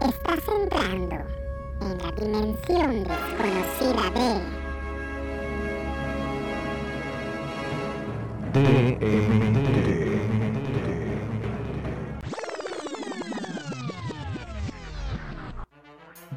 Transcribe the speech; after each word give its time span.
Estás 0.00 0.48
entrando 0.48 1.16
en 1.80 1.98
la 1.98 2.12
dimensión 2.12 3.04
desconocida 3.04 4.10
de 4.10 4.56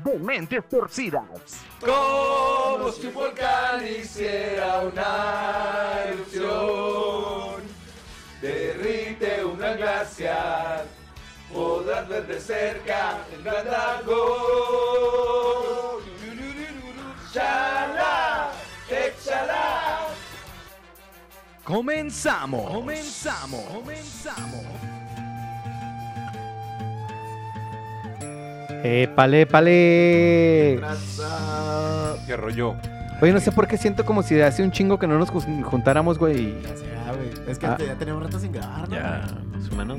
De 0.05 0.19
mentes 0.19 0.67
torcidas. 0.69 1.23
Como 1.79 2.91
si 2.91 3.07
un 3.07 3.13
volcán 3.13 3.85
hiciera 3.87 4.81
una 4.81 6.03
erupción, 6.05 7.63
derrite 8.41 9.43
un 9.43 9.57
gran 9.57 9.77
glaciar, 9.77 10.85
podrás 11.89 12.07
ver 12.07 12.27
de 12.27 12.39
cerca 12.39 13.17
el 13.35 13.43
gran 13.43 13.65
dragón. 13.65 14.19
Chala, 17.33 18.51
échala. 18.89 19.99
Comenzamos. 21.63 22.71
Comenzamos. 22.71 23.63
Comenzamos. 23.63 24.65
Épale, 28.83 29.41
épale. 29.41 30.79
¿Qué 32.27 32.37
rollo? 32.37 32.75
Oye, 33.21 33.33
no 33.33 33.39
sé 33.39 33.51
por 33.51 33.67
qué 33.67 33.77
siento 33.77 34.05
como 34.05 34.23
si 34.23 34.39
hace 34.39 34.63
un 34.63 34.71
chingo 34.71 34.97
que 34.99 35.07
no 35.07 35.17
nos 35.19 35.29
jun- 35.31 35.63
juntáramos, 35.63 36.17
güey. 36.17 36.53
Güey. 36.53 36.98
Es 37.49 37.57
que 37.57 37.65
Ah. 37.65 37.77
ya 37.79 37.95
tenemos 37.97 38.21
rato 38.23 38.39
sin 38.39 38.51
grabar, 38.51 38.87
¿no? 38.89 38.95
Ya, 38.95 39.27
más 39.51 39.69
o 39.71 39.75
menos. 39.75 39.97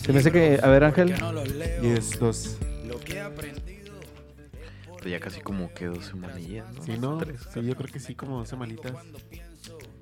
Se 0.00 0.12
me 0.12 0.18
hace 0.20 0.30
que, 0.32 0.60
a 0.62 0.68
ver, 0.68 0.84
Ángel. 0.84 1.14
Y 1.82 1.88
es 1.88 2.18
dos. 2.18 2.58
Pero 4.98 5.10
ya 5.10 5.20
casi 5.20 5.40
como 5.40 5.72
que 5.74 5.86
dos 5.86 6.06
semanillas, 6.06 6.72
¿no? 6.72 6.82
Sí, 6.82 6.92
¿no? 6.98 7.18
Tres. 7.18 7.40
Sí, 7.52 7.62
yo 7.62 7.76
creo 7.76 7.92
que 7.92 8.00
sí, 8.00 8.14
como 8.14 8.38
dos 8.38 8.48
semanitas. 8.48 8.92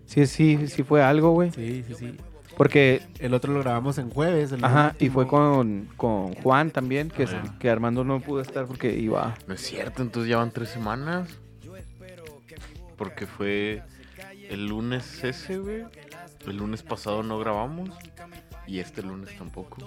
Sí, 0.06 0.26
sí, 0.26 0.68
sí 0.68 0.82
fue 0.84 1.02
algo, 1.02 1.30
güey. 1.32 1.50
Sí, 1.52 1.84
sí, 1.88 1.94
sí. 1.94 2.16
Porque, 2.56 3.02
El 3.18 3.32
otro 3.34 3.52
lo 3.52 3.60
grabamos 3.60 3.96
en 3.98 4.10
jueves. 4.10 4.52
el 4.52 4.62
ajá, 4.64 4.94
y 5.00 5.08
fue 5.08 5.26
con, 5.26 5.88
con 5.96 6.34
Juan 6.34 6.70
también, 6.70 7.08
que, 7.08 7.22
es- 7.22 7.32
Ajá. 7.32 7.56
que 7.58 7.70
Armando 7.70 8.04
no 8.04 8.20
pudo 8.20 8.42
estar 8.42 8.66
porque 8.66 8.94
iba. 8.94 9.34
No 9.46 9.54
es 9.54 9.62
cierto, 9.62 10.02
entonces 10.02 10.28
ya 10.30 10.36
van 10.36 10.50
tres 10.50 10.68
semanas. 10.68 11.28
Porque 12.98 13.26
fue 13.26 13.82
el 14.50 14.66
lunes 14.68 15.24
ese, 15.24 15.58
güey. 15.58 15.84
El 16.46 16.56
lunes 16.56 16.82
pasado 16.82 17.22
no 17.22 17.38
grabamos. 17.38 17.90
Y 18.66 18.78
este 18.78 19.02
lunes 19.02 19.36
tampoco. 19.36 19.78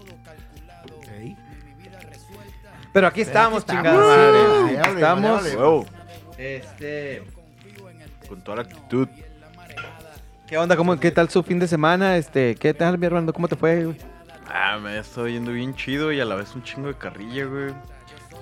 Pero 2.93 3.07
aquí 3.07 3.21
estamos, 3.21 3.63
aquí 3.63 3.71
chingada 3.73 3.95
estamos. 3.97 5.21
madre. 5.43 5.51
Aquí 5.51 5.91
Este. 6.37 7.23
con 8.27 8.41
toda 8.43 8.57
la 8.57 8.63
actitud. 8.63 9.07
¿Qué 10.47 10.57
onda? 10.57 10.77
¿Cómo, 10.77 10.97
¿Qué 10.99 11.11
tal 11.11 11.29
su 11.29 11.41
fin 11.43 11.59
de 11.59 11.67
semana? 11.67 12.17
Este, 12.17 12.55
¿qué 12.55 12.73
tal, 12.73 12.97
mi 12.97 13.05
Armando? 13.07 13.33
¿Cómo 13.33 13.47
te 13.47 13.55
fue? 13.55 13.85
güey? 13.85 13.97
Ah, 14.47 14.77
me 14.81 14.91
ha 14.91 14.99
estado 14.99 15.27
yendo 15.27 15.51
bien 15.51 15.75
chido 15.75 16.11
y 16.11 16.21
a 16.21 16.25
la 16.25 16.35
vez 16.35 16.53
un 16.55 16.63
chingo 16.63 16.87
de 16.87 16.95
carrilla, 16.95 17.45
güey. 17.45 17.73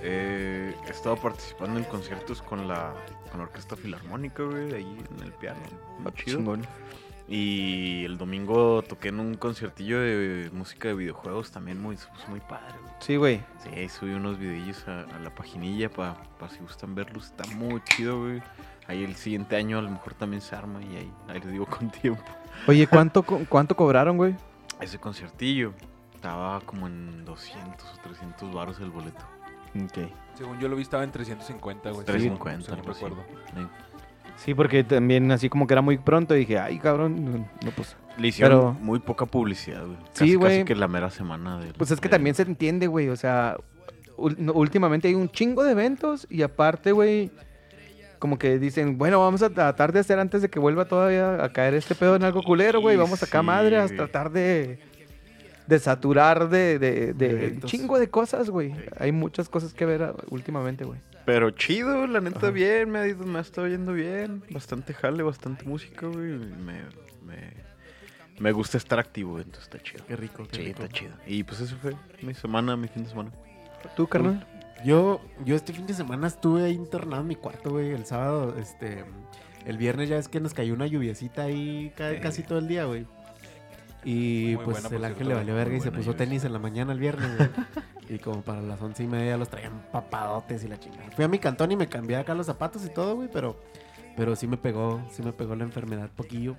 Eh, 0.02 0.76
he 0.86 0.90
estado 0.92 1.16
participando 1.16 1.80
en 1.80 1.86
conciertos 1.86 2.42
con 2.42 2.68
la, 2.68 2.94
con 3.32 3.40
la 3.40 3.46
Orquesta 3.46 3.78
Filarmónica, 3.78 4.44
güey, 4.44 4.68
de 4.68 4.76
ahí 4.78 4.98
en 5.18 5.24
el 5.24 5.32
piano. 5.32 5.60
Muy 6.00 6.12
chido. 6.14 6.38
Chingón. 6.40 6.68
Y 7.28 8.04
el 8.06 8.18
domingo 8.18 8.82
toqué 8.82 9.08
en 9.10 9.20
un 9.20 9.36
conciertillo 9.36 10.00
de 10.02 10.50
música 10.52 10.90
de 10.90 10.94
videojuegos 10.94 11.52
también 11.52 11.82
muy, 11.82 11.96
puso 11.96 12.28
muy 12.30 12.42
padre, 12.42 12.76
güey. 12.82 12.94
Sí, 13.00 13.16
güey. 13.16 13.42
Sí, 13.64 13.70
ahí 13.70 13.88
subí 13.90 14.12
unos 14.14 14.38
videillos 14.38 14.86
a, 14.88 15.02
a 15.02 15.20
la 15.20 15.34
paginilla 15.34 15.90
para 15.90 16.16
si 16.50 16.60
gustan 16.60 16.96
verlos. 16.96 17.28
Está 17.28 17.46
muy 17.56 17.82
chido, 17.86 18.20
güey. 18.22 18.42
Ahí 18.88 19.04
el 19.06 19.16
siguiente 19.16 19.56
año 19.56 19.80
a 19.80 19.82
lo 19.82 19.90
mejor 19.90 20.14
también 20.16 20.42
se 20.42 20.54
arma 20.56 20.82
y 20.84 20.98
ahí, 20.98 21.12
ahí 21.30 21.40
les 21.40 21.52
digo 21.54 21.66
con 21.66 21.90
tiempo. 22.02 22.24
Oye, 22.68 22.86
¿cuánto, 22.88 23.24
co- 23.24 23.42
cuánto 23.48 23.76
cobraron, 23.76 24.18
güey? 24.18 24.36
Ese 24.82 25.00
conciertillo 25.00 25.74
estaba 26.16 26.60
como 26.62 26.88
en 26.88 27.24
200 27.24 27.86
o 27.90 27.98
300 28.02 28.54
baros 28.54 28.80
el 28.82 28.90
boleto. 28.92 29.24
Ok. 29.82 30.10
Según 30.36 30.60
yo 30.60 30.68
lo 30.68 30.76
vi 30.76 30.82
estaba 30.82 31.04
en 31.06 31.12
350, 31.12 31.92
güey. 31.92 32.06
350, 32.06 32.66
según 32.66 32.80
algo 32.80 32.92
así. 32.92 33.06
recuerdo. 33.06 33.24
Sí. 33.56 33.68
Sí, 34.38 34.54
porque 34.54 34.84
también 34.84 35.32
así 35.32 35.50
como 35.50 35.68
que 35.68 35.74
era 35.74 35.82
muy 35.82 35.98
pronto, 35.98 36.34
dije, 36.34 36.60
ay, 36.60 36.80
cabrón, 36.80 37.48
no, 37.64 37.72
pues... 37.76 37.96
Le 38.18 38.28
hicieron 38.28 38.60
Pero- 38.60 38.74
muy 38.74 39.00
poca 39.00 39.26
publicidad, 39.26 39.86
güey. 39.86 39.98
Sí, 39.98 40.20
Casi, 40.20 40.36
güey. 40.36 40.52
Casi 40.60 40.66
que 40.66 40.76
la 40.76 40.88
mera 40.88 41.10
semana 41.10 41.60
del- 41.60 41.74
Pues 41.74 41.90
es 41.92 42.00
que 42.00 42.10
también 42.10 42.36
se 42.36 42.44
entiende, 42.44 42.88
güey, 42.88 43.10
o 43.10 43.16
sea, 43.16 43.58
últimamente 44.18 45.08
hay 45.08 45.16
un 45.16 45.30
chingo 45.30 45.64
de 45.64 45.72
eventos 45.72 46.28
y 46.30 46.42
aparte, 46.44 46.92
güey, 46.92 47.32
como 48.20 48.38
que 48.38 48.60
dicen, 48.60 48.98
bueno, 48.98 49.20
vamos 49.20 49.42
a 49.42 49.50
tratar 49.50 49.92
de 49.92 50.00
hacer 50.00 50.20
antes 50.20 50.42
de 50.42 50.50
que 50.50 50.60
vuelva 50.60 50.86
todavía 50.86 51.44
a 51.44 51.52
caer 51.52 51.74
este 51.74 51.96
pedo 51.96 52.16
en 52.16 52.24
algo 52.24 52.44
culero, 52.44 52.80
güey, 52.82 52.96
Sí, 52.96 53.00
vamos 53.02 53.24
acá 53.24 53.40
sí, 53.40 53.46
madre 53.46 53.78
a 53.78 53.88
tratar 53.88 54.32
de, 54.32 54.80
de 55.68 55.80
saturar 55.80 56.50
de, 56.50 56.80
de, 56.80 57.14
de 57.14 57.54
un 57.56 57.62
chingo 57.64 58.00
de 58.00 58.10
cosas, 58.10 58.50
güey. 58.50 58.74
Hay 59.00 59.12
muchas 59.12 59.50
cosas 59.50 59.74
que 59.74 59.86
ver 59.86 60.04
ah, 60.04 60.14
últimamente, 60.30 60.86
güey. 60.86 61.00
Pero 61.26 61.52
chido, 61.52 62.06
la 62.08 62.20
neta, 62.22 62.38
Ajá. 62.38 62.50
bien. 62.52 62.90
Me 62.92 63.00
ha, 63.00 63.08
ido- 63.08 63.26
me 63.26 63.38
ha 63.40 63.42
estado 63.42 63.68
yendo 63.68 63.94
bien. 63.94 64.44
Bastante 64.50 64.94
jale, 64.94 65.24
bastante 65.24 65.64
música, 65.66 66.08
güey. 66.08 66.34
Me, 66.34 66.82
me, 67.26 67.54
me 68.40 68.52
gusta 68.52 68.78
estar 68.78 69.00
activo, 69.00 69.38
entonces 69.38 69.64
está 69.64 69.80
chido. 69.80 70.06
Qué 70.06 70.16
rico, 70.16 70.46
qué 70.50 70.56
Sí, 70.58 70.64
rico. 70.66 70.84
está 70.84 70.94
chido. 70.94 71.14
Y 71.26 71.44
pues 71.44 71.62
eso 71.62 71.76
fue 71.82 71.94
mi 72.22 72.34
semana, 72.34 72.76
mi 72.76 72.88
fin 72.88 73.04
de 73.04 73.10
semana. 73.10 73.32
¿Tú, 73.96 74.08
carnal? 74.08 74.46
Yo, 74.86 75.22
yo 75.46 75.56
este 75.56 75.72
fin 75.72 75.88
de 75.88 75.94
semana 75.94 76.28
estuve 76.28 76.64
ahí 76.66 76.74
internado 76.74 77.22
en 77.22 77.28
mi 77.28 77.36
cuarto, 77.36 77.70
güey. 77.72 77.92
El 77.92 78.06
sábado, 78.06 78.56
este. 78.60 79.06
El 79.66 79.78
viernes 79.78 80.10
ya 80.10 80.18
es 80.18 80.28
que 80.28 80.42
nos 80.42 80.54
cayó 80.54 80.74
una 80.74 80.88
lluviecita 80.88 81.44
ahí 81.44 81.94
ca- 81.96 82.12
Sí. 82.16 82.20
casi 82.20 82.44
todo 82.44 82.60
el 82.60 82.68
día, 82.68 82.84
güey. 82.84 83.06
Y 84.06 84.54
Muy 84.56 84.66
pues 84.66 84.82
buena, 84.82 84.98
el 84.98 85.06
ángel 85.06 85.28
le 85.30 85.34
valió 85.36 85.56
verga 85.56 85.78
y 85.78 85.82
se 85.82 85.92
puso 85.92 86.16
tenis 86.16 86.44
en 86.44 86.54
la 86.54 86.60
mañana 86.60 86.94
el 86.94 87.00
viernes, 87.00 87.38
güey. 87.38 87.50
y 88.10 88.20
como 88.20 88.42
para 88.42 88.62
las 88.62 88.82
once 88.82 89.04
y 89.04 89.08
media 89.08 89.38
los 89.38 89.50
traían 89.50 89.82
papadotes 89.92 90.64
y 90.64 90.68
la 90.68 90.80
chingada. 90.80 91.10
Fui 91.12 91.24
a 91.24 91.28
mi 91.28 91.40
cantón 91.40 91.72
y 91.72 91.76
me 91.76 91.88
cambié 91.88 92.18
acá 92.18 92.34
los 92.34 92.46
zapatos 92.46 92.86
y 92.86 92.90
todo, 92.90 93.16
güey, 93.16 93.30
pero, 93.32 93.60
pero 94.18 94.36
sí 94.36 94.48
me 94.48 94.58
pegó, 94.58 95.02
sí 95.10 95.24
me 95.24 95.32
pegó 95.32 95.56
la 95.56 95.64
enfermedad 95.64 96.10
poquillo. 96.16 96.58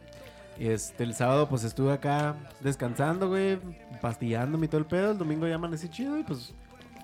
Este, 0.58 1.02
el 1.02 1.14
sábado 1.14 1.48
pues 1.48 1.64
estuve 1.64 1.92
acá 1.92 2.36
descansando, 2.60 3.28
güey, 3.28 3.58
pastillándome 4.00 4.66
y 4.66 4.68
todo 4.68 4.78
el 4.78 4.86
pedo. 4.86 5.10
El 5.10 5.18
domingo 5.18 5.46
ya 5.46 5.56
amanecí 5.56 5.88
chido 5.88 6.18
y 6.18 6.22
pues 6.22 6.54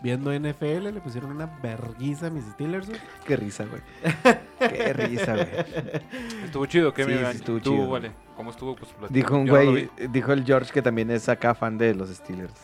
viendo 0.03 0.33
NFL 0.33 0.89
le 0.93 1.01
pusieron 1.01 1.31
una 1.31 1.47
verguiza 1.63 2.27
a 2.27 2.31
mis 2.31 2.45
Steelers, 2.45 2.89
güey. 2.89 3.01
Qué 3.27 3.37
risa, 3.37 3.65
güey. 3.65 3.83
Qué 4.59 4.93
risa, 4.93 5.35
güey. 5.35 5.49
¿Estuvo 6.45 6.67
chido? 6.67 6.93
¿Qué 6.95 7.05
Sí, 7.05 7.09
me 7.11 7.15
sí, 7.17 7.21
iban? 7.21 7.37
estuvo 7.37 7.61
¿Tú, 7.61 7.71
chido. 7.75 7.89
vale? 7.91 8.13
¿Cómo 8.37 8.51
estuvo? 8.51 8.77
Pues 8.77 8.91
platica. 8.93 9.13
Dijo 9.15 9.37
un 9.37 9.47
Yo 9.47 9.55
no 9.57 9.63
lo 9.63 9.71
güey, 9.73 9.91
dijo 10.11 10.33
el 10.33 10.45
George 10.45 10.73
que 10.73 10.83
también 10.83 11.11
es 11.11 11.29
acá 11.29 11.55
fan 11.55 11.79
de 11.79 11.95
los 11.95 12.09
Steelers. 12.11 12.55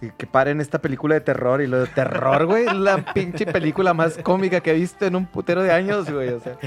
Y 0.00 0.10
que 0.10 0.26
paren 0.26 0.60
esta 0.60 0.80
película 0.80 1.14
de 1.14 1.20
terror 1.20 1.62
y 1.62 1.68
lo 1.68 1.78
de 1.78 1.86
terror, 1.86 2.44
güey, 2.46 2.66
es 2.66 2.74
la 2.74 3.04
pinche 3.14 3.46
película 3.46 3.94
más 3.94 4.18
cómica 4.18 4.60
que 4.60 4.72
he 4.72 4.74
visto 4.74 5.06
en 5.06 5.14
un 5.14 5.26
putero 5.26 5.62
de 5.62 5.70
años, 5.70 6.10
güey. 6.10 6.30
O 6.30 6.40
sea, 6.40 6.58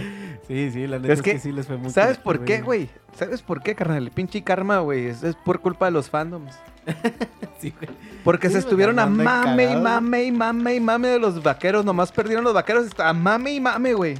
Sí, 0.47 0.71
sí, 0.71 0.87
la 0.87 0.99
neta 0.99 1.11
Es 1.11 1.19
es 1.19 1.23
que, 1.23 1.31
que, 1.33 1.39
sí 1.39 1.51
les 1.51 1.67
fue 1.67 1.75
muy 1.75 1.89
¿sabes 1.91 2.17
culero, 2.17 2.23
por 2.39 2.45
qué, 2.45 2.61
güey? 2.61 2.89
¿Sabes 3.13 3.41
por 3.41 3.61
qué, 3.61 3.75
carnal? 3.75 4.03
El 4.03 4.11
pinche 4.11 4.41
karma, 4.41 4.79
güey, 4.79 5.07
es, 5.07 5.21
es 5.23 5.35
por 5.35 5.59
culpa 5.59 5.87
de 5.87 5.91
los 5.91 6.09
fandoms. 6.09 6.55
Sí, 7.59 7.73
güey. 7.79 7.89
Porque 8.23 8.47
Sí, 8.47 8.53
se 8.53 8.59
estuvieron 8.59 8.99
a 8.99 9.05
mame 9.05 9.71
y 9.71 9.75
mame 9.75 10.23
y 10.25 10.31
mame 10.31 10.75
y 10.75 10.79
mame 10.79 11.07
de 11.07 11.19
los 11.19 11.41
vaqueros. 11.41 11.85
Nomás 11.85 12.11
perdieron 12.11 12.43
los 12.43 12.53
vaqueros 12.53 12.87
a 12.99 13.13
mame 13.13 13.53
y 13.53 13.59
mame, 13.59 13.93
güey. 13.93 14.15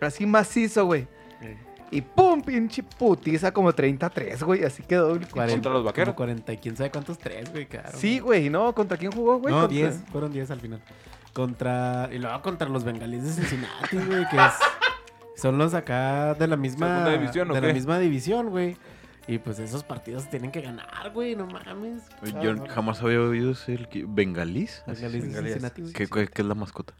Así 0.00 0.26
macizo, 0.26 0.84
güey. 0.86 1.06
Y 1.90 2.00
pum, 2.00 2.42
pinche 2.42 2.82
putiza 2.82 3.52
como 3.52 3.72
33, 3.72 4.42
güey. 4.42 4.64
Así 4.64 4.82
quedó. 4.82 5.12
el 5.12 5.20
pinche- 5.20 5.30
40, 5.30 5.54
¿Contra 5.54 5.72
los 5.72 5.84
vaqueros? 5.84 6.08
como 6.14 6.16
40 6.16 6.52
y 6.52 6.56
quién 6.56 6.76
sabe 6.76 6.90
cuántos 6.90 7.16
tres, 7.18 7.52
güey, 7.52 7.66
claro. 7.66 7.96
Sí, 7.96 8.18
güey, 8.18 8.50
¿no? 8.50 8.74
¿Contra 8.74 8.96
quién 8.96 9.12
jugó, 9.12 9.38
güey? 9.38 9.54
no, 9.54 9.60
Contra- 9.60 9.76
10, 9.76 10.02
fueron 10.10 10.32
10 10.32 10.50
al 10.50 10.60
final. 10.60 10.80
Contra, 11.32 12.08
y 12.12 12.18
luego 12.18 12.42
contra 12.42 12.68
los 12.68 12.82
bengalíes 12.84 13.24
de 13.24 13.32
Cincinnati, 13.32 13.96
güey, 13.96 14.28
que 14.28 14.36
es, 14.36 14.52
son 15.40 15.56
los 15.58 15.74
acá 15.74 16.34
de 16.34 16.46
la 16.48 16.56
misma, 16.56 16.86
¿Segunda 16.88 17.10
división 17.12 17.50
o 17.50 17.54
de 17.54 17.60
qué? 17.60 17.66
la 17.68 17.72
misma 17.72 17.98
división, 18.00 18.50
güey. 18.50 18.76
Y 19.26 19.38
pues 19.38 19.58
esos 19.58 19.82
partidos 19.84 20.24
se 20.24 20.28
tienen 20.30 20.50
que 20.52 20.60
ganar, 20.60 21.10
güey, 21.12 21.34
no 21.34 21.46
mames. 21.46 22.02
Yo 22.42 22.50
Ah, 22.50 22.54
no. 22.54 22.66
jamás 22.68 23.02
había 23.02 23.20
oído 23.20 23.52
ese 23.52 23.88
bengalís. 24.06 24.82
Cincinnati, 24.94 25.80
güey. 25.82 25.92
¿Qué, 25.94 26.06
qué- 26.06 26.28
qué 26.28 26.42
es 26.42 26.48
la 26.48 26.54
mascota? 26.54 26.92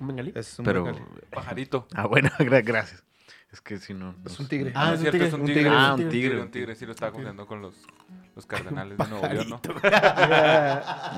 ¿Un 0.00 0.08
bengalí? 0.08 0.32
Es 0.34 0.58
un 0.58 0.64
Pero. 0.64 0.84
bengalí. 0.84 1.04
Pajarito. 1.30 1.86
Ah, 1.94 2.06
bueno, 2.06 2.30
gra- 2.38 2.64
gracias. 2.64 3.04
Es 3.52 3.60
que 3.60 3.78
si 3.78 3.92
no. 3.94 4.14
Es 4.26 4.38
un 4.40 4.46
tigre. 4.48 4.72
Ah, 4.74 4.92
es 4.94 5.00
cierto, 5.00 5.12
tigre, 5.12 5.28
es 5.28 5.34
un 5.34 5.44
tigre. 5.46 5.68
Ah, 5.70 5.94
un 5.98 6.08
tigre. 6.10 6.40
un 6.40 6.50
tigre. 6.50 6.74
Sí 6.74 6.84
lo 6.86 6.92
estaba 6.92 7.10
confundiendo 7.12 7.46
con 7.46 7.60
los, 7.62 7.74
los 8.36 8.46
cardenales 8.46 8.96
de 8.98 9.06
Nuevo 9.08 9.26
León, 9.26 9.48
¿no? 9.50 9.60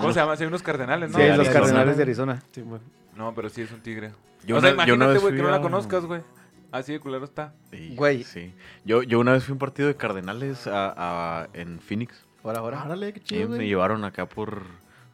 ¿Cómo 0.00 0.12
se 0.12 0.20
llama? 0.20 0.36
Sí, 0.36 0.42
hay 0.44 0.48
unos 0.48 0.62
cardenales, 0.62 1.10
¿no? 1.10 1.18
Sí, 1.18 1.24
los 1.36 1.48
cardenales 1.48 1.96
de 1.96 2.02
Arizona. 2.02 2.42
Sí, 2.52 2.62
bueno. 2.62 2.84
No, 3.16 3.34
pero 3.34 3.48
sí 3.50 3.62
es 3.62 3.70
un 3.72 3.80
tigre. 3.80 4.12
Yo 4.46 4.56
o 4.56 4.60
sea, 4.60 4.70
imagínate, 4.70 5.18
güey, 5.18 5.34
que 5.36 5.42
no 5.42 5.50
la 5.50 5.60
conozcas, 5.60 6.04
güey. 6.04 6.22
Así 6.72 6.92
de 6.92 7.00
culero 7.00 7.24
está. 7.24 7.52
Sí, 7.70 7.94
Güey. 7.96 8.22
Sí. 8.24 8.52
Yo, 8.84 9.02
yo 9.02 9.18
una 9.20 9.32
vez 9.32 9.44
fui 9.44 9.52
a 9.52 9.54
un 9.54 9.58
partido 9.58 9.88
de 9.88 9.96
Cardenales 9.96 10.66
a, 10.66 10.94
a- 11.42 11.48
en 11.54 11.80
Phoenix. 11.80 12.14
Ahora, 12.44 12.60
ahora. 12.60 12.84
Órale, 12.84 13.12
qué 13.12 13.20
Y 13.20 13.22
chido, 13.22 13.48
me 13.48 13.66
llevaron 13.66 14.04
acá 14.04 14.26
por, 14.26 14.62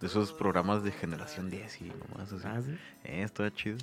de 0.01 0.07
esos 0.07 0.33
programas 0.33 0.83
de 0.85 0.93
generación 0.93 1.51
10 1.51 1.81
y 1.83 1.93
nomás 2.11 2.33
así. 2.33 2.45
Ah, 2.47 2.61
sí. 2.65 2.77
Eh, 3.05 3.23
está 3.23 3.53
chido. 3.53 3.79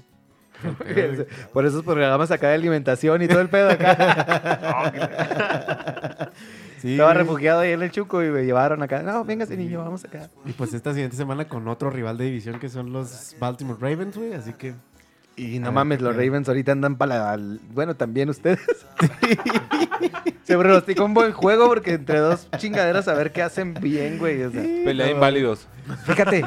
Por 1.51 1.65
esos 1.65 1.83
programas 1.83 2.29
acá 2.29 2.49
de 2.49 2.53
alimentación 2.53 3.23
y 3.23 3.27
todo 3.27 3.41
el 3.41 3.49
pedo 3.49 3.71
acá. 3.71 4.83
Sí, 6.79 6.91
Estaba 6.91 7.13
refugiado 7.13 7.61
ahí 7.61 7.71
en 7.71 7.81
el 7.81 7.91
Chuco 7.91 8.21
y 8.21 8.27
me 8.27 8.43
llevaron 8.43 8.83
acá. 8.83 9.01
No, 9.03 9.23
véngase 9.23 9.55
niño, 9.55 9.79
vamos 9.81 10.03
acá. 10.03 10.29
Y 10.45 10.51
pues 10.51 10.73
esta 10.73 10.91
siguiente 10.91 11.15
semana 11.15 11.47
con 11.47 11.65
otro 11.69 11.89
rival 11.89 12.17
de 12.17 12.25
división 12.25 12.59
que 12.59 12.67
son 12.67 12.91
los 12.91 13.37
Baltimore 13.39 13.79
Ravens, 13.79 14.17
güey. 14.17 14.33
Así 14.33 14.51
que 14.51 14.73
Y 15.35 15.59
no 15.59 15.65
ver, 15.65 15.73
mames, 15.73 16.01
los. 16.01 16.15
Ravens 16.15 16.47
ahorita 16.47 16.71
andan 16.73 16.95
para 16.95 17.35
la... 17.35 17.43
Bueno, 17.73 17.95
también 17.95 18.29
ustedes. 18.29 18.59
Se 20.43 20.57
pronostica 20.57 21.03
un 21.03 21.13
buen 21.13 21.31
juego 21.31 21.67
porque 21.67 21.93
entre 21.93 22.19
dos 22.19 22.47
chingaderas 22.57 23.07
a 23.07 23.13
ver 23.13 23.31
qué 23.31 23.41
hacen 23.41 23.73
bien, 23.73 24.19
güey. 24.19 24.43
o 24.43 24.51
sea. 24.51 24.61
Pelea 24.61 25.07
no, 25.07 25.13
inválidos. 25.13 25.67
Fíjate. 26.05 26.43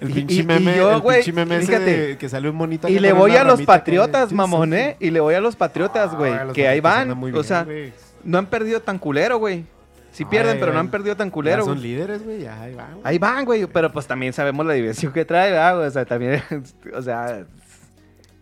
el 0.00 0.10
pinche 0.12 0.34
y 0.36 0.42
meme, 0.42 0.76
yo, 0.76 0.92
el 0.96 1.00
güey, 1.00 1.18
pinche 1.18 1.32
meme 1.32 1.60
fíjate. 1.60 2.18
que 2.18 2.28
sale 2.28 2.50
un 2.50 2.56
monito. 2.56 2.88
Y 2.88 2.98
le 2.98 3.12
voy 3.12 3.36
a 3.36 3.44
los 3.44 3.62
patriotas, 3.62 4.32
mamón, 4.32 4.74
¿eh? 4.74 4.96
Y 5.00 5.10
le 5.10 5.20
voy 5.20 5.34
a 5.34 5.40
los 5.40 5.56
patriotas, 5.56 6.14
güey. 6.14 6.32
Ah, 6.32 6.44
los 6.44 6.54
que 6.54 6.68
ahí 6.68 6.80
van. 6.80 7.10
o 7.34 7.42
sea, 7.42 7.64
güey. 7.64 7.92
no 8.24 8.38
han 8.38 8.46
perdido 8.46 8.80
tan 8.80 8.98
culero, 8.98 9.38
güey. 9.38 9.64
Sí 10.12 10.24
Ay, 10.24 10.30
pierden, 10.30 10.58
pero 10.58 10.72
no 10.72 10.80
han 10.80 10.90
perdido 10.90 11.14
tan 11.14 11.28
Ya 11.28 11.32
culero, 11.32 11.64
son 11.64 11.74
güey. 11.74 11.88
líderes, 11.88 12.24
güey. 12.24 12.40
Ya, 12.40 12.60
ahí 12.60 12.74
van. 12.74 12.92
güey. 12.92 13.02
Ahí 13.04 13.18
van, 13.18 13.44
güey. 13.44 13.66
Pero 13.66 13.92
pues 13.92 14.06
también 14.06 14.32
sabemos 14.32 14.64
la 14.64 14.72
diversión 14.72 15.12
que 15.12 15.24
trae, 15.26 15.50
¿verdad, 15.50 15.76
güey? 15.76 15.88
O 15.88 15.90
sea, 15.90 16.04
también, 16.06 16.42
o 16.94 17.02
sea, 17.02 17.44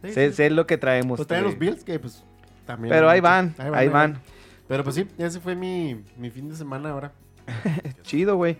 Sí, 0.09 0.15
sé, 0.15 0.31
sí. 0.31 0.37
sé 0.37 0.51
lo 0.51 0.67
que 0.67 0.79
traemos. 0.79 1.17
Pues 1.17 1.27
traen 1.29 1.45
güey. 1.45 1.55
los 1.55 1.61
Bills 1.61 1.85
que 1.85 1.99
pues 1.99 2.25
también. 2.67 2.93
Pero 2.95 3.09
ahí 3.11 3.21
van, 3.21 3.55
ahí 3.59 3.89
van. 3.89 4.19
Pero 4.69 4.83
pues 4.85 4.97
sí, 4.97 5.07
ese 5.19 5.41
fue 5.41 5.55
mi, 5.55 6.03
mi 6.17 6.31
fin 6.31 6.49
de 6.49 6.57
semana 6.57 6.91
ahora. 6.91 7.13
Chido, 8.03 8.37
güey. 8.37 8.57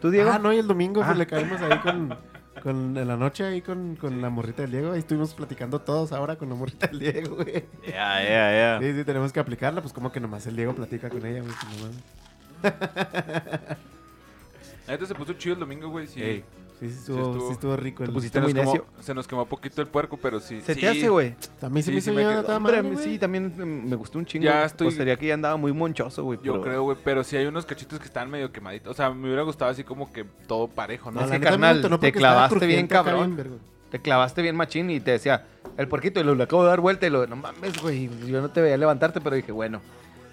¿Tú, 0.00 0.10
Diego? 0.10 0.30
Ah, 0.32 0.38
no, 0.38 0.52
y 0.52 0.58
el 0.58 0.66
domingo 0.66 1.02
Ah. 1.02 1.06
pues, 1.06 1.18
le 1.18 1.26
caímos 1.26 1.60
ahí 1.62 1.78
con, 1.78 2.18
con 2.62 2.96
en 2.96 3.08
la 3.08 3.16
noche 3.16 3.44
ahí 3.44 3.62
con, 3.62 3.96
con 3.96 4.20
la 4.20 4.28
morrita 4.30 4.62
del 4.62 4.72
Diego. 4.72 4.92
Ahí 4.92 4.98
estuvimos 4.98 5.32
platicando 5.34 5.80
todos 5.80 6.12
ahora 6.12 6.36
con 6.36 6.48
la 6.48 6.54
morrita 6.56 6.88
del 6.88 6.98
Diego, 6.98 7.36
güey. 7.36 7.64
Ya, 7.86 8.22
ya, 8.22 8.52
ya. 8.52 8.78
Sí, 8.80 8.92
sí, 8.94 9.04
tenemos 9.04 9.32
que 9.32 9.40
aplicarla, 9.40 9.80
pues 9.80 9.92
como 9.94 10.10
que 10.12 10.20
nomás 10.20 10.46
el 10.46 10.56
Diego 10.56 10.74
platica 10.74 11.08
con 11.08 11.24
ella, 11.24 11.40
güey. 11.42 11.54
que 11.54 11.66
nomás- 11.66 12.02
neta 14.88 15.06
se 15.06 15.14
puso 15.14 15.32
chido 15.34 15.54
el 15.54 15.60
domingo, 15.60 15.88
güey. 15.88 16.06
Sí. 16.06 16.44
Sí, 16.88 16.94
sí, 16.94 17.00
estuvo, 17.00 17.18
estuvo- 17.32 17.46
sí 17.48 17.52
estuvo 17.52 17.76
rico. 17.76 18.02
El... 18.02 18.08
Te 18.10 18.12
pusiste 18.14 18.38
Se 18.38 18.40
nos, 18.42 18.52
muy 18.52 18.60
quemó, 18.60 18.72
necio. 18.72 18.86
se 19.00 19.14
nos 19.14 19.28
quemó 19.28 19.46
poquito 19.46 19.80
el 19.82 19.88
puerco, 19.88 20.16
pero 20.16 20.40
sí. 20.40 20.60
Se 20.62 20.74
sí. 20.74 20.80
te 20.80 20.88
hace, 20.88 21.08
güey. 21.08 21.34
A 21.62 21.68
mí 21.68 21.82
se 21.82 21.86
Sí, 21.86 21.92
me 21.92 21.98
hizo 21.98 22.12
me 22.12 22.54
Hombre, 22.54 22.82
me- 22.82 22.96
sí, 22.96 23.18
también 23.18 23.52
me 23.88 23.96
gustó 23.96 24.18
un 24.18 24.26
chingo. 24.26 24.44
Ya 24.44 24.64
estoy- 24.64 24.86
Pues 24.86 24.96
sería 24.96 25.16
que 25.16 25.26
ya 25.26 25.34
andaba 25.34 25.56
muy 25.56 25.72
monchoso, 25.72 26.24
güey. 26.24 26.38
Yo 26.42 26.52
pero- 26.52 26.62
creo, 26.64 26.82
güey, 26.84 26.96
pero 27.04 27.24
sí 27.24 27.36
hay 27.36 27.46
unos 27.46 27.66
cachitos 27.66 27.98
que 27.98 28.06
están 28.06 28.30
medio 28.30 28.50
quemaditos. 28.52 28.90
O 28.92 28.94
sea, 28.94 29.10
me 29.10 29.26
hubiera 29.26 29.42
gustado 29.42 29.70
así 29.70 29.84
como 29.84 30.12
que 30.12 30.24
todo 30.46 30.68
parejo, 30.68 31.10
¿no? 31.10 31.20
No, 31.20 31.26
Es 31.26 31.32
que, 31.32 31.38
me 31.38 31.44
carnal, 31.44 31.88
no 31.90 31.98
te 31.98 32.12
clavaste 32.12 32.66
bien, 32.66 32.86
cabrón. 32.86 33.36
Te 33.90 34.00
clavaste 34.00 34.42
bien 34.42 34.56
machín 34.56 34.90
y 34.90 34.98
te 34.98 35.12
decía, 35.12 35.46
el 35.76 35.86
puerquito, 35.86 36.18
y 36.18 36.24
lo, 36.24 36.32
acabo 36.42 36.64
de 36.64 36.68
dar 36.70 36.80
vuelta 36.80 37.06
y 37.06 37.10
lo, 37.10 37.26
no 37.28 37.36
mames, 37.36 37.80
güey. 37.80 38.10
Yo 38.26 38.40
no 38.40 38.50
te 38.50 38.60
veía 38.60 38.76
levantarte, 38.76 39.20
pero 39.20 39.36
dije, 39.36 39.52
bueno, 39.52 39.80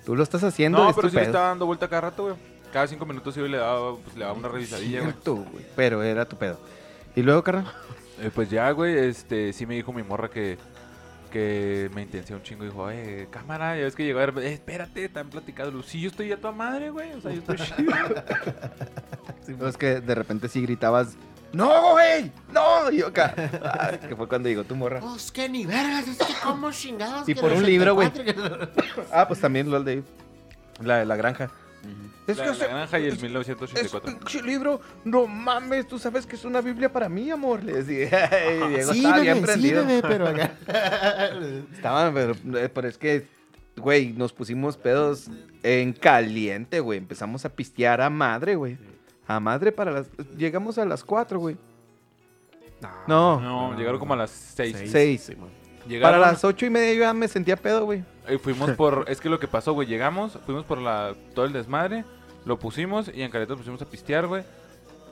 tú 0.03 0.15
lo 0.15 0.23
estás 0.23 0.43
haciendo. 0.43 0.79
No, 0.79 0.89
es 0.89 0.95
pero 0.95 1.09
sí 1.09 1.15
le 1.15 1.21
pedo. 1.21 1.29
estaba 1.31 1.47
dando 1.49 1.67
vuelta 1.67 1.87
cada 1.87 2.01
rato, 2.01 2.23
güey. 2.23 2.35
Cada 2.71 2.87
cinco 2.87 3.05
minutos 3.05 3.35
iba 3.37 3.47
y 3.47 3.51
le 3.51 3.57
daba, 3.57 3.95
pues, 3.97 4.15
le 4.15 4.21
daba 4.25 4.33
una 4.37 4.47
revisadilla, 4.47 4.99
güey. 5.01 5.11
Cierto, 5.11 5.35
güey. 5.35 5.65
Pero 5.75 6.01
era 6.03 6.25
tu 6.25 6.37
pedo. 6.37 6.59
Y 7.15 7.21
luego, 7.21 7.43
carnal, 7.43 7.71
Eh, 8.21 8.31
pues 8.33 8.49
ya, 8.49 8.69
güey, 8.71 8.97
este, 8.97 9.51
sí 9.53 9.65
me 9.65 9.75
dijo 9.75 9.91
mi 9.91 10.03
morra 10.03 10.29
que, 10.29 10.57
que 11.31 11.89
me 11.93 12.03
intenté 12.03 12.33
un 12.35 12.43
chingo. 12.43 12.63
Dijo, 12.63 12.89
eh, 12.91 13.27
cámara, 13.31 13.75
ya 13.77 13.83
ves 13.83 13.95
que 13.95 14.03
llegó 14.05 14.19
a 14.19 14.25
ver, 14.27 14.43
eh, 14.45 14.53
espérate, 14.53 15.05
están 15.05 15.29
platicando. 15.29 15.81
Sí, 15.83 16.01
yo 16.01 16.09
estoy 16.09 16.31
a 16.31 16.39
tu 16.39 16.51
madre, 16.53 16.89
güey. 16.91 17.11
O 17.13 17.21
sea, 17.21 17.31
yo 17.31 17.39
estoy 17.39 17.57
chido. 17.77 17.91
No, 19.57 19.67
es 19.67 19.75
que 19.77 19.99
de 20.01 20.15
repente 20.15 20.47
sí 20.47 20.61
gritabas, 20.61 21.15
¡No, 21.53 21.91
güey! 21.91 22.31
¡No! 22.53 22.89
Y 22.91 22.97
yo 22.99 23.07
acá. 23.07 23.33
ah, 23.61 23.91
que 24.07 24.15
fue 24.15 24.25
cuando 24.27 24.47
llegó 24.47 24.63
tu 24.63 24.73
morra. 24.75 25.01
Pues 25.01 25.31
que 25.33 25.49
ni 25.49 25.65
vergas, 25.65 26.07
es 26.07 26.17
que 26.17 26.33
como 26.41 26.71
chingados. 26.71 27.27
Y 27.27 27.33
que 27.35 27.41
por 27.41 27.51
un 27.51 27.65
libro, 27.65 27.93
güey. 27.93 28.07
84, 28.07 28.69
Ah, 29.11 29.27
pues 29.27 29.41
también 29.41 29.69
lo 29.69 29.83
de 29.83 30.01
la, 30.79 31.03
la 31.03 31.15
granja. 31.17 31.49
Es 32.27 32.37
la, 32.37 32.43
que 32.43 32.49
la 32.49 32.55
ese- 32.55 32.67
granja 32.67 32.99
y 32.99 33.05
el 33.07 33.13
es- 33.13 33.21
1984. 33.23 34.09
Ese 34.09 34.17
pinche 34.19 34.41
libro, 34.43 34.79
no 35.03 35.27
mames, 35.27 35.87
tú 35.87 35.97
sabes 35.99 36.25
que 36.25 36.35
es 36.35 36.45
una 36.45 36.61
Biblia 36.61 36.91
para 36.91 37.09
mí, 37.09 37.29
amor. 37.31 37.63
Le 37.63 37.81
decía. 37.83 38.29
Y 38.65 38.69
Diego 38.69 38.93
Sí, 38.93 38.99
estaba 38.99 39.15
bebé, 39.19 39.33
bien 39.33 39.47
sí, 39.61 39.71
bebé, 39.73 40.01
pero 40.01 40.27
acá. 40.27 40.51
Estaban, 41.73 42.13
pero, 42.13 42.33
eh, 42.57 42.69
pero 42.69 42.87
es 42.87 42.97
que, 42.97 43.27
güey, 43.77 44.13
nos 44.13 44.33
pusimos 44.33 44.77
pedos 44.77 45.29
en 45.63 45.93
caliente, 45.93 46.79
güey. 46.79 46.99
Empezamos 46.99 47.43
a 47.45 47.49
pistear 47.49 48.01
a 48.01 48.09
madre, 48.09 48.55
güey. 48.55 48.77
A 49.27 49.39
madre 49.39 49.71
para 49.71 49.91
las. 49.91 50.07
Llegamos 50.37 50.77
a 50.77 50.85
las 50.85 51.03
4, 51.03 51.39
güey. 51.39 51.57
No. 53.07 53.39
No, 53.39 53.77
llegaron 53.77 53.99
como 53.99 54.13
a 54.13 54.17
las 54.17 54.31
6. 54.31 54.75
Seis. 54.87 55.21
Sí, 55.23 55.35
man. 55.35 55.49
Llegaron, 55.91 56.19
Para 56.19 56.31
las 56.31 56.43
ocho 56.43 56.65
y 56.65 56.69
media 56.69 56.93
yo 56.93 56.99
ya 57.01 57.13
me 57.13 57.27
sentía 57.27 57.55
pedo, 57.57 57.85
güey. 57.85 58.03
eh, 58.27 58.37
fuimos 58.37 58.71
por, 58.77 59.05
es 59.07 59.19
que 59.21 59.29
lo 59.29 59.39
que 59.39 59.47
pasó, 59.47 59.73
güey, 59.73 59.87
llegamos, 59.87 60.37
fuimos 60.45 60.65
por 60.65 60.77
la, 60.79 61.13
todo 61.35 61.45
el 61.45 61.53
desmadre, 61.53 62.03
lo 62.45 62.57
pusimos 62.59 63.09
y 63.13 63.21
en 63.21 63.31
Caleta 63.31 63.55
pusimos 63.55 63.81
a 63.81 63.85
pistear, 63.85 64.27
güey. 64.27 64.43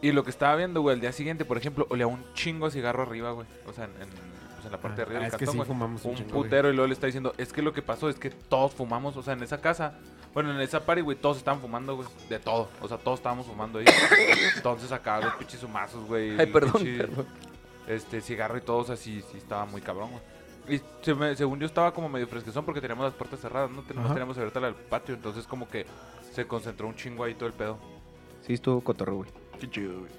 Y 0.02 0.12
lo 0.14 0.24
que 0.24 0.30
estaba 0.30 0.56
viendo, 0.56 0.82
güey, 0.82 0.96
al 0.96 1.02
día 1.02 1.12
siguiente, 1.12 1.44
por 1.46 1.58
ejemplo, 1.58 1.86
olía 1.90 2.08
un 2.08 2.24
chingo 2.34 2.66
a 2.68 2.72
cigarro 2.72 3.04
arriba, 3.04 3.32
güey. 3.32 3.46
O 3.68 3.74
sea, 3.74 3.84
en, 3.86 3.92
en, 4.02 4.08
pues, 4.56 4.66
en 4.66 4.72
la 4.72 4.78
parte 4.80 4.98
de 4.98 5.02
arriba 5.04 5.20
Ah, 5.20 5.24
del 5.24 5.28
es 5.28 5.34
que 5.38 5.46
cartón, 5.46 5.52
sí 5.54 5.58
güey. 5.58 5.68
fumamos 5.68 6.06
un 6.06 6.12
un 6.12 6.18
chingo, 6.18 6.30
güey. 6.32 6.44
putero 6.44 6.70
y 6.70 6.74
luego 6.74 6.88
le 6.88 6.94
está 6.94 7.06
diciendo, 7.08 7.34
es 7.38 7.52
que 7.52 7.62
lo 7.62 7.74
que 7.74 7.82
pasó 7.82 8.10
es 8.10 8.18
que 8.18 8.30
todos 8.30 8.74
fumamos, 8.74 9.18
o 9.18 9.22
sea, 9.24 9.34
en 9.34 9.44
esa 9.44 9.60
casa, 9.60 9.96
bueno, 10.34 10.52
en 10.54 10.62
esa 10.62 10.86
party, 10.86 11.02
güey, 11.02 11.18
todos 11.18 11.38
estaban 11.38 11.60
fumando, 11.60 11.98
güey, 11.98 12.08
de 12.30 12.40
todo, 12.40 12.70
o 12.82 12.88
sea, 12.88 12.98
todos 12.98 13.20
estábamos 13.20 13.46
fumando 13.48 13.80
ahí. 13.80 13.86
Entonces 14.56 14.90
acá 14.94 15.20
los 15.20 15.34
pinches 15.34 15.62
humazos, 15.64 16.06
güey. 16.08 16.32
Ay, 16.32 16.38
el 16.46 16.52
perdón, 16.52 16.82
perdón. 16.98 17.26
Este, 17.88 18.22
cigarro 18.22 18.58
y 18.58 18.62
todo, 18.62 18.78
o 18.78 18.84
sea, 18.86 18.96
sí, 18.96 19.22
sí 19.32 19.38
estaba 19.38 19.66
muy 19.66 19.82
cabrón, 19.82 20.12
güey. 20.12 20.22
Y 20.70 20.82
se 21.02 21.16
me- 21.16 21.36
según 21.36 21.60
yo 21.60 21.66
estaba 21.66 21.94
como 21.94 22.10
medio 22.10 22.28
fresquezón 22.28 22.64
porque 22.66 22.82
teníamos 22.82 23.06
las 23.06 23.14
puertas 23.14 23.40
cerradas, 23.40 23.72
¿no? 23.72 23.82
Tenemos, 23.82 24.06
Ajá. 24.06 24.14
teníamos 24.16 24.38
abierta 24.38 24.60
la 24.60 24.68
del 24.68 24.76
patio, 24.76 25.16
entonces 25.16 25.46
como 25.48 25.68
que 25.68 25.86
se 26.34 26.46
concentró 26.46 26.88
un 26.88 26.96
chingo 26.96 27.24
ahí 27.24 27.34
todo 27.34 27.48
el 27.48 27.54
pedo. 27.54 27.78
Sí, 28.46 28.54
estuvo 28.54 28.82
cotorro, 28.82 29.16
güey. 29.18 29.30
Qué 29.60 29.70
chido, 29.70 30.00
güey. 30.00 30.12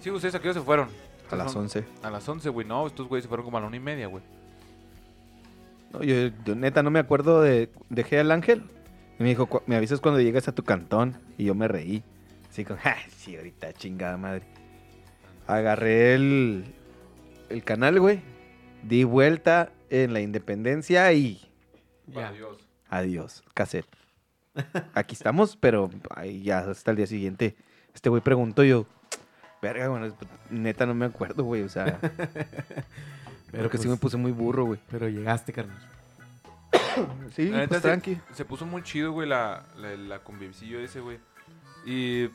Sí, 0.00 0.10
ustedes 0.10 0.34
a 0.34 0.40
qué 0.40 0.48
hora 0.48 0.58
se 0.60 0.64
fueron. 0.64 0.88
A 1.30 1.36
las 1.36 1.52
Son- 1.52 1.62
11. 1.62 1.84
A 2.02 2.10
las 2.10 2.28
11, 2.28 2.48
güey, 2.50 2.66
no, 2.66 2.86
estos 2.86 3.08
güeyes 3.08 3.24
se 3.24 3.28
fueron 3.28 3.44
como 3.44 3.56
a 3.56 3.60
la 3.60 3.66
una 3.66 3.76
y 3.76 3.80
media, 3.80 4.06
güey. 4.06 4.22
No, 5.92 6.02
yo, 6.02 6.14
yo 6.44 6.54
neta 6.54 6.82
no 6.82 6.90
me 6.90 6.98
acuerdo 6.98 7.42
de. 7.42 7.70
Dejé 7.90 8.18
al 8.20 8.30
ángel. 8.30 8.62
Y 9.18 9.22
me 9.22 9.28
dijo, 9.28 9.46
"Cu- 9.46 9.62
me 9.66 9.76
avisas 9.76 10.00
cuando 10.00 10.20
llegues 10.20 10.48
a 10.48 10.52
tu 10.52 10.62
cantón. 10.64 11.16
Y 11.38 11.44
yo 11.44 11.54
me 11.54 11.68
reí. 11.68 12.02
Así 12.50 12.64
como, 12.64 12.78
ja, 12.80 12.96
sí, 13.16 13.36
ahorita 13.36 13.72
chingada 13.74 14.16
madre. 14.16 14.42
Agarré 15.46 16.14
el, 16.14 16.64
el 17.50 17.62
canal, 17.64 17.98
güey. 18.00 18.20
Di 18.82 19.04
vuelta 19.04 19.70
en 19.92 20.12
la 20.14 20.20
independencia 20.20 21.12
y 21.12 21.40
Ya. 22.06 22.28
Adiós. 22.28 22.58
adiós, 22.88 23.42
cassette. 23.54 23.86
Aquí 24.94 25.14
estamos, 25.14 25.56
pero 25.56 25.90
ya 26.42 26.58
hasta 26.60 26.90
el 26.90 26.96
día 26.96 27.06
siguiente. 27.06 27.56
Este 27.94 28.08
güey 28.10 28.22
preguntó 28.22 28.64
yo, 28.64 28.86
verga, 29.60 29.88
bueno, 29.88 30.14
neta 30.50 30.86
no 30.86 30.94
me 30.94 31.06
acuerdo, 31.06 31.44
güey. 31.44 31.62
O 31.62 31.68
sea, 31.68 31.98
pero 33.50 33.68
que 33.70 33.78
sí 33.78 33.84
me 33.84 33.90
pues, 33.92 34.00
puse 34.00 34.16
muy 34.16 34.32
burro, 34.32 34.64
güey. 34.64 34.80
Pero 34.90 35.08
llegaste, 35.08 35.52
carnal. 35.52 35.78
Sí, 37.34 37.48
La 37.48 37.58
neta, 37.58 37.68
pues 37.68 37.82
se- 37.82 37.88
tranqui. 37.88 38.18
Se 38.34 38.44
puso 38.44 38.66
muy 38.66 38.82
chido, 38.82 39.12
güey, 39.12 39.28
la, 39.28 39.64
la, 39.78 39.94
la 39.96 40.20
ese, 40.82 41.00
güey. 41.00 41.18
Y. 41.86 42.28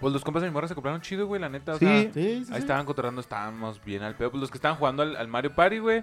Pues 0.00 0.12
los 0.12 0.24
compas 0.24 0.42
de 0.42 0.48
mi 0.48 0.52
morra 0.54 0.68
se 0.68 0.74
compraron 0.74 1.00
chido, 1.00 1.26
güey, 1.26 1.40
la 1.40 1.48
neta. 1.48 1.74
O 1.74 1.78
Sí. 1.78 1.86
sea, 1.86 2.02
Sí, 2.02 2.10
sí, 2.14 2.20
ahí 2.20 2.44
sí. 2.44 2.54
estaban 2.54 2.84
cotorreando, 2.84 3.20
estábamos 3.20 3.82
bien 3.84 4.02
al 4.02 4.14
pedo. 4.14 4.30
Pues 4.30 4.40
los 4.40 4.50
que 4.50 4.58
estaban 4.58 4.76
jugando 4.78 5.02
al, 5.02 5.16
al 5.16 5.28
Mario 5.28 5.54
Party, 5.54 5.78
güey. 5.78 6.02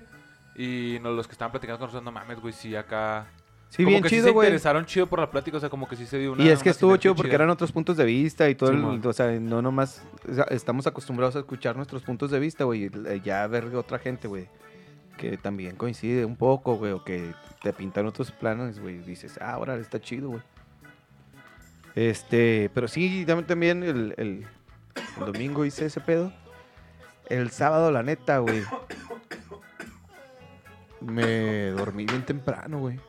Y 0.56 0.98
no, 1.02 1.12
los 1.12 1.28
que 1.28 1.32
estaban 1.34 1.52
platicando 1.52 1.80
con 1.80 1.88
nosotros, 1.88 2.04
no 2.04 2.12
mames, 2.12 2.40
güey, 2.40 2.54
sí, 2.54 2.76
acá. 2.76 3.28
Sí, 3.70 3.84
como 3.84 3.92
bien 3.92 4.04
que 4.04 4.10
sí 4.10 4.16
chido, 4.16 4.26
se 4.28 4.32
güey. 4.32 4.48
interesaron 4.50 4.86
chido 4.86 5.08
por 5.08 5.20
la 5.20 5.32
plática, 5.32 5.56
o 5.56 5.60
sea, 5.62 5.70
como 5.70 5.88
que 5.88 5.96
sí 5.96 6.06
se 6.06 6.18
dio 6.20 6.34
una. 6.34 6.44
y 6.44 6.50
es 6.50 6.62
que 6.62 6.70
estuvo 6.70 6.96
chido 6.98 7.16
porque 7.16 7.34
eran 7.34 7.50
otros 7.50 7.72
puntos 7.72 7.96
de 7.96 8.04
vista 8.04 8.50
y 8.50 8.56
todo 8.56 8.70
el, 8.72 8.76
Simón. 8.78 9.02
o 9.06 9.14
sea, 9.14 9.32
no 9.40 9.62
nomás, 9.62 10.04
o 10.30 10.34
sea, 10.34 10.44
estamos 10.50 10.88
acostumbrados 10.88 11.38
a 11.38 11.40
escuchar 11.40 11.78
nuestros 11.78 12.02
puntos 12.04 12.32
de 12.32 12.40
vista, 12.40 12.66
güey, 12.66 12.84
y 12.84 12.92
eh, 13.08 13.22
ya 13.24 13.48
ver 13.48 13.74
otra 13.76 13.98
gente, 13.98 14.28
güey, 14.28 14.50
que 15.18 15.38
también 15.38 15.78
coincide 15.78 16.26
un 16.26 16.36
poco, 16.36 16.76
güey, 16.76 16.92
o 16.92 17.02
que 17.06 17.34
te 17.64 17.72
pintan 17.72 18.06
otros 18.08 18.32
planes, 18.34 18.78
güey, 18.80 18.96
y 18.96 19.00
dices, 19.00 19.38
ah, 19.40 19.54
ahora 19.54 19.78
está 19.78 20.02
chido, 20.02 20.28
güey. 20.32 20.42
Este, 21.96 22.70
pero 22.74 22.88
sí, 22.88 23.24
también, 23.26 23.48
también 23.48 23.84
el, 23.84 24.14
el- 24.18 24.46
el 25.20 25.26
domingo 25.26 25.64
hice 25.66 25.86
ese 25.86 26.02
pedo. 26.02 26.34
El 27.30 27.50
sábado, 27.52 27.92
la 27.92 28.04
neta, 28.04 28.40
güey. 28.40 28.64
Me 31.02 31.68
dormí 31.72 32.06
bien 32.06 32.24
temprano, 32.26 32.80
güey. 32.80 33.00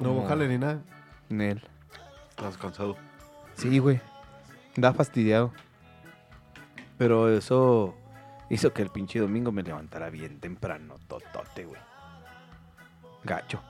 No 0.00 0.14
Como- 0.14 0.26
jale 0.28 0.48
ni 0.48 0.58
nada. 0.58 0.80
Nel. 1.28 1.62
Estás 2.30 2.56
cansado. 2.56 2.96
Sí, 3.54 3.78
güey. 3.78 4.00
Andaba 4.76 4.94
fastidiado. 4.94 5.52
Pero 6.96 7.28
eso 7.28 7.94
hizo 8.48 8.72
que 8.72 8.82
el 8.82 8.90
pinche 8.90 9.18
domingo 9.18 9.52
me 9.52 9.62
levantara 9.62 10.10
bien 10.10 10.40
temprano, 10.40 10.94
totote, 11.08 11.64
güey. 11.64 11.80
Gacho. 13.24 13.60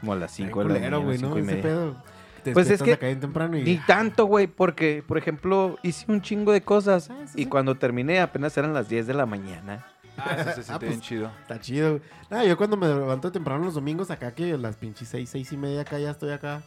Como 0.00 0.14
a 0.14 0.16
las 0.16 0.30
5 0.32 0.60
de 0.60 0.68
la 0.68 0.74
mañana, 0.74 0.96
güey, 0.96 1.18
¿no? 1.18 1.28
5 1.34 1.38
y 1.38 1.40
Ese 1.42 1.50
media. 1.50 1.62
pedo. 1.62 2.02
Te 2.42 2.52
Pues 2.52 2.64
es 2.66 2.70
despiertas 2.78 2.86
que 3.00 3.04
acá 3.04 3.06
bien 3.08 3.20
temprano 3.20 3.58
y... 3.58 3.62
Ni 3.62 3.76
tanto, 3.76 4.24
güey, 4.24 4.46
porque, 4.46 5.04
por 5.06 5.18
ejemplo, 5.18 5.78
hice 5.82 6.10
un 6.10 6.22
chingo 6.22 6.52
de 6.52 6.62
cosas 6.62 7.10
Ah, 7.10 7.26
sí, 7.26 7.40
y 7.40 7.44
sí. 7.44 7.48
cuando 7.50 7.74
terminé 7.76 8.18
apenas 8.20 8.56
eran 8.56 8.72
las 8.72 8.88
10 8.88 9.06
de 9.06 9.12
la 9.12 9.26
mañana. 9.26 9.86
Ah, 10.24 10.36
eso 10.38 10.50
se 10.54 10.62
siente 10.64 10.86
pues, 10.86 10.90
bien 10.90 11.00
chido. 11.00 11.30
Está 11.42 11.60
chido, 11.60 11.90
güey. 11.90 12.02
Nada, 12.30 12.44
yo 12.44 12.56
cuando 12.56 12.76
me 12.76 12.86
levanto 12.88 13.30
temprano 13.32 13.64
los 13.64 13.74
domingos, 13.74 14.10
acá 14.10 14.32
que 14.34 14.56
las 14.58 14.76
pinches 14.76 15.08
seis, 15.08 15.28
seis 15.30 15.50
y 15.52 15.56
media 15.56 15.82
acá 15.82 15.98
ya 15.98 16.10
estoy 16.10 16.30
acá 16.32 16.62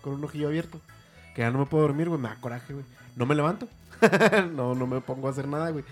con 0.00 0.14
un 0.14 0.24
ojillo 0.24 0.48
abierto. 0.48 0.80
Que 1.34 1.42
ya 1.42 1.50
no 1.50 1.58
me 1.58 1.66
puedo 1.66 1.82
dormir, 1.84 2.08
güey, 2.08 2.20
me 2.20 2.28
da 2.28 2.36
coraje, 2.36 2.72
güey. 2.74 2.84
No 3.16 3.26
me 3.26 3.34
levanto. 3.34 3.68
no, 4.54 4.74
no 4.74 4.86
me 4.86 5.00
pongo 5.00 5.28
a 5.28 5.30
hacer 5.30 5.46
nada, 5.48 5.70
güey. 5.70 5.84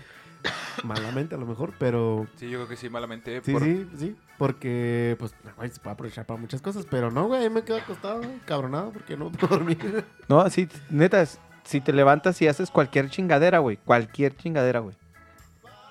Malamente 0.83 1.35
a 1.35 1.37
lo 1.37 1.45
mejor, 1.45 1.73
pero 1.77 2.27
Sí, 2.37 2.49
yo 2.49 2.59
creo 2.59 2.67
que 2.67 2.75
sí, 2.75 2.89
malamente. 2.89 3.41
sí, 3.43 3.51
por- 3.51 3.63
sí, 3.63 3.87
sí. 3.97 4.15
Porque, 4.37 5.15
pues, 5.19 5.33
güey, 5.55 5.69
se 5.69 5.79
puede 5.79 5.93
aprovechar 5.93 6.25
para 6.25 6.39
muchas 6.39 6.61
cosas. 6.61 6.85
Pero 6.89 7.11
no, 7.11 7.27
güey, 7.27 7.43
ahí 7.43 7.49
me 7.49 7.63
quedo 7.63 7.77
acostado, 7.77 8.17
güey, 8.19 8.39
cabronado, 8.45 8.91
porque 8.91 9.15
no 9.15 9.31
puedo 9.31 9.55
dormir. 9.55 10.03
No, 10.27 10.49
sí, 10.49 10.67
neta, 10.89 11.21
es- 11.21 11.39
si 11.63 11.79
te 11.79 11.93
levantas 11.93 12.41
y 12.41 12.47
haces 12.47 12.71
cualquier 12.71 13.09
chingadera, 13.11 13.59
güey, 13.59 13.77
cualquier 13.77 14.35
chingadera, 14.35 14.79
güey. 14.79 14.95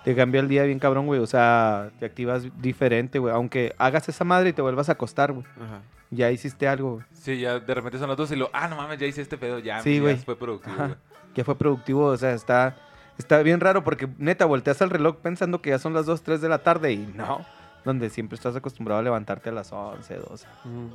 Te 0.05 0.15
cambia 0.17 0.41
el 0.41 0.49
día 0.49 0.63
bien 0.65 0.79
cabrón, 0.79 1.07
güey. 1.07 1.21
O 1.21 1.27
sea, 1.27 1.91
te 1.99 2.07
activas 2.07 2.45
diferente, 2.61 3.19
güey. 3.19 3.35
Aunque 3.35 3.75
hagas 3.79 4.09
esa 4.09 4.25
madre 4.25 4.51
y 4.51 4.53
te 4.53 4.63
vuelvas 4.63 4.89
a 4.89 4.93
acostar, 4.93 5.33
güey. 5.33 5.45
Ajá. 5.57 5.81
Ya 6.11 6.31
hiciste 6.31 6.67
algo, 6.67 6.95
güey. 6.95 7.05
Sí, 7.13 7.39
ya 7.39 7.61
de 7.61 7.75
repente 7.75 7.99
son 7.99 8.09
las 8.09 8.17
dos 8.17 8.33
y 8.33 8.37
lo, 8.37 8.51
ah, 8.53 8.67
no 8.69 8.77
mames, 8.77 8.99
ya 8.99 9.07
hice 9.07 9.23
este 9.23 9.37
pedo, 9.39 9.59
ya, 9.59 9.81
Sí, 9.83 9.97
ya 9.97 10.01
güey. 10.01 10.17
fue 10.17 10.37
productivo, 10.37 10.75
Ajá. 10.75 10.87
güey. 10.87 10.99
Ya 11.35 11.45
fue 11.45 11.57
productivo, 11.57 12.07
o 12.07 12.17
sea, 12.17 12.33
está, 12.33 12.77
está 13.17 13.41
bien 13.43 13.61
raro 13.61 13.85
porque 13.85 14.09
neta 14.19 14.45
volteas 14.47 14.83
al 14.83 14.91
reloj 14.91 15.17
pensando 15.19 15.63
que 15.63 15.71
ya 15.71 15.79
son 15.79 15.95
las 15.95 16.07
2, 16.07 16.23
3 16.23 16.41
de 16.41 16.49
la 16.49 16.59
tarde 16.59 16.93
y 16.93 17.13
no. 17.15 17.45
Donde 17.85 18.11
siempre 18.11 18.35
estás 18.35 18.57
acostumbrado 18.57 18.99
a 19.01 19.05
levantarte 19.05 19.51
a 19.51 19.53
las 19.53 19.71
11, 19.73 20.17
12. 20.17 20.47
Mm. 20.65 20.87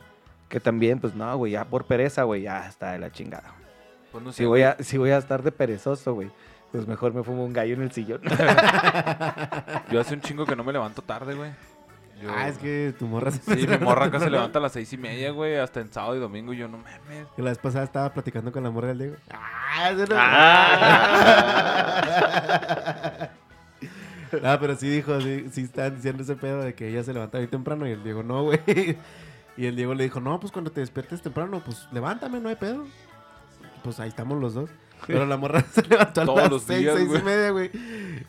Que 0.49 0.59
también, 0.59 0.99
pues 0.99 1.15
no, 1.15 1.37
güey, 1.37 1.53
ya 1.53 1.63
por 1.65 1.85
pereza, 1.85 2.23
güey, 2.23 2.41
ya 2.41 2.67
está 2.67 2.91
de 2.91 2.99
la 2.99 3.11
chingada. 3.11 3.53
Pues 4.11 4.23
no 4.23 4.31
sé, 4.33 4.39
Si 4.39 4.45
voy, 4.45 4.63
a, 4.63 4.75
si 4.81 4.97
voy 4.97 5.11
a 5.11 5.17
estar 5.17 5.41
de 5.43 5.51
perezoso, 5.53 6.13
güey, 6.13 6.29
pues 6.75 6.87
mejor 6.87 7.13
me 7.13 7.23
fumo 7.23 7.45
un 7.45 7.53
gallo 7.53 7.73
en 7.75 7.81
el 7.83 7.91
sillón. 7.91 8.21
Yo 9.91 9.99
hace 9.99 10.13
un 10.15 10.21
chingo 10.21 10.45
que 10.45 10.55
no 10.55 10.63
me 10.63 10.71
levanto 10.73 11.01
tarde, 11.01 11.35
güey. 11.35 11.51
Yo- 12.21 12.29
Ah, 12.33 12.47
es 12.47 12.57
que 12.57 12.93
tu 12.97 13.07
morra 13.07 13.29
se 13.31 13.39
Sí, 13.57 13.67
mi 13.67 13.77
morra 13.77 14.05
acá 14.05 14.19
se 14.19 14.29
levanta 14.29 14.59
a 14.59 14.61
las 14.61 14.71
seis 14.71 14.91
y 14.93 14.97
media, 14.97 15.31
güey, 15.31 15.57
hasta 15.57 15.81
en 15.81 15.91
sábado 15.91 16.15
y 16.15 16.19
domingo 16.19 16.53
y 16.53 16.57
yo 16.57 16.67
no 16.69 16.77
mames. 16.77 17.27
Que 17.35 17.41
la 17.41 17.49
vez 17.49 17.57
pasada 17.59 17.83
estaba 17.83 18.13
platicando 18.13 18.51
con 18.53 18.63
la 18.63 18.69
morra 18.71 18.87
del 18.89 18.99
Diego. 18.99 19.15
¡Ah! 19.31 19.89
ese 19.91 20.07
no- 20.07 20.15
Ah, 24.43 24.57
pero 24.59 24.75
sí 24.75 24.89
dijo, 24.89 25.21
sí, 25.21 25.45
sí 25.51 25.61
estaban 25.61 25.95
diciendo 25.95 26.23
ese 26.23 26.35
pedo 26.35 26.61
de 26.61 26.73
que 26.73 26.89
ella 26.89 27.03
se 27.03 27.13
levanta 27.13 27.37
bien 27.37 27.49
temprano 27.49 27.87
y 27.87 27.91
el 27.91 28.03
Diego 28.03 28.23
no, 28.23 28.43
güey. 28.43 28.59
Y 29.57 29.67
el 29.67 29.77
Diego 29.77 29.93
le 29.93 30.03
dijo, 30.03 30.19
no, 30.19 30.37
pues 30.37 30.51
cuando 30.51 30.69
te 30.69 30.81
despiertes 30.81 31.21
temprano, 31.21 31.61
pues 31.63 31.87
levántame, 31.93 32.41
no 32.41 32.49
hay 32.49 32.57
pedo. 32.57 32.83
Pues 33.85 34.01
ahí 34.01 34.09
estamos 34.09 34.37
los 34.41 34.53
dos. 34.53 34.69
Pero 35.07 35.25
la 35.25 35.37
morra 35.37 35.61
se 35.71 35.81
levantó 35.83 36.21
a 36.21 36.25
Todos 36.25 36.39
las 36.41 36.49
los 36.51 36.63
seis, 36.63 36.79
días, 36.81 36.95
seis 36.95 37.07
güey. 37.07 37.21
y 37.21 37.23
media, 37.23 37.49
güey. 37.51 37.71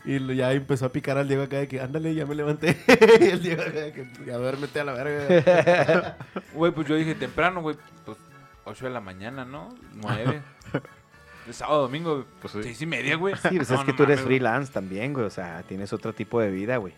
Y 0.05 0.19
lo- 0.19 0.33
ya 0.33 0.51
empezó 0.53 0.85
a 0.85 0.89
picar 0.91 1.17
al 1.17 1.27
Diego 1.27 1.43
acá 1.43 1.57
de 1.57 1.67
que, 1.67 1.81
ándale, 1.81 2.13
ya 2.13 2.25
me 2.25 2.35
levanté. 2.35 2.77
y 3.19 3.23
el 3.25 3.41
Diego 3.41 3.61
acá 3.63 3.71
de 3.79 3.93
que, 3.93 4.07
ya 4.25 4.37
duérmete 4.37 4.79
a 4.79 4.83
la 4.83 4.93
verga. 4.93 6.17
Güey, 6.53 6.71
pues 6.71 6.87
yo 6.87 6.95
dije 6.95 7.15
temprano, 7.15 7.61
güey, 7.61 7.75
pues 8.05 8.17
8 8.65 8.85
de 8.85 8.91
la 8.91 9.01
mañana, 9.01 9.45
¿no? 9.45 9.73
9. 9.95 10.41
De 11.45 11.53
sábado, 11.53 11.83
domingo, 11.83 12.25
Pues 12.41 12.51
sí. 12.53 12.63
seis 12.63 12.81
y 12.81 12.85
media, 12.85 13.15
güey. 13.15 13.33
Sí, 13.35 13.55
pues 13.55 13.69
No, 13.69 13.77
es 13.77 13.85
que 13.85 13.91
no 13.91 13.97
tú 13.97 14.03
eres 14.03 14.17
mames, 14.17 14.25
güey. 14.25 14.37
freelance 14.39 14.73
también, 14.73 15.13
güey. 15.13 15.25
O 15.25 15.29
sea, 15.29 15.63
tienes 15.63 15.93
otro 15.93 16.11
tipo 16.13 16.41
de 16.41 16.51
vida, 16.51 16.75
güey. 16.77 16.93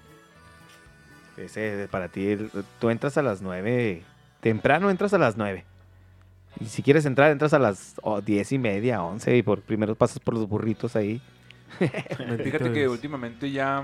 Ese, 1.38 1.88
para 1.90 2.08
ti, 2.10 2.28
el- 2.32 2.52
tú 2.80 2.90
entras 2.90 3.18
a 3.18 3.22
las 3.22 3.42
9. 3.42 4.04
Temprano 4.42 4.90
entras 4.90 5.14
a 5.14 5.18
las 5.18 5.38
9. 5.38 5.64
Y 6.60 6.66
si 6.66 6.84
quieres 6.84 7.06
entrar, 7.06 7.32
entras 7.32 7.54
a 7.54 7.60
las 7.60 7.96
oh, 8.02 8.22
10 8.22 8.52
y 8.52 8.58
media, 8.58 9.02
11. 9.04 9.38
Y 9.38 9.44
por 9.44 9.62
primero 9.62 9.96
pasas 9.96 10.20
por 10.20 10.34
los 10.34 10.48
burritos 10.48 10.96
ahí. 10.96 11.22
Fíjate 11.80 12.72
que 12.74 12.88
últimamente 12.88 13.50
ya. 13.50 13.84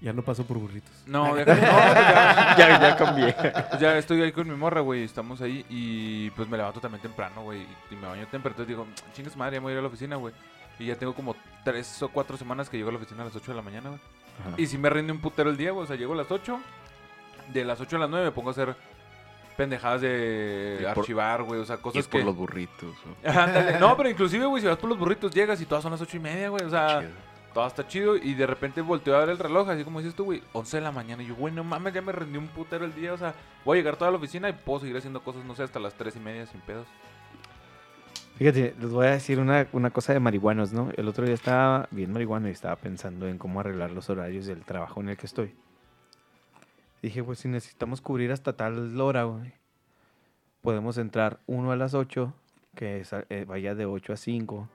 Ya 0.00 0.12
no 0.12 0.22
pasó 0.22 0.44
por 0.44 0.58
burritos. 0.58 0.92
No, 1.06 1.34
déjate, 1.34 1.60
no, 1.60 1.72
pues 1.72 1.94
ya, 1.94 2.56
ya, 2.58 2.80
ya 2.80 2.96
cambié. 2.96 3.34
ya 3.80 3.98
estoy 3.98 4.22
ahí 4.22 4.30
con 4.30 4.48
mi 4.48 4.54
morra, 4.54 4.82
güey. 4.82 5.02
Estamos 5.02 5.40
ahí 5.40 5.64
y 5.68 6.30
pues 6.30 6.48
me 6.48 6.56
levanto 6.56 6.80
también 6.80 7.02
temprano, 7.02 7.42
güey. 7.42 7.66
Y 7.90 7.94
me 7.96 8.06
baño 8.06 8.26
temprano. 8.28 8.54
Entonces 8.58 8.68
digo, 8.68 8.86
chingas 9.14 9.36
madre, 9.36 9.56
ya 9.56 9.60
me 9.60 9.64
voy 9.64 9.72
a 9.72 9.74
ir 9.74 9.78
a 9.78 9.82
la 9.82 9.88
oficina, 9.88 10.16
güey. 10.16 10.34
Y 10.78 10.86
ya 10.86 10.96
tengo 10.96 11.14
como 11.14 11.34
tres 11.64 12.02
o 12.02 12.08
cuatro 12.08 12.36
semanas 12.36 12.68
que 12.68 12.76
llego 12.76 12.90
a 12.90 12.92
la 12.92 12.98
oficina 12.98 13.22
a 13.22 13.24
las 13.24 13.34
8 13.34 13.50
de 13.50 13.56
la 13.56 13.62
mañana, 13.62 13.88
güey. 13.88 14.00
Y 14.58 14.66
si 14.66 14.76
me 14.76 14.90
rinde 14.90 15.12
un 15.12 15.20
putero 15.20 15.48
el 15.48 15.56
día, 15.56 15.70
güey. 15.70 15.84
O 15.84 15.86
sea, 15.86 15.96
llego 15.96 16.12
a 16.12 16.16
las 16.16 16.30
8. 16.30 16.60
De 17.54 17.64
las 17.64 17.80
8 17.80 17.96
a 17.96 18.00
las 18.00 18.10
9 18.10 18.26
me 18.26 18.32
pongo 18.32 18.50
a 18.50 18.52
hacer 18.52 18.76
pendejadas 19.56 20.00
de 20.02 20.76
Y 20.80 20.82
por- 20.84 20.98
archivar, 20.98 21.42
güey. 21.42 21.60
O 21.60 21.64
sea, 21.64 21.76
Y 21.76 21.78
cosas 21.80 22.00
es 22.00 22.08
por 22.08 22.20
que. 22.20 22.26
los 22.26 22.36
burritos. 22.36 22.94
¿no? 23.24 23.30
Ándale. 23.40 23.78
No, 23.78 23.96
pero 23.96 24.08
inclusive, 24.10 24.44
güey, 24.46 24.60
si 24.62 24.68
vas 24.68 24.76
por 24.78 24.88
los 24.90 24.98
burritos, 24.98 25.32
llegas 25.32 25.60
y 25.60 25.66
todas 25.66 25.82
son 25.82 25.92
las 25.92 26.00
8 26.00 26.16
y 26.16 26.20
media, 26.20 26.48
güey. 26.48 26.64
O 26.64 26.70
sea, 26.70 27.00
Chido. 27.00 27.10
todo 27.54 27.66
está 27.66 27.86
chido. 27.86 28.16
Y 28.16 28.34
de 28.34 28.46
repente 28.46 28.80
volteo 28.82 29.16
a 29.16 29.20
ver 29.20 29.30
el 29.30 29.38
reloj, 29.38 29.68
así 29.70 29.84
como 29.84 30.00
dices 30.00 30.14
tú, 30.14 30.24
güey, 30.24 30.42
11 30.52 30.76
de 30.76 30.82
la 30.82 30.92
mañana. 30.92 31.22
Y 31.22 31.26
yo, 31.26 31.34
güey, 31.34 31.52
no 31.54 31.64
mames, 31.64 31.92
ya 31.94 32.02
me 32.02 32.12
rendí 32.12 32.38
un 32.38 32.48
putero 32.48 32.84
el 32.84 32.94
día. 32.94 33.12
O 33.12 33.18
sea, 33.18 33.34
voy 33.64 33.78
a 33.78 33.80
llegar 33.80 33.96
toda 33.96 34.10
la 34.10 34.18
oficina 34.18 34.48
y 34.48 34.52
puedo 34.52 34.80
seguir 34.80 34.96
haciendo 34.96 35.20
cosas, 35.22 35.44
no 35.44 35.54
sé, 35.54 35.62
hasta 35.62 35.78
las 35.80 35.94
3 35.94 36.16
y 36.16 36.20
media 36.20 36.46
sin 36.46 36.60
pedos. 36.60 36.86
Fíjate, 38.36 38.74
les 38.78 38.90
voy 38.90 39.06
a 39.06 39.10
decir 39.12 39.38
una, 39.40 39.66
una 39.72 39.88
cosa 39.88 40.12
de 40.12 40.20
marihuanos, 40.20 40.70
¿no? 40.70 40.90
El 40.98 41.08
otro 41.08 41.24
día 41.24 41.32
estaba 41.32 41.88
bien 41.90 42.12
marihuano 42.12 42.48
y 42.48 42.50
estaba 42.50 42.76
pensando 42.76 43.26
en 43.28 43.38
cómo 43.38 43.60
arreglar 43.60 43.90
los 43.92 44.10
horarios 44.10 44.44
del 44.44 44.62
trabajo 44.62 45.00
en 45.00 45.08
el 45.08 45.16
que 45.16 45.24
estoy. 45.24 45.54
Dije, 47.06 47.22
pues 47.22 47.38
si 47.38 47.46
necesitamos 47.46 48.00
cubrir 48.00 48.32
hasta 48.32 48.56
tal 48.56 49.00
hora, 49.00 49.22
güey, 49.22 49.52
podemos 50.60 50.98
entrar 50.98 51.38
uno 51.46 51.70
a 51.70 51.76
las 51.76 51.94
8, 51.94 52.34
que 52.74 52.98
es 52.98 53.12
eh, 53.12 53.44
vaya 53.46 53.76
de 53.76 53.86
8 53.86 54.14
a 54.14 54.16
5, 54.16 54.68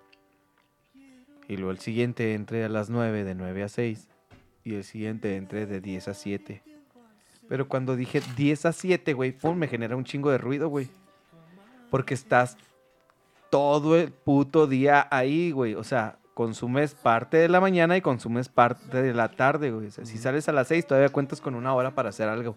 y 1.49 1.57
luego 1.57 1.71
el 1.71 1.79
siguiente 1.79 2.33
entre 2.33 2.63
a 2.63 2.69
las 2.69 2.89
9, 2.89 3.25
de 3.25 3.35
9 3.35 3.63
a 3.63 3.67
6, 3.67 4.07
y 4.63 4.75
el 4.75 4.85
siguiente 4.85 5.35
entre 5.35 5.65
de 5.65 5.81
10 5.81 6.07
a 6.07 6.13
7. 6.13 6.63
Pero 7.49 7.67
cuando 7.67 7.97
dije 7.97 8.21
10 8.37 8.65
a 8.65 8.71
7, 8.71 9.11
güey, 9.11 9.33
pum, 9.33 9.57
me 9.57 9.67
genera 9.67 9.97
un 9.97 10.05
chingo 10.05 10.31
de 10.31 10.37
ruido, 10.37 10.69
güey. 10.69 10.87
Porque 11.89 12.13
estás 12.13 12.55
todo 13.49 13.97
el 13.97 14.09
puto 14.09 14.67
día 14.67 15.05
ahí, 15.11 15.51
güey. 15.51 15.75
O 15.75 15.83
sea, 15.83 16.17
consumes 16.45 16.95
parte 16.95 17.37
de 17.37 17.47
la 17.49 17.61
mañana 17.61 17.95
y 17.95 18.01
consumes 18.01 18.49
parte 18.49 19.01
de 19.03 19.13
la 19.13 19.29
tarde, 19.29 19.69
güey. 19.71 19.87
O 19.87 19.91
sea, 19.91 20.05
si 20.05 20.17
sales 20.17 20.49
a 20.49 20.51
las 20.51 20.67
6, 20.69 20.87
todavía 20.87 21.09
cuentas 21.09 21.39
con 21.39 21.53
una 21.53 21.73
hora 21.75 21.93
para 21.93 22.09
hacer 22.09 22.27
algo. 22.29 22.55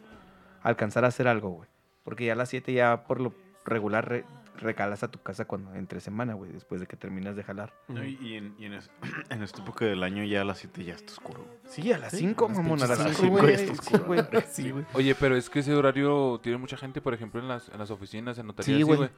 Alcanzar 0.63 1.05
a 1.05 1.09
hacer 1.09 1.29
algo, 1.29 1.51
güey. 1.51 1.69
Porque 2.03 2.25
ya 2.25 2.33
a 2.33 2.37
las 2.37 2.49
7 2.49 2.73
ya 2.73 3.05
por 3.05 3.21
lo 3.21 3.35
regular 3.67 4.09
re- 4.09 4.25
recalas 4.57 5.03
a 5.03 5.09
tu 5.11 5.21
casa 5.21 5.45
cuando 5.45 5.75
entre 5.75 6.01
semana, 6.01 6.33
güey. 6.33 6.51
Después 6.51 6.81
de 6.81 6.87
que 6.87 6.97
terminas 6.97 7.37
de 7.37 7.43
jalar. 7.43 7.75
No, 7.89 8.03
y, 8.03 8.17
y 8.23 8.35
en, 8.37 8.55
y 8.59 8.65
en, 8.65 8.73
es- 8.75 8.91
en 9.29 9.43
esta 9.43 9.61
época 9.63 9.85
del 9.85 10.03
año 10.03 10.25
ya 10.25 10.41
a 10.41 10.45
las 10.45 10.59
7 10.59 10.83
ya 10.83 10.95
está 10.95 11.13
oscuro. 11.13 11.45
Sí, 11.67 11.93
a 11.93 11.99
las 11.99 12.13
Sí, 12.13 12.19
5, 12.21 12.47
a 12.47 12.49
las 12.49 12.57
mamón. 12.57 12.83
A 12.83 12.87
las 12.87 12.99
pinches 12.99 13.17
5, 13.19 13.27
cinco 13.29 13.41
güey. 13.43 13.57
ya 13.57 13.63
está 13.63 13.75
Sí, 13.75 13.81
oscuro. 13.93 14.05
güey. 14.07 14.43
Sí, 14.51 14.71
güey. 14.71 14.85
Oye, 14.95 15.15
pero 15.15 15.37
es 15.37 15.51
que 15.51 15.59
ese 15.61 15.75
horario 15.75 16.41
tiene 16.43 16.57
mucha 16.57 16.79
gente, 16.79 17.03
por 17.03 17.13
ejemplo, 17.13 17.39
en 17.41 17.49
las, 17.49 17.69
en 17.69 17.79
las 17.79 17.91
oficinas, 17.91 18.39
en 18.39 18.47
notarías, 18.47 18.67
Sí, 18.79 18.83
sí, 18.83 18.83
güey. 18.83 19.11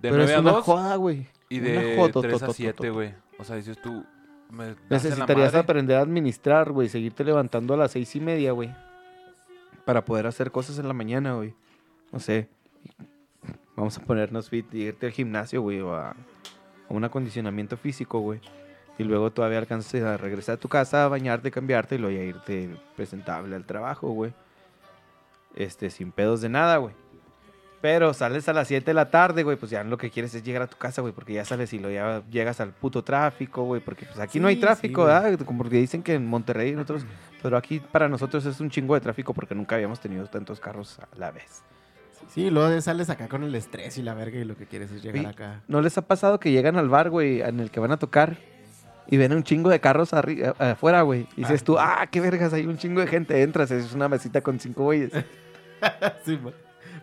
De 0.00 0.08
Pero 0.10 0.16
9 0.16 0.30
es 0.32 0.36
a 0.36 0.40
una 0.40 0.50
2 0.52 0.64
joda, 0.64 0.96
güey. 0.96 1.26
y 1.48 1.60
una 1.60 1.68
de 1.68 1.96
joda, 1.96 2.20
3 2.22 2.34
a 2.34 2.38
to, 2.38 2.46
to, 2.46 2.52
7, 2.52 2.86
to. 2.88 2.94
güey. 2.94 3.14
O 3.38 3.44
sea, 3.44 3.56
dices 3.56 3.80
tú, 3.82 4.04
me 4.50 4.64
das 4.66 4.74
en 4.76 4.80
la 4.88 4.96
Necesitarías 4.96 5.48
madre. 5.52 5.58
aprender 5.58 5.96
a 5.98 6.00
administrar, 6.02 6.72
güey. 6.72 6.88
Seguirte 6.88 7.22
levantando 7.24 7.74
a 7.74 7.76
las 7.76 7.90
seis 7.92 8.14
y 8.16 8.20
media, 8.20 8.52
güey. 8.52 8.74
Para 9.84 10.04
poder 10.04 10.26
hacer 10.26 10.50
cosas 10.50 10.78
en 10.78 10.88
la 10.88 10.94
mañana, 10.94 11.34
güey. 11.34 11.54
No 12.12 12.18
sé. 12.20 12.48
Vamos 13.76 13.96
a 13.98 14.02
ponernos 14.02 14.48
fit 14.50 14.72
y 14.74 14.82
irte 14.82 15.06
al 15.06 15.12
gimnasio, 15.12 15.62
güey. 15.62 15.80
O 15.80 15.94
a, 15.94 16.10
a 16.10 16.14
un 16.88 17.04
acondicionamiento 17.04 17.76
físico, 17.76 18.20
güey. 18.20 18.40
Y 18.98 19.04
luego 19.04 19.30
todavía 19.30 19.58
alcances 19.58 20.02
a 20.04 20.16
regresar 20.18 20.56
a 20.56 20.60
tu 20.60 20.68
casa, 20.68 21.04
a 21.04 21.08
bañarte, 21.08 21.50
cambiarte 21.50 21.94
y 21.94 21.98
luego 21.98 22.16
ya 22.16 22.22
irte 22.22 22.68
presentable 22.96 23.56
al 23.56 23.64
trabajo, 23.64 24.08
güey. 24.10 24.32
Este, 25.54 25.88
sin 25.90 26.12
pedos 26.12 26.40
de 26.42 26.48
nada, 26.50 26.76
güey. 26.76 26.94
Pero 27.80 28.12
sales 28.12 28.46
a 28.46 28.52
las 28.52 28.68
7 28.68 28.84
de 28.84 28.94
la 28.94 29.10
tarde, 29.10 29.42
güey, 29.42 29.56
pues 29.56 29.70
ya 29.70 29.82
lo 29.84 29.96
que 29.96 30.10
quieres 30.10 30.34
es 30.34 30.42
llegar 30.42 30.60
a 30.60 30.66
tu 30.66 30.76
casa, 30.76 31.00
güey, 31.00 31.14
porque 31.14 31.32
ya 31.32 31.46
sales 31.46 31.72
y 31.72 31.78
lo 31.78 31.90
ya 31.90 32.22
llegas 32.30 32.60
al 32.60 32.72
puto 32.72 33.02
tráfico, 33.02 33.64
güey, 33.64 33.80
porque 33.80 34.04
pues 34.04 34.18
aquí 34.18 34.38
no 34.38 34.48
hay 34.48 34.56
tráfico, 34.56 35.02
sí. 35.02 35.06
¿verdad? 35.06 35.38
Como 35.46 35.58
porque 35.58 35.76
dicen 35.78 36.02
que 36.02 36.12
en 36.14 36.26
Monterrey 36.26 36.70
y 36.70 36.72
en 36.74 36.80
otros, 36.80 37.06
pero 37.42 37.56
aquí 37.56 37.80
para 37.80 38.06
nosotros 38.08 38.44
es 38.44 38.60
un 38.60 38.68
chingo 38.68 38.94
de 38.94 39.00
tráfico 39.00 39.32
porque 39.32 39.54
nunca 39.54 39.76
habíamos 39.76 39.98
tenido 39.98 40.26
tantos 40.26 40.60
carros 40.60 40.98
a 40.98 41.08
la 41.16 41.30
vez. 41.30 41.62
Sí, 42.28 42.50
luego 42.50 42.78
sales 42.82 43.08
acá 43.08 43.28
con 43.28 43.44
el 43.44 43.54
estrés 43.54 43.96
y 43.96 44.02
la 44.02 44.12
verga 44.12 44.38
y 44.38 44.44
lo 44.44 44.56
que 44.56 44.66
quieres 44.66 44.90
es 44.92 45.02
llegar 45.02 45.24
acá. 45.26 45.62
¿No 45.66 45.80
les 45.80 45.96
ha 45.96 46.02
pasado 46.02 46.38
que 46.38 46.52
llegan 46.52 46.76
al 46.76 46.90
bar, 46.90 47.08
güey, 47.08 47.40
en 47.40 47.60
el 47.60 47.70
que 47.70 47.80
van 47.80 47.92
a 47.92 47.96
tocar 47.98 48.36
y 49.06 49.16
ven 49.16 49.32
un 49.32 49.42
chingo 49.42 49.70
de 49.70 49.80
carros 49.80 50.12
a- 50.12 50.22
afuera, 50.58 51.00
güey? 51.00 51.26
Y 51.34 51.40
dices 51.40 51.64
tú, 51.64 51.78
ah, 51.78 52.06
qué 52.10 52.20
vergas, 52.20 52.52
hay 52.52 52.66
un 52.66 52.76
chingo 52.76 53.00
de 53.00 53.06
gente, 53.06 53.40
entras, 53.42 53.70
es 53.70 53.94
una 53.94 54.06
mesita 54.08 54.42
con 54.42 54.60
cinco 54.60 54.84
güeyes. 54.84 55.12
Sí. 56.26 56.38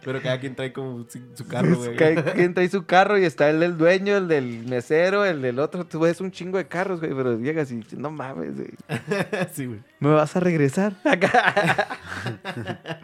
Pero 0.03 0.21
cada 0.21 0.39
quien 0.39 0.55
trae 0.55 0.73
como 0.73 1.05
su, 1.35 1.47
carro, 1.47 1.75
güey. 1.77 1.95
Cada 1.95 2.33
quien 2.33 2.53
trae 2.53 2.69
su 2.69 2.85
carro 2.85 3.17
y 3.17 3.25
está 3.25 3.49
el 3.49 3.59
del 3.59 3.77
dueño, 3.77 4.17
el 4.17 4.27
del 4.27 4.65
mesero, 4.67 5.25
el 5.25 5.41
del 5.41 5.59
otro. 5.59 5.85
Tú 5.85 5.99
ves 6.01 6.21
un 6.21 6.31
chingo 6.31 6.57
de 6.57 6.67
carros, 6.67 6.99
güey, 6.99 7.13
pero 7.13 7.37
llegas 7.37 7.71
y 7.71 7.81
no 7.97 8.11
mames, 8.11 8.55
güey. 8.55 8.69
sí, 9.53 9.65
güey. 9.65 9.79
¿Me 9.99 10.09
vas 10.09 10.35
a 10.35 10.39
regresar? 10.39 10.95
Acá. 11.03 11.87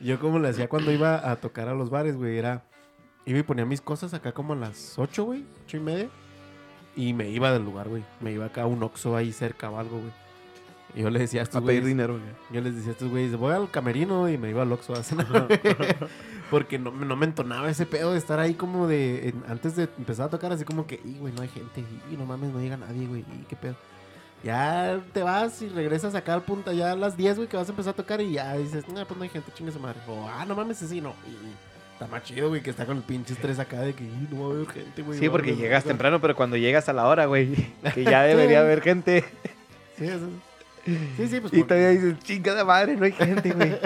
Yo 0.00 0.20
como 0.20 0.38
le 0.38 0.48
hacía 0.48 0.68
cuando 0.68 0.92
iba 0.92 1.30
a 1.30 1.36
tocar 1.36 1.68
a 1.68 1.74
los 1.74 1.90
bares, 1.90 2.16
güey, 2.16 2.36
era 2.36 2.64
Iba 3.26 3.38
y 3.38 3.42
ponía 3.42 3.64
mis 3.64 3.80
cosas 3.80 4.12
acá 4.12 4.32
como 4.32 4.52
a 4.52 4.56
las 4.56 4.98
8, 4.98 5.24
güey, 5.24 5.44
8 5.64 5.76
y 5.78 5.80
media. 5.80 6.08
Y 6.96 7.12
me 7.14 7.28
iba 7.30 7.50
del 7.52 7.64
lugar, 7.64 7.88
güey. 7.88 8.04
Me 8.20 8.32
iba 8.32 8.46
acá 8.46 8.62
a 8.62 8.66
un 8.66 8.82
Oxxo 8.82 9.16
ahí 9.16 9.32
cerca 9.32 9.70
o 9.70 9.78
algo, 9.78 9.98
güey. 9.98 10.12
Y 10.94 11.02
yo 11.02 11.10
le 11.10 11.18
decía 11.18 11.40
a 11.40 11.42
estos 11.44 11.56
A 11.62 11.66
pedir 11.66 11.80
güeyes, 11.80 11.96
dinero, 11.96 12.14
güey. 12.18 12.24
yo 12.52 12.60
les 12.60 12.74
decía 12.76 12.90
a 12.90 12.92
estos 12.92 13.08
güeyes, 13.08 13.36
voy 13.36 13.52
al 13.52 13.70
camerino 13.70 14.28
y 14.28 14.38
me 14.38 14.50
iba 14.50 14.62
al 14.62 14.70
Oxxo 14.72 14.92
a 14.92 15.02
cenar. 15.02 15.26
Porque 16.50 16.78
no, 16.78 16.92
me- 16.92 17.04
no 17.06 17.16
me 17.16 17.26
entonaba 17.26 17.68
ese 17.68 17.84
pedo 17.86 18.12
de 18.12 18.18
estar 18.18 18.38
ahí 18.38 18.54
como 18.54 18.86
de, 18.86 19.30
en- 19.30 19.42
antes 19.48 19.74
de 19.76 19.88
empezar 19.98 20.26
a 20.26 20.30
tocar, 20.30 20.52
así 20.52 20.64
como 20.64 20.86
que, 20.86 21.00
y 21.04 21.18
güey, 21.18 21.32
no 21.32 21.42
hay 21.42 21.48
gente, 21.48 21.82
y 22.12 22.16
no 22.16 22.26
mames, 22.26 22.52
no 22.52 22.60
llega 22.60 22.76
nadie, 22.76 23.06
güey, 23.06 23.22
y 23.22 23.44
qué 23.48 23.56
pedo. 23.56 23.74
Ya 24.44 25.00
te 25.14 25.22
vas 25.22 25.62
y 25.62 25.68
regresas 25.70 26.14
acá 26.14 26.34
al 26.34 26.42
punto, 26.42 26.70
ya 26.70 26.92
a 26.92 26.96
las 26.96 27.16
10, 27.16 27.36
güey, 27.38 27.48
que 27.48 27.56
vas 27.56 27.66
a 27.68 27.72
empezar 27.72 27.94
a 27.94 27.96
tocar 27.96 28.20
y 28.20 28.32
ya 28.32 28.54
dices, 28.56 28.86
no, 28.88 29.04
pues 29.06 29.16
no 29.16 29.22
hay 29.24 29.30
gente, 29.30 29.50
chingue 29.54 29.72
su 29.72 29.80
madre. 29.80 29.98
O, 30.06 30.28
ah, 30.28 30.44
no 30.44 30.54
mames, 30.54 30.76
sí, 30.78 31.00
no. 31.00 31.14
Y 31.26 31.34
está 31.94 32.06
más 32.06 32.22
chido, 32.24 32.50
güey, 32.50 32.60
que 32.62 32.68
está 32.70 32.84
con 32.84 32.98
el 32.98 33.02
pinche 33.02 33.32
estrés 33.32 33.58
acá 33.58 33.80
de 33.80 33.94
que, 33.94 34.04
"Ih, 34.04 34.28
no 34.30 34.42
va 34.48 34.52
a 34.52 34.56
haber 34.56 34.68
gente, 34.70 35.00
güey. 35.02 35.18
Sí, 35.18 35.28
porque 35.30 35.56
llegas 35.56 35.82
gente". 35.82 35.88
temprano, 35.88 36.20
pero 36.20 36.36
cuando 36.36 36.56
llegas 36.58 36.88
a 36.90 36.92
la 36.92 37.06
hora, 37.08 37.24
güey, 37.24 37.54
que 37.94 38.04
ya 38.04 38.22
debería 38.24 38.60
haber 38.60 38.82
gente. 38.82 39.24
Sí, 39.96 40.04
eso- 40.04 40.28
sí, 40.84 41.28
sí, 41.28 41.40
pues. 41.40 41.52
Y 41.52 41.62
todavía 41.64 41.90
dices, 41.90 42.18
chingada 42.20 42.64
madre, 42.64 42.96
no 42.96 43.04
hay 43.04 43.12
gente, 43.12 43.50
güey. 43.52 43.76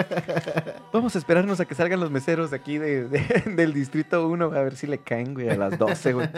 Vamos 0.93 1.15
a 1.15 1.19
esperarnos 1.19 1.59
a 1.59 1.65
que 1.65 1.75
salgan 1.75 1.99
los 1.99 2.11
meseros 2.11 2.51
de 2.51 2.57
aquí 2.57 2.77
de, 2.77 3.07
de- 3.07 3.43
del 3.55 3.73
distrito 3.73 4.27
1 4.27 4.45
a 4.45 4.49
ver 4.61 4.75
si 4.75 4.87
le 4.87 4.97
caen, 4.99 5.33
güey, 5.33 5.49
a 5.49 5.55
las 5.55 5.77
12, 5.77 6.13
güey. 6.13 6.29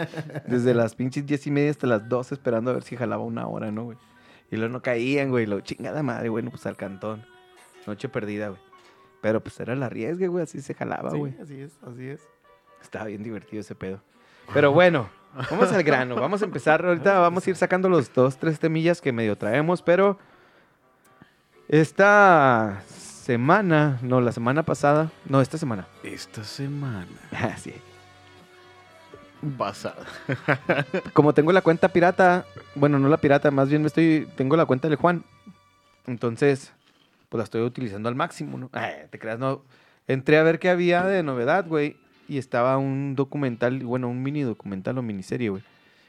Desde 0.46 0.74
las 0.74 0.94
pinches 0.94 1.26
10 1.26 1.46
y 1.46 1.50
media 1.50 1.70
hasta 1.70 1.86
las 1.86 2.08
12 2.08 2.34
esperando 2.34 2.70
a 2.70 2.74
ver 2.74 2.82
si 2.82 2.96
jalaba 2.96 3.22
una 3.24 3.46
hora, 3.46 3.70
¿no, 3.70 3.84
güey? 3.84 3.98
Y 4.50 4.56
luego 4.56 4.72
no 4.72 4.82
caían, 4.82 5.30
güey. 5.30 5.46
Lo 5.46 5.60
chingada 5.60 6.02
madre, 6.02 6.28
bueno, 6.28 6.50
pues 6.50 6.64
al 6.66 6.76
cantón. 6.76 7.24
Noche 7.86 8.08
perdida, 8.08 8.48
güey. 8.48 8.60
Pero 9.20 9.40
pues 9.42 9.58
era 9.60 9.74
la 9.76 9.88
riesgue, 9.88 10.28
güey, 10.28 10.42
así 10.44 10.60
se 10.60 10.74
jalaba, 10.74 11.10
Sí, 11.12 11.16
güey. 11.18 11.34
así 11.40 11.60
es, 11.60 11.72
así 11.88 12.08
es. 12.08 12.20
Estaba 12.82 13.04
bien 13.06 13.22
divertido 13.22 13.60
ese 13.60 13.74
pedo. 13.74 14.00
Pero 14.52 14.72
bueno, 14.72 15.08
vamos 15.50 15.72
al 15.72 15.82
grano. 15.84 16.16
Vamos 16.16 16.42
a 16.42 16.44
empezar. 16.44 16.84
Ahorita 16.84 17.20
vamos 17.20 17.46
a 17.46 17.50
ir 17.50 17.56
sacando 17.56 17.88
los 17.88 18.12
dos, 18.12 18.36
tres 18.36 18.58
temillas 18.58 19.00
que 19.00 19.12
medio 19.12 19.38
traemos, 19.38 19.80
pero 19.80 20.18
esta 21.68 22.82
semana, 22.86 23.98
no, 24.02 24.20
la 24.20 24.32
semana 24.32 24.62
pasada, 24.62 25.10
no, 25.28 25.40
esta 25.40 25.58
semana. 25.58 25.86
Esta 26.02 26.44
semana 26.44 27.06
Ah, 27.32 27.56
sí. 27.56 27.72
pasada. 29.56 30.04
Como 31.12 31.32
tengo 31.34 31.52
la 31.52 31.62
cuenta 31.62 31.88
pirata, 31.88 32.44
bueno, 32.74 32.98
no 32.98 33.08
la 33.08 33.16
pirata, 33.18 33.50
más 33.50 33.68
bien 33.68 33.82
me 33.82 33.88
estoy, 33.88 34.28
tengo 34.36 34.56
la 34.56 34.66
cuenta 34.66 34.88
de 34.88 34.96
Juan. 34.96 35.24
Entonces, 36.06 36.72
pues 37.28 37.38
la 37.38 37.44
estoy 37.44 37.62
utilizando 37.62 38.08
al 38.08 38.14
máximo, 38.14 38.58
¿no? 38.58 38.70
Ay, 38.72 38.92
te 39.10 39.18
creas, 39.18 39.38
no. 39.38 39.62
Entré 40.08 40.38
a 40.38 40.42
ver 40.42 40.58
qué 40.58 40.68
había 40.68 41.04
de 41.04 41.22
novedad, 41.22 41.66
güey. 41.66 41.96
Y 42.28 42.38
estaba 42.38 42.76
un 42.76 43.14
documental, 43.14 43.78
bueno, 43.84 44.08
un 44.08 44.22
mini 44.22 44.42
documental 44.42 44.98
o 44.98 45.02
miniserie, 45.02 45.48
güey. 45.50 45.62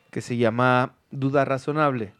Que 0.10 0.22
se 0.22 0.38
llama 0.38 0.94
Duda 1.12 1.46
Razonable. 1.46 2.14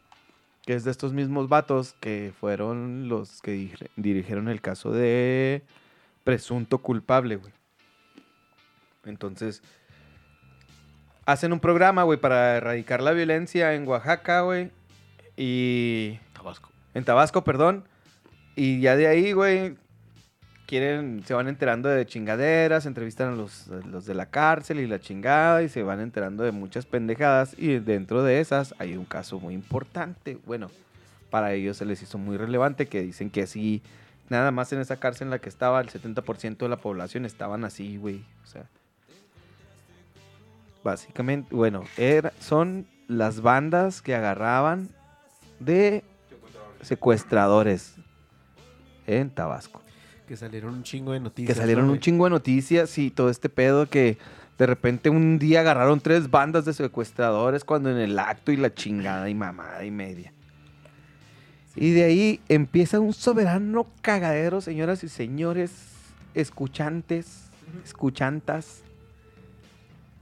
Que 0.64 0.74
es 0.74 0.84
de 0.84 0.90
estos 0.90 1.12
mismos 1.12 1.48
vatos 1.48 1.94
que 2.00 2.32
fueron 2.40 3.08
los 3.08 3.42
que 3.42 3.52
dir- 3.54 3.90
dirigieron 3.96 4.48
el 4.48 4.60
caso 4.60 4.92
de 4.92 5.62
presunto 6.24 6.78
culpable, 6.78 7.36
güey. 7.36 7.52
Entonces, 9.04 9.62
hacen 11.26 11.52
un 11.52 11.60
programa, 11.60 12.02
güey, 12.04 12.18
para 12.18 12.56
erradicar 12.56 13.02
la 13.02 13.12
violencia 13.12 13.74
en 13.74 13.86
Oaxaca, 13.86 14.40
güey. 14.40 14.70
Y 15.36 16.18
Tabasco. 16.32 16.70
en 16.94 17.04
Tabasco, 17.04 17.44
perdón. 17.44 17.84
Y 18.56 18.80
ya 18.80 18.96
de 18.96 19.06
ahí, 19.08 19.32
güey, 19.32 19.76
quieren, 20.66 21.22
se 21.24 21.34
van 21.34 21.48
enterando 21.48 21.88
de 21.88 22.06
chingaderas, 22.06 22.86
entrevistan 22.86 23.32
a 23.32 23.36
los, 23.36 23.68
los 23.90 24.06
de 24.06 24.14
la 24.14 24.26
cárcel 24.26 24.80
y 24.80 24.86
la 24.86 25.00
chingada, 25.00 25.62
y 25.62 25.68
se 25.68 25.82
van 25.82 26.00
enterando 26.00 26.42
de 26.44 26.52
muchas 26.52 26.86
pendejadas. 26.86 27.54
Y 27.58 27.78
dentro 27.78 28.22
de 28.22 28.40
esas 28.40 28.74
hay 28.78 28.96
un 28.96 29.04
caso 29.04 29.40
muy 29.40 29.54
importante. 29.54 30.38
Bueno, 30.46 30.70
para 31.30 31.52
ellos 31.52 31.76
se 31.76 31.84
les 31.84 32.02
hizo 32.02 32.18
muy 32.18 32.36
relevante, 32.36 32.86
que 32.86 33.02
dicen 33.02 33.30
que 33.30 33.46
sí, 33.46 33.82
nada 34.28 34.50
más 34.50 34.72
en 34.72 34.80
esa 34.80 34.96
cárcel 34.96 35.26
en 35.26 35.30
la 35.30 35.38
que 35.38 35.48
estaba, 35.48 35.80
el 35.80 35.88
70% 35.88 36.58
de 36.58 36.68
la 36.68 36.76
población 36.76 37.24
estaban 37.24 37.64
así, 37.64 37.96
güey. 37.96 38.24
O 38.42 38.46
sea, 38.46 38.66
básicamente, 40.82 41.54
bueno, 41.54 41.84
era, 41.96 42.32
son 42.40 42.86
las 43.08 43.40
bandas 43.40 44.00
que 44.00 44.14
agarraban 44.14 44.88
de 45.60 46.04
secuestradores 46.82 47.94
en 49.06 49.30
Tabasco. 49.30 49.82
Que 50.26 50.36
salieron 50.36 50.74
un 50.74 50.82
chingo 50.82 51.12
de 51.12 51.20
noticias. 51.20 51.54
Que 51.54 51.60
salieron 51.60 51.86
¿no, 51.86 51.92
un 51.92 52.00
chingo 52.00 52.24
de 52.24 52.30
noticias 52.30 52.96
y 52.98 53.10
todo 53.10 53.28
este 53.30 53.48
pedo 53.48 53.86
que 53.88 54.16
de 54.58 54.66
repente 54.66 55.10
un 55.10 55.38
día 55.38 55.60
agarraron 55.60 56.00
tres 56.00 56.30
bandas 56.30 56.64
de 56.64 56.72
secuestradores 56.72 57.64
cuando 57.64 57.90
en 57.90 57.98
el 57.98 58.18
acto 58.18 58.52
y 58.52 58.56
la 58.56 58.72
chingada 58.72 59.28
y 59.28 59.34
mamada 59.34 59.84
y 59.84 59.90
media. 59.90 60.32
Y 61.76 61.90
de 61.90 62.04
ahí 62.04 62.40
empieza 62.48 63.00
un 63.00 63.12
soberano 63.12 63.86
cagadero, 64.00 64.60
señoras 64.60 65.02
y 65.04 65.08
señores, 65.08 65.72
escuchantes, 66.34 67.50
escuchantas, 67.84 68.82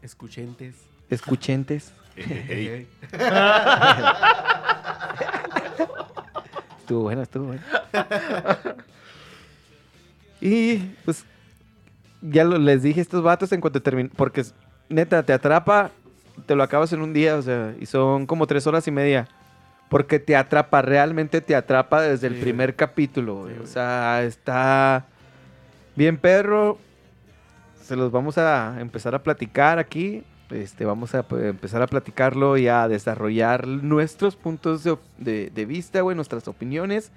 Escuchentes. 0.00 0.74
escuchentes. 1.10 1.92
Ey, 2.16 2.88
Estuvo 6.78 7.02
bueno, 7.02 7.22
estuvo 7.22 7.46
bueno. 7.46 7.62
y 10.42 10.94
pues 11.04 11.24
ya 12.20 12.44
lo- 12.44 12.58
les 12.58 12.82
dije 12.82 13.00
a 13.00 13.02
estos 13.02 13.22
vatos 13.22 13.52
en 13.52 13.60
cuanto 13.60 13.80
terminé, 13.80 14.10
porque 14.14 14.44
neta, 14.88 15.22
te 15.22 15.32
atrapa, 15.32 15.90
te 16.46 16.54
lo 16.54 16.62
acabas 16.62 16.92
en 16.92 17.00
un 17.00 17.12
día, 17.12 17.36
o 17.36 17.42
sea, 17.42 17.74
y 17.80 17.86
son 17.86 18.26
como 18.26 18.46
tres 18.46 18.66
horas 18.66 18.86
y 18.88 18.90
media. 18.90 19.28
Porque 19.88 20.18
te 20.18 20.34
atrapa, 20.36 20.80
realmente 20.80 21.42
te 21.42 21.54
atrapa 21.54 22.00
desde 22.00 22.26
el 22.26 22.36
primer 22.36 22.74
capítulo, 22.74 23.42
güey. 23.42 23.54
Sí, 23.56 23.60
o 23.62 23.66
sea, 23.66 24.22
está 24.22 25.04
bien 25.94 26.16
perro. 26.16 26.78
Se 27.82 27.94
los 27.94 28.10
vamos 28.10 28.38
a 28.38 28.80
empezar 28.80 29.14
a 29.14 29.22
platicar 29.22 29.78
aquí. 29.78 30.22
Este, 30.48 30.86
vamos 30.86 31.14
a 31.14 31.22
pues, 31.24 31.44
empezar 31.44 31.82
a 31.82 31.86
platicarlo 31.86 32.56
y 32.56 32.68
a 32.68 32.88
desarrollar 32.88 33.66
nuestros 33.66 34.34
puntos 34.36 34.82
de- 35.18 35.50
de 35.50 35.64
vista, 35.66 36.00
güey, 36.00 36.16
nuestras 36.16 36.48
opiniones. 36.48 37.10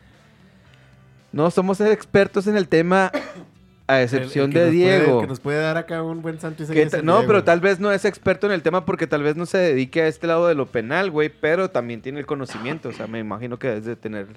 No 1.35 1.51
somos 1.51 1.81
expertos 1.81 2.47
en 2.47 2.55
el 2.55 2.67
tema, 2.69 3.11
a 3.87 4.01
excepción 4.01 4.45
El- 4.45 4.49
el 4.49 4.53
que 4.53 4.59
de 4.59 4.65
puede- 4.85 4.99
Diego. 5.03 5.21
que 5.21 5.27
nos 5.27 5.39
puede 5.41 5.59
dar 5.61 5.75
acá 5.77 6.01
un 6.01 6.21
buen 6.21 6.39
santo 6.39 6.63
y 6.63 6.67
Que 6.67 6.85
no, 7.03 7.17
Diego, 7.17 7.27
pero 7.27 7.43
tal 7.43 7.59
vez 7.59 7.79
no 7.79 7.91
es 7.91 8.05
experto 8.05 8.47
en 8.47 8.53
el 8.53 8.61
tema 8.61 8.85
porque 8.85 9.05
tal 9.05 9.21
vez 9.21 9.35
no 9.35 9.45
se 9.45 9.57
dedique 9.57 10.01
a 10.01 10.07
este 10.07 10.27
lado 10.27 10.47
de 10.47 10.55
lo 10.55 10.65
penal, 10.65 11.11
güey, 11.11 11.27
pero 11.29 11.69
también 11.69 12.01
tiene 12.01 12.19
el 12.19 12.25
conocimiento, 12.25 12.87
o 12.89 12.93
sea, 12.93 13.07
me 13.07 13.19
imagino 13.19 13.59
que 13.59 13.67
debes 13.67 13.83
de 13.85 13.95
tener, 13.97 14.27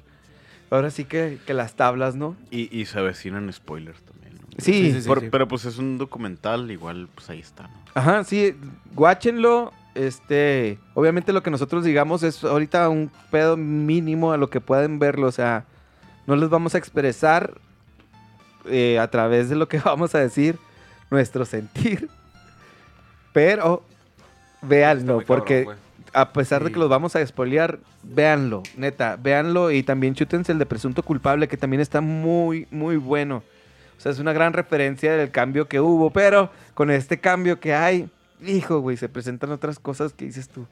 ahora 0.71 0.91
sí 0.91 1.05
que, 1.05 1.39
que 1.47 1.55
las 1.55 1.75
tablas, 1.75 2.17
¿no? 2.17 2.35
Y, 2.51 2.77
y 2.77 2.85
se 2.87 2.99
avecinan 2.99 3.51
spoilers 3.53 4.03
también. 4.03 4.35
¿no? 4.35 4.47
Sí, 4.59 4.91
sí, 4.93 5.01
sí. 5.03 5.07
Por- 5.07 5.31
Pero 5.31 5.47
pues 5.47 5.65
es 5.67 5.79
un 5.79 5.99
documental, 5.99 6.69
igual 6.73 7.09
pues 7.15 7.31
ahí 7.31 7.39
está, 7.39 7.63
¿no? 7.69 7.79
ajá, 7.95 8.25
sí, 8.25 8.55
guáchenlo, 8.95 9.73
este, 9.95 10.79
obviamente 10.95 11.33
lo 11.33 11.45
que 11.45 11.51
nosotros 11.53 11.85
digamos 11.85 12.25
es 12.25 12.43
ahorita 12.43 12.89
un 12.89 13.09
pedo 13.31 13.57
mínimo 13.57 14.33
a 14.33 14.37
lo 14.37 14.51
que 14.51 14.61
pueden 14.61 14.99
verlo, 14.99 15.29
o 15.29 15.33
sea, 15.33 15.65
no 16.29 16.37
les 16.37 16.51
vamos 16.51 16.75
a 16.75 16.79
expresar 16.79 17.55
eh, 18.67 18.99
a 18.99 19.09
través 19.09 19.49
de 19.49 19.57
lo 19.57 19.67
que 19.67 19.79
vamos 19.85 20.15
a 20.15 20.19
decir 20.19 20.59
nuestro 21.11 21.47
sentir, 21.47 22.09
pero 23.33 23.83
véanlo, 24.61 25.21
cabrón, 25.21 25.25
porque... 25.27 25.69
a 26.13 26.33
pesar 26.35 26.63
de 26.63 26.71
que 26.71 26.79
los 26.79 26.91
vamos 26.91 27.17
a 27.17 27.27
spoilear, 27.27 27.79
véanlo, 28.03 28.63
neta, 28.77 29.17
véanlo 29.17 29.71
y 29.71 29.83
también 29.83 30.15
chútense 30.15 30.53
el 30.53 30.59
de 30.59 30.67
presunto 30.67 31.03
culpable, 31.03 31.49
que 31.49 31.57
también 31.57 31.81
está 31.81 32.03
muy, 32.03 32.69
muy 32.71 32.99
bueno. 32.99 33.43
O 33.97 34.01
sea, 34.01 34.13
es 34.13 34.19
una 34.19 34.35
gran 34.35 34.53
referencia 34.53 35.17
del 35.17 35.31
cambio 35.31 35.67
que 35.67 35.81
hubo, 35.81 36.11
pero 36.11 36.51
con 36.75 36.91
este 36.91 37.19
cambio 37.19 37.59
que 37.59 37.75
hay, 37.75 38.11
hijo, 38.47 38.81
güey, 38.81 38.99
se 38.99 39.09
presentan 39.09 39.51
otras 39.51 39.79
cosas 39.79 40.13
que 40.13 40.27
dices 40.27 40.49
tú. 40.51 40.67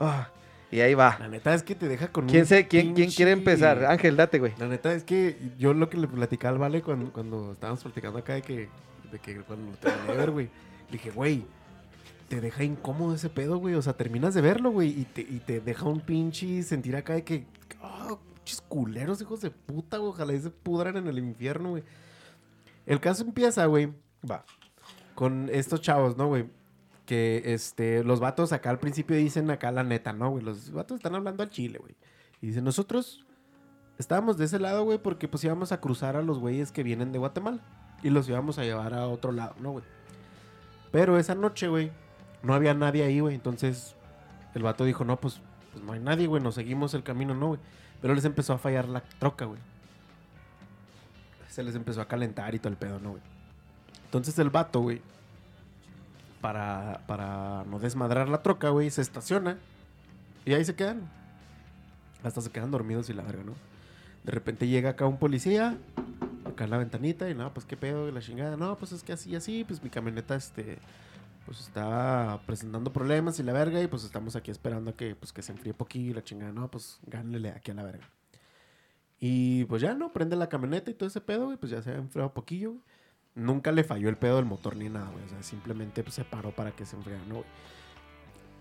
"Ah", 0.00 0.28
y 0.70 0.80
ahí 0.80 0.94
va. 0.94 1.16
La 1.18 1.28
neta 1.28 1.54
es 1.54 1.62
que 1.62 1.74
te 1.74 1.88
deja 1.88 2.12
con 2.12 2.26
¿Quién, 2.26 2.42
un 2.42 2.62
quién, 2.64 2.94
quién 2.94 3.10
quiere 3.10 3.32
empezar? 3.32 3.84
Ángel, 3.86 4.16
date, 4.16 4.38
güey. 4.38 4.52
La 4.58 4.68
neta 4.68 4.92
es 4.92 5.02
que 5.04 5.38
yo 5.58 5.72
lo 5.72 5.88
que 5.88 5.96
le 5.96 6.08
platicaba 6.08 6.52
al 6.52 6.58
Vale 6.58 6.82
cuando, 6.82 7.12
cuando 7.12 7.52
estábamos 7.52 7.82
platicando 7.82 8.18
acá 8.18 8.34
de 8.34 8.42
que, 8.42 8.68
de 9.10 9.18
que 9.18 9.40
cuando 9.42 9.70
lo 9.70 9.76
terminé 9.78 10.12
de 10.12 10.18
ver, 10.18 10.30
güey, 10.30 10.46
le 10.86 10.92
dije, 10.92 11.10
güey, 11.10 11.44
te 12.28 12.40
deja 12.42 12.64
incómodo 12.64 13.14
ese 13.14 13.30
pedo, 13.30 13.56
güey. 13.58 13.74
O 13.74 13.82
sea, 13.82 13.94
terminas 13.94 14.34
de 14.34 14.42
verlo, 14.42 14.70
güey, 14.70 14.88
y 14.90 15.04
te, 15.04 15.22
y 15.22 15.40
te 15.40 15.60
deja 15.60 15.86
un 15.86 16.00
pinche 16.00 16.62
sentir 16.62 16.96
acá 16.96 17.14
de 17.14 17.24
que, 17.24 17.46
ah, 17.80 18.18
pinches 18.36 18.60
culeros, 18.60 19.22
hijos 19.22 19.40
de 19.40 19.50
puta, 19.50 19.96
güey. 19.96 20.10
Ojalá 20.10 20.34
y 20.34 20.40
se 20.40 20.50
pudran 20.50 20.98
en 20.98 21.06
el 21.06 21.18
infierno, 21.18 21.70
güey. 21.70 21.82
El 22.84 23.00
caso 23.00 23.22
empieza, 23.22 23.64
güey, 23.66 23.92
Va. 24.30 24.44
con 25.14 25.48
estos 25.50 25.80
chavos, 25.80 26.16
¿no, 26.16 26.26
güey? 26.26 26.46
Que 27.08 27.54
este, 27.54 28.04
los 28.04 28.20
vatos 28.20 28.52
acá 28.52 28.68
al 28.68 28.78
principio 28.78 29.16
dicen 29.16 29.50
acá 29.50 29.72
la 29.72 29.82
neta, 29.82 30.12
¿no, 30.12 30.28
güey? 30.28 30.44
Los 30.44 30.70
vatos 30.72 30.96
están 30.96 31.14
hablando 31.14 31.42
al 31.42 31.48
chile, 31.48 31.78
güey. 31.78 31.96
Y 32.42 32.48
dicen, 32.48 32.64
nosotros 32.64 33.24
estábamos 33.96 34.36
de 34.36 34.44
ese 34.44 34.58
lado, 34.58 34.84
güey, 34.84 34.98
porque 34.98 35.26
pues 35.26 35.42
íbamos 35.42 35.72
a 35.72 35.80
cruzar 35.80 36.16
a 36.16 36.22
los 36.22 36.38
güeyes 36.38 36.70
que 36.70 36.82
vienen 36.82 37.10
de 37.10 37.18
Guatemala. 37.18 37.60
Y 38.02 38.10
los 38.10 38.28
íbamos 38.28 38.58
a 38.58 38.64
llevar 38.64 38.92
a 38.92 39.08
otro 39.08 39.32
lado, 39.32 39.54
¿no, 39.58 39.70
güey? 39.70 39.84
Pero 40.92 41.18
esa 41.18 41.34
noche, 41.34 41.68
güey, 41.68 41.92
no 42.42 42.52
había 42.52 42.74
nadie 42.74 43.04
ahí, 43.04 43.20
güey. 43.20 43.34
Entonces 43.34 43.96
el 44.54 44.62
vato 44.62 44.84
dijo, 44.84 45.06
no, 45.06 45.18
pues, 45.18 45.40
pues 45.72 45.82
no 45.82 45.92
hay 45.92 46.00
nadie, 46.00 46.26
güey, 46.26 46.42
nos 46.42 46.56
seguimos 46.56 46.92
el 46.92 47.02
camino, 47.02 47.34
no, 47.34 47.48
güey. 47.48 47.60
Pero 48.02 48.14
les 48.14 48.26
empezó 48.26 48.52
a 48.52 48.58
fallar 48.58 48.86
la 48.86 49.00
troca, 49.18 49.46
güey. 49.46 49.60
Se 51.48 51.62
les 51.62 51.74
empezó 51.74 52.02
a 52.02 52.06
calentar 52.06 52.54
y 52.54 52.58
todo 52.58 52.68
el 52.68 52.76
pedo, 52.76 53.00
¿no, 53.00 53.12
güey? 53.12 53.22
Entonces 54.04 54.38
el 54.38 54.50
vato, 54.50 54.80
güey, 54.80 55.00
para, 56.40 57.02
para 57.06 57.64
no 57.64 57.78
desmadrar 57.78 58.28
la 58.28 58.42
troca, 58.42 58.70
güey, 58.70 58.90
se 58.90 59.02
estaciona 59.02 59.58
y 60.44 60.54
ahí 60.54 60.64
se 60.64 60.74
quedan. 60.74 61.08
Hasta 62.22 62.40
se 62.40 62.50
quedan 62.50 62.70
dormidos 62.70 63.10
y 63.10 63.12
la 63.12 63.22
verga, 63.22 63.44
¿no? 63.44 63.54
De 64.24 64.32
repente 64.32 64.66
llega 64.66 64.90
acá 64.90 65.06
un 65.06 65.18
policía, 65.18 65.76
acá 66.44 66.64
en 66.64 66.70
la 66.70 66.78
ventanita, 66.78 67.30
y 67.30 67.34
no, 67.34 67.52
pues 67.54 67.64
qué 67.64 67.76
pedo, 67.76 68.08
y 68.08 68.12
la 68.12 68.20
chingada. 68.20 68.56
No, 68.56 68.76
pues 68.76 68.92
es 68.92 69.02
que 69.02 69.12
así, 69.12 69.34
así, 69.36 69.64
pues 69.64 69.82
mi 69.82 69.90
camioneta, 69.90 70.34
este, 70.34 70.78
pues 71.46 71.60
está 71.60 72.40
presentando 72.44 72.92
problemas 72.92 73.38
y 73.38 73.42
la 73.42 73.52
verga, 73.52 73.80
y 73.80 73.86
pues 73.86 74.04
estamos 74.04 74.36
aquí 74.36 74.50
esperando 74.50 74.90
a 74.90 74.96
que, 74.96 75.14
pues, 75.14 75.32
que 75.32 75.42
se 75.42 75.52
enfríe 75.52 75.72
poquillo 75.74 76.10
y 76.10 76.14
la 76.14 76.24
chingada. 76.24 76.52
No, 76.52 76.70
pues 76.70 76.98
gánele 77.06 77.50
aquí 77.50 77.70
a 77.70 77.74
la 77.74 77.84
verga. 77.84 78.08
Y 79.20 79.64
pues 79.64 79.82
ya, 79.82 79.94
¿no? 79.94 80.12
Prende 80.12 80.36
la 80.36 80.48
camioneta 80.48 80.90
y 80.90 80.94
todo 80.94 81.08
ese 81.08 81.20
pedo, 81.20 81.46
güey, 81.46 81.56
pues 81.56 81.70
ya 81.70 81.82
se 81.82 81.90
ha 81.90 81.96
enfriado 81.96 82.32
poquillo, 82.34 82.72
güey. 82.72 82.82
Nunca 83.38 83.70
le 83.72 83.84
falló 83.84 84.08
el 84.08 84.16
pedo 84.16 84.36
del 84.36 84.44
motor 84.44 84.76
ni 84.76 84.88
nada, 84.88 85.08
güey. 85.10 85.24
O 85.24 85.28
sea, 85.28 85.42
simplemente 85.42 86.02
pues, 86.02 86.14
se 86.16 86.24
paró 86.24 86.50
para 86.50 86.72
que 86.72 86.84
se 86.84 86.96
enfriara, 86.96 87.22
¿no, 87.28 87.36
güey? 87.36 87.46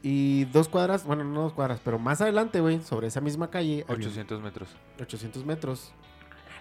Y 0.04 0.46
dos 0.46 0.70
cuadras, 0.70 1.04
bueno, 1.06 1.24
no 1.24 1.42
dos 1.42 1.54
cuadras, 1.54 1.82
pero 1.84 1.98
más 1.98 2.22
adelante, 2.22 2.60
güey, 2.62 2.82
sobre 2.84 3.08
esa 3.08 3.20
misma 3.20 3.50
calle. 3.50 3.84
había 3.88 3.96
un- 3.96 4.02
800 4.04 4.42
metros. 4.42 4.70
800 5.02 5.46
metros. 5.46 5.92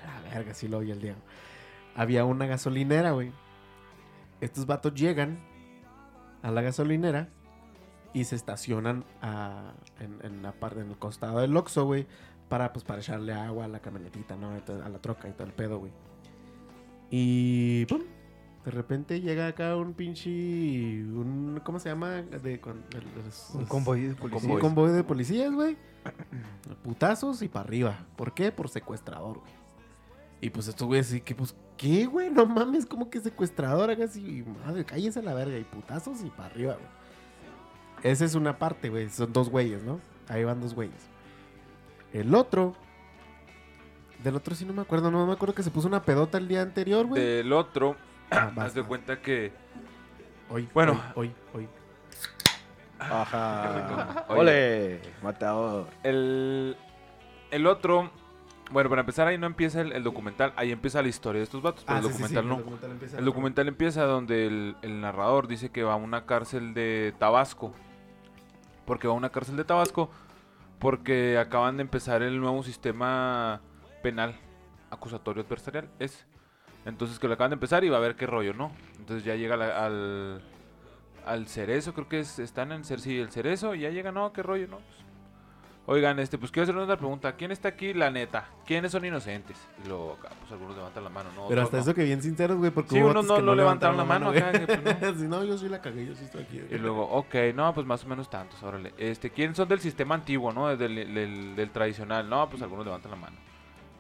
A 0.07 0.21
la 0.23 0.35
verga, 0.35 0.55
sí 0.55 0.67
lo 0.69 0.79
oí 0.79 0.91
el 0.91 1.01
Diego. 1.01 1.19
Había 1.95 2.25
una 2.25 2.47
gasolinera, 2.47 3.11
güey. 3.13 3.33
Estos 4.41 4.67
vatos 4.67 4.95
llegan 4.95 5.39
a 6.43 6.51
la 6.51 6.63
gasolinera 6.63 7.29
y 8.15 8.25
se 8.25 8.37
estacionan 8.37 9.05
a- 9.21 9.73
en, 10.01 10.19
en 10.25 10.43
la 10.43 10.53
parte, 10.53 10.81
en 10.81 10.89
el 10.91 10.97
costado 10.99 11.41
del 11.41 11.55
Oxxo, 11.57 11.85
güey, 11.85 12.07
para, 12.49 12.73
pues, 12.73 12.85
para 12.85 13.01
echarle 13.01 13.35
agua 13.35 13.67
a 13.67 13.69
la 13.69 13.81
camionetita, 13.81 14.37
¿no? 14.37 14.51
A 14.51 14.89
la 14.89 14.99
troca 15.01 15.29
y 15.29 15.33
todo 15.33 15.47
el 15.47 15.53
pedo, 15.53 15.79
güey. 15.79 15.93
Y, 17.11 17.87
¡pum! 17.87 18.01
De 18.65 18.71
repente 18.73 19.21
llega 19.21 19.47
acá 19.47 19.77
un 19.77 19.95
pinche... 19.95 20.29
Un, 20.31 21.61
¿Cómo 21.65 21.79
se 21.79 21.89
llama? 21.89 22.23
De, 22.23 22.61
con- 22.61 22.83
de 22.91 23.01
los- 23.25 23.51
Un 23.55 23.65
convoy 23.67 24.01
de 24.03 24.15
Sí, 24.15 24.21
policía. 24.21 24.55
un 24.55 24.61
convoy 24.61 24.91
de 24.93 25.05
policías, 25.05 25.53
güey. 25.53 25.77
Putazos 26.83 27.43
y 27.43 27.49
para 27.49 27.65
arriba. 27.67 28.07
¿Por 28.17 28.35
qué? 28.35 28.51
Por 28.51 28.69
secuestrador, 28.69 29.39
güey. 29.39 29.53
Y 30.41 30.51
pues 30.51 30.69
estos 30.69 30.87
güeyes 30.87 31.07
así 31.09 31.21
que, 31.21 31.35
pues, 31.35 31.55
¿qué, 31.77 32.07
güey? 32.07 32.31
No 32.31 32.45
mames, 32.45 32.87
como 32.87 33.09
que 33.09 33.21
secuestrador, 33.21 33.89
haga 33.91 34.05
así. 34.05 34.45
Madre, 34.65 34.85
cállese 34.85 35.21
a 35.21 35.23
la 35.23 35.33
verga. 35.35 35.57
Y 35.59 35.65
putazos 35.65 36.23
y 36.25 36.31
para 36.31 36.47
arriba, 36.47 36.75
güey. 36.75 36.87
Esa 38.13 38.25
es 38.25 38.35
una 38.35 38.59
parte, 38.59 38.91
güey. 38.91 39.09
Son 39.11 39.33
dos 39.33 39.49
güeyes, 39.49 39.83
¿no? 39.85 40.01
Ahí 40.29 40.43
van 40.45 40.61
dos 40.61 40.75
güeyes. 40.75 41.09
El 42.13 42.35
otro. 42.35 42.75
Del 44.23 44.35
otro 44.37 44.55
sí 44.55 44.65
no 44.65 44.73
me 44.73 44.83
acuerdo. 44.83 45.11
No 45.11 45.27
me 45.27 45.33
acuerdo 45.33 45.55
que 45.55 45.63
se 45.63 45.71
puso 45.71 45.87
una 45.89 46.03
pedota 46.03 46.39
el 46.39 46.49
día 46.49 46.63
anterior, 46.63 47.07
güey. 47.07 47.23
Del 47.23 47.53
otro, 47.53 47.97
Ah, 48.31 48.47
haz 48.49 48.55
vas, 48.55 48.75
de 48.75 48.81
vas. 48.81 48.89
cuenta 48.89 49.21
que. 49.21 49.53
Hoy, 50.51 50.69
Bueno. 50.75 51.01
Hoy, 51.15 51.33
hoy, 51.55 51.63
hoy. 51.63 51.69
Ajá. 52.99 54.25
Ole, 54.29 55.01
matador. 55.23 55.89
El, 56.03 56.77
el 57.51 57.67
otro. 57.67 58.11
Bueno, 58.73 58.89
para 58.91 59.01
empezar, 59.01 59.29
ahí 59.29 59.39
no 59.39 59.47
empieza 59.47 59.81
el, 59.81 59.93
el 59.93 60.03
documental, 60.03 60.53
ahí 60.57 60.73
empieza 60.73 61.01
la 61.01 61.07
historia 61.09 61.39
de 61.39 61.45
estos 61.45 61.63
vatos, 61.63 61.85
pero 61.85 61.99
Ah, 61.99 62.01
el 62.01 62.07
sí, 62.07 62.13
sí, 62.15 62.25
sí, 62.29 62.35
documental 62.35 62.49
no. 62.49 62.55
El 62.57 62.59
documental 62.63 62.91
empieza 62.91 63.19
El 63.19 63.25
documental 63.25 63.69
empieza 63.69 64.05
donde 64.05 64.47
el, 64.47 64.77
el 64.83 65.01
narrador 65.01 65.47
dice 65.47 65.71
que 65.71 65.85
va 65.85 65.93
a 65.93 65.97
una 65.97 66.27
cárcel 66.27 66.75
de 66.75 67.15
Tabasco. 67.19 67.73
Porque 68.87 69.07
va 69.07 69.15
a 69.15 69.17
una 69.17 69.31
cárcel 69.31 69.57
de 69.57 69.65
Tabasco 69.65 70.11
porque 70.79 71.39
acaban 71.39 71.77
de 71.79 71.83
empezar 71.83 72.23
el 72.23 72.39
nuevo 72.41 72.63
sistema 72.63 73.61
penal 74.11 74.35
acusatorio 74.91 75.43
adversarial. 75.43 75.89
Es. 75.99 76.27
Entonces 76.85 77.19
que 77.19 77.27
lo 77.27 77.35
acaban 77.35 77.51
de 77.51 77.55
empezar 77.55 77.83
y 77.83 77.89
va 77.89 77.97
a 77.97 78.01
ver 78.01 78.15
qué 78.15 78.27
rollo, 78.27 78.55
¿no? 78.55 78.71
Entonces 78.99 79.25
ya 79.25 79.35
llega 79.35 79.57
la- 79.57 79.85
al, 79.85 80.41
al 81.27 81.49
cerezo, 81.49 81.93
creo 81.95 82.09
que 82.09 82.21
es, 82.21 82.39
están 82.39 82.71
en 82.71 82.85
Cer- 82.85 82.99
sí, 83.01 83.19
el 83.19 83.31
cerezo 83.31 83.75
y 83.75 83.81
ya 83.81 83.91
llega, 83.91 84.13
no, 84.13 84.33
qué 84.33 84.43
rollo, 84.45 84.69
¿no? 84.69 84.77
Pues, 84.77 85.07
Oigan, 85.89 86.19
este, 86.19 86.37
pues 86.39 86.51
quiero 86.51 86.65
hacer 86.65 86.77
una 86.77 86.97
pregunta. 86.97 87.37
¿Quién 87.37 87.53
está 87.53 87.69
aquí, 87.69 87.95
la 87.95 88.11
neta? 88.11 88.49
¿Quiénes 88.67 88.91
son 88.93 89.05
inocentes? 89.05 89.57
Y 89.85 89.89
luego 89.89 90.15
acá, 90.19 90.31
pues 90.41 90.51
algunos 90.53 90.77
levantan 90.77 91.05
la 91.05 91.11
mano, 91.11 91.31
¿no? 91.37 91.47
Pero 91.49 91.63
hasta 91.63 91.77
no. 91.77 91.83
eso 91.85 91.95
que 91.95 92.03
bien 92.05 92.21
sinceros, 92.23 92.57
güey, 92.57 92.71
porque 92.73 92.91
Sí, 92.91 93.01
unos 93.01 93.25
no- 93.25 93.41
no 93.41 93.55
levantaron 93.55 93.97
la 93.97 94.05
mano 94.05 94.27
güey. 94.33 94.39
acá, 94.39 94.53
que, 94.53 94.67
pues, 94.67 95.17
Si 95.19 95.27
no, 95.29 95.43
yo 95.45 95.57
sí 95.59 95.69
la 95.69 95.81
cagué, 95.81 96.07
yo 96.07 96.15
sí 96.17 96.25
estoy 96.25 96.43
aquí. 96.43 96.61
Y 96.71 96.79
luego, 96.79 97.03
ok, 97.09 97.35
no, 97.55 97.73
pues 97.75 97.87
más 97.87 98.05
o 98.05 98.09
menos 98.09 98.29
tantos, 98.31 98.61
órale. 98.65 98.95
Este, 98.99 99.31
¿quiénes 99.31 99.57
son 99.57 99.69
del 99.69 99.79
sistema 99.81 100.15
antiguo, 100.17 100.53
no? 100.53 100.77
Del, 100.77 100.95
del- 101.15 101.55
del 101.57 101.71
tradicional, 101.71 102.29
no, 102.29 102.49
pues 102.49 102.63
algunos 102.63 102.85
levantan 102.85 103.11
la 103.13 103.17
mano. 103.17 103.37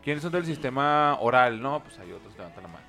¿Quiénes 0.07 0.23
son 0.23 0.31
del 0.31 0.47
sistema 0.47 1.19
oral? 1.19 1.61
No, 1.61 1.81
pues 1.81 1.99
hay 1.99 2.12
otros 2.12 2.33
levantan 2.37 2.62
la 2.62 2.69
mano. 2.69 2.85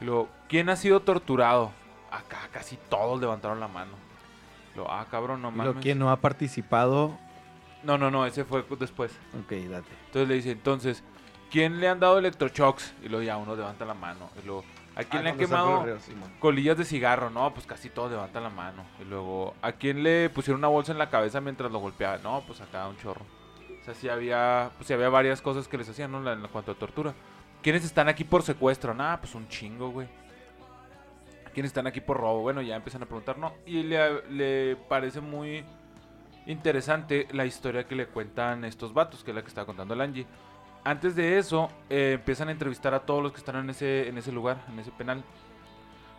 Y 0.00 0.04
luego, 0.06 0.30
¿quién 0.48 0.70
ha 0.70 0.76
sido 0.76 1.00
torturado? 1.00 1.70
Acá 2.10 2.48
casi 2.50 2.78
todos 2.88 3.20
levantaron 3.20 3.60
la 3.60 3.68
mano. 3.68 3.92
Luego, 4.74 4.90
ah, 4.90 5.04
cabrón, 5.10 5.42
no 5.42 5.50
Y 5.50 5.52
mames. 5.52 5.74
¿Quién 5.82 5.98
no 5.98 6.10
ha 6.10 6.16
participado? 6.16 7.18
No, 7.82 7.98
no, 7.98 8.10
no, 8.10 8.24
ese 8.24 8.46
fue 8.46 8.64
después. 8.78 9.12
Ok, 9.38 9.52
date. 9.68 9.90
Entonces 10.06 10.28
le 10.28 10.34
dice, 10.36 10.52
entonces, 10.52 11.04
¿quién 11.50 11.78
le 11.78 11.88
han 11.88 12.00
dado 12.00 12.18
electroshocks? 12.18 12.94
Y 13.02 13.10
luego 13.10 13.22
ya 13.22 13.36
uno 13.36 13.54
levanta 13.54 13.84
la 13.84 13.92
mano. 13.92 14.30
Y 14.42 14.46
luego, 14.46 14.64
¿a 14.96 15.04
quién 15.04 15.24
le 15.24 15.30
han 15.32 15.36
quemado 15.36 15.84
colillas 16.38 16.78
de 16.78 16.86
cigarro? 16.86 17.28
No, 17.28 17.52
pues 17.52 17.66
casi 17.66 17.90
todos 17.90 18.12
levantan 18.12 18.44
la 18.44 18.48
mano. 18.48 18.82
Y 18.98 19.04
luego, 19.04 19.52
¿a 19.60 19.72
quién 19.72 20.02
le 20.02 20.30
pusieron 20.30 20.60
una 20.60 20.68
bolsa 20.68 20.92
en 20.92 20.96
la 20.96 21.10
cabeza 21.10 21.38
mientras 21.42 21.70
lo 21.70 21.80
golpeaba? 21.80 22.16
No, 22.16 22.42
pues 22.46 22.62
acá 22.62 22.88
un 22.88 22.96
chorro. 22.96 23.26
Sea, 23.92 24.00
sí 24.00 24.08
había, 24.08 24.70
pues 24.76 24.86
sí 24.86 24.92
había 24.92 25.08
varias 25.08 25.40
cosas 25.40 25.68
que 25.68 25.78
les 25.78 25.88
hacían, 25.88 26.12
¿no? 26.12 26.32
En 26.32 26.46
cuanto 26.48 26.72
a 26.72 26.74
tortura. 26.74 27.14
¿Quiénes 27.62 27.84
están 27.84 28.08
aquí 28.08 28.24
por 28.24 28.42
secuestro? 28.42 28.94
Nada, 28.94 29.20
pues 29.20 29.34
un 29.34 29.48
chingo, 29.48 29.90
güey. 29.90 30.08
¿Quiénes 31.52 31.70
están 31.70 31.86
aquí 31.86 32.00
por 32.00 32.16
robo? 32.16 32.42
Bueno, 32.42 32.62
ya 32.62 32.76
empiezan 32.76 33.02
a 33.02 33.06
preguntar, 33.06 33.38
¿no? 33.38 33.54
Y 33.66 33.82
le, 33.82 34.22
le 34.30 34.76
parece 34.76 35.20
muy 35.20 35.64
interesante 36.46 37.26
la 37.32 37.44
historia 37.44 37.84
que 37.84 37.94
le 37.94 38.06
cuentan 38.06 38.64
estos 38.64 38.94
vatos, 38.94 39.24
que 39.24 39.32
es 39.32 39.34
la 39.34 39.42
que 39.42 39.48
estaba 39.48 39.66
contando 39.66 39.94
el 39.94 40.00
Angie. 40.00 40.26
Antes 40.84 41.14
de 41.14 41.38
eso, 41.38 41.68
eh, 41.90 42.12
empiezan 42.14 42.48
a 42.48 42.52
entrevistar 42.52 42.94
a 42.94 43.00
todos 43.00 43.22
los 43.22 43.32
que 43.32 43.38
están 43.38 43.56
en 43.56 43.70
ese, 43.70 44.08
en 44.08 44.16
ese 44.16 44.32
lugar, 44.32 44.64
en 44.72 44.78
ese 44.78 44.90
penal. 44.90 45.22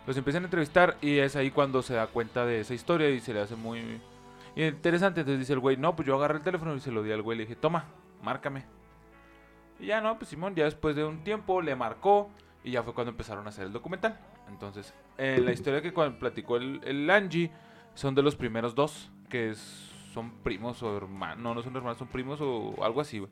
Los 0.06 0.16
empiezan 0.16 0.42
a 0.42 0.46
entrevistar 0.46 0.96
y 1.00 1.18
es 1.18 1.34
ahí 1.34 1.50
cuando 1.50 1.82
se 1.82 1.94
da 1.94 2.06
cuenta 2.06 2.44
de 2.44 2.60
esa 2.60 2.74
historia 2.74 3.10
y 3.10 3.20
se 3.20 3.32
le 3.32 3.40
hace 3.40 3.56
muy 3.56 4.00
interesante. 4.56 5.20
Entonces 5.20 5.40
dice 5.40 5.52
el 5.54 5.60
güey, 5.60 5.76
no, 5.76 5.94
pues 5.96 6.06
yo 6.06 6.14
agarré 6.16 6.38
el 6.38 6.42
teléfono 6.44 6.74
y 6.74 6.80
se 6.80 6.90
lo 6.92 7.02
di 7.02 7.12
al 7.12 7.22
güey. 7.22 7.38
Le 7.38 7.44
dije, 7.44 7.56
toma, 7.56 7.84
márcame. 8.22 8.64
Y 9.80 9.86
ya 9.86 10.00
no, 10.00 10.16
pues 10.18 10.28
Simón, 10.28 10.54
ya 10.54 10.64
después 10.64 10.94
de 10.96 11.04
un 11.04 11.24
tiempo 11.24 11.60
le 11.62 11.74
marcó 11.74 12.30
y 12.62 12.70
ya 12.72 12.82
fue 12.82 12.94
cuando 12.94 13.10
empezaron 13.10 13.46
a 13.46 13.48
hacer 13.48 13.66
el 13.66 13.72
documental. 13.72 14.18
Entonces, 14.48 14.94
eh, 15.18 15.40
la 15.42 15.52
historia 15.52 15.80
que 15.82 15.92
cuando 15.92 16.18
platicó 16.18 16.56
el, 16.56 16.80
el 16.84 17.08
Angie 17.10 17.50
son 17.94 18.14
de 18.14 18.22
los 18.22 18.36
primeros 18.36 18.74
dos, 18.74 19.10
que 19.28 19.50
es- 19.50 19.88
son 20.12 20.30
primos 20.42 20.82
o 20.82 20.94
hermanos, 20.96 21.38
no, 21.42 21.54
no 21.54 21.62
son 21.62 21.74
hermanos, 21.74 21.96
son 21.98 22.08
primos 22.08 22.38
o 22.42 22.74
algo 22.84 23.00
así, 23.00 23.18
güey. 23.18 23.30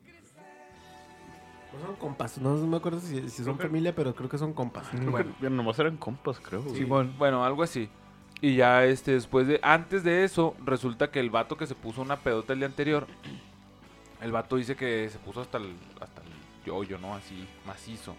No 1.73 1.79
son 1.87 1.95
compas, 1.95 2.37
no 2.39 2.53
me 2.55 2.75
acuerdo 2.77 2.99
si, 2.99 3.29
si 3.29 3.43
son 3.45 3.57
familia, 3.57 3.95
pero 3.95 4.13
creo 4.13 4.27
que 4.27 4.37
son 4.37 4.51
compas. 4.53 4.91
Ya 5.39 5.49
nomás 5.49 5.79
eran 5.79 5.95
compas, 5.95 6.39
creo. 6.39 6.63
Simón. 6.75 7.13
Bueno, 7.17 7.45
algo 7.45 7.63
así. 7.63 7.87
Y 8.41 8.55
ya 8.55 8.85
este 8.85 9.11
después 9.11 9.47
de 9.47 9.59
antes 9.61 10.03
de 10.03 10.23
eso 10.23 10.55
resulta 10.65 11.11
que 11.11 11.19
el 11.19 11.29
vato 11.29 11.57
que 11.57 11.67
se 11.67 11.75
puso 11.75 12.01
una 12.01 12.17
pedota 12.17 12.53
el 12.53 12.59
día 12.59 12.67
anterior 12.67 13.07
el 14.21 14.31
vato 14.31 14.55
dice 14.55 14.75
que 14.75 15.09
se 15.09 15.19
puso 15.19 15.41
hasta 15.41 15.57
el 15.57 15.75
hasta 15.99 16.21
el 16.21 16.29
yoyo, 16.65 16.97
¿no? 16.97 17.15
Así 17.15 17.47
macizo. 17.65 18.15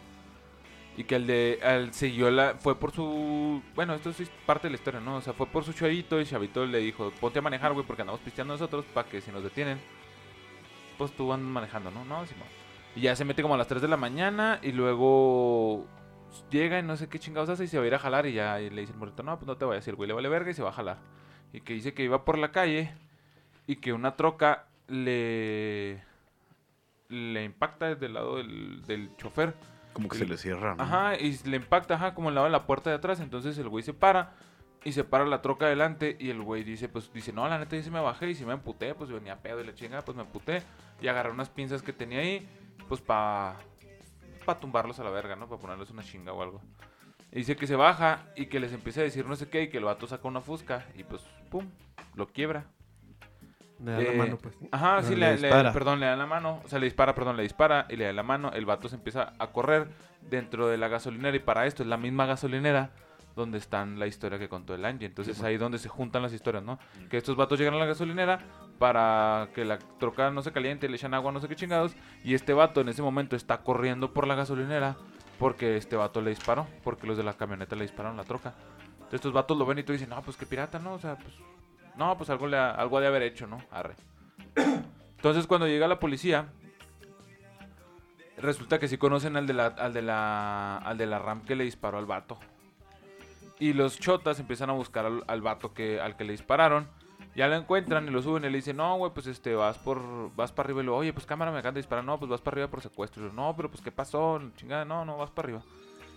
Y 0.97 1.05
que 1.05 1.17
el 1.17 1.27
de 1.27 1.59
el 1.63 1.93
siguió 1.95 2.31
la 2.31 2.55
fue 2.59 2.79
por 2.79 2.93
su 2.93 3.63
bueno, 3.75 3.95
esto 3.95 4.11
es 4.11 4.31
parte 4.47 4.67
de 4.67 4.73
la 4.73 4.77
historia, 4.77 5.01
¿no? 5.01 5.17
O 5.17 5.21
sea, 5.21 5.33
fue 5.33 5.47
por 5.47 5.65
su 5.65 5.73
chavito 5.73 6.21
y 6.21 6.27
chavito 6.27 6.67
le 6.67 6.79
dijo, 6.79 7.13
"Ponte 7.21 7.39
a 7.39 7.43
manejar, 7.43 7.73
güey, 7.73 7.87
porque 7.87 8.03
andamos 8.03 8.21
pisteando 8.21 8.55
nosotros 8.55 8.85
para 8.93 9.09
que 9.09 9.21
si 9.21 9.31
nos 9.31 9.43
detienen 9.43 9.81
pues 10.99 11.13
tú 11.13 11.33
andas 11.33 11.49
manejando, 11.51 11.91
¿no? 11.91 12.05
No, 12.05 12.27
Simón. 12.27 12.49
Y 12.95 13.03
ya 13.03 13.17
se 13.17 13.25
mete 13.25 13.43
como 13.43 13.55
a 13.55 13.59
las 13.59 13.69
3 13.69 13.81
de 13.81 13.89
la 13.89 13.97
mañana 13.97 14.61
y 14.63 14.73
luego 14.73 15.87
llega 16.51 16.79
y 16.79 16.83
no 16.83 16.97
sé 16.97 17.09
qué 17.09 17.19
chingados 17.19 17.49
hace 17.49 17.65
y 17.65 17.69
se 17.69 17.79
va 17.79 17.85
a 17.85 17.87
ir 17.87 17.95
a 17.95 17.99
jalar 17.99 18.27
y 18.27 18.33
ya 18.33 18.61
y 18.61 18.71
le 18.71 18.81
dice 18.81 18.93
el 18.93 18.99
morrito, 18.99 19.23
no, 19.23 19.37
pues 19.37 19.47
no 19.47 19.57
te 19.57 19.65
vayas, 19.65 19.87
y 19.87 19.91
el 19.91 19.97
güey 19.97 20.09
le 20.09 20.15
vale 20.15 20.29
verga 20.29 20.51
y 20.51 20.55
se 20.55 20.63
va 20.63 20.71
a 20.71 20.73
jalar. 20.73 20.99
Y 21.53 21.61
que 21.61 21.75
dice 21.75 21.95
que 21.95 22.03
iba 22.03 22.25
por 22.25 22.39
la 22.39 22.51
calle 22.53 22.95
y 23.67 23.77
que 23.77 23.93
una 23.93 24.17
troca 24.17 24.67
le 24.89 26.03
le 27.09 27.45
impacta 27.45 27.89
desde 27.89 28.07
el 28.07 28.15
lado 28.15 28.39
del, 28.39 28.83
del 28.87 29.15
chofer. 29.17 29.55
Como 29.93 30.09
que 30.09 30.17
se 30.17 30.27
le 30.27 30.39
cierra, 30.39 30.75
¿no? 30.75 30.83
Ajá, 30.83 31.17
y 31.17 31.37
le 31.45 31.59
impacta, 31.59 31.95
ajá, 31.95 32.15
como 32.15 32.31
al 32.31 32.35
lado 32.35 32.47
de 32.47 32.53
la 32.53 32.67
puerta 32.67 32.89
de 32.89 32.97
atrás. 32.97 33.21
Entonces 33.21 33.59
el 33.59 33.69
güey 33.69 33.85
se 33.85 33.93
para 33.93 34.33
y 34.85 34.93
se 34.93 35.05
para 35.05 35.27
la 35.27 35.43
troca 35.43 35.67
adelante. 35.67 36.17
Y 36.19 36.31
el 36.31 36.41
güey 36.41 36.65
dice, 36.65 36.89
pues, 36.89 37.13
dice, 37.13 37.33
no, 37.33 37.47
la 37.47 37.59
neta, 37.59 37.81
sí 37.81 37.91
me 37.91 38.01
bajé 38.01 38.31
y 38.31 38.35
si 38.35 38.47
me 38.47 38.55
emputé, 38.55 38.95
pues 38.95 39.11
venía 39.11 39.37
pedo 39.37 39.61
y 39.61 39.67
la 39.67 39.75
chingada, 39.75 40.03
pues 40.03 40.17
me 40.17 40.23
emputé. 40.23 40.63
Y 41.03 41.09
agarré 41.09 41.31
unas 41.31 41.51
pinzas 41.51 41.83
que 41.83 41.93
tenía 41.93 42.21
ahí, 42.21 42.49
pues 42.89 43.03
para 43.03 43.57
pa 44.43 44.59
tumbarlos 44.59 44.99
a 45.01 45.05
la 45.05 45.11
verga, 45.11 45.37
¿no? 45.37 45.49
Para 45.49 45.61
ponerles 45.61 45.91
una 45.91 46.03
chinga 46.03 46.33
o 46.33 46.43
algo. 46.43 46.61
Y 47.31 47.37
dice 47.37 47.57
que 47.57 47.67
se 47.67 47.77
baja 47.77 48.27
y 48.37 48.47
que 48.47 48.61
les 48.61 48.73
empieza 48.73 49.01
a 49.01 49.05
decir 49.05 49.27
no 49.27 49.37
sé 49.37 49.49
qué 49.49 49.63
y 49.63 49.69
que 49.71 49.79
el 49.79 49.85
vato 49.85 50.07
saca 50.07 50.29
una 50.29 50.41
fusca 50.43 50.85
y 50.95 51.03
pues, 51.05 51.23
pum, 51.51 51.67
lo 52.15 52.27
quiebra. 52.29 52.65
Le 53.83 53.91
da 53.93 53.99
la 53.99 54.05
Eh, 54.13 54.17
mano, 54.17 54.39
pues. 54.39 54.55
Ajá, 54.71 54.97
No, 54.97 55.03
sí, 55.03 55.15
le 55.17 55.21
le, 55.21 55.27
le- 55.39 55.49
dispara. 55.49 55.73
perdón, 55.73 55.99
le 56.01 56.07
da 56.07 56.15
la 56.17 56.27
mano. 56.27 56.61
O 56.65 56.69
sea, 56.69 56.79
le 56.79 56.85
dispara, 56.87 57.15
perdón, 57.15 57.37
le 57.37 57.43
dispara 57.43 57.87
y 57.89 57.97
le 57.97 58.05
da 58.05 58.13
la 58.13 58.23
mano. 58.23 58.53
El 58.53 58.65
vato 58.67 58.89
se 58.89 58.97
empieza 58.97 59.33
a 59.39 59.47
correr 59.49 59.89
dentro 60.21 60.69
de 60.69 60.77
la 60.79 60.89
gasolinera. 60.89 61.35
Y 61.37 61.41
para 61.41 61.67
esto 61.67 61.83
es 61.83 61.89
la 61.89 61.97
misma 61.97 62.27
gasolinera 62.27 62.91
donde 63.35 63.57
están 63.59 63.99
la 63.99 64.07
historia 64.07 64.39
que 64.39 64.49
contó 64.49 64.75
el 64.75 64.85
Angie. 64.85 65.07
Entonces 65.07 65.43
ahí 65.43 65.57
donde 65.57 65.79
se 65.79 65.89
juntan 65.89 66.21
las 66.23 66.33
historias, 66.35 66.63
¿no? 66.63 66.79
Que 67.11 67.17
estos 67.17 67.35
vatos 67.35 67.59
llegan 67.59 67.75
a 67.75 67.79
la 67.79 67.87
gasolinera 67.87 68.39
para 68.83 69.47
que 69.55 69.65
la 69.65 69.79
troca 69.79 70.33
no 70.33 70.43
se 70.43 70.51
caliente, 70.51 70.89
le 70.89 70.97
echan 70.97 71.15
agua, 71.15 71.31
no 71.31 71.39
sé 71.39 71.47
qué 71.47 71.55
chingados. 71.55 71.95
Y 72.25 72.35
este 72.35 72.53
vato 72.53 72.81
en 72.81 72.89
ese 72.89 73.01
momento 73.01 73.37
está 73.37 73.59
corriendo 73.63 74.13
por 74.13 74.27
la 74.27 74.35
gasolinera 74.35 74.97
porque 75.39 75.77
este 75.77 75.95
vato 75.95 76.21
le 76.21 76.31
disparó. 76.31 76.67
Porque 76.83 77.07
los 77.07 77.17
de 77.17 77.23
la 77.23 77.35
camioneta 77.35 77.77
le 77.77 77.83
dispararon 77.83 78.17
la 78.17 78.25
troca. 78.25 78.55
Entonces 78.95 79.15
estos 79.21 79.33
vatos 79.33 79.57
lo 79.57 79.67
ven 79.67 79.79
y 79.79 79.85
tú 79.85 79.93
dicen, 79.93 80.09
no, 80.09 80.21
pues 80.23 80.37
que 80.37 80.47
pirata, 80.47 80.81
¿no? 80.81 80.95
O 80.95 80.99
sea, 80.99 81.17
pues... 81.17 81.33
No, 81.97 82.17
pues 82.17 82.29
algo, 82.29 82.49
le 82.49 82.57
ha- 82.57 82.73
algo 82.73 82.99
ha 82.99 83.01
de 83.03 83.07
haber 83.07 83.23
hecho, 83.23 83.47
¿no? 83.47 83.63
Arre. 83.71 83.95
Entonces 85.17 85.47
cuando 85.47 85.69
llega 85.69 85.87
la 85.87 86.01
policía, 86.01 86.47
resulta 88.37 88.81
que 88.81 88.89
sí 88.89 88.99
conocen 88.99 89.37
al 89.37 89.47
de 89.47 89.53
la, 89.53 89.67
al 89.67 89.93
de 89.93 90.03
la, 90.03 90.79
al 90.79 90.99
de 90.99 91.07
la 91.07 91.21
RAM 91.21 91.43
que 91.43 91.55
le 91.55 91.63
disparó 91.63 91.99
al 91.99 92.07
vato. 92.07 92.37
Y 93.61 93.75
los 93.75 93.97
chotas 94.01 94.41
empiezan 94.41 94.71
a 94.71 94.73
buscar 94.73 95.07
al, 95.07 95.23
al 95.29 95.41
vato 95.41 95.73
que, 95.73 96.01
al 96.01 96.17
que 96.17 96.25
le 96.25 96.33
dispararon. 96.33 96.89
Ya 97.35 97.49
lo 97.49 97.57
encuentran 97.57 98.07
y 98.07 98.11
lo 98.11 98.21
suben 98.21 98.45
y 98.45 98.51
le 98.51 98.57
dicen, 98.57 98.77
no, 98.77 98.97
güey, 98.99 99.13
pues 99.15 99.27
este, 99.27 99.55
vas 99.55 99.79
por, 99.79 100.35
vas 100.37 100.53
para 100.53 100.67
arriba. 100.67 100.83
Y 100.83 100.85
luego, 100.85 101.01
oye, 101.01 101.13
pues 101.15 101.25
cámara, 101.25 101.51
me 101.51 101.63
de 101.63 101.73
disparar. 101.73 102.05
No, 102.05 102.19
pues 102.19 102.31
vas 102.31 102.41
para 102.43 102.55
arriba 102.57 102.69
por 102.69 102.83
secuestro. 102.83 103.25
Y 103.25 103.29
yo, 103.29 103.33
no, 103.33 103.55
pero 103.57 103.71
pues, 103.71 103.83
¿qué 103.83 103.91
pasó? 103.91 104.41
Chingada, 104.57 104.85
no, 104.85 105.05
no, 105.05 105.17
vas 105.17 105.31
para 105.31 105.47
arriba. 105.47 105.63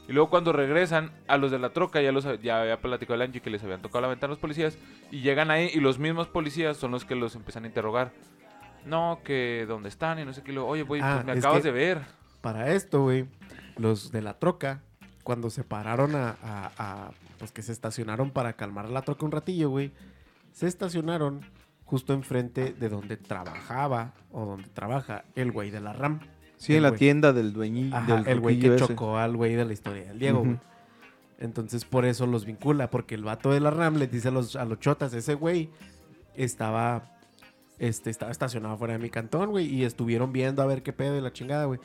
Y 0.08 0.14
luego 0.14 0.30
cuando 0.30 0.52
regresan 0.54 1.12
a 1.28 1.38
los 1.38 1.52
de 1.52 1.58
la 1.58 1.70
troca, 1.70 2.02
ya 2.02 2.12
los 2.12 2.26
ya 2.42 2.62
había 2.62 2.80
platicado 2.80 3.16
el 3.16 3.22
Angie 3.22 3.42
que 3.42 3.50
les 3.50 3.64
habían 3.64 3.82
tocado 3.82 4.02
la 4.02 4.08
ventana 4.10 4.32
a 4.32 4.34
los 4.34 4.40
policías. 4.40 4.78
Y 5.10 5.22
llegan 5.22 5.50
ahí 5.52 5.72
y 5.74 5.80
los 5.80 5.98
mismos 6.00 6.28
policías 6.28 6.78
son 6.78 6.92
los 6.92 7.06
que 7.06 7.16
los 7.16 7.36
empiezan 7.36 7.64
a 7.64 7.68
interrogar. 7.68 8.12
No, 8.86 9.22
que 9.24 9.66
dónde 9.68 9.90
están 9.90 10.20
y 10.20 10.26
no 10.26 10.34
sé 10.34 10.44
qué. 10.44 10.52
Luego, 10.52 10.70
Oye, 10.70 10.84
güey, 10.84 11.02
Ah, 11.04 11.14
pues 11.16 11.26
me 11.26 11.32
es 11.34 11.40
acabas 11.40 11.64
de 11.64 11.72
ver. 11.72 12.02
Para 12.42 12.72
esto, 12.74 13.02
güey, 13.02 13.26
los 13.78 14.12
de 14.12 14.22
la 14.22 14.38
troca, 14.38 14.84
cuando 15.24 15.50
se 15.50 15.64
pararon 15.64 16.14
a, 16.16 16.36
a- 16.44 16.72
a- 16.78 17.12
Pues 17.40 17.52
que 17.52 17.64
se 17.64 17.72
estacionaron 17.72 18.30
para 18.30 18.54
calmar 18.54 18.90
la 18.90 19.02
troca 19.02 19.26
un 19.26 19.32
ratillo, 19.32 19.70
güey. 19.70 19.92
Se 20.56 20.68
estacionaron 20.68 21.42
justo 21.84 22.14
enfrente 22.14 22.72
de 22.72 22.88
donde 22.88 23.18
trabajaba 23.18 24.14
o 24.32 24.46
donde 24.46 24.70
trabaja 24.70 25.26
el 25.36 25.52
güey 25.52 25.70
de 25.70 25.82
la 25.82 25.92
RAM. 25.92 26.22
Sí, 26.56 26.72
El 26.72 26.78
en 26.78 26.84
la 26.84 26.90
güey. 26.90 27.00
tienda 27.00 27.34
del 27.34 27.52
dueño. 27.52 27.94
Ajá, 27.94 28.24
el 28.26 28.40
güey 28.40 28.58
que 28.58 28.68
ese. 28.68 28.78
chocó 28.78 29.18
al 29.18 29.36
güey 29.36 29.56
de 29.56 29.66
la 29.66 29.74
historia 29.74 30.06
del 30.06 30.18
Diego, 30.18 30.40
güey. 30.40 30.58
Entonces 31.40 31.84
por 31.84 32.06
eso 32.06 32.26
los 32.26 32.46
vincula, 32.46 32.90
porque 32.90 33.16
el 33.16 33.26
vato 33.26 33.52
de 33.52 33.60
la 33.60 33.70
RAM 33.70 33.98
le 33.98 34.08
dice 34.08 34.30
a 34.30 34.32
los, 34.32 34.56
a 34.56 34.64
los 34.64 34.80
chotas, 34.80 35.14
ese 35.14 35.34
güey 35.34 35.70
estaba, 36.36 37.18
este, 37.78 38.10
estaba 38.10 38.32
estacionado 38.32 38.78
fuera 38.78 38.94
de 38.94 39.00
mi 39.00 39.10
cantón, 39.10 39.50
güey, 39.50 39.66
y 39.66 39.84
estuvieron 39.84 40.32
viendo 40.32 40.62
a 40.62 40.66
ver 40.68 40.84
qué 40.84 40.94
pedo 40.94 41.16
de 41.16 41.22
la 41.22 41.34
chingada, 41.34 41.66
güey. 41.66 41.82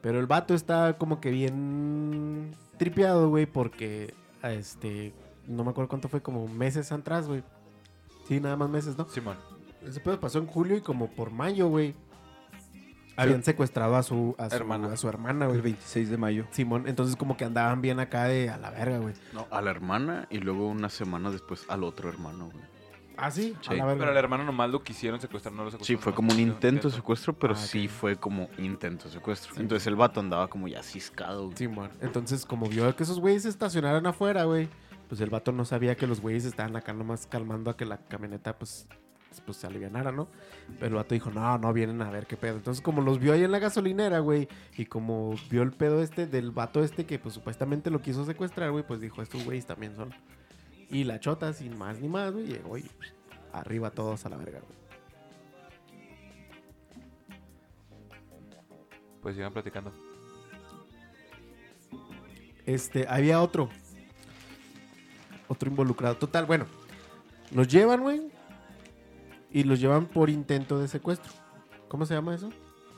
Pero 0.00 0.20
el 0.20 0.26
vato 0.28 0.54
está 0.54 0.96
como 0.96 1.20
que 1.20 1.32
bien 1.32 2.54
tripeado, 2.78 3.28
güey, 3.30 3.46
porque, 3.46 4.14
este, 4.44 5.12
no 5.48 5.64
me 5.64 5.70
acuerdo 5.70 5.88
cuánto 5.88 6.08
fue, 6.08 6.22
como 6.22 6.46
meses 6.46 6.92
atrás, 6.92 7.26
güey. 7.26 7.42
Sí, 8.26 8.40
nada 8.40 8.56
más 8.56 8.68
meses, 8.68 8.96
¿no? 8.98 9.06
Simón. 9.08 9.36
Ese 9.84 10.00
pedo 10.00 10.18
pasó 10.20 10.38
en 10.38 10.46
julio 10.46 10.76
y 10.76 10.80
como 10.80 11.08
por 11.10 11.30
mayo, 11.30 11.68
güey. 11.68 11.94
Habían 13.18 13.42
secuestrado 13.42 13.96
a 13.96 14.02
su, 14.02 14.34
a 14.36 14.50
su 14.50 14.56
Hermana. 14.56 14.92
A 14.92 14.96
su 14.98 15.08
hermana, 15.08 15.46
El 15.46 15.52
güey. 15.52 15.62
26 15.62 16.10
de 16.10 16.18
mayo. 16.18 16.44
Simón, 16.50 16.84
entonces 16.86 17.16
como 17.16 17.36
que 17.38 17.46
andaban 17.46 17.80
bien 17.80 17.98
acá 17.98 18.24
de 18.24 18.50
a 18.50 18.58
la 18.58 18.70
verga, 18.70 18.98
güey. 18.98 19.14
No, 19.32 19.46
a 19.50 19.62
la 19.62 19.70
hermana 19.70 20.26
y 20.28 20.38
luego 20.38 20.68
una 20.68 20.90
semana 20.90 21.30
después 21.30 21.64
al 21.68 21.82
otro 21.84 22.10
hermano, 22.10 22.50
güey. 22.52 22.64
Ah, 23.16 23.30
sí, 23.30 23.56
Sí. 23.62 23.70
a 23.70 23.74
la 23.76 23.86
verga. 23.86 24.00
Pero 24.00 24.10
al 24.10 24.16
hermano 24.18 24.44
nomás 24.44 24.68
lo 24.68 24.82
quisieron 24.82 25.18
secuestrar, 25.18 25.54
no 25.54 25.64
lo 25.64 25.70
Sí, 25.70 25.76
secuestraron. 25.78 26.02
fue 26.02 26.14
como 26.14 26.32
un 26.34 26.40
intento 26.40 26.90
de 26.90 26.94
secuestro, 26.96 27.32
pero 27.32 27.54
Ah, 27.54 27.56
sí 27.56 27.86
ok. 27.86 27.90
fue 27.92 28.16
como 28.16 28.50
intento 28.58 29.06
de 29.06 29.12
secuestro. 29.12 29.54
Entonces 29.56 29.86
el 29.86 29.96
vato 29.96 30.20
andaba 30.20 30.48
como 30.48 30.68
ya 30.68 30.82
ciscado. 30.82 31.44
güey. 31.46 31.56
Simón, 31.56 31.90
entonces 32.02 32.44
como 32.44 32.66
vio 32.68 32.94
que 32.94 33.04
esos 33.04 33.18
güeyes 33.18 33.44
se 33.44 33.48
estacionaron 33.48 34.06
afuera, 34.06 34.44
güey, 34.44 34.68
pues 35.08 35.20
el 35.20 35.30
vato 35.30 35.52
no 35.52 35.64
sabía 35.64 35.96
que 35.96 36.06
los 36.06 36.20
güeyes 36.20 36.44
estaban 36.44 36.76
acá 36.76 36.92
nomás 36.92 37.26
calmando 37.26 37.70
a 37.70 37.76
que 37.76 37.84
la 37.84 37.98
camioneta, 37.98 38.58
pues, 38.58 38.86
pues 39.44 39.58
se 39.58 39.66
alivianara, 39.66 40.12
¿no? 40.12 40.28
Pero 40.74 40.86
el 40.86 40.94
vato 40.94 41.14
dijo, 41.14 41.30
no, 41.30 41.58
no, 41.58 41.72
vienen 41.72 42.02
a 42.02 42.10
ver 42.10 42.26
qué 42.26 42.36
pedo. 42.36 42.56
Entonces 42.56 42.82
como 42.82 43.02
los 43.02 43.18
vio 43.18 43.32
ahí 43.32 43.44
en 43.44 43.52
la 43.52 43.58
gasolinera, 43.58 44.18
güey, 44.20 44.48
y 44.76 44.86
como 44.86 45.34
vio 45.50 45.62
el 45.62 45.72
pedo 45.72 46.02
este 46.02 46.26
del 46.26 46.50
vato 46.50 46.82
este 46.82 47.06
que 47.06 47.18
pues 47.18 47.34
supuestamente 47.34 47.90
lo 47.90 48.00
quiso 48.00 48.24
secuestrar, 48.24 48.70
güey, 48.70 48.86
pues 48.86 49.00
dijo, 49.00 49.22
estos 49.22 49.44
güeyes 49.44 49.66
también 49.66 49.94
son. 49.96 50.12
Y 50.90 51.04
la 51.04 51.20
chota, 51.20 51.52
sin 51.52 51.76
más 51.76 52.00
ni 52.00 52.08
más, 52.08 52.32
güey, 52.32 52.46
llegó 52.46 52.78
y 52.78 52.82
pues, 52.82 53.12
arriba 53.52 53.90
todos 53.90 54.24
a 54.26 54.28
la 54.28 54.36
verga, 54.36 54.60
güey. 54.60 54.76
Pues 59.22 59.34
sigan 59.34 59.52
platicando. 59.52 59.92
Este, 62.64 63.06
había 63.08 63.40
otro. 63.40 63.68
Otro 65.48 65.70
involucrado. 65.70 66.16
Total, 66.16 66.46
bueno. 66.46 66.66
Los 67.52 67.68
llevan, 67.68 68.02
güey. 68.02 68.22
Y 69.50 69.64
los 69.64 69.80
llevan 69.80 70.06
por 70.06 70.30
intento 70.30 70.78
de 70.78 70.88
secuestro. 70.88 71.32
¿Cómo 71.88 72.04
se 72.04 72.14
llama 72.14 72.34
eso? 72.34 72.50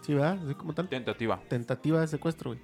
Sí, 0.02 0.14
¿verdad? 0.14 0.38
Así 0.44 0.54
como 0.54 0.74
tal. 0.74 0.88
Tentativa. 0.88 1.40
Tentativa 1.48 2.00
de 2.00 2.08
secuestro, 2.08 2.50
güey. 2.50 2.60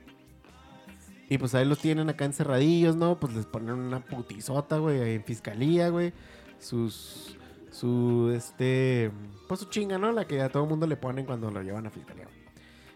Y 1.28 1.38
pues 1.38 1.54
ahí 1.54 1.64
los 1.64 1.78
tienen 1.78 2.08
acá 2.08 2.24
encerradillos, 2.24 2.96
¿no? 2.96 3.18
Pues 3.18 3.34
les 3.34 3.46
ponen 3.46 3.74
una 3.74 4.00
putizota, 4.00 4.78
güey, 4.78 5.14
en 5.14 5.24
fiscalía, 5.24 5.88
güey. 5.88 6.12
Sus. 6.58 7.36
Su, 7.70 8.32
este. 8.34 9.10
Pues 9.48 9.60
su 9.60 9.66
chinga, 9.66 9.98
¿no? 9.98 10.12
La 10.12 10.26
que 10.26 10.40
a 10.40 10.48
todo 10.48 10.66
mundo 10.66 10.86
le 10.86 10.96
ponen 10.96 11.26
cuando 11.26 11.50
lo 11.50 11.62
llevan 11.62 11.86
a 11.86 11.90
fiscalía, 11.90 12.24
güey. 12.24 12.36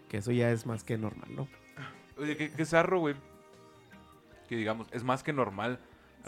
Que 0.08 0.18
eso 0.18 0.32
ya 0.32 0.50
es 0.50 0.66
más 0.66 0.84
que 0.84 0.96
normal, 0.96 1.28
¿no? 1.34 1.48
Oye, 2.16 2.36
qué, 2.36 2.50
qué 2.50 2.64
zarro, 2.64 3.00
güey. 3.00 3.14
Que 4.48 4.56
digamos, 4.56 4.88
es 4.92 5.04
más 5.04 5.22
que 5.22 5.32
normal. 5.32 5.78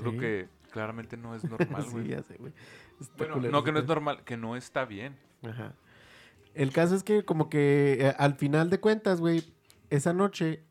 Algo 0.05 0.19
que 0.19 0.49
claramente 0.71 1.17
no 1.17 1.35
es 1.35 1.45
normal, 1.51 1.85
sí, 1.85 1.91
güey. 1.91 2.09
ya 2.09 2.23
sé, 2.23 2.37
güey. 2.39 2.53
Está 3.01 3.15
bueno, 3.17 3.35
culero 3.35 3.53
no 3.53 3.65
que 3.65 3.73
no 3.73 3.79
es 3.79 3.87
normal, 3.87 4.25
que 4.25 4.37
no 4.37 4.57
está 4.57 4.85
bien. 4.85 5.17
Ajá. 5.43 5.75
El 6.55 6.73
caso 6.73 6.95
es 6.95 7.03
que 7.03 7.25
como 7.25 7.49
que 7.49 7.99
eh, 8.01 8.15
al 8.19 8.35
final 8.35 8.71
de 8.71 8.81
cuentas, 8.81 9.21
güey, 9.21 9.45
esa 9.89 10.13
noche, 10.13 10.63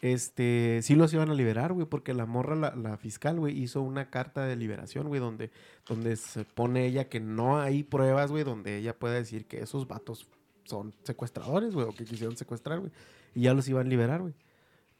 este, 0.00 0.80
sí 0.82 0.94
los 0.94 1.12
iban 1.12 1.30
a 1.30 1.34
liberar, 1.34 1.72
güey, 1.72 1.86
porque 1.86 2.14
la 2.14 2.26
morra, 2.26 2.56
la, 2.56 2.74
la 2.74 2.96
fiscal, 2.96 3.38
güey, 3.38 3.58
hizo 3.58 3.82
una 3.82 4.10
carta 4.10 4.46
de 4.46 4.56
liberación, 4.56 5.08
güey, 5.08 5.20
donde, 5.20 5.50
donde 5.86 6.16
se 6.16 6.44
pone 6.44 6.86
ella 6.86 7.08
que 7.08 7.20
no 7.20 7.60
hay 7.60 7.82
pruebas, 7.82 8.30
güey, 8.30 8.44
donde 8.44 8.78
ella 8.78 8.98
pueda 8.98 9.14
decir 9.14 9.46
que 9.46 9.60
esos 9.60 9.86
vatos 9.86 10.28
son 10.64 10.94
secuestradores, 11.02 11.74
güey, 11.74 11.86
o 11.86 11.92
que 11.92 12.04
quisieron 12.04 12.36
secuestrar, 12.36 12.80
güey. 12.80 12.92
Y 13.34 13.42
ya 13.42 13.54
los 13.54 13.68
iban 13.68 13.86
a 13.86 13.90
liberar, 13.90 14.20
güey. 14.22 14.34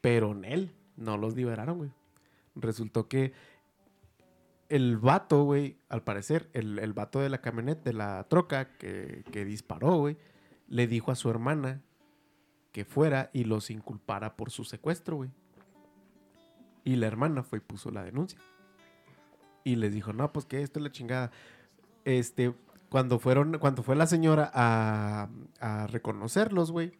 Pero 0.01 0.33
en 0.33 0.45
él 0.45 0.73
no 0.97 1.17
los 1.17 1.35
liberaron, 1.35 1.79
güey. 1.79 1.91
Resultó 2.55 3.09
que 3.09 3.33
el 4.69 4.99
vato, 4.99 5.45
güey, 5.45 5.79
al 5.89 6.03
parecer, 6.03 6.49
el, 6.53 6.79
el 6.79 6.93
vato 6.93 7.21
de 7.21 7.29
la 7.29 7.41
camioneta, 7.41 7.83
de 7.83 7.93
la 7.93 8.25
troca 8.29 8.77
que, 8.77 9.25
que 9.33 9.45
disparó, 9.45 9.97
güey, 9.97 10.17
le 10.69 10.87
dijo 10.87 11.11
a 11.11 11.17
su 11.17 11.29
hermana 11.29 11.83
que 12.73 12.85
fuera 12.85 13.31
y 13.33 13.45
los 13.45 13.71
inculpara 13.71 14.37
por 14.37 14.51
su 14.51 14.65
secuestro, 14.65 15.17
güey. 15.17 15.31
Y 16.85 16.97
la 16.97 17.09
hermana 17.09 17.43
fue 17.43 17.59
y 17.59 17.63
puso 17.63 17.91
la 17.91 18.05
denuncia. 18.05 18.39
Y 19.65 19.77
les 19.77 19.93
dijo, 19.93 20.13
no, 20.13 20.33
pues 20.33 20.47
que 20.47 20.63
esto 20.63 20.79
es 20.79 20.85
la 20.85 20.93
chingada. 20.93 21.31
Este, 22.05 22.55
cuando 22.89 23.19
fueron, 23.19 23.59
cuando 23.59 23.83
fue 23.83 23.97
la 23.97 24.07
señora 24.07 24.51
a, 24.55 25.29
a 25.61 25.87
reconocerlos, 25.89 26.73
güey, 26.73 26.93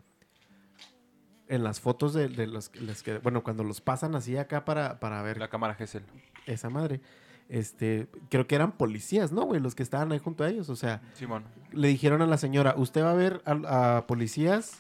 en 1.51 1.65
las 1.65 1.81
fotos 1.81 2.15
de, 2.15 2.29
de 2.29 2.47
los, 2.47 2.69
que, 2.69 3.19
bueno, 3.19 3.43
cuando 3.43 3.65
los 3.65 3.81
pasan 3.81 4.15
así 4.15 4.37
acá 4.37 4.65
para, 4.65 5.01
para 5.01 5.21
ver 5.23 5.39
La 5.39 5.49
cámara 5.49 5.75
Gesell. 5.75 6.05
esa 6.47 6.71
madre. 6.71 7.01
Este, 7.49 8.07
creo 8.31 8.47
que 8.47 8.55
eran 8.55 8.73
policías, 8.73 9.33
¿no, 9.33 9.43
güey? 9.43 9.61
Los 9.61 9.75
que 9.75 9.83
estaban 9.83 10.13
ahí 10.13 10.21
junto 10.21 10.45
a 10.45 10.49
ellos. 10.49 10.69
O 10.71 10.77
sea, 10.77 11.03
Simón. 11.15 11.45
le 11.73 11.89
dijeron 11.89 12.23
a 12.23 12.27
la 12.27 12.39
señora, 12.39 12.75
usted 12.77 13.03
va 13.03 13.11
a 13.11 13.15
ver 13.15 13.43
a, 13.45 13.97
a 13.97 14.07
policías, 14.07 14.79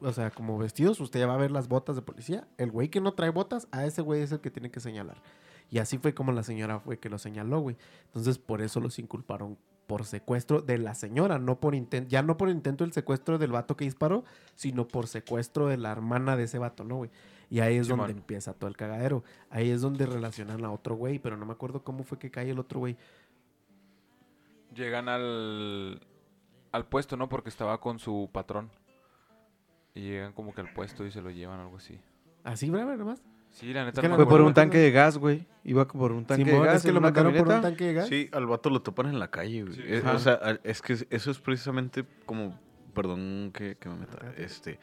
o 0.00 0.12
sea, 0.12 0.32
como 0.32 0.58
vestidos, 0.58 0.98
usted 0.98 1.24
va 1.28 1.34
a 1.34 1.38
ver 1.38 1.52
las 1.52 1.68
botas 1.68 1.94
de 1.94 2.02
policía. 2.02 2.48
El 2.58 2.72
güey 2.72 2.88
que 2.88 3.00
no 3.00 3.14
trae 3.14 3.30
botas, 3.30 3.68
a 3.70 3.86
ese 3.86 4.02
güey 4.02 4.22
es 4.22 4.32
el 4.32 4.40
que 4.40 4.50
tiene 4.50 4.72
que 4.72 4.80
señalar. 4.80 5.22
Y 5.70 5.78
así 5.78 5.98
fue 5.98 6.12
como 6.12 6.32
la 6.32 6.42
señora 6.42 6.80
fue 6.80 6.98
que 6.98 7.08
lo 7.08 7.18
señaló, 7.18 7.60
güey. 7.60 7.76
Entonces, 8.06 8.38
por 8.38 8.60
eso 8.60 8.80
los 8.80 8.98
inculparon 8.98 9.56
por 9.90 10.04
secuestro 10.04 10.62
de 10.62 10.78
la 10.78 10.94
señora, 10.94 11.40
no 11.40 11.58
por 11.58 11.74
intento, 11.74 12.08
ya 12.08 12.22
no 12.22 12.36
por 12.36 12.48
intento 12.48 12.84
del 12.84 12.92
secuestro 12.92 13.38
del 13.38 13.50
vato 13.50 13.76
que 13.76 13.86
disparó, 13.86 14.24
sino 14.54 14.86
por 14.86 15.08
secuestro 15.08 15.66
de 15.66 15.78
la 15.78 15.90
hermana 15.90 16.36
de 16.36 16.44
ese 16.44 16.60
vato, 16.60 16.84
¿no, 16.84 16.98
güey? 16.98 17.10
Y 17.50 17.58
ahí 17.58 17.74
es 17.74 17.88
donde 17.88 18.12
empieza 18.12 18.54
todo 18.54 18.70
el 18.70 18.76
cagadero. 18.76 19.24
Ahí 19.50 19.68
es 19.68 19.80
donde 19.80 20.06
relacionan 20.06 20.64
a 20.64 20.70
otro 20.70 20.94
güey, 20.94 21.18
pero 21.18 21.36
no 21.36 21.44
me 21.44 21.50
acuerdo 21.50 21.82
cómo 21.82 22.04
fue 22.04 22.20
que 22.20 22.30
cae 22.30 22.50
el 22.50 22.60
otro 22.60 22.78
güey. 22.78 22.96
Llegan 24.76 25.08
al, 25.08 26.00
al 26.70 26.86
puesto, 26.86 27.16
¿no? 27.16 27.28
Porque 27.28 27.48
estaba 27.48 27.80
con 27.80 27.98
su 27.98 28.30
patrón. 28.32 28.70
Y 29.96 30.02
llegan 30.02 30.32
como 30.34 30.54
que 30.54 30.60
al 30.60 30.72
puesto 30.72 31.04
y 31.04 31.10
se 31.10 31.20
lo 31.20 31.30
llevan, 31.30 31.58
algo 31.58 31.78
así. 31.78 31.98
Así, 32.44 32.70
breve, 32.70 32.96
nomás. 32.96 33.24
Sí, 33.52 33.72
la 33.72 33.84
neta 33.84 34.00
que 34.00 34.08
no 34.08 34.16
Fue 34.16 34.28
por 34.28 34.40
un 34.40 34.54
tanque 34.54 34.78
de 34.78 34.90
gas, 34.90 35.18
güey. 35.18 35.46
Iba 35.64 35.86
por 35.86 36.12
un 36.12 36.24
tanque 36.24 36.44
Simón, 36.44 36.62
de 36.62 36.66
gas. 36.68 36.76
es 36.76 36.82
que 36.84 36.92
lo 36.92 37.00
mandaron 37.00 37.32
por 37.32 37.42
un 37.42 37.46
camioneta. 37.46 37.68
tanque 37.68 37.84
de 37.84 37.92
gas. 37.94 38.08
Sí, 38.08 38.28
al 38.32 38.46
vato 38.46 38.70
lo 38.70 38.80
topan 38.82 39.06
en 39.06 39.18
la 39.18 39.30
calle, 39.30 39.62
güey. 39.64 39.74
Sí. 39.74 39.82
Eh, 39.84 40.02
o 40.06 40.18
sea, 40.18 40.38
es 40.62 40.80
que 40.80 41.06
eso 41.10 41.30
es 41.30 41.38
precisamente 41.38 42.04
como, 42.26 42.58
perdón 42.94 43.50
que, 43.52 43.76
que 43.76 43.88
me 43.88 43.96
meta, 43.96 44.32
este, 44.36 44.78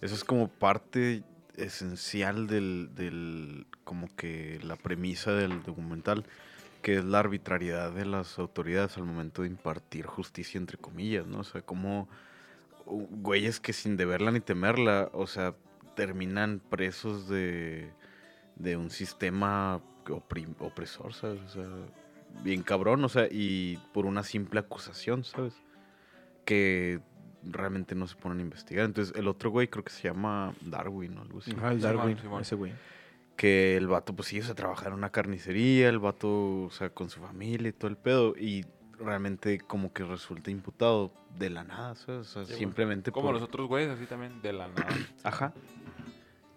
eso 0.00 0.14
es 0.14 0.24
como 0.24 0.48
parte 0.48 1.22
esencial 1.56 2.46
del, 2.46 2.90
del, 2.94 3.66
como 3.84 4.08
que 4.16 4.58
la 4.62 4.76
premisa 4.76 5.32
del 5.32 5.62
documental, 5.62 6.24
que 6.80 6.96
es 6.96 7.04
la 7.04 7.20
arbitrariedad 7.20 7.92
de 7.92 8.06
las 8.06 8.38
autoridades 8.38 8.96
al 8.96 9.04
momento 9.04 9.42
de 9.42 9.48
impartir 9.48 10.06
justicia, 10.06 10.58
entre 10.58 10.78
comillas, 10.78 11.26
¿no? 11.26 11.40
O 11.40 11.44
sea, 11.44 11.62
como 11.62 12.08
uh, 12.86 13.06
güeyes 13.10 13.60
que 13.60 13.72
sin 13.72 13.96
deberla 13.96 14.30
ni 14.30 14.40
temerla, 14.40 15.10
o 15.12 15.26
sea, 15.26 15.54
terminan 15.94 16.60
presos 16.70 17.28
de, 17.28 17.90
de 18.62 18.76
un 18.76 18.90
sistema 18.90 19.80
opresor, 20.60 21.14
¿sabes? 21.14 21.40
O 21.42 21.48
sea, 21.48 21.68
bien 22.42 22.62
cabrón, 22.62 23.04
o 23.04 23.08
sea, 23.08 23.26
y 23.30 23.78
por 23.92 24.06
una 24.06 24.22
simple 24.22 24.60
acusación, 24.60 25.24
¿sabes? 25.24 25.54
Que 26.44 27.00
realmente 27.44 27.94
no 27.94 28.06
se 28.06 28.16
ponen 28.16 28.38
a 28.38 28.42
investigar. 28.42 28.84
Entonces, 28.84 29.14
el 29.16 29.26
otro 29.28 29.50
güey 29.50 29.68
creo 29.68 29.84
que 29.84 29.92
se 29.92 30.04
llama 30.04 30.54
Darwin 30.60 31.18
o 31.18 31.22
algo 31.22 31.38
así. 31.40 31.52
Ajá, 31.56 31.72
el 31.72 31.80
Darwin, 31.80 32.18
Simón. 32.18 32.42
ese 32.42 32.54
güey. 32.54 32.72
Que 33.36 33.76
el 33.76 33.88
vato, 33.88 34.14
pues 34.14 34.28
sí, 34.28 34.38
o 34.40 34.44
sea, 34.44 34.54
trabajaba 34.54 34.88
en 34.88 34.94
una 34.94 35.10
carnicería, 35.10 35.88
el 35.88 35.98
vato, 35.98 36.64
o 36.64 36.70
sea, 36.70 36.90
con 36.90 37.10
su 37.10 37.20
familia 37.20 37.68
y 37.68 37.72
todo 37.72 37.90
el 37.90 37.96
pedo, 37.96 38.34
y 38.36 38.64
realmente 38.98 39.58
como 39.58 39.92
que 39.92 40.04
resulta 40.04 40.50
imputado 40.50 41.12
de 41.36 41.50
la 41.50 41.64
nada, 41.64 41.94
¿sabes? 41.96 42.36
O 42.36 42.44
sea, 42.44 42.44
Sí, 42.44 42.54
simplemente 42.54 43.10
Como 43.10 43.26
por... 43.28 43.34
los 43.34 43.42
otros 43.42 43.66
güeyes, 43.66 43.90
así 43.90 44.06
también, 44.06 44.40
de 44.42 44.52
la 44.52 44.68
nada. 44.68 44.86
Ajá. 45.24 45.52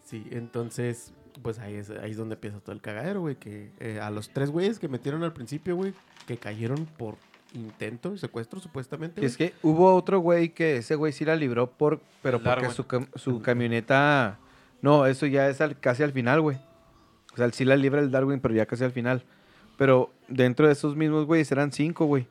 Sí, 0.03 0.27
entonces, 0.29 1.13
pues 1.41 1.59
ahí 1.59 1.75
es, 1.75 1.89
ahí 1.89 2.11
es 2.11 2.17
donde 2.17 2.35
empieza 2.35 2.59
todo 2.59 2.71
el 2.73 2.81
cagadero, 2.81 3.21
güey. 3.21 3.35
Que 3.35 3.71
eh, 3.79 3.99
a 4.01 4.09
los 4.09 4.29
tres 4.29 4.49
güeyes 4.49 4.79
que 4.79 4.87
metieron 4.87 5.23
al 5.23 5.33
principio, 5.33 5.75
güey, 5.75 5.93
que 6.27 6.37
cayeron 6.37 6.85
por 6.97 7.15
intento 7.53 8.11
de 8.11 8.17
secuestro, 8.17 8.59
supuestamente. 8.59 9.21
Y 9.21 9.25
es 9.25 9.37
que 9.37 9.53
hubo 9.63 9.93
otro 9.95 10.19
güey 10.19 10.49
que 10.49 10.77
ese 10.77 10.95
güey 10.95 11.13
sí 11.13 11.23
la 11.25 11.35
libró 11.35 11.67
por, 11.71 11.99
pero 12.21 12.41
porque 12.41 12.69
su, 12.69 12.83
cam- 12.85 13.07
su 13.15 13.41
camioneta, 13.41 14.37
no, 14.81 15.05
eso 15.05 15.25
ya 15.25 15.47
es 15.49 15.61
al- 15.61 15.79
casi 15.79 16.03
al 16.03 16.11
final, 16.11 16.41
güey. 16.41 16.57
O 17.33 17.37
sea, 17.37 17.49
sí 17.51 17.65
la 17.65 17.75
libra 17.75 18.01
el 18.01 18.11
Darwin, 18.11 18.39
pero 18.39 18.53
ya 18.53 18.65
casi 18.65 18.83
al 18.83 18.91
final. 18.91 19.23
Pero 19.77 20.11
dentro 20.29 20.67
de 20.67 20.73
esos 20.73 20.95
mismos 20.95 21.25
güeyes 21.25 21.51
eran 21.51 21.71
cinco, 21.71 22.05
güey. 22.05 22.27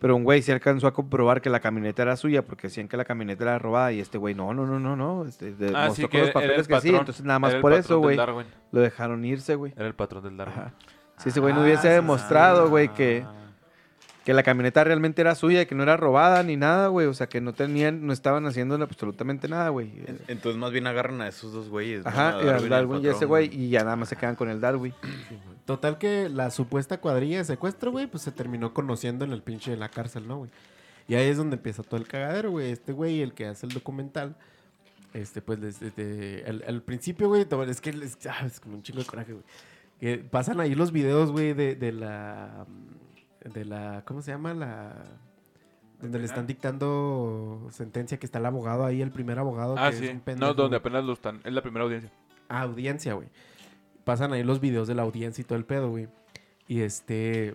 Pero 0.00 0.16
un 0.16 0.24
güey 0.24 0.40
sí 0.40 0.50
alcanzó 0.50 0.86
a 0.86 0.94
comprobar 0.94 1.42
que 1.42 1.50
la 1.50 1.60
camioneta 1.60 2.02
era 2.02 2.16
suya 2.16 2.42
porque 2.44 2.68
decían 2.68 2.88
que 2.88 2.96
la 2.96 3.04
camioneta 3.04 3.44
era 3.44 3.58
robada 3.58 3.92
y 3.92 4.00
este 4.00 4.16
güey, 4.18 4.34
no, 4.34 4.54
no, 4.54 4.64
no, 4.66 4.80
no, 4.80 4.96
no. 4.96 5.26
Este, 5.26 5.52
de- 5.54 5.68
Ah, 5.76 5.86
mostró 5.88 5.94
sí, 5.94 6.02
con 6.02 6.10
que 6.10 6.18
los 6.20 6.30
papeles 6.30 6.56
que 6.68 6.74
sí, 6.80 6.88
patrón. 6.88 6.94
entonces 7.00 7.24
nada 7.24 7.38
más 7.38 7.54
por 7.56 7.72
eso, 7.74 7.98
güey, 7.98 8.16
lo 8.16 8.80
dejaron 8.80 9.24
irse, 9.26 9.54
güey. 9.56 9.72
Era 9.76 9.86
el 9.86 9.94
patrón 9.94 10.24
del 10.24 10.36
Darwin. 10.38 10.58
Ajá. 10.58 10.72
Si 11.18 11.28
ese 11.28 11.38
güey 11.40 11.52
no 11.52 11.62
hubiese 11.62 11.88
Ah, 11.88 11.90
sí, 11.90 11.94
demostrado, 11.96 12.70
güey, 12.70 12.88
que, 12.88 13.24
Ah. 13.26 13.34
que 14.24 14.32
la 14.32 14.42
camioneta 14.42 14.82
realmente 14.84 15.20
era 15.20 15.34
suya, 15.34 15.66
que 15.66 15.74
no 15.74 15.82
era 15.82 15.98
robada 15.98 16.42
ni 16.42 16.56
nada, 16.56 16.86
güey. 16.88 17.06
O 17.06 17.12
sea, 17.12 17.26
que 17.28 17.42
no 17.42 17.52
tenían, 17.52 18.06
no 18.06 18.14
estaban 18.14 18.46
haciendo 18.46 18.76
absolutamente 18.76 19.48
nada, 19.48 19.68
güey. 19.68 19.88
En- 20.06 20.18
Entonces, 20.28 20.58
más 20.58 20.70
bien 20.72 20.86
agarran 20.86 21.20
a 21.20 21.28
esos 21.28 21.52
dos 21.52 21.68
güeyes. 21.68 22.04
¿no? 22.04 22.08
Ajá, 22.10 22.38
A 22.38 22.42
y 22.42 22.48
al 22.48 22.68
Darwin 22.70 23.04
y 23.04 23.08
ese 23.08 23.26
güey, 23.26 23.50
y 23.54 23.68
ya 23.68 23.84
nada 23.84 23.96
más 23.96 24.08
se 24.08 24.16
quedan 24.16 24.34
con 24.34 24.48
el 24.48 24.62
Darwin. 24.62 24.94
Sí, 25.02 25.38
güey. 25.44 25.58
Total 25.70 25.98
que 25.98 26.28
la 26.28 26.50
supuesta 26.50 27.00
cuadrilla 27.00 27.38
de 27.38 27.44
secuestro, 27.44 27.92
güey, 27.92 28.08
pues 28.08 28.24
se 28.24 28.32
terminó 28.32 28.74
conociendo 28.74 29.24
en 29.24 29.30
el 29.30 29.40
pinche 29.40 29.70
de 29.70 29.76
la 29.76 29.88
cárcel, 29.88 30.26
¿no, 30.26 30.38
güey? 30.38 30.50
Y 31.06 31.14
ahí 31.14 31.28
es 31.28 31.36
donde 31.36 31.54
empieza 31.54 31.84
todo 31.84 32.00
el 32.00 32.08
cagadero, 32.08 32.50
güey. 32.50 32.72
Este 32.72 32.90
güey, 32.90 33.22
el 33.22 33.34
que 33.34 33.46
hace 33.46 33.66
el 33.66 33.72
documental, 33.72 34.34
este, 35.14 35.40
pues 35.40 35.60
desde, 35.60 36.50
el, 36.50 36.64
al 36.66 36.82
principio, 36.82 37.28
güey, 37.28 37.46
es 37.68 37.80
que 37.80 37.90
es, 37.90 38.18
ah, 38.26 38.44
es 38.44 38.58
como 38.58 38.74
un 38.74 38.82
chingo 38.82 38.98
de 38.98 39.06
coraje, 39.06 39.32
güey. 39.32 39.44
Que 40.00 40.18
pasan 40.18 40.58
ahí 40.58 40.74
los 40.74 40.90
videos, 40.90 41.30
güey, 41.30 41.52
de, 41.52 41.76
de 41.76 41.92
la, 41.92 42.66
de 43.44 43.64
la, 43.64 44.02
¿cómo 44.04 44.22
se 44.22 44.32
llama? 44.32 44.52
La... 44.52 45.04
Donde 46.02 46.18
le 46.18 46.24
están 46.24 46.48
dictando 46.48 47.68
sentencia, 47.70 48.18
que 48.18 48.26
está 48.26 48.40
el 48.40 48.46
abogado 48.46 48.84
ahí, 48.84 49.02
el 49.02 49.12
primer 49.12 49.38
abogado. 49.38 49.76
Ah, 49.78 49.90
que 49.90 49.98
sí. 49.98 50.06
Es 50.06 50.14
un 50.14 50.20
pendejo, 50.20 50.50
no, 50.50 50.54
donde 50.54 50.78
apenas 50.78 51.04
lo 51.04 51.12
están. 51.12 51.40
Es 51.44 51.52
la 51.52 51.62
primera 51.62 51.84
audiencia. 51.84 52.10
Ah, 52.48 52.62
audiencia, 52.62 53.14
güey. 53.14 53.28
Pasan 54.04 54.32
ahí 54.32 54.42
los 54.42 54.60
videos 54.60 54.88
de 54.88 54.94
la 54.94 55.02
audiencia 55.02 55.42
y 55.42 55.44
todo 55.44 55.58
el 55.58 55.64
pedo, 55.64 55.90
güey. 55.90 56.08
Y 56.68 56.80
este. 56.80 57.54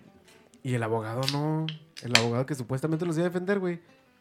Y 0.62 0.74
el 0.74 0.82
abogado 0.82 1.22
no. 1.32 1.66
El 2.02 2.16
abogado 2.18 2.46
que 2.46 2.54
supuestamente 2.54 3.06
los 3.06 3.16
iba 3.16 3.26
a 3.26 3.30
defender, 3.30 3.58
güey. 3.58 3.80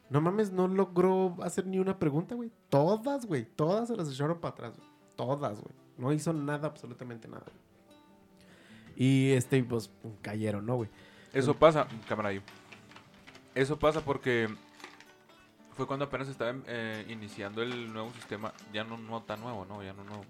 No 0.10 0.22
mames, 0.22 0.52
no 0.52 0.68
logró 0.68 1.36
hacer 1.42 1.66
ni 1.66 1.80
una 1.80 1.98
pregunta, 1.98 2.36
güey. 2.36 2.52
Todas, 2.70 3.26
güey. 3.26 3.46
Todas 3.46 3.88
se 3.88 3.96
las 3.96 4.10
echaron 4.10 4.40
para 4.40 4.54
atrás, 4.54 4.78
güey. 4.78 4.88
Todas, 5.16 5.60
güey. 5.60 5.74
No 5.98 6.14
hizo 6.14 6.32
nada, 6.34 6.68
absolutamente 6.68 7.28
nada. 7.28 7.46
Y 8.96 9.32
este, 9.32 9.64
pues, 9.64 9.92
cayeron, 10.22 10.66
¿no, 10.66 10.76
güey? 10.76 10.90
Eso 11.34 11.54
pasa, 11.54 11.88
cámara 12.08 12.30
ahí. 12.30 12.42
Eso 13.54 13.78
pasa 13.78 14.02
porque 14.02 14.48
fue 15.76 15.86
cuando 15.86 16.06
apenas 16.06 16.30
estaba 16.30 16.56
eh, 16.68 17.06
iniciando 17.10 17.62
el 17.62 17.92
nuevo 17.92 18.12
sistema, 18.14 18.54
ya 18.74 18.84
no, 18.84 18.98
no 18.98 19.22
tan 19.24 19.42
nuevo, 19.42 19.66
no, 19.66 19.84
ya 19.84 19.94
no 19.94 20.04
nuevo. 20.06 20.24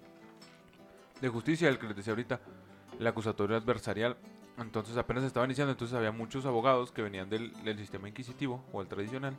De 1.22 1.30
justicia, 1.30 1.70
el 1.70 1.80
que 1.80 1.88
les 1.88 1.96
decía 1.96 2.12
ahorita, 2.12 2.40
el 3.00 3.08
acusatorio 3.08 3.58
adversarial. 3.58 4.18
Entonces 4.58 4.96
apenas 4.98 5.24
estaba 5.24 5.46
iniciando, 5.46 5.72
entonces 5.72 5.96
había 5.96 6.12
muchos 6.12 6.46
abogados 6.46 6.92
que 6.92 7.02
venían 7.02 7.30
del, 7.30 7.52
del 7.64 7.78
sistema 7.78 8.08
inquisitivo 8.08 8.64
o 8.72 8.82
el 8.82 8.88
tradicional 8.88 9.38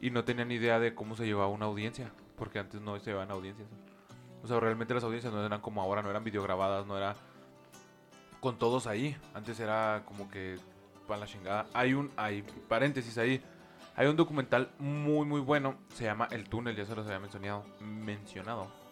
y 0.00 0.10
no 0.10 0.24
tenían 0.24 0.50
idea 0.50 0.78
de 0.80 0.94
cómo 0.94 1.16
se 1.16 1.26
llevaba 1.26 1.48
una 1.48 1.66
audiencia, 1.66 2.10
porque 2.36 2.58
antes 2.58 2.80
no 2.80 2.98
se 2.98 3.06
llevaban 3.06 3.30
audiencias. 3.30 3.68
O 4.42 4.46
sea, 4.46 4.60
realmente 4.60 4.92
las 4.92 5.04
audiencias 5.04 5.32
no 5.32 5.44
eran 5.44 5.60
como 5.60 5.80
ahora, 5.80 6.02
no 6.02 6.10
eran 6.10 6.24
videograbadas, 6.24 6.86
no 6.86 6.96
era 6.96 7.16
con 8.40 8.58
todos 8.58 8.86
ahí. 8.86 9.16
Antes 9.32 9.58
era 9.58 10.02
como 10.04 10.28
que 10.28 10.58
para 11.08 11.20
la 11.20 11.26
chingada. 11.26 11.66
Hay 11.72 11.94
un, 11.94 12.10
hay 12.16 12.42
paréntesis 12.68 13.16
ahí. 13.16 13.42
Hay 13.96 14.06
un 14.06 14.16
documental 14.16 14.70
muy 14.78 15.24
muy 15.24 15.40
bueno, 15.40 15.76
se 15.94 16.04
llama 16.04 16.28
El 16.30 16.48
túnel, 16.48 16.76
ya 16.76 16.84
se 16.84 16.94
los 16.94 17.06
había 17.06 17.20
mencionado, 17.20 17.64
mencionado. 17.80 18.83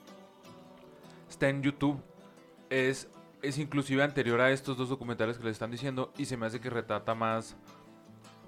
Está 1.42 1.50
en 1.50 1.60
YouTube. 1.60 2.00
Es 2.70 3.08
es 3.42 3.58
inclusive 3.58 4.00
anterior 4.04 4.40
a 4.40 4.52
estos 4.52 4.76
dos 4.76 4.88
documentales 4.88 5.38
que 5.38 5.42
les 5.42 5.54
están 5.54 5.72
diciendo 5.72 6.12
y 6.16 6.26
se 6.26 6.36
me 6.36 6.46
hace 6.46 6.60
que 6.60 6.70
retrata 6.70 7.16
más 7.16 7.56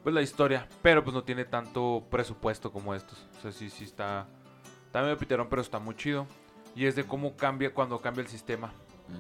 pues 0.04 0.14
la 0.14 0.22
historia, 0.22 0.68
pero 0.80 1.02
pues 1.02 1.12
no 1.12 1.24
tiene 1.24 1.44
tanto 1.44 2.07
presupuesto 2.09 2.70
como 2.70 2.94
estos. 2.94 3.26
O 3.37 3.40
sea, 3.42 3.50
sí 3.50 3.68
sí 3.68 3.83
está 3.83 4.28
está 4.87 5.02
medio 5.02 5.18
piterón, 5.18 5.48
pero 5.50 5.61
está 5.61 5.80
muy 5.80 5.96
chido 5.96 6.28
y 6.76 6.87
es 6.87 6.94
de 6.94 7.02
cómo 7.02 7.35
cambia 7.35 7.74
cuando 7.74 8.00
cambia 8.00 8.22
el 8.22 8.28
sistema. 8.28 8.72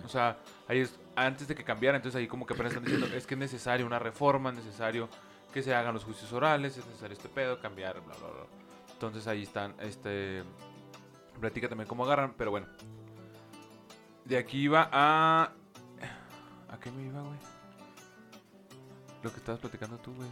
O 0.04 0.08
sea, 0.08 0.38
ahí 0.68 0.78
es 0.78 0.96
antes 1.16 1.48
de 1.48 1.56
que 1.56 1.64
cambiara, 1.64 1.96
entonces 1.96 2.20
ahí 2.20 2.28
como 2.28 2.46
que 2.46 2.54
apenas 2.54 2.70
están 2.70 2.84
diciendo, 2.84 3.08
es 3.08 3.26
que 3.26 3.34
es 3.34 3.40
necesario 3.40 3.84
una 3.86 3.98
reforma, 3.98 4.50
es 4.50 4.56
necesario 4.58 5.08
que 5.52 5.64
se 5.64 5.74
hagan 5.74 5.94
los 5.94 6.04
juicios 6.04 6.32
orales, 6.32 6.78
es 6.78 6.86
necesario 6.86 7.16
este 7.16 7.28
pedo, 7.28 7.58
cambiar, 7.58 7.94
bla, 7.94 8.14
bla, 8.20 8.28
bla. 8.28 8.46
Entonces 8.92 9.26
ahí 9.26 9.42
están, 9.42 9.74
este, 9.80 10.44
platica 11.40 11.68
también 11.68 11.88
cómo 11.88 12.04
agarran, 12.04 12.34
pero 12.38 12.52
bueno. 12.52 12.68
De 14.24 14.36
aquí 14.38 14.58
iba 14.62 14.88
a... 14.92 15.52
¿A 16.70 16.80
qué 16.80 16.90
me 16.90 17.04
iba, 17.04 17.20
güey? 17.20 17.38
Lo 19.22 19.30
que 19.30 19.36
estabas 19.38 19.60
platicando 19.60 19.96
tú, 19.98 20.12
güey. 20.14 20.28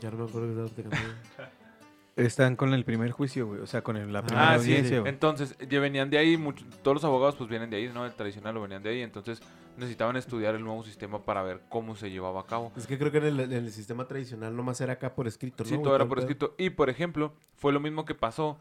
Ya 0.00 0.10
no 0.10 0.18
me 0.18 0.24
acuerdo 0.28 0.46
que 0.48 0.60
estaba 0.62 0.68
platicando. 0.68 1.20
Están 2.16 2.56
con 2.56 2.72
el 2.72 2.84
primer 2.86 3.10
juicio, 3.10 3.46
güey. 3.46 3.60
O 3.60 3.66
sea, 3.66 3.82
con 3.82 3.96
el- 3.98 4.10
la 4.10 4.22
primera 4.22 4.52
Ah, 4.52 4.58
sí, 4.58 4.74
güey. 4.80 5.06
Entonces, 5.06 5.54
ya 5.68 5.80
venían 5.80 6.08
de 6.08 6.16
ahí, 6.16 6.38
mucho- 6.38 6.64
todos 6.82 6.94
los 6.94 7.04
abogados 7.04 7.36
pues 7.36 7.50
vienen 7.50 7.68
de 7.68 7.76
ahí, 7.76 7.90
¿no? 7.92 8.06
El 8.06 8.14
tradicional 8.14 8.54
lo 8.54 8.62
venían 8.62 8.82
de 8.82 8.88
ahí, 8.88 9.02
entonces 9.02 9.42
necesitaban 9.76 10.16
estudiar 10.16 10.54
el 10.54 10.64
nuevo 10.64 10.82
sistema 10.82 11.22
para 11.22 11.42
ver 11.42 11.60
cómo 11.68 11.94
se 11.94 12.10
llevaba 12.10 12.40
a 12.40 12.46
cabo. 12.46 12.72
Es 12.74 12.86
que 12.86 12.96
creo 12.98 13.12
que 13.12 13.18
en 13.18 13.24
el, 13.24 13.40
en 13.40 13.52
el 13.52 13.70
sistema 13.70 14.06
tradicional 14.08 14.56
nomás 14.56 14.80
era 14.80 14.94
acá 14.94 15.14
por 15.14 15.26
escrito, 15.28 15.62
¿no? 15.64 15.68
Sí, 15.68 15.76
todo 15.82 15.94
era 15.94 16.06
por 16.06 16.18
escrito. 16.18 16.54
Y, 16.56 16.70
por 16.70 16.88
ejemplo, 16.88 17.34
fue 17.56 17.74
lo 17.74 17.80
mismo 17.80 18.06
que 18.06 18.14
pasó 18.14 18.56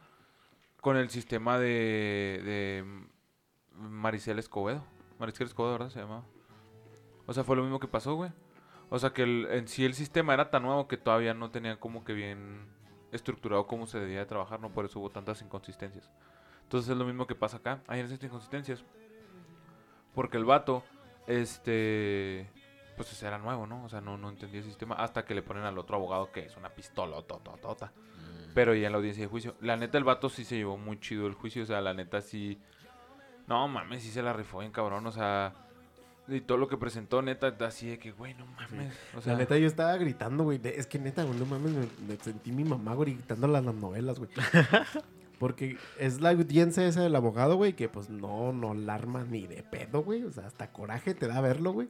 con 0.81 0.97
el 0.97 1.09
sistema 1.09 1.57
de, 1.57 2.41
de 2.43 2.85
Maricel 3.77 4.39
Escobedo. 4.39 4.83
Maricel 5.19 5.47
Escobedo, 5.47 5.73
¿verdad? 5.73 5.89
Se 5.89 5.99
llamaba. 5.99 6.23
O 7.25 7.33
sea, 7.33 7.43
fue 7.43 7.55
lo 7.55 7.63
mismo 7.63 7.79
que 7.79 7.87
pasó, 7.87 8.15
güey. 8.15 8.31
O 8.89 8.99
sea, 8.99 9.11
que 9.11 9.23
el- 9.23 9.47
en 9.49 9.67
sí 9.67 9.83
el 9.85 9.93
sistema 9.93 10.33
era 10.33 10.49
tan 10.51 10.63
nuevo 10.63 10.87
que 10.87 10.97
todavía 10.97 11.33
no 11.33 11.49
tenía 11.49 11.79
como 11.79 12.03
que 12.03 12.13
bien 12.13 12.67
estructurado 13.11 13.65
cómo 13.67 13.87
se 13.87 13.99
debía 13.99 14.19
de 14.19 14.25
trabajar, 14.25 14.59
¿no? 14.59 14.69
Por 14.69 14.85
eso 14.85 14.99
hubo 14.99 15.09
tantas 15.09 15.41
inconsistencias. 15.41 16.09
Entonces 16.63 16.91
es 16.91 16.97
lo 16.97 17.05
mismo 17.05 17.25
que 17.27 17.35
pasa 17.35 17.57
acá. 17.57 17.81
Hay 17.87 18.01
esas 18.01 18.21
inconsistencias. 18.23 18.83
Porque 20.13 20.37
el 20.37 20.45
vato, 20.45 20.83
este... 21.27 22.49
Pues 22.95 23.11
ese 23.11 23.27
era 23.27 23.37
nuevo, 23.37 23.67
¿no? 23.67 23.83
O 23.83 23.89
sea, 23.89 23.99
no, 23.99 24.17
no 24.17 24.29
entendía 24.29 24.59
el 24.61 24.65
sistema 24.65 24.95
hasta 24.95 25.25
que 25.25 25.35
le 25.35 25.41
ponen 25.41 25.63
al 25.63 25.77
otro 25.77 25.97
abogado 25.97 26.31
que 26.31 26.45
es 26.45 26.55
una 26.55 26.69
pistola, 26.69 27.21
tota, 27.23 27.91
Pero 28.53 28.73
ya 28.73 28.85
en 28.85 28.93
la 28.93 28.97
audiencia 28.99 29.23
de 29.23 29.27
juicio. 29.27 29.55
La 29.59 29.75
neta, 29.75 29.97
el 29.97 30.05
vato 30.05 30.29
sí 30.29 30.45
se 30.45 30.55
llevó 30.55 30.77
muy 30.77 30.97
chido 31.01 31.27
el 31.27 31.33
juicio. 31.33 31.63
O 31.63 31.65
sea, 31.65 31.81
la 31.81 31.93
neta 31.93 32.21
sí. 32.21 32.61
No 33.47 33.67
mames, 33.67 34.03
sí 34.03 34.09
se 34.09 34.21
la 34.21 34.33
rifó 34.33 34.59
bien 34.59 34.71
cabrón. 34.71 35.05
O 35.07 35.11
sea. 35.11 35.53
Y 36.27 36.41
todo 36.41 36.57
lo 36.57 36.67
que 36.67 36.75
presentó, 36.75 37.21
neta, 37.21 37.55
así 37.59 37.87
de 37.87 37.99
que, 37.99 38.11
güey, 38.11 38.33
no 38.33 38.47
mames. 38.47 38.93
O 39.15 39.21
sea, 39.21 39.33
La 39.33 39.39
neta, 39.39 39.57
yo 39.59 39.67
estaba 39.67 39.95
gritando, 39.97 40.43
güey. 40.43 40.59
Es 40.63 40.87
que 40.87 40.97
neta, 40.97 41.23
güey, 41.23 41.37
no 41.37 41.45
mames, 41.45 41.71
me, 41.71 41.87
me 42.07 42.17
sentí 42.17 42.51
mi 42.51 42.63
mamá, 42.63 42.95
gritando 42.95 43.47
las, 43.47 43.63
las 43.63 43.75
novelas, 43.75 44.17
güey. 44.17 44.31
Porque 45.39 45.77
es 45.99 46.21
la 46.21 46.29
audiencia 46.31 46.87
esa 46.87 47.01
del 47.01 47.15
abogado, 47.15 47.57
güey, 47.57 47.73
que 47.73 47.89
pues 47.89 48.09
no, 48.09 48.53
no 48.53 48.71
alarma 48.71 49.23
ni 49.23 49.45
de 49.45 49.61
pedo, 49.61 50.01
güey. 50.01 50.23
O 50.23 50.31
sea, 50.31 50.47
hasta 50.47 50.71
coraje 50.71 51.13
te 51.13 51.27
da 51.27 51.41
verlo, 51.41 51.73
güey. 51.73 51.89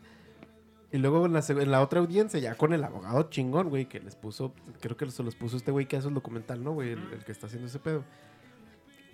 Y 0.91 0.97
luego 0.97 1.26
en 1.26 1.34
la, 1.34 1.43
en 1.47 1.72
la 1.72 1.82
otra 1.82 1.99
audiencia, 1.99 2.39
ya 2.39 2.56
con 2.56 2.74
el 2.74 2.84
abogado 2.84 3.30
chingón, 3.30 3.70
güey, 3.70 3.86
que 3.86 3.99
les 3.99 4.16
puso, 4.16 4.53
creo 4.82 4.97
que 4.97 5.10
se 5.12 5.24
los 5.24 5.36
puso 5.36 5.58
este 5.58 5.72
güey 5.72 5.88
que 5.88 5.97
hace 5.97 6.08
el 6.08 6.14
documental, 6.14 6.64
¿no, 6.64 6.74
güey? 6.74 6.91
El, 6.91 7.14
el 7.14 7.24
que 7.24 7.32
está 7.32 7.47
haciendo 7.47 7.68
ese 7.68 7.80
pedo. 7.80 8.03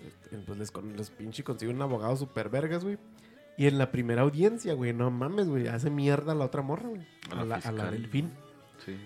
Este, 0.08 0.38
Pues 0.38 0.58
les, 0.58 0.72
con- 0.72 0.96
les 0.96 1.10
pinche 1.10 1.44
consigue 1.44 1.72
un 1.74 1.82
abogado 1.82 2.16
super 2.16 2.50
vergas, 2.50 2.84
güey. 2.84 2.98
Y 3.58 3.68
en 3.68 3.78
la 3.78 3.92
primera 3.92 4.22
audiencia, 4.22 4.74
güey, 4.74 4.94
no 4.94 5.12
mames, 5.12 5.48
güey, 5.48 5.68
hace 5.68 5.90
mierda 5.90 6.32
a 6.32 6.36
la 6.36 6.46
otra 6.46 6.62
morra, 6.62 6.90
güey. 6.90 7.02
A 7.36 7.42
A 7.42 7.46
la 7.46 7.56
a 7.58 7.72
la 7.72 7.92
delfín. 7.92 8.32
Sí. 8.86 8.98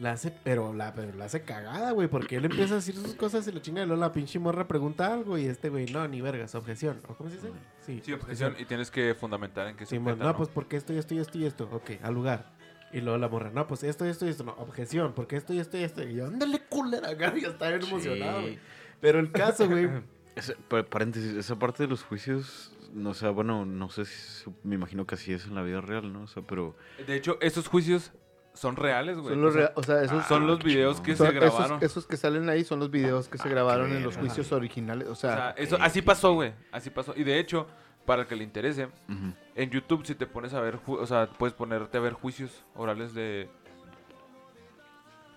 La 0.00 0.12
hace, 0.12 0.32
pero 0.42 0.74
la, 0.74 0.92
pero 0.92 1.12
la 1.16 1.26
hace 1.26 1.42
cagada, 1.42 1.92
güey, 1.92 2.08
porque 2.08 2.36
él 2.36 2.44
empieza 2.46 2.74
a 2.74 2.76
decir 2.76 2.96
sus 2.96 3.14
cosas 3.14 3.46
y 3.46 3.52
la 3.52 3.62
chinga 3.62 3.82
y 3.82 3.86
luego 3.86 4.00
la 4.00 4.12
pinche 4.12 4.38
morra 4.40 4.66
pregunta 4.66 5.12
algo 5.12 5.38
y 5.38 5.46
este 5.46 5.68
güey, 5.68 5.86
no, 5.86 6.06
ni 6.08 6.20
vergas, 6.20 6.54
objeción. 6.56 7.00
¿O 7.08 7.14
cómo 7.14 7.30
se 7.30 7.36
dice? 7.36 7.48
Sí, 7.86 8.00
Sí, 8.04 8.12
objeción. 8.12 8.56
Y 8.58 8.64
tienes 8.64 8.90
que 8.90 9.14
fundamentar 9.14 9.68
en 9.68 9.76
qué 9.76 9.86
se 9.86 9.96
Sí, 9.96 10.02
no, 10.02 10.14
¿no? 10.16 10.36
pues 10.36 10.48
porque 10.48 10.76
esto 10.76 10.92
y 10.92 10.98
esto 10.98 11.14
y 11.14 11.18
esto 11.18 11.38
y 11.38 11.44
esto. 11.46 11.68
Ok, 11.72 11.92
al 12.02 12.12
lugar. 12.14 12.52
Y 12.92 13.00
luego 13.00 13.18
la 13.18 13.28
morra, 13.28 13.50
no, 13.50 13.66
pues 13.68 13.82
esto 13.84 14.04
y 14.06 14.08
esto 14.10 14.26
y 14.26 14.30
esto. 14.30 14.42
No, 14.44 14.52
objeción, 14.58 15.12
porque 15.14 15.36
esto 15.36 15.52
y 15.54 15.58
esto 15.60 15.78
y 15.78 15.82
esto. 15.84 16.02
Y 16.02 16.14
yo, 16.14 16.26
ándale, 16.26 16.60
culera, 16.68 17.10
acá. 17.10 17.32
Ya 17.40 17.48
estaba 17.48 17.70
bien 17.76 17.82
emocionado, 17.88 18.42
güey. 18.42 18.58
Pero 19.00 19.18
el 19.20 19.30
caso, 19.32 19.68
güey. 19.68 19.88
Ese- 20.36 20.56
paréntesis, 20.90 21.32
esa 21.34 21.56
parte 21.58 21.84
de 21.84 21.88
los 21.88 22.02
juicios, 22.02 22.72
no 22.92 23.10
o 23.10 23.14
sea, 23.14 23.30
bueno, 23.30 23.64
no 23.64 23.88
sé 23.88 24.04
si, 24.04 24.50
me 24.64 24.74
imagino 24.74 25.06
que 25.06 25.14
así 25.14 25.32
es 25.32 25.46
en 25.46 25.54
la 25.54 25.62
vida 25.62 25.80
real, 25.80 26.12
¿no? 26.12 26.22
O 26.22 26.26
sea, 26.26 26.42
pero... 26.42 26.74
De 27.06 27.14
hecho, 27.16 27.38
esos 27.40 27.68
juicios 27.68 28.12
son 28.52 28.74
reales, 28.76 29.16
güey. 29.18 29.34
Son 29.34 29.42
los, 29.42 29.50
O 29.50 29.52
sea, 29.58 29.60
rea- 29.66 29.72
o 29.76 29.82
sea, 29.82 30.02
esos, 30.02 30.26
son 30.26 30.46
los 30.46 30.62
videos 30.62 31.00
que 31.00 31.14
son 31.16 31.28
se 31.28 31.32
grabaron. 31.34 31.64
esos, 31.78 31.82
esos 31.82 32.06
que 32.06 32.16
salen 32.16 32.48
ahí 32.48 32.64
son 32.64 32.80
los 32.80 32.90
videos 32.90 33.28
que 33.28 33.38
se 33.38 33.46
Ah, 33.48 33.50
grabaron 33.50 33.92
en 33.92 34.02
los 34.02 34.16
juicios 34.16 34.50
originales. 34.52 35.08
O 35.08 35.12
O 35.12 35.14
sea, 35.14 35.34
sea, 35.36 35.50
eso, 35.52 35.76
así 35.80 36.02
pasó, 36.02 36.34
güey. 36.34 36.52
Así 36.72 36.90
pasó. 36.90 37.14
Y 37.16 37.24
de 37.24 37.38
hecho, 37.38 37.66
para 38.04 38.22
el 38.22 38.28
que 38.28 38.36
le 38.36 38.44
interese, 38.44 38.88
en 39.54 39.70
YouTube 39.70 40.04
si 40.06 40.14
te 40.14 40.26
pones 40.26 40.52
a 40.54 40.60
ver, 40.60 40.78
o 40.86 41.06
sea, 41.06 41.28
puedes 41.28 41.54
ponerte 41.54 41.96
a 41.96 42.00
ver 42.00 42.12
juicios 42.12 42.64
orales 42.74 43.14
de 43.14 43.48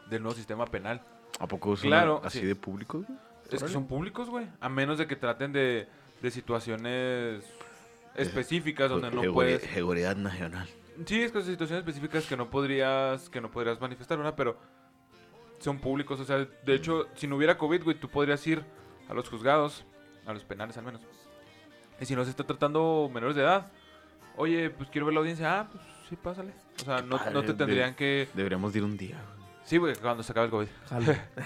del 0.09 0.21
nuevo 0.23 0.35
sistema 0.35 0.65
penal. 0.65 1.01
¿A 1.39 1.47
poco 1.47 1.75
son 1.75 1.89
Claro, 1.89 2.21
así 2.23 2.39
sí. 2.39 2.45
de 2.45 2.55
públicos? 2.55 3.05
Es 3.51 3.63
que 3.63 3.69
son 3.69 3.87
públicos, 3.87 4.29
güey. 4.29 4.47
A 4.59 4.69
menos 4.69 4.97
de 4.97 5.07
que 5.07 5.15
traten 5.15 5.51
de, 5.53 5.87
de 6.21 6.31
situaciones 6.31 7.43
específicas 8.15 8.89
donde 8.89 9.11
no 9.11 9.33
puedes... 9.33 9.61
Seguridad 9.61 10.15
nacional. 10.15 10.67
Sí, 11.05 11.21
es 11.21 11.31
que 11.31 11.39
son 11.39 11.51
situaciones 11.51 11.83
específicas 11.85 12.25
que 12.25 12.35
no 12.35 12.49
podrías 12.49 13.29
que 13.29 13.39
no 13.39 13.51
podrías 13.51 13.79
manifestar, 13.79 14.17
¿verdad? 14.17 14.33
Pero 14.35 14.57
son 15.59 15.79
públicos, 15.79 16.19
o 16.19 16.25
sea, 16.25 16.37
de 16.37 16.73
hecho, 16.73 17.07
si 17.15 17.27
no 17.27 17.35
hubiera 17.35 17.57
COVID, 17.57 17.83
güey, 17.83 17.99
tú 17.99 18.09
podrías 18.09 18.45
ir 18.47 18.63
a 19.07 19.13
los 19.13 19.29
juzgados, 19.29 19.85
a 20.25 20.33
los 20.33 20.43
penales 20.43 20.77
al 20.77 20.85
menos. 20.85 21.01
Y 21.99 22.05
si 22.05 22.15
no 22.15 22.23
se 22.23 22.31
está 22.31 22.43
tratando 22.43 23.09
menores 23.13 23.35
de 23.35 23.43
edad, 23.43 23.71
oye, 24.35 24.69
pues 24.69 24.89
quiero 24.89 25.05
ver 25.05 25.13
la 25.13 25.19
audiencia, 25.21 25.59
ah, 25.59 25.69
pues 25.71 25.83
sí, 26.09 26.15
pásale. 26.15 26.53
O 26.81 26.85
sea, 26.85 27.01
no, 27.01 27.19
no 27.31 27.43
te 27.43 27.53
tendrían 27.53 27.95
que... 27.95 28.27
Deberíamos 28.33 28.73
de 28.73 28.79
ir 28.79 28.85
un 28.85 28.97
día. 28.97 29.19
Sí, 29.63 29.77
güey, 29.77 29.95
cuando 29.95 30.23
se 30.23 30.31
acabe 30.31 30.45
el 30.45 30.51
COVID. 30.51 30.67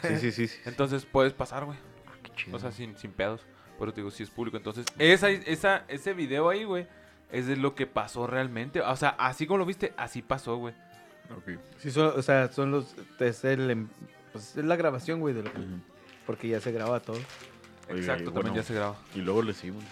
Sí, 0.02 0.18
sí, 0.18 0.32
sí. 0.32 0.47
sí. 0.47 0.60
Entonces 0.66 1.06
puedes 1.06 1.34
pasar, 1.34 1.66
güey. 1.66 1.78
Qué 2.24 2.32
chido. 2.36 2.57
O 2.57 2.59
sea, 2.59 2.72
sin, 2.72 2.97
sin 2.97 3.11
pedos. 3.11 3.41
Pero 3.80 3.93
te 3.93 4.01
digo, 4.01 4.11
si 4.11 4.24
es 4.24 4.30
público. 4.30 4.57
Entonces, 4.57 4.86
esa, 4.99 5.30
esa, 5.30 5.86
ese 5.88 6.13
video 6.13 6.49
ahí, 6.49 6.63
güey, 6.63 6.88
es 7.32 7.47
de 7.47 7.55
lo 7.55 7.74
que 7.76 7.88
pasó 7.88 8.28
realmente. 8.28 8.82
O 8.82 8.95
sea, 8.95 9.09
así 9.09 9.47
como 9.47 9.59
lo 9.59 9.65
viste, 9.65 9.93
así 9.97 10.22
pasó, 10.22 10.57
güey. 10.57 10.74
Ok. 11.36 11.59
sí 11.78 11.91
son, 11.91 12.13
o 12.17 12.22
sea, 12.22 12.51
son 12.51 12.72
los. 12.72 12.95
Es, 13.19 13.43
el, 13.45 13.69
em- 13.72 13.88
pues, 14.32 14.55
es 14.57 14.65
la 14.65 14.76
grabación, 14.76 15.19
güey, 15.19 15.34
de 15.34 15.43
lo 15.43 15.51
que. 15.51 15.59
Porque 16.26 16.47
ya 16.47 16.59
se 16.59 16.72
graba 16.72 16.99
todo. 16.99 17.17
Oiga, 17.89 17.99
Exacto, 17.99 18.26
también 18.26 18.43
bueno. 18.47 18.55
ya 18.55 18.63
se 18.63 18.74
graba. 18.76 18.95
Y 19.15 19.19
luego 19.19 19.41
le 19.41 19.53
seguimos. 19.53 19.84
¿sí? 19.84 19.89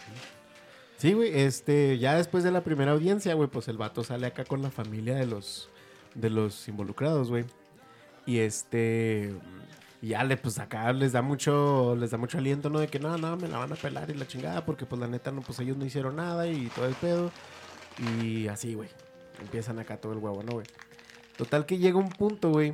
Sí, 0.97 1.13
güey, 1.13 1.31
este, 1.39 1.97
ya 1.97 2.15
después 2.15 2.43
de 2.43 2.51
la 2.51 2.61
primera 2.61 2.91
audiencia, 2.91 3.33
güey, 3.33 3.47
pues 3.49 3.69
el 3.69 3.77
vato 3.77 4.03
sale 4.03 4.27
acá 4.27 4.43
con 4.43 4.61
la 4.61 4.69
familia 4.69 5.15
de 5.15 5.25
los, 5.25 5.69
de 6.13 6.29
los 6.29 6.67
involucrados, 6.67 7.29
güey. 7.29 7.45
Y 8.25 8.39
este, 8.39 9.33
y 10.01 10.09
ya 10.09 10.23
le, 10.23 10.37
pues 10.37 10.59
acá 10.59 10.93
les 10.93 11.11
da 11.11 11.21
mucho, 11.21 11.95
les 11.95 12.11
da 12.11 12.17
mucho 12.17 12.37
aliento, 12.37 12.69
¿no? 12.69 12.79
De 12.79 12.87
que 12.87 12.99
no, 12.99 13.17
no, 13.17 13.35
me 13.35 13.47
la 13.47 13.57
van 13.57 13.73
a 13.73 13.75
pelar 13.75 14.09
y 14.09 14.13
la 14.13 14.27
chingada, 14.27 14.65
porque 14.65 14.85
pues 14.85 14.99
la 14.99 15.07
neta, 15.07 15.31
no, 15.31 15.41
pues 15.41 15.59
ellos 15.59 15.75
no 15.77 15.85
hicieron 15.85 16.15
nada 16.15 16.47
y 16.47 16.67
todo 16.67 16.85
el 16.85 16.95
pedo. 16.95 17.31
Y 18.23 18.47
así, 18.47 18.75
güey, 18.75 18.89
empiezan 19.41 19.77
acá 19.79 19.97
todo 19.97 20.13
el 20.13 20.19
huevo, 20.19 20.41
¿no, 20.43 20.53
güey? 20.53 20.67
Total 21.37 21.65
que 21.65 21.77
llega 21.77 21.97
un 21.97 22.09
punto, 22.09 22.49
güey, 22.49 22.73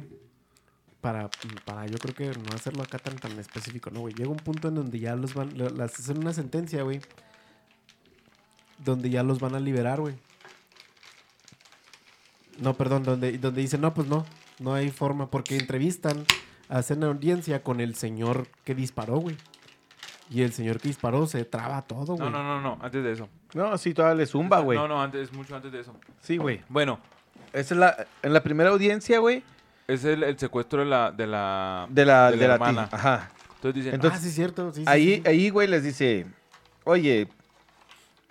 para, 1.01 1.30
para 1.65 1.88
yo 1.88 1.97
creo 1.97 2.13
que 2.13 2.39
no 2.39 2.55
hacerlo 2.55 2.84
acá 2.84 2.99
tan, 2.99 3.15
tan 3.15 3.38
específico, 3.39 3.89
¿no, 3.89 4.01
güey? 4.01 4.13
Llega 4.13 4.30
un 4.30 4.38
punto 4.38 4.67
en 4.67 4.76
donde 4.76 4.99
ya 4.99 5.15
los 5.15 5.34
van, 5.34 5.51
las 5.55 5.99
hacen 5.99 6.19
una 6.19 6.34
sentencia, 6.34 6.84
güey, 6.84 7.01
donde 8.84 9.09
ya 9.09 9.23
los 9.23 9.39
van 9.39 9.55
a 9.55 9.59
liberar, 9.59 9.99
güey. 9.99 10.15
No, 12.59 12.76
perdón, 12.76 13.03
donde, 13.03 13.38
donde 13.38 13.61
dicen, 13.61 13.82
no, 13.82 13.93
pues 13.93 14.07
no, 14.07 14.26
no 14.59 14.73
hay 14.73 14.89
forma, 14.89 15.30
porque 15.30 15.57
entrevistan, 15.57 16.26
hacen 16.70 17.03
audiencia 17.03 17.61
con 17.63 17.80
el 17.80 17.95
señor 17.95 18.47
que 18.63 18.76
disparó, 18.76 19.18
güey. 19.18 19.38
Y 20.30 20.41
el 20.41 20.53
señor 20.53 20.80
que 20.80 20.88
disparó 20.88 21.28
se 21.28 21.45
traba 21.45 21.82
todo, 21.84 22.16
güey. 22.16 22.20
No, 22.20 22.30
no, 22.30 22.43
no, 22.43 22.61
no, 22.61 22.80
antes 22.82 23.03
de 23.03 23.11
eso. 23.11 23.30
No, 23.53 23.78
sí, 23.78 23.93
todavía 23.93 24.16
le 24.16 24.26
zumba, 24.26 24.59
güey. 24.59 24.78
No, 24.78 24.88
no, 24.88 25.01
antes, 25.01 25.32
mucho 25.34 25.55
antes 25.55 25.72
de 25.72 25.82
eso. 25.82 25.95
Sí, 26.22 26.38
güey. 26.38 26.61
Bueno, 26.68 26.99
Esa 27.53 27.74
es 27.76 27.80
la. 27.80 28.07
En 28.24 28.34
la 28.34 28.41
primera 28.41 28.72
audiencia, 28.72 29.20
güey. 29.20 29.43
es 29.88 30.03
el, 30.03 30.24
el 30.24 30.38
secuestro 30.39 30.80
de 30.80 30.86
la, 30.88 31.11
de 31.11 31.28
la, 31.28 31.88
De 31.89 32.05
la, 32.05 32.32
de 32.32 32.38
de 32.38 32.47
la, 32.47 32.53
hermana. 32.55 32.89
Ajá. 32.91 33.30
Entonces 33.55 33.76
dicen, 33.76 33.95
Entonces, 33.95 34.20
ah, 34.20 34.24
sí, 34.24 34.32
cierto. 34.32 34.74
Sí, 34.74 34.82
sí, 34.82 34.86
ahí, 34.88 35.16
sí. 35.18 35.24
ahí, 35.26 35.49
güey, 35.49 35.68
les 35.68 35.84
dice, 35.84 36.26
oye, 36.84 37.28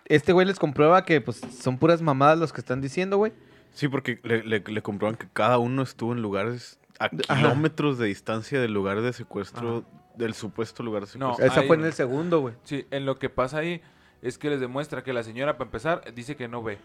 este 0.07 0.32
güey 0.32 0.47
les 0.47 0.59
comprueba 0.59 1.05
que 1.05 1.20
pues 1.20 1.41
son 1.61 1.78
puras 1.78 2.03
mamadas 2.03 2.39
los 2.39 2.53
que 2.53 2.61
están 2.61 2.80
diciendo, 2.80 3.18
güey. 3.18 3.32
Sí, 3.72 3.89
porque 3.89 4.20
le, 4.24 4.43
le, 4.43 4.61
le 4.61 4.82
comprueban 4.82 5.16
que 5.16 5.26
cada 5.32 5.59
uno 5.59 5.82
estuvo 5.82 6.12
en 6.12 6.22
lugares 6.22 6.78
a 6.99 7.07
Ajá. 7.07 7.36
kilómetros 7.36 7.99
de 7.99 8.07
distancia 8.07 8.61
del 8.61 8.72
lugar 8.72 9.01
de 9.01 9.12
secuestro, 9.12 9.84
del 10.16 10.34
supuesto 10.34 10.82
lugar 10.82 11.03
de 11.07 11.18
No, 11.18 11.30
secuestro. 11.32 11.47
Esa 11.47 11.61
ahí- 11.61 11.66
fue 11.66 11.76
en 11.76 11.84
el 11.84 11.92
segundo, 11.92 12.40
güey. 12.40 12.55
sí, 12.64 12.86
en 12.90 13.05
lo 13.07 13.18
que 13.18 13.28
pasa 13.30 13.59
ahí 13.59 13.82
es 14.22 14.38
que 14.38 14.49
les 14.51 14.61
demuestra 14.61 15.03
que 15.03 15.12
la 15.12 15.22
señora, 15.22 15.59
para 15.59 15.66
empezar, 15.68 16.14
dice 16.14 16.36
que 16.36 16.49
no 16.49 16.62
ve. 16.62 16.78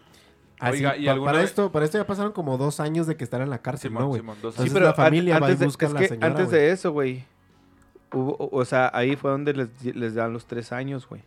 Ah, 0.58 0.72
sí, 0.72 0.78
Oiga, 0.78 0.96
¿y 0.98 1.06
pa- 1.06 1.12
alguna 1.12 1.32
para, 1.32 1.44
esto, 1.44 1.72
para 1.72 1.84
esto 1.86 1.96
ya 1.96 2.06
pasaron 2.06 2.32
como 2.32 2.58
dos 2.58 2.80
años 2.80 3.06
de 3.06 3.16
que 3.16 3.24
estar 3.24 3.40
en 3.40 3.48
la 3.48 3.58
cárcel, 3.62 3.90
Simón, 3.90 4.02
¿no, 4.02 4.08
güey? 4.08 4.20
Entonces 4.20 4.60
años. 4.60 4.74
la 4.82 4.92
familia 4.94 5.38
va 5.38 5.46
y 5.48 5.52
antes 5.52 5.60
de- 5.60 5.66
busca 5.66 5.86
a 5.86 5.88
es 5.88 5.94
la 5.94 6.00
que 6.00 6.08
señora, 6.08 6.26
antes 6.26 6.50
de 6.50 6.70
eso, 6.70 6.92
güey, 6.92 7.24
hubo, 8.12 8.32
o 8.36 8.58
o 8.60 8.64
sea, 8.66 8.90
ahí 8.92 9.16
fue 9.16 9.30
donde 9.30 9.54
les, 9.54 9.68
les 9.96 10.14
dan 10.14 10.32
los 10.34 10.44
tres 10.46 10.72
años, 10.72 11.08
güey. 11.08 11.22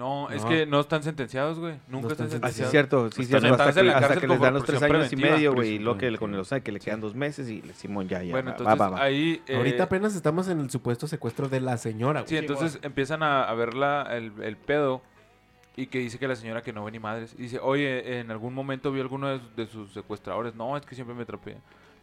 No, 0.00 0.30
es 0.30 0.44
que 0.46 0.64
no 0.66 0.80
están 0.80 1.02
sentenciados, 1.02 1.58
güey. 1.58 1.74
Nunca 1.86 2.06
No 2.06 2.12
están 2.12 2.26
están 2.28 2.44
Así 2.44 2.54
sentenciados. 2.62 2.66
es 2.66 2.70
cierto, 2.70 3.10
sí, 3.12 3.22
Están 3.22 3.40
cierto. 3.42 3.62
en- 3.62 3.68
Hasta, 3.68 3.80
en 3.80 3.86
la 3.86 3.98
hasta 3.98 4.16
que 4.20 4.26
les 4.26 4.40
dan 4.40 4.54
los 4.54 4.64
tres 4.64 4.82
años 4.82 5.12
y 5.12 5.16
medio, 5.16 5.52
güey, 5.54 5.68
y 5.74 5.78
lo 5.78 5.98
que 5.98 6.16
con 6.16 6.32
el, 6.34 6.40
o 6.40 6.44
sea, 6.44 6.60
que 6.60 6.72
le 6.72 6.80
quedan 6.80 7.00
dos 7.00 7.14
meses 7.14 7.48
y 7.48 7.60
le 7.62 7.74
Simón 7.74 8.08
ya, 8.08 8.22
ya. 8.22 8.32
Bueno, 8.32 8.46
va, 8.50 8.56
entonces 8.56 8.80
va, 8.80 8.88
va. 8.90 9.02
ahí... 9.02 9.42
eh, 9.46 9.56
Ahorita 9.56 9.84
apenas 9.84 10.16
estamos 10.16 10.48
en 10.48 10.58
el 10.60 10.70
supuesto 10.70 11.06
secuestro 11.06 11.48
de 11.48 11.60
la 11.60 11.76
señora, 11.76 12.20
Sí, 12.26 12.34
güey. 12.34 12.38
entonces 12.46 12.78
empiezan 12.82 13.22
a, 13.22 13.44
a 13.44 13.54
ver 13.54 13.74
la- 13.74 14.08
el, 14.16 14.32
el 14.42 14.56
pedo 14.56 15.02
y 15.76 15.86
que 15.86 15.98
dice 15.98 16.18
que 16.18 16.26
la 16.26 16.34
señora 16.36 16.62
que 16.62 16.72
no 16.72 16.84
ve 16.84 16.90
ni 16.92 16.98
madres. 16.98 17.34
Y 17.38 17.42
dice, 17.42 17.58
oye, 17.62 18.18
en 18.20 18.30
algún 18.30 18.54
momento 18.54 18.90
vio 18.92 19.02
alguno 19.02 19.28
de, 19.28 19.40
de 19.56 19.66
sus 19.66 19.92
secuestradores. 19.92 20.54
No, 20.54 20.76
es 20.76 20.84
que 20.86 20.94
siempre 20.94 21.14
me 21.14 21.22
atrapé. 21.22 21.56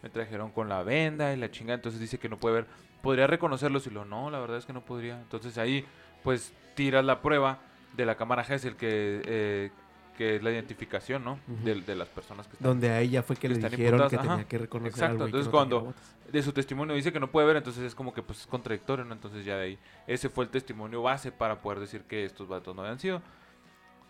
Me 0.03 0.09
trajeron 0.09 0.51
con 0.51 0.69
la 0.69 0.83
venda 0.83 1.33
y 1.33 1.37
la 1.37 1.49
chinga. 1.51 1.73
Entonces 1.73 1.99
dice 1.99 2.17
que 2.19 2.29
no 2.29 2.37
puede 2.37 2.55
ver. 2.55 2.65
Podría 3.01 3.25
reconocerlos 3.27 3.85
y 3.87 3.89
lo 3.89 4.05
no, 4.05 4.29
la 4.29 4.39
verdad 4.39 4.57
es 4.57 4.65
que 4.65 4.73
no 4.73 4.81
podría. 4.81 5.19
Entonces 5.19 5.57
ahí, 5.57 5.83
pues, 6.23 6.53
tiras 6.75 7.03
la 7.03 7.21
prueba 7.21 7.59
de 7.95 8.05
la 8.05 8.15
cámara 8.15 8.43
Gesell 8.43 8.75
que, 8.75 9.21
eh, 9.25 9.71
que 10.17 10.35
es 10.37 10.43
la 10.43 10.51
identificación, 10.51 11.23
¿no? 11.23 11.33
Ujú. 11.47 11.63
de, 11.63 11.81
de 11.81 11.95
las 11.95 12.07
personas 12.09 12.47
que 12.47 12.53
están. 12.53 12.67
Donde 12.67 12.89
a 12.89 12.99
ella 13.01 13.21
fue 13.23 13.35
que 13.35 13.41
que 13.47 13.49
le 13.49 13.69
dijeron 13.69 14.09
que 14.09 14.15
ajá. 14.15 14.27
tenía 14.29 14.47
que 14.47 14.57
reconocer 14.57 14.91
Exacto, 14.93 15.25
entonces 15.25 15.45
no 15.45 15.51
cuando- 15.51 15.93
de 16.31 16.43
su 16.43 16.51
testimonio 16.51 16.93
dice 16.95 17.13
que 17.13 17.19
no 17.19 17.27
puede 17.31 17.47
ver, 17.47 17.55
entonces 17.57 17.83
es 17.83 17.95
como 17.95 18.13
que 18.13 18.21
pues 18.21 18.41
es 18.41 18.47
contradictorio, 18.47 19.05
¿no? 19.05 19.13
Entonces 19.13 19.45
ya 19.45 19.55
de 19.57 19.63
ahí, 19.63 19.79
ese 20.07 20.27
fue 20.29 20.43
el 20.43 20.49
testimonio 20.49 21.01
base 21.01 21.31
para 21.31 21.61
poder 21.61 21.79
decir 21.79 22.01
que 22.03 22.25
estos 22.25 22.47
vatos 22.47 22.75
no 22.75 22.81
habían 22.81 22.99
sido. 22.99 23.21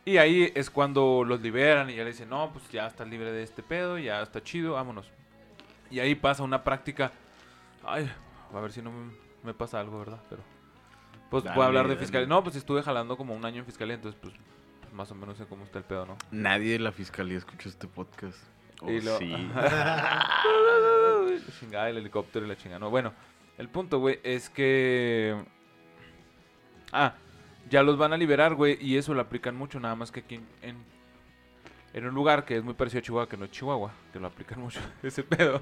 Y 0.03 0.17
ahí 0.17 0.51
es 0.55 0.69
cuando 0.69 1.23
los 1.25 1.41
liberan 1.41 1.89
y 1.89 1.95
ya 1.95 2.03
le 2.03 2.11
dicen, 2.11 2.29
no, 2.29 2.51
pues 2.53 2.67
ya 2.71 2.87
estás 2.87 3.07
libre 3.07 3.31
de 3.31 3.43
este 3.43 3.61
pedo, 3.61 3.97
ya 3.99 4.21
está 4.21 4.41
chido, 4.41 4.73
vámonos. 4.73 5.11
Y 5.91 5.99
ahí 5.99 6.15
pasa 6.15 6.43
una 6.43 6.63
práctica, 6.63 7.11
ay, 7.85 8.09
a 8.53 8.59
ver 8.61 8.71
si 8.71 8.81
no 8.81 8.89
me, 8.91 9.11
me 9.43 9.53
pasa 9.53 9.79
algo, 9.81 9.99
¿verdad? 9.99 10.19
Pero, 10.29 10.41
pues 11.29 11.43
voy 11.43 11.63
a 11.63 11.65
hablar 11.65 11.87
de 11.87 11.97
fiscalía. 11.97 12.27
No, 12.27 12.43
pues 12.43 12.55
estuve 12.55 12.81
jalando 12.83 13.17
como 13.17 13.35
un 13.35 13.45
año 13.45 13.59
en 13.59 13.65
fiscalía, 13.65 13.95
entonces 13.95 14.19
pues, 14.21 14.33
pues, 14.81 14.93
más 14.93 15.11
o 15.11 15.15
menos 15.15 15.37
sé 15.37 15.45
cómo 15.45 15.63
está 15.65 15.79
el 15.79 15.85
pedo, 15.85 16.05
¿no? 16.05 16.17
Nadie 16.31 16.73
de 16.73 16.79
la 16.79 16.91
fiscalía 16.91 17.37
escucha 17.37 17.69
este 17.69 17.87
podcast. 17.87 18.37
Oh, 18.81 18.91
Y 18.91 19.01
lo- 19.01 19.17
sí. 19.17 19.31
Chingada, 21.59 21.89
el 21.89 21.97
helicóptero 21.97 22.45
y 22.45 22.49
la 22.49 22.55
chingada. 22.57 22.79
No, 22.79 22.89
bueno, 22.89 23.13
el 23.57 23.69
punto, 23.69 23.99
güey, 23.99 24.19
es 24.23 24.49
que. 24.49 25.43
Ah, 26.91 27.13
ya 27.69 27.83
los 27.83 27.97
van 27.97 28.13
a 28.13 28.17
liberar, 28.17 28.55
güey, 28.55 28.77
y 28.81 28.97
eso 28.97 29.13
lo 29.13 29.21
aplican 29.21 29.55
mucho, 29.55 29.79
nada 29.79 29.95
más 29.95 30.11
que 30.11 30.21
aquí 30.21 30.35
en, 30.35 30.47
en, 30.61 30.77
en 31.93 32.05
un 32.07 32.13
lugar 32.15 32.45
que 32.45 32.57
es 32.57 32.63
muy 32.63 32.73
parecido 32.75 32.99
a 32.99 33.03
Chihuahua, 33.03 33.29
que 33.29 33.37
no 33.37 33.45
es 33.45 33.51
Chihuahua, 33.51 33.91
que 34.13 34.19
lo 34.19 34.27
aplican 34.27 34.59
mucho, 34.61 34.79
ese 35.03 35.23
pedo. 35.23 35.61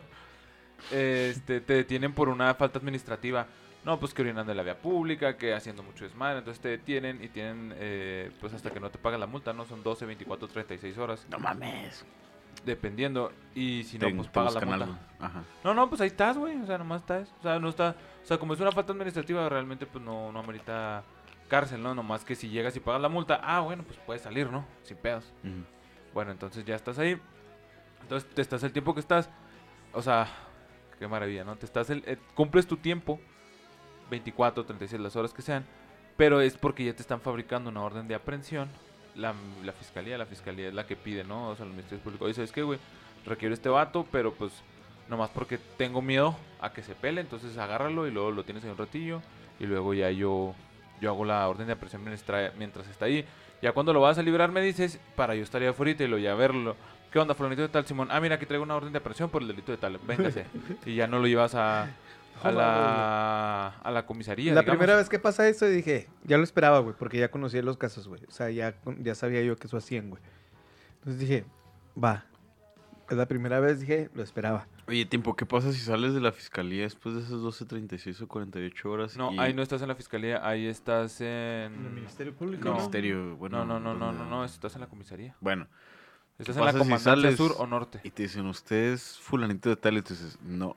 este, 0.91 1.61
te 1.61 1.73
detienen 1.73 2.13
por 2.13 2.29
una 2.29 2.53
falta 2.55 2.77
administrativa. 2.79 3.47
No, 3.85 3.99
pues 3.99 4.13
que 4.15 4.23
orinan 4.23 4.47
de 4.47 4.55
la 4.55 4.63
vía 4.63 4.79
pública, 4.79 5.37
que 5.37 5.53
haciendo 5.53 5.83
mucho 5.83 6.03
desmadre, 6.05 6.39
entonces 6.39 6.59
te 6.61 6.69
detienen 6.69 7.23
y 7.23 7.27
tienen, 7.29 7.71
eh, 7.77 8.31
pues 8.41 8.51
hasta 8.53 8.71
que 8.71 8.79
no 8.79 8.89
te 8.89 8.97
pagan 8.97 9.19
la 9.19 9.27
multa, 9.27 9.53
¿no? 9.53 9.63
Son 9.65 9.83
12, 9.83 10.05
24, 10.07 10.47
36 10.47 10.97
horas, 10.97 11.25
No 11.29 11.37
mames. 11.37 12.03
dependiendo. 12.65 13.31
Y 13.53 13.83
si 13.83 13.99
no, 13.99 14.07
Te- 14.07 14.15
pues 14.15 14.27
te 14.27 14.33
pagas 14.33 14.55
la 14.55 14.61
multa. 14.61 14.83
algo. 14.85 14.97
Ajá. 15.19 15.43
No, 15.63 15.73
no, 15.75 15.87
pues 15.87 16.01
ahí 16.01 16.07
estás, 16.07 16.35
güey. 16.37 16.55
O 16.59 16.65
sea, 16.65 16.77
nomás 16.79 17.01
estás. 17.01 17.31
O 17.39 17.43
sea, 17.43 17.59
no 17.59 17.69
está. 17.69 17.95
O 18.23 18.25
sea, 18.25 18.37
como 18.39 18.53
es 18.55 18.59
una 18.59 18.71
falta 18.71 18.91
administrativa, 18.91 19.47
realmente, 19.49 19.85
pues 19.85 20.03
no, 20.03 20.31
no 20.31 20.39
amerita 20.39 21.03
cárcel, 21.47 21.83
¿no? 21.83 21.93
Nomás 21.93 22.25
que 22.25 22.33
si 22.33 22.49
llegas 22.49 22.75
y 22.75 22.79
pagas 22.79 22.99
la 23.01 23.09
multa, 23.09 23.39
ah, 23.43 23.59
bueno, 23.59 23.83
pues 23.83 23.99
puedes 24.03 24.23
salir, 24.23 24.49
¿no? 24.49 24.65
Sin 24.81 24.97
pedos. 24.97 25.31
Bueno, 26.11 26.31
entonces 26.31 26.65
ya 26.65 26.75
estás 26.75 26.97
ahí. 26.97 27.21
Entonces 28.01 28.27
te 28.33 28.41
estás 28.41 28.63
el 28.63 28.71
tiempo 28.73 28.95
que 28.95 28.99
estás. 28.99 29.29
O 29.93 30.01
sea, 30.01 30.27
qué 30.97 31.07
maravilla, 31.07 31.43
¿no? 31.43 31.55
Te 31.55 31.67
estás 31.67 31.91
el, 31.91 32.03
eh, 32.07 32.17
cumples 32.33 32.65
tu 32.65 32.77
tiempo, 32.77 33.19
24, 34.09 34.65
36 34.65 35.01
las 35.01 35.15
horas 35.15 35.33
que 35.33 35.41
sean, 35.41 35.65
pero 36.17 36.41
es 36.41 36.57
porque 36.57 36.85
ya 36.85 36.93
te 36.93 37.01
están 37.01 37.21
fabricando 37.21 37.69
una 37.69 37.81
orden 37.81 38.07
de 38.07 38.15
aprehensión. 38.15 38.69
La, 39.15 39.33
la 39.63 39.71
fiscalía, 39.71 40.17
la 40.17 40.25
fiscalía 40.25 40.67
es 40.67 40.73
la 40.73 40.85
que 40.85 40.95
pide, 40.95 41.23
¿no? 41.23 41.49
O 41.49 41.55
sea, 41.55 41.65
los 41.65 41.73
ministerios 41.73 42.03
públicos. 42.03 42.25
Oye, 42.25 42.33
¿sabes 42.33 42.51
qué, 42.51 42.63
güey? 42.63 42.79
Requiero 43.25 43.53
este 43.53 43.69
vato, 43.69 44.05
pero 44.11 44.33
pues 44.33 44.51
nomás 45.09 45.29
porque 45.29 45.57
tengo 45.77 46.01
miedo 46.01 46.35
a 46.59 46.73
que 46.73 46.83
se 46.83 46.95
pele, 46.95 47.21
entonces 47.21 47.57
agárralo 47.57 48.07
y 48.07 48.11
luego 48.11 48.31
lo 48.31 48.43
tienes 48.43 48.63
ahí 48.63 48.71
un 48.71 48.77
ratillo 48.77 49.21
y 49.59 49.65
luego 49.65 49.93
ya 49.93 50.11
yo 50.11 50.53
yo 51.01 51.09
hago 51.09 51.25
la 51.25 51.47
orden 51.47 51.67
de 51.67 51.73
aprehensión 51.73 52.03
mientras, 52.57 52.87
está 52.87 53.05
ahí. 53.05 53.25
Ya 53.61 53.71
cuando 53.71 53.93
lo 53.93 54.01
vas 54.01 54.17
a 54.17 54.23
liberar 54.23 54.51
me 54.51 54.61
dices, 54.61 54.99
para 55.15 55.35
yo 55.35 55.43
estaría 55.43 55.69
afuera 55.69 55.91
y 55.97 56.07
lo 56.07 56.17
ya 56.17 56.35
verlo. 56.35 56.75
¿Qué 57.11 57.19
onda, 57.19 57.33
fulanito 57.33 57.61
de 57.61 57.69
tal, 57.69 57.85
Simón? 57.85 58.09
Ah, 58.11 58.19
mira, 58.19 58.35
aquí 58.35 58.45
traigo 58.45 58.63
una 58.63 58.75
orden 58.75 58.91
de 58.91 58.99
aprehensión 58.99 59.29
por 59.29 59.41
el 59.41 59.47
delito 59.47 59.71
de 59.71 59.77
tal. 59.77 59.97
Véngase. 59.99 60.45
y 60.85 60.95
ya 60.95 61.07
no 61.07 61.19
lo 61.19 61.27
llevas 61.27 61.55
a, 61.55 61.87
a, 62.43 62.51
la, 62.51 63.67
a 63.83 63.91
la 63.91 64.05
comisaría, 64.05 64.53
La 64.53 64.61
digamos. 64.61 64.77
primera 64.79 64.97
vez 64.97 65.09
que 65.09 65.19
pasa 65.19 65.47
esto 65.47 65.65
dije, 65.67 66.07
ya 66.23 66.37
lo 66.37 66.43
esperaba, 66.43 66.79
güey, 66.79 66.95
porque 66.97 67.17
ya 67.17 67.29
conocía 67.31 67.61
los 67.61 67.77
casos, 67.77 68.07
güey. 68.07 68.21
O 68.27 68.31
sea, 68.31 68.49
ya, 68.49 68.75
ya 68.99 69.15
sabía 69.15 69.41
yo 69.41 69.55
que 69.55 69.67
eso 69.67 69.77
hacían, 69.77 70.09
güey. 70.09 70.21
Entonces 70.99 71.19
dije, 71.19 71.45
va. 72.01 72.25
Es 73.09 73.15
la 73.17 73.27
primera 73.27 73.59
vez, 73.59 73.79
dije, 73.81 74.09
lo 74.15 74.23
esperaba. 74.23 74.67
Oye, 74.87 75.05
tiempo, 75.05 75.35
¿qué 75.35 75.45
pasa 75.45 75.71
si 75.71 75.79
sales 75.79 76.13
de 76.15 76.21
la 76.21 76.31
fiscalía 76.31 76.83
después 76.83 77.13
de 77.15 77.21
esas 77.21 77.39
12, 77.39 77.65
36 77.65 78.21
o 78.21 78.27
48 78.27 78.89
horas? 78.91 79.15
No, 79.17 79.31
y- 79.31 79.39
ahí 79.39 79.53
no 79.53 79.61
estás 79.61 79.81
en 79.83 79.87
la 79.89 79.95
fiscalía, 79.95 80.47
ahí 80.47 80.65
estás 80.67 81.21
en... 81.21 81.73
Público? 82.37 82.65
No. 82.69 82.75
Ministerio, 82.75 83.35
bueno. 83.37 83.63
No, 83.65 83.79
no, 83.79 83.93
no, 83.93 84.11
no, 84.11 84.11
no, 84.11 84.25
no, 84.29 84.43
estás 84.45 84.73
en 84.75 84.81
la 84.81 84.87
comisaría. 84.87 85.35
Bueno, 85.39 85.67
Estás 86.37 86.55
¿Qué 86.55 86.59
en 86.59 86.65
la 86.65 86.71
pasa 86.73 87.15
si 87.15 87.37
sur 87.37 87.55
o 87.59 87.65
norte. 87.67 88.01
y 88.03 88.09
te 88.09 88.23
dicen, 88.23 88.45
usted 88.47 88.91
es 88.93 89.17
fulanito 89.19 89.69
de 89.69 89.77
tal, 89.77 89.97
y 89.97 90.01
tú 90.01 90.13
dices, 90.13 90.37
no. 90.43 90.75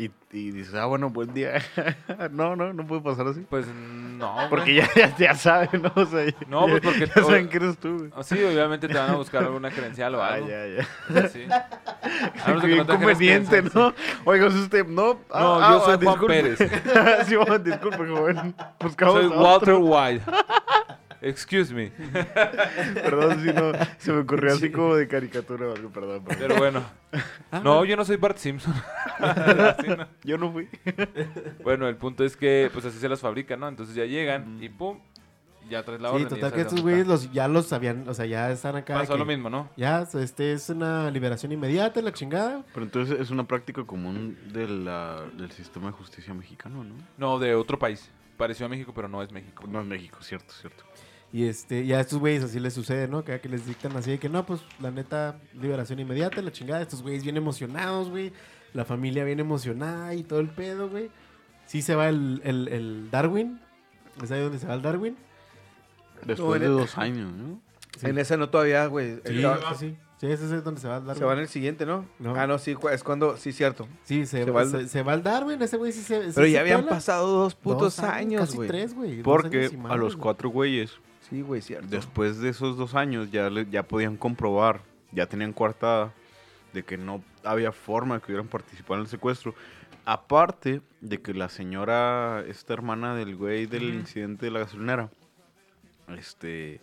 Y, 0.00 0.10
y 0.32 0.50
dices, 0.50 0.74
ah, 0.74 0.86
bueno, 0.86 1.10
buen 1.10 1.34
día. 1.34 1.60
no, 2.30 2.56
no, 2.56 2.72
no 2.72 2.86
puede 2.86 3.02
pasar 3.02 3.26
así. 3.26 3.44
Pues 3.50 3.66
no. 3.66 4.34
Porque 4.48 4.74
ya, 4.74 4.88
ya, 4.96 5.14
ya 5.16 5.34
saben, 5.34 5.82
¿no? 5.82 5.92
O 5.94 6.06
sea, 6.06 6.24
ya- 6.24 6.32
No, 6.48 6.62
pues 6.62 6.80
ya- 6.80 6.88
porque 6.88 7.06
ya 7.06 7.14
saben 7.22 7.48
que 7.50 7.56
eres 7.58 7.76
tú. 7.76 8.08
Ah, 8.16 8.22
Sí, 8.22 8.42
obviamente 8.42 8.88
te 8.88 8.94
van 8.96 9.10
a 9.10 9.16
buscar 9.16 9.42
alguna 9.44 9.68
credencial 9.70 10.14
o 10.14 10.22
Ah, 10.22 10.34
algo. 10.34 10.48
ya, 10.48 10.66
ya. 10.66 10.88
O 11.08 11.12
sea, 11.12 11.28
sí. 11.28 11.40
Qué 12.46 12.68
que 13.48 13.62
no. 13.74 13.94
Oiga, 14.24 14.46
usted, 14.46 14.86
no. 14.86 15.20
ah, 15.30 15.40
No, 15.40 15.54
ah, 15.62 15.70
yo 15.72 15.80
soy 15.80 15.92
ah, 15.94 15.96
Juan 15.96 16.00
disculpe. 16.00 16.42
Pérez. 16.42 17.26
sí, 17.26 17.34
Juan, 17.36 17.62
disculpe, 17.64 17.96
joven. 18.06 18.54
Buscamos 18.80 19.14
Soy. 19.14 19.26
Walter 19.28 19.74
White. 19.80 20.24
Excuse 21.22 21.74
me. 21.74 21.88
Perdón, 22.94 23.40
si 23.42 23.52
no, 23.52 23.72
se 23.98 24.12
me 24.12 24.20
ocurrió 24.20 24.54
así 24.54 24.70
como 24.70 24.94
de 24.94 25.06
caricatura 25.06 25.66
o 25.66 25.74
algo, 25.74 25.90
perdón. 25.90 26.24
perdón. 26.24 26.38
Pero 26.48 26.56
bueno. 26.56 26.82
No, 27.64 27.84
yo 27.84 27.96
no 27.96 28.04
soy 28.04 28.16
Bart 28.16 28.36
Simpson. 28.38 28.72
Yo 30.24 30.38
no 30.38 30.52
fui. 30.52 30.68
Bueno, 31.64 31.88
el 31.88 31.96
punto 31.96 32.24
es 32.24 32.36
que 32.36 32.70
pues 32.72 32.84
así 32.84 32.98
se 33.00 33.08
las 33.08 33.18
fabrican, 33.20 33.58
¿no? 33.58 33.66
Entonces 33.66 33.96
ya 33.96 34.04
llegan 34.04 34.62
y 34.62 34.68
pum, 34.68 35.00
ya 35.68 35.82
traes 35.82 36.00
la 36.00 36.10
Sí, 36.10 36.14
orden. 36.14 36.26
y 36.28 36.30
ya 36.30 36.36
total 36.36 36.52
que 36.52 36.60
estos 36.60 36.80
güeyes 36.80 37.08
los, 37.08 37.32
ya 37.32 37.48
los 37.48 37.66
sabían, 37.66 38.08
o 38.08 38.14
sea, 38.14 38.26
ya 38.26 38.52
están 38.52 38.76
acá. 38.76 38.94
Pasó 38.94 39.16
lo 39.16 39.24
mismo, 39.24 39.50
¿no? 39.50 39.68
Ya, 39.76 40.06
este 40.14 40.52
es 40.52 40.70
una 40.70 41.10
liberación 41.10 41.50
inmediata, 41.50 42.00
la 42.00 42.12
chingada. 42.12 42.64
Pero 42.72 42.86
entonces 42.86 43.18
es 43.18 43.30
una 43.30 43.42
práctica 43.44 43.82
común 43.84 44.38
de 44.52 44.68
la, 44.68 45.22
del 45.36 45.50
sistema 45.50 45.86
de 45.88 45.92
justicia 45.94 46.32
mexicano, 46.32 46.84
¿no? 46.84 46.94
No, 47.18 47.38
de 47.40 47.56
otro 47.56 47.78
país. 47.78 48.08
Pareció 48.36 48.66
a 48.66 48.68
México, 48.68 48.92
pero 48.94 49.08
no 49.08 49.22
es 49.22 49.32
México. 49.32 49.64
No 49.66 49.80
es 49.80 49.86
México, 49.86 50.18
cierto, 50.22 50.54
cierto. 50.54 50.84
Y 51.32 51.44
este, 51.46 51.86
ya 51.86 51.98
a 51.98 52.00
estos 52.00 52.18
güeyes 52.18 52.42
así 52.42 52.58
les 52.58 52.74
sucede, 52.74 53.06
¿no? 53.06 53.24
Que, 53.24 53.40
que 53.40 53.48
les 53.48 53.64
dictan 53.66 53.96
así 53.96 54.10
de 54.10 54.18
que 54.18 54.28
no, 54.28 54.44
pues 54.44 54.60
la 54.80 54.90
neta, 54.90 55.38
liberación 55.60 56.00
inmediata, 56.00 56.42
la 56.42 56.50
chingada. 56.50 56.82
Estos 56.82 57.02
güeyes 57.02 57.22
bien 57.22 57.36
emocionados, 57.36 58.10
güey. 58.10 58.32
La 58.74 58.84
familia 58.84 59.24
bien 59.24 59.38
emocionada 59.40 60.14
y 60.14 60.22
todo 60.24 60.40
el 60.40 60.48
pedo, 60.48 60.88
güey. 60.88 61.10
Sí 61.66 61.82
se 61.82 61.94
va 61.94 62.08
el, 62.08 62.40
el, 62.44 62.66
el 62.68 63.10
Darwin. 63.10 63.60
¿Es 64.22 64.30
ahí 64.32 64.40
donde 64.42 64.58
se 64.58 64.66
va 64.66 64.74
el 64.74 64.82
Darwin? 64.82 65.16
Después 66.26 66.60
de 66.60 66.66
el- 66.66 66.72
dos 66.72 66.98
años, 66.98 67.32
¿no? 67.32 67.60
Sí. 67.98 68.06
En 68.06 68.18
ese 68.18 68.36
no 68.36 68.48
todavía, 68.50 68.86
güey. 68.86 69.16
Sí, 69.24 69.36
Estaba- 69.36 69.74
sí, 69.74 69.90
sí. 69.90 69.96
Sí, 70.20 70.26
ese 70.26 70.44
es 70.54 70.62
donde 70.64 70.80
se 70.80 70.86
va 70.86 70.98
el 70.98 71.04
Darwin. 71.06 71.18
Se 71.18 71.24
va 71.24 71.32
en 71.32 71.38
el 71.38 71.48
siguiente, 71.48 71.86
¿no? 71.86 72.04
No. 72.18 72.34
Ah, 72.36 72.46
no, 72.46 72.58
sí, 72.58 72.76
es 72.92 73.02
cuando, 73.02 73.36
sí, 73.38 73.52
cierto. 73.52 73.88
Sí, 74.04 74.26
se, 74.26 74.44
se 74.44 74.50
va, 74.50 74.56
va 74.56 74.62
el- 74.62 74.70
se, 74.70 74.88
se 74.88 75.02
va 75.02 75.14
el 75.14 75.22
Darwin, 75.22 75.60
ese 75.62 75.76
güey 75.78 75.92
sí 75.92 76.02
se. 76.02 76.24
sí 76.26 76.32
Pero 76.34 76.46
se 76.46 76.52
ya 76.52 76.60
habían 76.60 76.80
pela. 76.80 76.90
pasado 76.90 77.26
dos 77.28 77.54
putos 77.54 77.96
Dos 77.96 77.98
años, 78.00 78.40
Casi 78.42 78.56
güey. 78.56 78.68
tres, 78.68 78.94
güey. 78.94 79.22
Porque 79.22 79.60
años 79.66 79.72
y 79.72 79.92
a 79.92 79.96
los 79.96 80.16
cuatro 80.16 80.50
güeyes, 80.50 80.92
Sí, 81.30 81.42
güey, 81.42 81.62
cierto. 81.62 81.86
después 81.88 82.38
de 82.40 82.48
esos 82.50 82.76
dos 82.76 82.94
años, 82.94 83.30
ya, 83.30 83.48
le- 83.50 83.66
ya 83.70 83.84
podían 83.84 84.16
comprobar, 84.16 84.82
ya 85.12 85.26
tenían 85.26 85.52
coartada, 85.52 86.12
de 86.72 86.82
que 86.84 86.96
no 86.96 87.22
había 87.44 87.72
forma 87.72 88.16
de 88.16 88.20
que 88.20 88.32
hubieran 88.32 88.48
participado 88.48 88.94
en 88.96 89.00
el 89.02 89.06
secuestro. 89.08 89.54
Aparte 90.04 90.80
de 91.00 91.20
que 91.20 91.34
la 91.34 91.48
señora, 91.48 92.42
esta 92.48 92.72
hermana 92.74 93.14
del 93.14 93.36
güey 93.36 93.66
del 93.66 93.84
incidente 93.94 94.46
de 94.46 94.52
la 94.52 94.60
gasolinera, 94.60 95.10
este... 96.16 96.80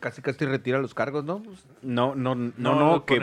Casi 0.00 0.20
casi 0.20 0.44
retira 0.46 0.80
los 0.80 0.94
cargos, 0.94 1.24
¿no? 1.24 1.38
Pues, 1.40 1.64
No, 1.82 2.16
no, 2.16 2.34
no, 2.34 2.52
No, 2.56 2.74
no, 2.74 3.04
que 3.06 3.20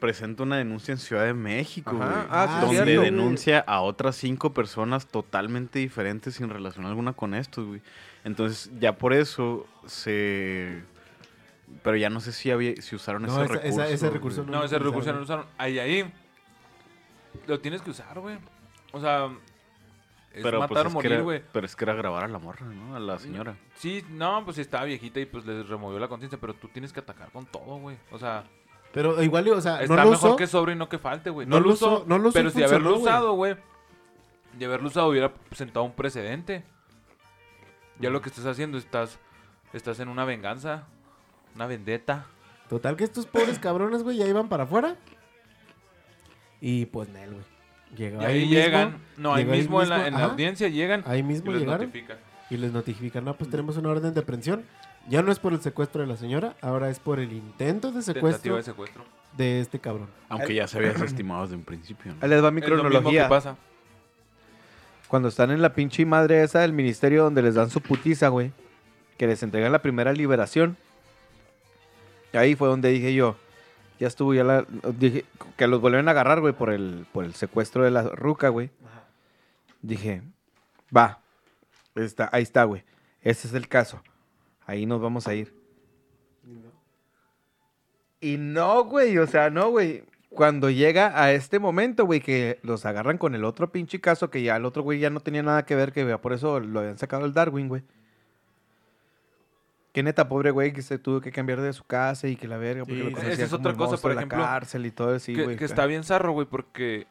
presenta 0.00 0.44
una 0.44 0.56
denuncia 0.56 0.92
en 0.92 0.98
Ciudad 0.98 1.26
de 1.26 1.34
México, 1.34 1.90
Ajá. 2.00 2.10
güey. 2.14 2.26
Ah, 2.30 2.58
donde 2.62 2.84
cierto. 2.84 3.02
denuncia 3.02 3.58
a 3.66 3.82
otras 3.82 4.16
cinco 4.16 4.54
personas 4.54 5.06
totalmente 5.08 5.78
diferentes 5.78 6.34
sin 6.36 6.48
relación 6.48 6.86
alguna 6.86 7.12
con 7.12 7.34
esto, 7.34 7.66
güey. 7.66 7.82
Entonces, 8.26 8.70
ya 8.80 8.98
por 8.98 9.12
eso 9.14 9.66
se... 9.86 10.82
Pero 11.82 11.96
ya 11.96 12.10
no 12.10 12.18
sé 12.20 12.32
si 12.32 12.50
había, 12.50 12.74
si 12.82 12.96
usaron 12.96 13.22
No, 13.22 13.28
ese 13.28 13.44
esa- 13.44 13.54
esa- 13.54 13.62
recurso. 13.62 13.82
ese 13.94 14.10
recurso 14.10 14.42
güey. 14.42 14.52
No, 14.52 14.64
ese 14.64 14.78
recurso 14.78 14.98
usaron. 14.98 15.14
no 15.14 15.20
lo 15.20 15.24
usaron. 15.24 15.46
Ahí, 15.58 15.78
ahí. 15.78 16.12
Lo 17.46 17.60
tienes 17.60 17.82
que 17.82 17.90
usar, 17.90 18.18
güey. 18.18 18.36
O 18.92 19.00
sea. 19.00 19.26
Es 20.32 20.42
Pero, 20.42 20.58
pues, 20.58 20.70
matar 20.70 20.86
o 20.88 20.90
morir, 20.90 21.22
güey. 21.22 21.42
pero 21.52 21.64
es 21.66 21.74
que 21.76 21.84
era 21.84 21.94
grabar 21.94 22.24
a 22.24 22.28
la 22.28 22.38
morra, 22.38 22.66
¿no? 22.66 22.94
A 22.96 23.00
la 23.00 23.18
señora. 23.18 23.56
Sí, 23.76 24.04
no, 24.10 24.44
pues 24.44 24.58
estaba 24.58 24.84
viejita 24.84 25.18
y 25.20 25.26
pues 25.26 25.46
les 25.46 25.66
removió 25.68 25.98
la 25.98 26.08
conciencia, 26.08 26.38
pero 26.38 26.52
tú 26.54 26.68
tienes 26.68 26.92
que 26.92 27.00
atacar 27.00 27.30
con 27.30 27.46
todo, 27.46 27.76
güey. 27.78 27.96
O 28.10 28.18
sea, 28.18 28.44
Pero 28.92 29.22
igual, 29.22 29.48
o 29.48 29.60
sea, 29.60 29.80
está 29.82 29.96
no 29.96 30.04
lo 30.04 30.10
mejor 30.10 30.36
que 30.36 30.46
sobre 30.46 30.72
y 30.72 30.76
no 30.76 30.88
que 30.88 30.98
falte, 30.98 31.30
güey. 31.30 31.46
No 31.46 31.56
No, 31.58 31.64
lo 31.66 31.72
usó, 31.72 32.04
no 32.06 32.18
lo 32.18 32.28
usó 32.28 32.38
y 32.38 32.42
pero 32.42 32.50
si 32.50 32.62
haberlo 32.62 32.96
usado, 32.98 33.32
güey. 33.32 33.56
De 34.58 34.64
haberlo 34.66 34.88
usado 34.88 35.08
hubiera 35.08 35.32
sentado 35.52 35.84
un 35.84 35.92
precedente. 35.92 36.64
Ya 38.00 38.10
lo 38.10 38.20
que 38.22 38.28
estás 38.28 38.46
haciendo, 38.46 38.78
estás 38.78 39.18
estás 39.72 40.00
en 40.00 40.08
una 40.08 40.24
venganza, 40.24 40.84
una 41.54 41.66
vendetta. 41.66 42.26
Total 42.68 42.96
que 42.96 43.04
estos 43.04 43.26
pobres 43.26 43.58
cabrones, 43.58 44.02
güey, 44.02 44.16
ya 44.18 44.26
iban 44.26 44.48
para 44.48 44.64
afuera. 44.64 44.96
Y 46.60 46.86
pues 46.86 47.08
Nel, 47.08 47.30
güey. 47.32 47.44
Llegó 47.96 48.20
Y 48.20 48.24
ahí 48.24 48.48
llegan, 48.48 48.98
no, 49.16 49.32
ahí 49.34 49.44
llegó 49.44 49.56
mismo, 49.56 49.82
en, 49.82 49.88
la, 49.88 50.06
en 50.08 50.14
la 50.14 50.24
audiencia 50.24 50.68
llegan 50.68 51.04
Ahí 51.06 51.20
y 51.20 51.22
mismo 51.22 51.52
les 51.52 51.60
llegaron 51.60 51.86
notifican. 51.86 52.18
y 52.50 52.56
les 52.56 52.72
notifican, 52.72 53.24
no, 53.24 53.34
pues 53.34 53.48
tenemos 53.48 53.76
una 53.76 53.90
orden 53.90 54.12
de 54.12 54.20
aprehensión. 54.20 54.64
Ya 55.08 55.22
no 55.22 55.30
es 55.30 55.38
por 55.38 55.52
el 55.52 55.60
secuestro 55.60 56.00
de 56.00 56.08
la 56.08 56.16
señora, 56.16 56.56
ahora 56.60 56.90
es 56.90 56.98
por 56.98 57.20
el 57.20 57.32
intento 57.32 57.92
de 57.92 58.02
secuestro 58.02 58.30
Tentativa 58.32 58.56
de 58.56 58.62
secuestro. 58.64 59.04
de 59.36 59.60
este 59.60 59.78
cabrón. 59.78 60.08
Aunque 60.28 60.54
ya 60.54 60.66
se 60.66 60.78
había 60.78 60.92
desestimado 60.92 61.42
desde 61.42 61.54
un 61.56 61.62
principio, 61.62 62.12
¿no? 62.12 62.18
ahí 62.20 62.28
les 62.28 62.42
va 62.42 62.50
mi 62.50 62.60
Es 62.60 62.68
lo 62.68 62.74
mismo 62.76 62.88
que 62.88 62.94
cronología. 62.96 63.28
pasa. 63.28 63.56
Cuando 65.08 65.28
están 65.28 65.50
en 65.50 65.62
la 65.62 65.72
pinche 65.72 66.04
madre 66.04 66.42
esa 66.42 66.60
del 66.60 66.72
ministerio 66.72 67.24
donde 67.24 67.42
les 67.42 67.54
dan 67.54 67.70
su 67.70 67.80
putiza, 67.80 68.28
güey. 68.28 68.52
Que 69.16 69.26
les 69.26 69.42
entregan 69.42 69.72
la 69.72 69.80
primera 69.80 70.12
liberación. 70.12 70.76
Ahí 72.32 72.54
fue 72.54 72.68
donde 72.68 72.90
dije 72.90 73.14
yo. 73.14 73.36
Ya 73.98 74.08
estuvo, 74.08 74.34
ya 74.34 74.44
la. 74.44 74.66
Dije 74.98 75.24
que 75.56 75.66
los 75.66 75.80
volvieron 75.80 76.08
a 76.08 76.10
agarrar, 76.10 76.40
güey, 76.40 76.52
por 76.52 76.70
el, 76.70 77.06
por 77.12 77.24
el 77.24 77.34
secuestro 77.34 77.84
de 77.84 77.90
la 77.90 78.02
ruca, 78.02 78.48
güey. 78.48 78.70
Dije, 79.80 80.22
va. 80.94 81.20
Está, 81.94 82.28
ahí 82.32 82.42
está, 82.42 82.64
güey. 82.64 82.84
Ese 83.22 83.48
es 83.48 83.54
el 83.54 83.68
caso. 83.68 84.02
Ahí 84.66 84.84
nos 84.84 85.00
vamos 85.00 85.26
a 85.28 85.34
ir. 85.34 85.54
Y 88.20 88.36
no, 88.38 88.84
güey, 88.84 89.16
o 89.18 89.26
sea, 89.26 89.50
no, 89.50 89.70
güey. 89.70 90.02
Cuando 90.36 90.68
llega 90.68 91.20
a 91.20 91.32
este 91.32 91.58
momento, 91.58 92.04
güey, 92.04 92.20
que 92.20 92.60
los 92.62 92.84
agarran 92.84 93.16
con 93.16 93.34
el 93.34 93.42
otro 93.42 93.72
pinche 93.72 94.00
caso, 94.00 94.30
que 94.30 94.42
ya 94.42 94.56
el 94.56 94.66
otro 94.66 94.82
güey 94.82 94.98
ya 94.98 95.08
no 95.08 95.20
tenía 95.20 95.42
nada 95.42 95.64
que 95.64 95.74
ver, 95.74 95.92
que 95.92 96.06
ya 96.06 96.20
por 96.20 96.34
eso 96.34 96.60
lo 96.60 96.80
habían 96.80 96.98
sacado 96.98 97.24
el 97.24 97.32
Darwin, 97.32 97.68
güey. 97.68 97.82
Qué 99.92 100.02
neta, 100.02 100.28
pobre 100.28 100.50
güey, 100.50 100.74
que 100.74 100.82
se 100.82 100.98
tuvo 100.98 101.22
que 101.22 101.32
cambiar 101.32 101.62
de 101.62 101.72
su 101.72 101.84
casa 101.84 102.28
y 102.28 102.36
que 102.36 102.46
la 102.46 102.58
verga, 102.58 102.84
porque 102.84 103.02
Sí, 103.02 103.10
lo 103.10 103.18
esa 103.18 103.44
es 103.44 103.52
otra 103.54 103.72
cosa, 103.72 103.96
por 103.96 104.10
de 104.10 104.16
la 104.16 104.20
ejemplo, 104.20 104.38
cárcel 104.38 104.84
y 104.84 104.90
todo 104.90 105.14
así, 105.14 105.34
que, 105.34 105.44
güey. 105.44 105.56
que 105.56 105.64
está 105.64 105.86
bien 105.86 106.04
zarro, 106.04 106.32
güey, 106.32 106.46
porque 106.46 107.06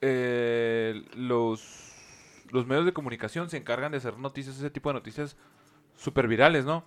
eh, 0.00 1.04
los, 1.14 1.92
los 2.50 2.66
medios 2.66 2.86
de 2.86 2.94
comunicación 2.94 3.50
se 3.50 3.58
encargan 3.58 3.92
de 3.92 3.98
hacer 3.98 4.16
noticias, 4.16 4.56
ese 4.56 4.70
tipo 4.70 4.88
de 4.88 4.94
noticias 4.94 5.36
súper 5.94 6.26
virales, 6.26 6.64
¿no? 6.64 6.84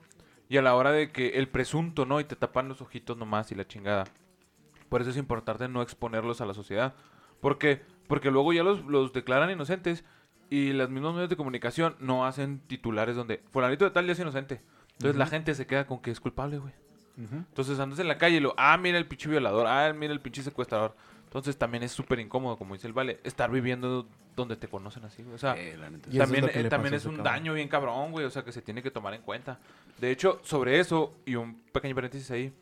Y 0.49 0.57
a 0.57 0.63
la 0.63 0.73
hora 0.73 0.91
de 0.91 1.11
que 1.11 1.37
el 1.37 1.47
presunto, 1.47 2.07
¿no? 2.07 2.19
Y 2.19 2.23
te 2.23 2.35
tapan 2.35 2.67
los 2.67 2.81
ojitos 2.81 3.15
nomás 3.15 3.51
y 3.51 3.55
la 3.55 3.67
chingada. 3.67 4.05
Por 4.95 5.01
eso 5.01 5.11
es 5.11 5.17
importante 5.17 5.67
no 5.67 5.81
exponerlos 5.81 6.39
a 6.39 6.45
la 6.45 6.53
sociedad. 6.53 6.93
Porque, 7.41 7.81
porque 8.07 8.31
luego 8.31 8.53
ya 8.53 8.63
los, 8.63 8.85
los 8.85 9.11
declaran 9.11 9.51
inocentes 9.51 10.05
y 10.49 10.71
los 10.71 10.89
mismos 10.89 11.13
medios 11.15 11.29
de 11.29 11.35
comunicación 11.35 11.97
no 11.99 12.25
hacen 12.25 12.59
titulares 12.59 13.17
donde 13.17 13.41
fulanito 13.51 13.83
de 13.83 13.91
tal 13.91 14.05
ya 14.05 14.13
es 14.13 14.19
inocente. 14.19 14.61
Entonces 14.93 15.17
la 15.17 15.27
gente 15.27 15.53
se 15.53 15.67
queda 15.67 15.85
con 15.85 15.99
que 15.99 16.11
es 16.11 16.21
culpable, 16.21 16.59
güey. 16.59 16.71
Entonces 17.17 17.77
andas 17.77 17.99
en 17.99 18.07
la 18.07 18.17
calle 18.17 18.37
y 18.37 18.39
lo, 18.39 18.53
ah, 18.55 18.77
mira 18.77 18.97
el 18.97 19.05
pinche 19.05 19.27
violador, 19.27 19.67
ah, 19.67 19.91
mira 19.91 20.13
el 20.13 20.21
pinche 20.21 20.41
secuestrador. 20.43 20.95
Entonces 21.25 21.57
también 21.57 21.83
es 21.83 21.91
súper 21.91 22.21
incómodo, 22.21 22.55
como 22.55 22.75
dice 22.75 22.87
el 22.87 22.93
Vale, 22.93 23.19
estar 23.25 23.51
viviendo 23.51 24.07
donde 24.33 24.55
te 24.55 24.69
conocen 24.69 25.03
así, 25.03 25.23
güey. 25.23 25.35
O 25.35 25.37
sea, 25.37 25.57
Eh, 25.57 25.73
eso 25.73 25.83
es 26.09 26.17
también, 26.17 26.49
eh, 26.53 26.63
también 26.69 26.93
es 26.93 27.03
un 27.03 27.17
cabrón. 27.17 27.33
daño 27.33 27.53
bien 27.53 27.67
cabrón, 27.67 28.13
güey. 28.13 28.25
O 28.25 28.29
sea, 28.29 28.45
que 28.45 28.53
se 28.53 28.61
tiene 28.61 28.81
que 28.81 28.91
tomar 28.91 29.13
en 29.13 29.23
cuenta. 29.23 29.59
De 29.99 30.09
hecho, 30.09 30.39
sobre 30.43 30.79
eso, 30.79 31.15
y 31.25 31.35
un 31.35 31.55
pequeño 31.73 31.93
paréntesis 31.95 32.31
ahí. 32.31 32.53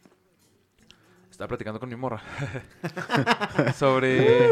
Estaba 1.34 1.48
platicando 1.48 1.80
con 1.80 1.90
mi 1.90 1.96
morra. 1.96 2.22
sobre, 3.76 4.52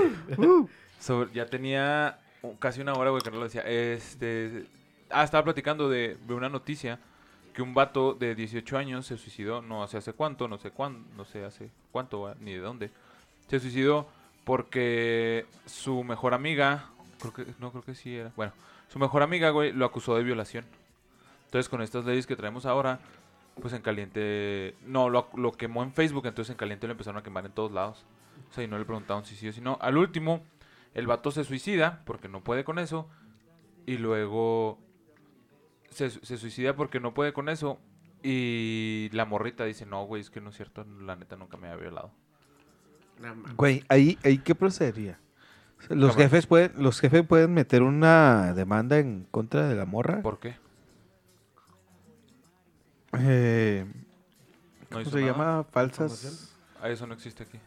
sobre. 1.00 1.32
Ya 1.32 1.46
tenía 1.46 2.18
casi 2.58 2.82
una 2.82 2.94
hora, 2.94 3.12
güey, 3.12 3.22
que 3.22 3.30
no 3.30 3.38
lo 3.38 3.44
decía. 3.44 3.62
Este. 3.62 4.66
Ah, 5.12 5.24
estaba 5.24 5.44
platicando 5.44 5.90
de, 5.90 6.18
de 6.26 6.34
una 6.34 6.50
noticia 6.50 6.98
que 7.54 7.62
un 7.62 7.76
vato 7.76 8.16
de 8.16 8.34
18 8.34 8.80
años 8.80 9.06
se 9.06 9.16
suicidó, 9.20 9.62
no 9.62 9.88
sé 9.88 9.98
hace 9.98 10.14
cuánto, 10.14 10.48
no 10.48 10.58
sé 10.58 10.72
cuándo, 10.72 11.08
no 11.16 11.24
sé 11.24 11.46
hace 11.46 11.70
cuánto, 11.92 12.26
ah, 12.26 12.36
ni 12.40 12.54
de 12.54 12.60
dónde. 12.62 12.90
Se 13.48 13.60
suicidó 13.60 14.08
porque 14.44 15.46
su 15.68 16.04
mejor 16.04 16.34
amiga, 16.34 16.90
creo 17.20 17.32
que, 17.32 17.46
no 17.60 17.70
creo 17.70 17.84
que 17.84 17.94
sí 17.94 18.16
era, 18.16 18.32
bueno, 18.36 18.54
su 18.92 18.98
mejor 18.98 19.22
amiga, 19.22 19.52
güey, 19.52 19.72
lo 19.72 19.86
acusó 19.86 20.16
de 20.16 20.24
violación. 20.24 20.66
Entonces, 21.46 21.70
con 21.70 21.84
estas 21.84 22.06
leyes 22.06 22.26
que 22.26 22.36
traemos 22.36 22.66
ahora, 22.66 23.00
pues 23.60 23.74
en 23.74 23.82
caliente, 23.82 24.76
no, 24.86 25.10
lo, 25.10 25.30
lo 25.36 25.52
quemó 25.52 25.84
en 25.84 25.94
Facebook, 25.94 26.26
entonces 26.26 26.52
en 26.52 26.58
caliente 26.58 26.88
lo 26.88 26.92
empezaron 26.92 27.20
a 27.20 27.24
quemar 27.24 27.46
en 27.46 27.52
todos 27.52 27.72
lados. 27.72 28.06
O 28.50 28.54
sea, 28.54 28.64
y 28.64 28.68
no 28.68 28.78
le 28.78 28.86
preguntaron 28.86 29.26
si 29.26 29.36
sí 29.36 29.48
o 29.48 29.54
si 29.54 29.62
no. 29.62 29.78
Al 29.82 29.98
último, 29.98 30.44
el 30.94 31.08
vato 31.08 31.32
se 31.32 31.44
suicida 31.44 32.02
porque 32.06 32.28
no 32.28 32.44
puede 32.44 32.64
con 32.64 32.80
eso. 32.80 33.08
Y 33.86 33.98
luego 33.98 34.80
se, 35.90 36.10
se 36.10 36.38
suicida 36.38 36.76
porque 36.76 37.00
no 37.00 37.14
puede 37.14 37.34
con 37.34 37.50
eso. 37.50 37.80
Y 38.24 39.10
la 39.14 39.26
morrita 39.26 39.66
dice, 39.66 39.86
no, 39.86 40.06
güey, 40.06 40.22
es 40.22 40.30
que 40.30 40.42
no 40.42 40.50
es 40.50 40.56
cierto, 40.56 40.86
la 41.02 41.16
neta 41.16 41.36
nunca 41.36 41.58
me 41.58 41.68
había 41.68 41.82
violado. 41.82 42.12
Güey, 43.56 43.84
ahí, 43.90 44.18
ahí 44.24 44.38
qué 44.40 44.56
procedería. 44.56 45.20
Los 45.90 46.16
jefes 46.16 46.46
pueden, 46.46 46.72
los 46.78 47.00
jefes 47.00 47.26
pueden 47.26 47.54
meter 47.54 47.82
una 47.82 48.54
demanda 48.54 49.00
en 49.00 49.26
contra 49.32 49.68
de 49.68 49.76
la 49.76 49.86
morra. 49.86 50.22
¿Por 50.22 50.40
qué? 50.40 50.56
Eh, 53.20 53.86
¿Cómo 54.92 55.06
se 55.06 55.20
nada. 55.22 55.32
llama? 55.32 55.64
Falsas. 55.72 56.54
Ah, 56.82 56.90
eso 56.90 57.06
no 57.08 57.14
existe 57.14 57.44
aquí. 57.44 57.60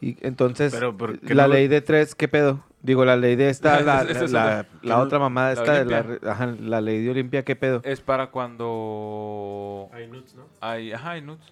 Y 0.00 0.16
entonces, 0.26 0.72
Pero, 0.72 0.96
pero, 0.96 1.18
¿qué 1.20 1.34
la 1.34 1.44
no 1.44 1.48
lo- 1.48 1.54
ley 1.54 1.68
de 1.68 1.80
tres, 1.80 2.14
¿qué 2.14 2.28
pedo? 2.28 2.62
Digo, 2.82 3.04
la 3.06 3.16
ley 3.16 3.36
de 3.36 3.48
esta, 3.48 3.80
la, 3.80 4.02
es 4.02 4.20
otra. 4.22 4.66
la 4.82 5.18
mamada 5.18 5.54
la 5.54 5.60
esta, 5.60 5.84
de 5.84 6.20
ajá, 6.28 6.46
la 6.60 6.80
ley 6.82 7.02
de 7.02 7.10
Olimpia, 7.10 7.42
¿qué 7.44 7.56
pedo? 7.56 7.80
Es 7.84 8.00
para 8.02 8.30
cuando 8.30 9.88
Hay 9.92 10.06
nudes, 10.06 10.34
¿no? 10.34 10.46
hay, 10.60 10.92
ajá, 10.92 11.12
hay 11.12 11.22
nudes. 11.22 11.44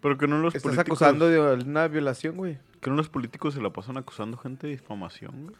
Pero 0.00 0.16
que 0.18 0.26
no 0.26 0.38
los 0.38 0.54
Estás 0.54 0.62
políticos... 0.74 1.02
acusando 1.02 1.28
de 1.28 1.38
una 1.64 1.86
violación, 1.88 2.36
güey. 2.36 2.58
Que 2.80 2.90
no 2.90 2.96
los 2.96 3.08
políticos 3.08 3.54
se 3.54 3.60
la 3.60 3.70
pasan 3.70 3.98
acusando 3.98 4.36
gente 4.38 4.66
de 4.66 4.72
difamación, 4.72 5.44
güey. 5.44 5.56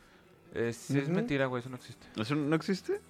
Es, 0.55 0.91
mentira, 1.09 1.47
güey, 1.47 1.61
eso 1.61 1.71
no 1.71 1.77
existe. 1.77 2.07
¿Eso 2.17 2.35
no 2.35 2.57
existe? 2.57 3.01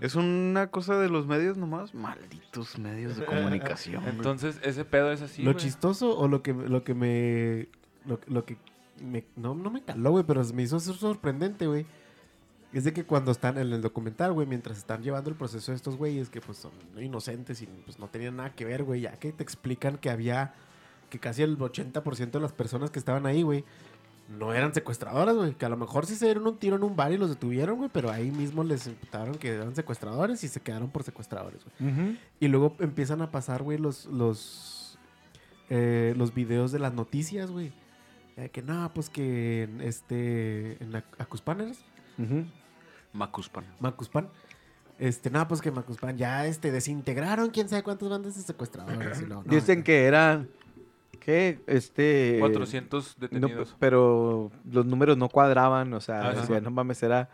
Es 0.00 0.14
una 0.14 0.68
cosa 0.68 0.98
de 0.98 1.08
los 1.08 1.26
medios 1.26 1.56
nomás. 1.56 1.94
Malditos 1.94 2.78
medios 2.78 3.16
de 3.16 3.24
comunicación. 3.26 4.04
Entonces, 4.08 4.58
ese 4.62 4.84
pedo 4.84 5.12
es 5.12 5.22
así, 5.22 5.42
lo 5.42 5.52
güey. 5.52 5.64
chistoso 5.64 6.18
o 6.18 6.28
lo 6.28 6.42
que, 6.42 6.52
lo 6.52 6.84
que 6.84 6.94
me. 6.94 7.68
Lo, 8.06 8.20
lo 8.26 8.44
que 8.44 8.56
me, 9.02 9.24
no, 9.36 9.54
no 9.54 9.70
me 9.70 9.82
caló, 9.82 10.10
güey, 10.12 10.24
pero 10.24 10.44
me 10.52 10.62
hizo 10.62 10.78
ser 10.80 10.94
sorprendente, 10.94 11.66
güey. 11.66 11.86
Es 12.72 12.82
de 12.82 12.92
que 12.92 13.04
cuando 13.04 13.30
están 13.30 13.56
en 13.56 13.72
el 13.72 13.80
documental, 13.80 14.32
güey, 14.32 14.48
mientras 14.48 14.78
están 14.78 15.02
llevando 15.02 15.30
el 15.30 15.36
proceso 15.36 15.70
de 15.70 15.76
estos 15.76 15.96
güeyes 15.96 16.28
que 16.28 16.40
pues 16.40 16.58
son 16.58 16.72
inocentes 17.00 17.62
y 17.62 17.66
pues 17.66 18.00
no 18.00 18.08
tenían 18.08 18.36
nada 18.36 18.50
que 18.50 18.64
ver, 18.64 18.82
güey, 18.82 19.02
ya 19.02 19.12
que 19.12 19.32
te 19.32 19.44
explican 19.44 19.96
que 19.96 20.10
había, 20.10 20.54
que 21.08 21.20
casi 21.20 21.42
el 21.42 21.56
80% 21.56 22.32
de 22.32 22.40
las 22.40 22.52
personas 22.52 22.90
que 22.90 22.98
estaban 22.98 23.26
ahí, 23.26 23.42
güey, 23.42 23.64
no 24.28 24.54
eran 24.54 24.72
secuestradoras, 24.74 25.36
güey, 25.36 25.52
que 25.54 25.66
a 25.66 25.68
lo 25.68 25.76
mejor 25.76 26.06
sí 26.06 26.14
se 26.16 26.24
dieron 26.24 26.46
un 26.46 26.56
tiro 26.58 26.76
en 26.76 26.82
un 26.82 26.96
bar 26.96 27.12
y 27.12 27.18
los 27.18 27.28
detuvieron, 27.28 27.76
güey, 27.76 27.90
pero 27.92 28.10
ahí 28.10 28.30
mismo 28.30 28.64
les 28.64 28.86
imputaron 28.86 29.34
que 29.36 29.48
eran 29.54 29.74
secuestradores 29.74 30.42
y 30.44 30.48
se 30.48 30.60
quedaron 30.60 30.90
por 30.90 31.02
secuestradores, 31.02 31.60
güey. 31.78 32.18
Y 32.40 32.48
luego 32.48 32.74
empiezan 32.80 33.20
a 33.22 33.30
pasar, 33.30 33.62
güey, 33.62 33.76
los, 33.78 34.06
los, 34.06 34.98
eh, 35.70 36.14
los 36.16 36.32
videos 36.34 36.72
de 36.72 36.78
las 36.78 36.94
noticias, 36.94 37.50
güey. 37.50 37.72
Eh, 38.36 38.48
que 38.48 38.62
no, 38.62 38.90
pues 38.94 39.10
que 39.10 39.62
en 39.64 39.80
este, 39.80 40.82
en 40.82 40.92
Ac- 40.94 41.04
Acuspan, 41.18 41.60
¿eres? 41.60 41.84
Macuspan. 43.12 43.64
Macuspan. 43.80 44.28
Este, 44.98 45.30
no, 45.30 45.46
pues 45.48 45.60
que 45.60 45.70
Macuspan 45.70 46.16
ya, 46.16 46.46
este, 46.46 46.70
desintegraron 46.72 47.50
quién 47.50 47.68
sabe 47.68 47.82
cuántas 47.82 48.08
bandas 48.08 48.36
de 48.36 48.42
secuestradores. 48.42 49.20
y 49.20 49.26
luego, 49.26 49.42
no, 49.44 49.50
Dicen 49.50 49.82
que 49.82 50.04
eran, 50.06 50.48
¿qué? 51.16 51.60
Este... 51.66 52.36
400 52.40 53.16
no, 53.18 53.20
detenidos. 53.28 53.76
pero 53.78 54.50
los 54.70 54.86
números 54.86 55.16
no 55.16 55.28
cuadraban, 55.28 55.92
o 55.94 56.00
sea, 56.00 56.34
no 56.62 56.70
mames, 56.70 57.02
era, 57.02 57.28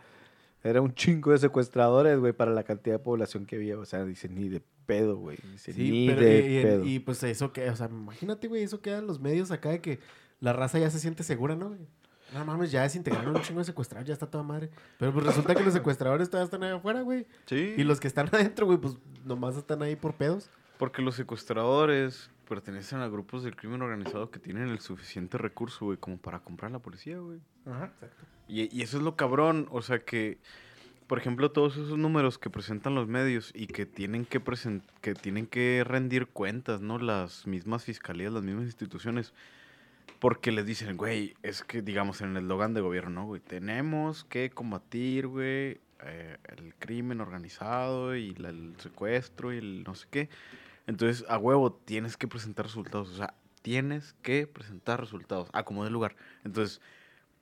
era 0.63 0.81
un 0.81 0.93
chingo 0.93 1.31
de 1.31 1.37
secuestradores, 1.39 2.19
güey, 2.19 2.33
para 2.33 2.51
la 2.51 2.63
cantidad 2.63 2.95
de 2.95 2.99
población 3.03 3.45
que 3.45 3.55
había. 3.55 3.77
O 3.77 3.85
sea, 3.85 4.03
dicen, 4.05 4.35
ni 4.35 4.49
de 4.49 4.61
pedo, 4.85 5.17
güey. 5.17 5.37
Dice, 5.51 5.73
Sí, 5.73 5.91
ni 5.91 6.07
pero, 6.07 6.21
de 6.21 6.39
y, 6.39 6.63
pedo. 6.63 6.85
y, 6.85 6.99
pues 6.99 7.23
eso 7.23 7.51
que, 7.53 7.69
o 7.69 7.75
sea, 7.75 7.87
imagínate, 7.87 8.47
güey, 8.47 8.63
eso 8.63 8.81
queda 8.81 8.99
en 8.99 9.07
los 9.07 9.19
medios 9.19 9.51
acá 9.51 9.69
de 9.69 9.81
que 9.81 9.99
la 10.39 10.53
raza 10.53 10.79
ya 10.79 10.89
se 10.89 10.99
siente 10.99 11.23
segura, 11.23 11.55
¿no? 11.55 11.69
güey? 11.69 11.79
No 12.33 12.45
mames, 12.45 12.71
ya 12.71 12.83
desintegraron 12.83 13.35
un 13.35 13.41
chingo 13.41 13.59
de 13.59 13.65
secuestrar, 13.65 14.05
ya 14.05 14.13
está 14.13 14.25
toda 14.25 14.43
madre. 14.43 14.69
Pero 14.97 15.11
pues 15.11 15.25
resulta 15.25 15.53
que 15.53 15.63
los 15.63 15.73
secuestradores 15.73 16.29
todavía 16.29 16.45
están 16.45 16.63
ahí 16.63 16.71
afuera, 16.71 17.01
güey. 17.01 17.27
Sí. 17.45 17.73
Y 17.77 17.83
los 17.83 17.99
que 17.99 18.07
están 18.07 18.29
adentro, 18.31 18.65
güey, 18.65 18.77
pues 18.77 18.95
nomás 19.25 19.57
están 19.57 19.81
ahí 19.83 19.97
por 19.97 20.15
pedos. 20.15 20.49
Porque 20.77 21.01
los 21.01 21.15
secuestradores 21.15 22.30
pertenecen 22.47 22.99
a 22.99 23.07
grupos 23.07 23.43
del 23.43 23.55
crimen 23.55 23.81
organizado 23.81 24.29
que 24.31 24.39
tienen 24.39 24.69
el 24.69 24.79
suficiente 24.79 25.37
recurso, 25.37 25.85
güey, 25.85 25.97
como 25.97 26.17
para 26.17 26.39
comprar 26.39 26.69
a 26.69 26.73
la 26.73 26.79
policía, 26.79 27.17
güey. 27.19 27.39
Y, 28.47 28.75
y 28.75 28.81
eso 28.81 28.97
es 28.97 29.03
lo 29.03 29.15
cabrón, 29.15 29.67
o 29.71 29.81
sea 29.81 29.99
que, 29.99 30.37
por 31.07 31.17
ejemplo, 31.17 31.51
todos 31.51 31.77
esos 31.77 31.97
números 31.97 32.37
que 32.37 32.49
presentan 32.49 32.95
los 32.95 33.07
medios 33.07 33.51
y 33.55 33.67
que 33.67 33.85
tienen 33.85 34.25
que 34.25 34.43
presen- 34.43 34.81
que 35.01 35.13
tienen 35.13 35.47
que 35.47 35.83
rendir 35.85 36.27
cuentas, 36.27 36.81
¿no? 36.81 36.97
Las 36.99 37.47
mismas 37.47 37.83
fiscalías, 37.85 38.33
las 38.33 38.43
mismas 38.43 38.65
instituciones, 38.65 39.33
porque 40.19 40.51
les 40.51 40.65
dicen, 40.65 40.97
güey, 40.97 41.35
es 41.43 41.63
que, 41.63 41.81
digamos, 41.81 42.21
en 42.21 42.31
el 42.35 42.43
eslogan 42.43 42.73
de 42.73 42.81
gobierno, 42.81 43.21
¿no, 43.21 43.25
güey? 43.25 43.41
Tenemos 43.41 44.23
que 44.25 44.49
combatir, 44.49 45.27
güey, 45.27 45.79
eh, 46.03 46.37
el 46.57 46.73
crimen 46.79 47.21
organizado 47.21 48.15
y 48.15 48.33
la- 48.35 48.49
el 48.49 48.73
secuestro 48.79 49.53
y 49.53 49.57
el 49.57 49.83
no 49.83 49.95
sé 49.95 50.07
qué. 50.11 50.29
Entonces, 50.87 51.25
a 51.29 51.37
huevo, 51.37 51.73
tienes 51.73 52.17
que 52.17 52.27
presentar 52.27 52.65
resultados, 52.65 53.09
o 53.09 53.15
sea, 53.15 53.33
tienes 53.61 54.13
que 54.21 54.47
presentar 54.47 54.99
resultados, 54.99 55.49
a 55.53 55.63
como 55.63 55.83
de 55.83 55.91
lugar. 55.91 56.15
Entonces, 56.43 56.81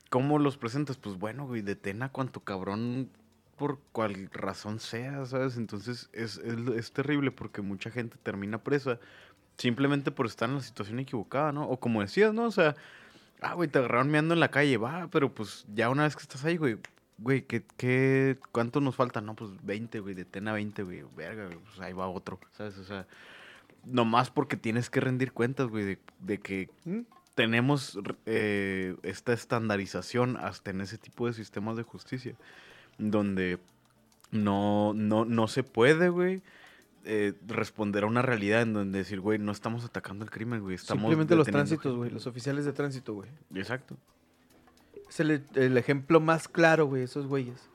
¿Cómo 0.10 0.40
los 0.40 0.58
presentas? 0.58 0.98
Pues 0.98 1.18
bueno, 1.20 1.46
güey, 1.46 1.62
detén 1.62 2.02
a 2.02 2.10
cuanto 2.10 2.40
cabrón 2.40 3.12
por 3.58 3.80
cual 3.92 4.30
razón 4.32 4.80
sea, 4.80 5.26
¿sabes? 5.26 5.58
Entonces 5.58 6.10
es, 6.14 6.38
es, 6.38 6.58
es 6.76 6.92
terrible 6.92 7.30
porque 7.32 7.62
mucha 7.62 7.92
gente 7.92 8.18
termina 8.24 8.64
presa 8.64 9.00
simplemente 9.58 10.10
por 10.12 10.26
estar 10.26 10.50
en 10.50 10.56
la 10.56 10.62
situación 10.62 11.00
equivocada, 11.00 11.52
¿no? 11.52 11.68
O 11.70 11.80
como 11.80 12.02
decías, 12.02 12.34
¿no? 12.34 12.46
O 12.46 12.52
sea, 12.52 12.76
ah, 13.42 13.54
güey, 13.54 13.70
te 13.70 13.78
agarraron 13.78 14.10
meando 14.10 14.34
en 14.34 14.40
la 14.40 14.50
calle, 14.50 14.78
va, 14.78 15.10
pero 15.12 15.34
pues 15.34 15.66
ya 15.76 15.90
una 15.90 16.04
vez 16.04 16.16
que 16.16 16.24
estás 16.24 16.44
ahí, 16.44 16.58
güey, 16.58 16.78
güey, 17.22 17.44
¿qué, 17.44 17.64
qué, 17.78 18.38
¿cuánto 18.52 18.82
nos 18.82 18.96
falta? 18.96 19.22
No, 19.22 19.36
pues 19.36 19.52
20, 19.64 20.00
güey, 20.00 20.16
detén 20.16 20.48
a 20.48 20.54
20, 20.54 20.84
güey, 20.84 21.04
verga, 21.16 21.46
güey, 21.46 21.58
pues 21.58 21.80
ahí 21.80 21.94
va 21.94 22.08
otro, 22.08 22.40
¿sabes? 22.52 22.78
O 22.78 22.84
sea, 22.84 23.06
nomás 23.86 24.30
porque 24.30 24.58
tienes 24.58 24.90
que 24.90 25.00
rendir 25.00 25.32
cuentas, 25.32 25.68
güey, 25.68 25.84
de, 25.86 26.00
de 26.20 26.38
que 26.40 26.70
¿Mm? 26.86 27.00
tenemos 27.36 28.00
eh, 28.26 28.96
esta 29.04 29.34
estandarización 29.34 30.38
hasta 30.38 30.72
en 30.72 30.82
ese 30.82 30.98
tipo 30.98 31.28
de 31.28 31.34
sistemas 31.34 31.78
de 31.78 31.84
justicia, 31.84 32.36
donde 32.98 33.60
no, 34.32 34.94
no, 34.94 35.26
no 35.26 35.48
se 35.48 35.64
puede, 35.64 36.10
güey, 36.10 36.42
eh, 37.06 37.34
responder 37.48 38.04
a 38.04 38.08
una 38.08 38.22
realidad 38.22 38.62
en 38.62 38.74
donde 38.74 39.00
decir, 39.00 39.20
güey, 39.20 39.40
no 39.40 39.52
estamos 39.52 39.86
atacando 39.86 40.24
el 40.24 40.32
crimen, 40.32 40.62
güey, 40.62 40.76
estamos 40.76 41.02
Simplemente 41.02 41.36
los 41.36 41.48
tránsitos, 41.48 41.96
güey, 41.96 42.12
los 42.12 42.28
oficiales 42.28 42.66
de 42.66 42.74
tránsito, 42.74 43.14
güey. 43.14 43.30
Exacto. 43.56 43.98
Es 45.10 45.20
el, 45.20 45.78
ejemplo 45.78 46.20
más 46.20 46.48
claro, 46.48 46.86
güey, 46.86 47.04
esos 47.04 47.26
güeyes. 47.26 47.68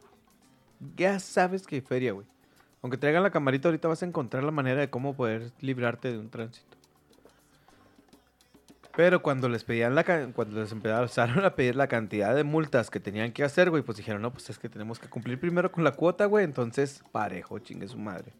Ya 0.97 1.19
sabes 1.19 1.67
que 1.67 1.83
feria, 1.83 2.13
güey. 2.13 2.27
Aunque 2.81 2.97
traigan 2.97 3.23
la 3.23 3.31
camarita, 3.31 3.69
ahorita 3.69 3.89
vas 3.89 4.03
a 4.03 4.07
encontrar 4.07 4.45
la 4.45 4.51
manera 4.51 4.81
de 4.81 4.91
cómo 4.91 5.15
poder 5.15 5.51
librarte 5.61 6.13
de 6.13 6.19
un 6.19 6.31
tránsito. 6.31 6.77
Pero 8.97 9.23
cuando 9.23 9.49
les 9.49 9.65
pedían 9.65 9.97
la 9.97 10.05
cuando 10.05 10.61
les 10.61 10.71
empezaron 10.71 11.45
a 11.45 11.57
pedir 11.57 11.75
la 11.75 11.89
cantidad 11.89 12.35
de 12.35 12.45
multas 12.45 12.91
que 12.91 13.01
tenían 13.01 13.33
que 13.33 13.43
hacer, 13.43 13.71
güey, 13.71 13.83
pues 13.83 13.99
dijeron, 13.99 14.23
no, 14.23 14.33
pues 14.33 14.51
es 14.51 14.59
que 14.59 14.69
tenemos 14.69 15.01
que 15.01 15.09
cumplir 15.09 15.41
primero 15.41 15.73
con 15.73 15.83
la 15.83 15.93
cuota, 15.93 16.27
güey. 16.27 16.45
Entonces, 16.45 17.03
parejo, 17.11 17.59
chingue 17.59 17.89
su 17.89 17.99
madre. 17.99 18.33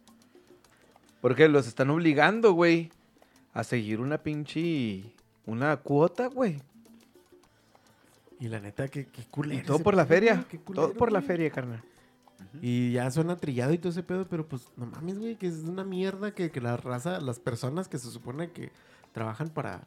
Porque 1.21 1.49
los 1.49 1.67
están 1.67 1.91
obligando, 1.91 2.53
güey, 2.53 2.93
a 3.53 3.65
seguir 3.65 4.01
una 4.01 4.19
pinche. 4.19 5.03
una 5.47 5.79
cuota, 5.79 6.29
güey. 6.29 6.61
Y 8.45 8.49
la 8.49 8.61
neta, 8.61 8.89
qué, 8.89 9.07
qué 9.07 9.23
Y 9.23 9.25
culero. 9.25 9.65
todo 9.67 9.77
ese 9.77 9.85
por 9.85 9.95
la 9.97 10.05
feria. 10.07 10.45
Todo 10.75 10.93
por 10.93 11.11
la 11.13 11.21
güey. 11.21 11.27
feria, 11.29 11.51
carnal. 11.51 11.83
Y 12.61 12.93
ya 12.93 13.11
suena 13.11 13.37
trillado 13.37 13.73
y 13.73 13.79
todo 13.79 13.91
ese 13.91 14.03
pedo, 14.03 14.27
pero 14.29 14.47
pues 14.47 14.69
no 14.77 14.87
mames, 14.87 15.19
güey, 15.19 15.37
que 15.37 15.47
es 15.47 15.61
una 15.65 15.83
mierda 15.83 16.35
que, 16.35 16.51
que 16.51 16.61
la 16.61 16.77
raza, 16.77 17.21
las 17.21 17.41
personas 17.41 17.89
que 17.89 17.99
se 17.99 18.11
supone 18.11 18.51
que 18.51 18.71
trabajan 19.13 19.49
para, 19.49 19.87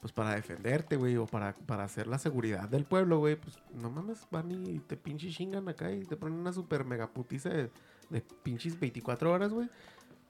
pues 0.00 0.12
para 0.12 0.34
defenderte, 0.34 0.96
güey, 0.96 1.16
o 1.16 1.26
para, 1.26 1.54
para 1.54 1.84
hacer 1.84 2.06
la 2.08 2.18
seguridad 2.18 2.68
del 2.68 2.84
pueblo, 2.84 3.18
güey, 3.18 3.36
pues 3.36 3.56
no 3.74 3.88
mames, 3.90 4.26
van 4.30 4.50
y 4.50 4.78
te 4.80 4.96
pinche 4.96 5.30
chingan 5.30 5.68
acá 5.68 5.92
y 5.92 6.00
te 6.04 6.16
ponen 6.16 6.38
una 6.38 6.52
super 6.52 6.84
mega 6.84 7.06
putiza 7.08 7.50
de, 7.50 7.70
de 8.10 8.20
pinches 8.42 8.78
24 8.80 9.30
horas, 9.32 9.52
güey, 9.52 9.68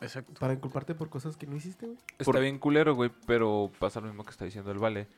Exacto. 0.00 0.34
para 0.38 0.52
inculparte 0.52 0.94
por 0.94 1.08
cosas 1.08 1.36
que 1.36 1.46
no 1.46 1.56
hiciste, 1.56 1.86
güey. 1.86 1.98
Está 2.18 2.24
Por- 2.24 2.40
bien 2.40 2.58
culero, 2.58 2.94
güey, 2.94 3.10
pero 3.26 3.70
pasa 3.78 4.00
lo 4.00 4.08
mismo 4.08 4.24
que 4.24 4.30
está 4.30 4.44
diciendo 4.44 4.70
el 4.72 4.78
Vale. 4.78 5.08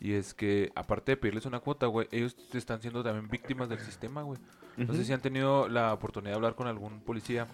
Y 0.00 0.12
es 0.14 0.34
que, 0.34 0.70
aparte 0.74 1.12
de 1.12 1.16
pedirles 1.16 1.46
una 1.46 1.60
cuota, 1.60 1.86
güey, 1.86 2.06
ellos 2.10 2.36
están 2.52 2.80
siendo 2.82 3.02
también 3.02 3.28
víctimas 3.28 3.68
del 3.68 3.78
sistema, 3.80 4.22
güey. 4.22 4.38
No 4.76 4.92
sé 4.92 5.04
si 5.04 5.12
han 5.12 5.20
tenido 5.22 5.68
la 5.68 5.92
oportunidad 5.94 6.32
de 6.32 6.36
hablar 6.36 6.54
con 6.54 6.66
algún 6.66 7.00
policía. 7.00 7.46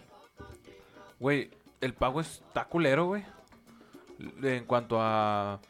Güey, 1.21 1.51
el 1.81 1.95
pago 1.95 2.21
está 2.21 2.65
culero, 2.65 3.07
güey. 3.07 3.23
En 4.43 4.65
cuanto 4.65 4.97
a 5.01 5.61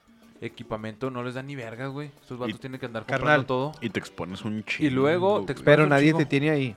equipamiento, 0.41 1.11
no 1.11 1.23
les 1.23 1.35
dan 1.35 1.47
ni 1.47 1.55
vergas, 1.57 1.91
güey. 1.91 2.09
Estos 2.20 2.39
vatos 2.39 2.57
Y- 2.57 2.59
tienen 2.59 2.81
que 2.81 2.87
andar 2.87 3.05
Carnal, 3.05 3.20
comprando 3.41 3.47
todo. 3.47 3.73
Y 3.81 3.91
te 3.91 4.01
expones 4.01 4.43
un 4.45 4.64
chingo. 4.64 4.87
Y 4.87 4.91
luego 4.91 5.45
te 5.45 5.55
Pero 5.55 5.85
un 5.85 5.91
nadie 5.91 6.07
chingo. 6.09 6.18
te 6.18 6.27
tiene 6.27 6.51
ahí. 6.51 6.77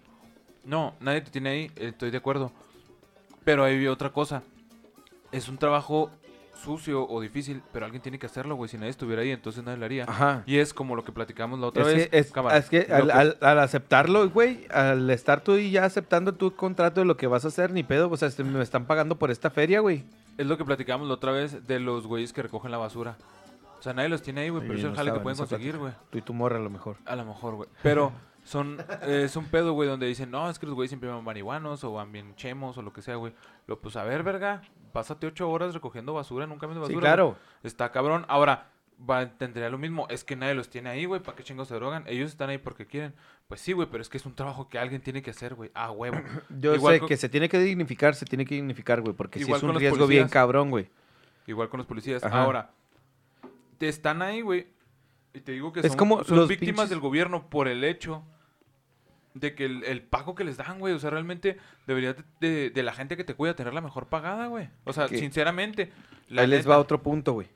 No, 0.66 0.94
nadie 1.00 1.22
te 1.22 1.32
tiene 1.32 1.50
ahí, 1.50 1.72
estoy 1.78 2.12
de 2.12 2.18
acuerdo. 2.18 2.52
Pero 3.44 3.64
ahí 3.64 3.78
vi 3.78 3.88
otra 3.88 4.12
cosa. 4.12 4.44
Es 5.32 5.48
un 5.48 5.58
trabajo 5.58 6.12
sucio 6.56 7.08
o 7.08 7.22
difícil, 7.22 7.62
pero 7.72 7.86
alguien 7.86 8.02
tiene 8.02 8.18
que 8.20 8.26
hacerlo, 8.26 8.56
güey. 8.56 8.70
Si 8.70 8.78
nadie 8.78 8.90
estuviera 8.90 9.22
ahí, 9.22 9.32
entonces 9.32 9.64
nadie 9.64 9.78
lo 9.78 9.86
haría. 9.86 10.06
Ajá. 10.08 10.44
Y 10.46 10.58
es 10.58 10.74
como 10.74 10.96
lo 10.96 11.04
que 11.04 11.12
platicamos 11.12 11.60
la 11.60 11.68
otra 11.68 11.84
Es 11.84 11.88
vez. 11.96 12.10
que, 12.10 12.18
es, 12.18 12.32
cámara, 12.32 12.58
es 12.58 12.70
que 12.70 12.88
al, 12.92 13.06
que- 13.08 13.12
al- 13.12 13.38
al 13.42 13.60
aceptarlo, 13.60 14.30
güey, 14.30 14.66
al 14.72 15.10
estar 15.10 15.42
tú 15.42 15.56
y 15.58 15.72
ya 15.72 15.86
aceptando 15.86 16.34
tu 16.34 16.56
contrato 16.56 17.02
de 17.02 17.06
lo 17.06 17.18
que 17.18 17.28
vas 17.28 17.46
a 17.46 17.50
hacer, 17.50 17.72
ni 17.72 17.84
pedo, 17.84 18.10
o 18.10 18.18
sea, 18.18 18.28
este, 18.28 18.44
me 18.44 18.62
están 18.64 18.86
pagando 18.86 19.18
por 19.18 19.32
esta 19.32 19.50
feria, 19.50 19.80
güey. 19.82 20.06
es 20.38 20.46
lo 20.48 20.58
que 20.58 20.66
platicamos 20.66 21.08
la 21.08 21.14
otra 21.14 21.32
vez 21.32 21.66
de 21.68 21.80
los 21.80 22.08
güeyes 22.08 22.34
que 22.34 22.42
recogen 22.42 22.72
la 22.72 22.78
basura. 22.78 23.18
O 23.80 23.82
sea, 23.82 23.94
nadie 23.94 24.10
los 24.10 24.22
tiene 24.24 24.42
ahí, 24.42 24.50
güey, 24.50 24.64
pero 24.64 24.74
Sí, 24.76 24.80
es 24.80 24.86
el 24.90 24.96
jale 24.96 25.14
que 25.14 25.20
pueden 25.20 25.38
conseguir, 25.38 25.78
güey. 25.78 25.94
Tú 26.10 26.18
y 26.18 26.22
tu 26.22 26.34
morra 26.34 26.58
a 26.58 26.62
lo 26.62 26.70
mejor. 26.70 26.98
A 27.06 27.16
lo 27.16 27.24
mejor, 27.26 27.56
güey. 27.56 27.70
Pero 27.84 28.12
son, 28.44 28.78
eh, 29.04 29.24
es 29.26 29.36
un 29.36 29.46
pedo, 29.46 29.74
güey, 29.74 29.88
donde 29.88 30.08
dicen, 30.08 30.32
no, 30.32 30.50
es 30.50 30.58
que 30.60 30.66
los 30.66 30.74
güeyes 30.76 30.90
siempre 30.90 31.10
van 31.10 31.24
marihuanos 31.24 31.84
o 31.84 31.94
van 31.94 32.12
bien 32.12 32.36
chemos 32.36 32.78
o 32.78 32.82
lo 32.82 32.92
que 32.94 33.02
sea, 33.02 33.16
güey. 33.16 33.34
Lo, 33.68 33.80
pues 33.80 33.96
a 33.96 34.04
ver, 34.04 34.24
verga, 34.24 34.62
pásate 34.96 35.28
ocho 35.28 35.50
horas 35.50 35.74
recogiendo 35.74 36.14
basura 36.14 36.46
en 36.46 36.52
un 36.52 36.58
camión 36.58 36.80
de 36.80 36.88
Sí, 36.88 36.94
basura. 36.94 37.16
güey. 37.24 37.34
claro. 37.34 37.38
Está 37.64 37.92
cabrón. 37.92 38.26
Ahora, 38.30 38.70
va, 39.10 39.28
tendría 39.38 39.70
lo 39.70 39.78
mismo. 39.78 40.08
Es 40.10 40.24
que 40.24 40.36
nadie 40.38 40.56
los 40.56 40.70
tiene 40.70 40.90
ahí, 40.90 41.04
güey. 41.06 41.22
¿Para 41.22 41.36
qué 41.36 41.44
chingos 41.44 41.68
se 41.68 41.76
drogan? 41.76 42.04
Ellos 42.08 42.32
están 42.32 42.50
ahí 42.50 42.58
porque 42.58 42.88
quieren. 42.88 43.14
Pues 43.50 43.60
sí, 43.62 43.74
güey, 43.74 43.88
pero 43.92 44.02
es 44.02 44.08
que 44.10 44.18
es 44.18 44.26
un 44.26 44.34
trabajo 44.34 44.70
que 44.70 44.80
alguien 44.80 45.02
tiene 45.02 45.22
que 45.22 45.32
hacer, 45.32 45.54
güey. 45.54 45.70
Ah, 45.76 45.92
huevo. 45.92 46.18
Yo 46.60 46.74
Igual 46.74 46.94
sé 46.96 47.00
con- 47.02 47.10
que 47.10 47.18
se 47.18 47.28
tiene 47.30 47.50
que 47.50 47.60
dignificar, 47.60 48.16
se 48.16 48.26
tiene 48.26 48.46
que 48.46 48.56
dignificar, 48.56 49.02
güey, 49.02 49.14
porque 49.14 49.38
sí 49.40 49.46
Igual 49.46 49.58
es 49.60 49.64
un 49.64 49.76
riesgo 49.76 50.08
bien 50.08 50.30
cabrón, 50.30 50.70
güey. 50.72 50.88
Igual 51.46 51.70
con 51.70 51.78
los 51.80 51.86
policías. 51.88 52.24
Ajá. 52.24 52.42
Ahora, 52.44 52.72
te 53.78 53.88
están 53.90 54.22
ahí, 54.22 54.42
güey. 54.42 54.68
Y 55.34 55.42
te 55.42 55.52
digo 55.52 55.74
que 55.74 55.82
Es 55.82 55.88
son, 55.88 55.98
como 55.98 56.24
son 56.24 56.48
víctimas 56.48 56.86
pinches- 56.86 56.90
del 56.90 57.00
gobierno 57.02 57.50
por 57.50 57.68
el 57.68 57.84
hecho 57.84 58.24
de 59.36 59.54
que 59.54 59.66
el, 59.66 59.84
el 59.84 60.02
pago 60.02 60.34
que 60.34 60.44
les 60.44 60.58
dan, 60.58 60.80
güey. 60.80 60.94
O 60.96 61.00
sea, 61.00 61.12
realmente 61.12 61.58
debería 61.86 62.14
de, 62.14 62.24
de- 62.40 62.70
de 62.72 62.84
la 62.84 62.94
gente 62.94 63.16
que 63.16 63.24
te 63.24 63.36
cuida 63.36 63.56
tener 63.56 63.74
la 63.74 63.82
mejor 63.82 64.08
pagada, 64.08 64.48
güey. 64.48 64.70
O 64.86 64.94
sea, 64.94 65.08
sinceramente. 65.20 65.92
La 66.30 66.42
Ahí 66.42 66.48
les 66.48 66.68
va 66.68 66.80
otro 66.80 67.04
punto, 67.04 67.34
güey. 67.34 67.48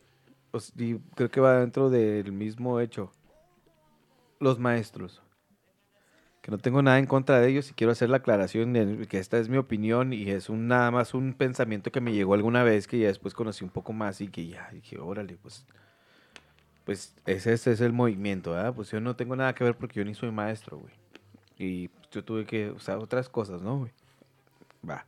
O 0.52 0.60
y 0.78 0.96
creo 1.16 1.32
que 1.32 1.40
va 1.42 1.60
dentro 1.60 1.90
del 1.90 2.32
mismo 2.32 2.80
hecho. 2.80 3.12
Los 4.40 4.60
maestros. 4.60 5.22
Que 6.42 6.52
no 6.52 6.58
tengo 6.58 6.82
nada 6.82 6.98
en 7.00 7.06
contra 7.06 7.40
de 7.40 7.50
ellos 7.50 7.70
y 7.70 7.74
quiero 7.74 7.92
hacer 7.92 8.10
la 8.10 8.18
aclaración 8.18 8.72
de 8.74 9.06
que 9.08 9.20
esta 9.20 9.38
es 9.38 9.50
mi 9.50 9.58
opinión 9.58 10.14
y 10.14 10.30
es 10.30 10.48
un 10.50 10.68
nada 10.68 10.90
más 10.90 11.14
un 11.14 11.34
pensamiento 11.34 11.92
que 11.92 12.00
me 12.00 12.14
llegó 12.14 12.34
alguna 12.34 12.64
vez 12.64 12.88
que 12.88 12.98
ya 12.98 13.08
después 13.08 13.34
conocí 13.34 13.64
un 13.66 13.70
poco 13.70 13.92
más 13.92 14.22
y 14.22 14.30
que 14.30 14.48
ya 14.48 14.70
dije, 14.72 14.98
órale, 15.00 15.38
pues 15.42 15.66
pues 16.86 17.14
ese, 17.26 17.54
ese 17.54 17.74
es 17.74 17.82
el 17.82 17.92
movimiento, 17.94 18.52
¿verdad? 18.52 18.74
Pues 18.74 18.90
yo 18.90 19.00
no 19.02 19.16
tengo 19.16 19.36
nada 19.36 19.54
que 19.54 19.64
ver 19.66 19.76
porque 19.76 20.00
yo 20.00 20.06
ni 20.06 20.16
soy 20.16 20.32
maestro, 20.32 20.78
güey. 20.80 20.94
Y 21.60 21.92
yo 22.10 22.24
tuve 22.24 22.46
que 22.46 22.72
usar 22.72 22.98
otras 22.98 23.28
cosas, 23.28 23.62
¿no, 23.62 23.80
güey? 23.80 23.92
Va. 24.90 25.06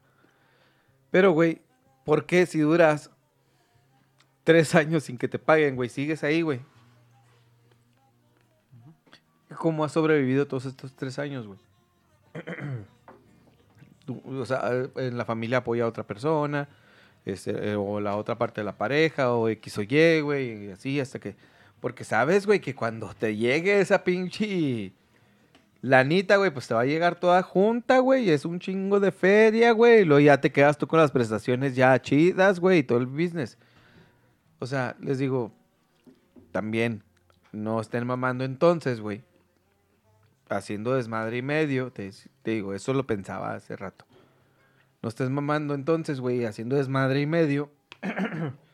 Pero, 1.10 1.32
güey, 1.32 1.62
¿por 2.04 2.26
qué 2.26 2.46
si 2.46 2.60
duras 2.60 3.10
tres 4.44 4.76
años 4.76 5.06
sin 5.06 5.18
que 5.18 5.30
te 5.30 5.40
paguen, 5.40 5.78
güey, 5.78 5.88
sigues 5.88 6.26
ahí, 6.26 6.42
güey? 6.42 6.60
¿Cómo 9.58 9.86
has 9.86 9.94
sobrevivido 9.94 10.46
todos 10.46 10.66
estos 10.66 10.94
tres 10.94 11.18
años, 11.18 11.48
güey? 11.48 11.60
O 14.26 14.46
sea, 14.46 14.70
en 14.96 15.16
la 15.16 15.24
familia 15.24 15.60
apoya 15.60 15.86
a 15.86 15.88
otra 15.88 16.04
persona, 16.04 16.68
este, 17.24 17.52
eh, 17.52 17.76
o 17.78 18.02
la 18.02 18.18
otra 18.18 18.38
parte 18.38 18.60
de 18.60 18.66
la 18.66 18.78
pareja, 18.78 19.32
o 19.32 19.48
X 19.48 19.78
o 19.78 19.84
Y, 19.84 20.20
güey, 20.20 20.66
y 20.66 20.72
así 20.72 21.00
hasta 21.00 21.20
que... 21.20 21.36
Porque 21.80 22.04
sabes, 22.04 22.46
güey, 22.46 22.60
que 22.60 22.76
cuando 22.76 23.14
te 23.14 23.38
llegue 23.38 23.80
esa 23.80 24.04
pinche 24.04 24.92
lanita, 25.82 26.38
güey, 26.38 26.52
pues 26.52 26.68
te 26.68 26.74
va 26.74 26.82
a 26.82 26.86
llegar 26.86 27.20
toda 27.20 27.42
junta, 27.42 28.00
güey, 28.00 28.30
es 28.30 28.46
un 28.46 28.60
chingo 28.60 29.00
de 29.00 29.12
feria, 29.12 29.72
güey, 29.72 30.02
y 30.02 30.06
luego 30.06 30.20
ya 30.20 30.40
te 30.40 30.52
quedas 30.52 30.78
tú 30.78 30.88
con 30.88 31.00
las 31.00 31.12
prestaciones 31.12 31.76
ya 31.76 32.00
chidas, 32.02 32.60
güey, 32.60 32.80
y 32.80 32.84
todo 32.84 33.00
el 33.00 33.08
business. 33.08 33.58
O 34.60 34.68
sea, 34.68 34.96
les 35.00 35.18
digo, 35.18 35.52
también, 36.52 37.04
no 37.52 37.82
estén 37.82 38.06
mamando 38.06 38.44
entonces, 38.44 39.02
güey, 39.02 39.24
haciendo 40.50 40.94
desmadre 40.94 41.38
y 41.38 41.42
medio, 41.42 41.92
te, 41.92 42.12
te 42.44 42.52
digo, 42.52 42.74
eso 42.74 42.94
lo 42.94 43.08
pensaba 43.08 43.54
hace 43.54 43.76
rato. 43.76 44.06
No 45.02 45.10
estés 45.10 45.30
mamando 45.30 45.74
entonces, 45.74 46.20
güey, 46.20 46.46
haciendo 46.46 46.76
desmadre 46.76 47.22
y 47.22 47.26
medio. 47.26 47.72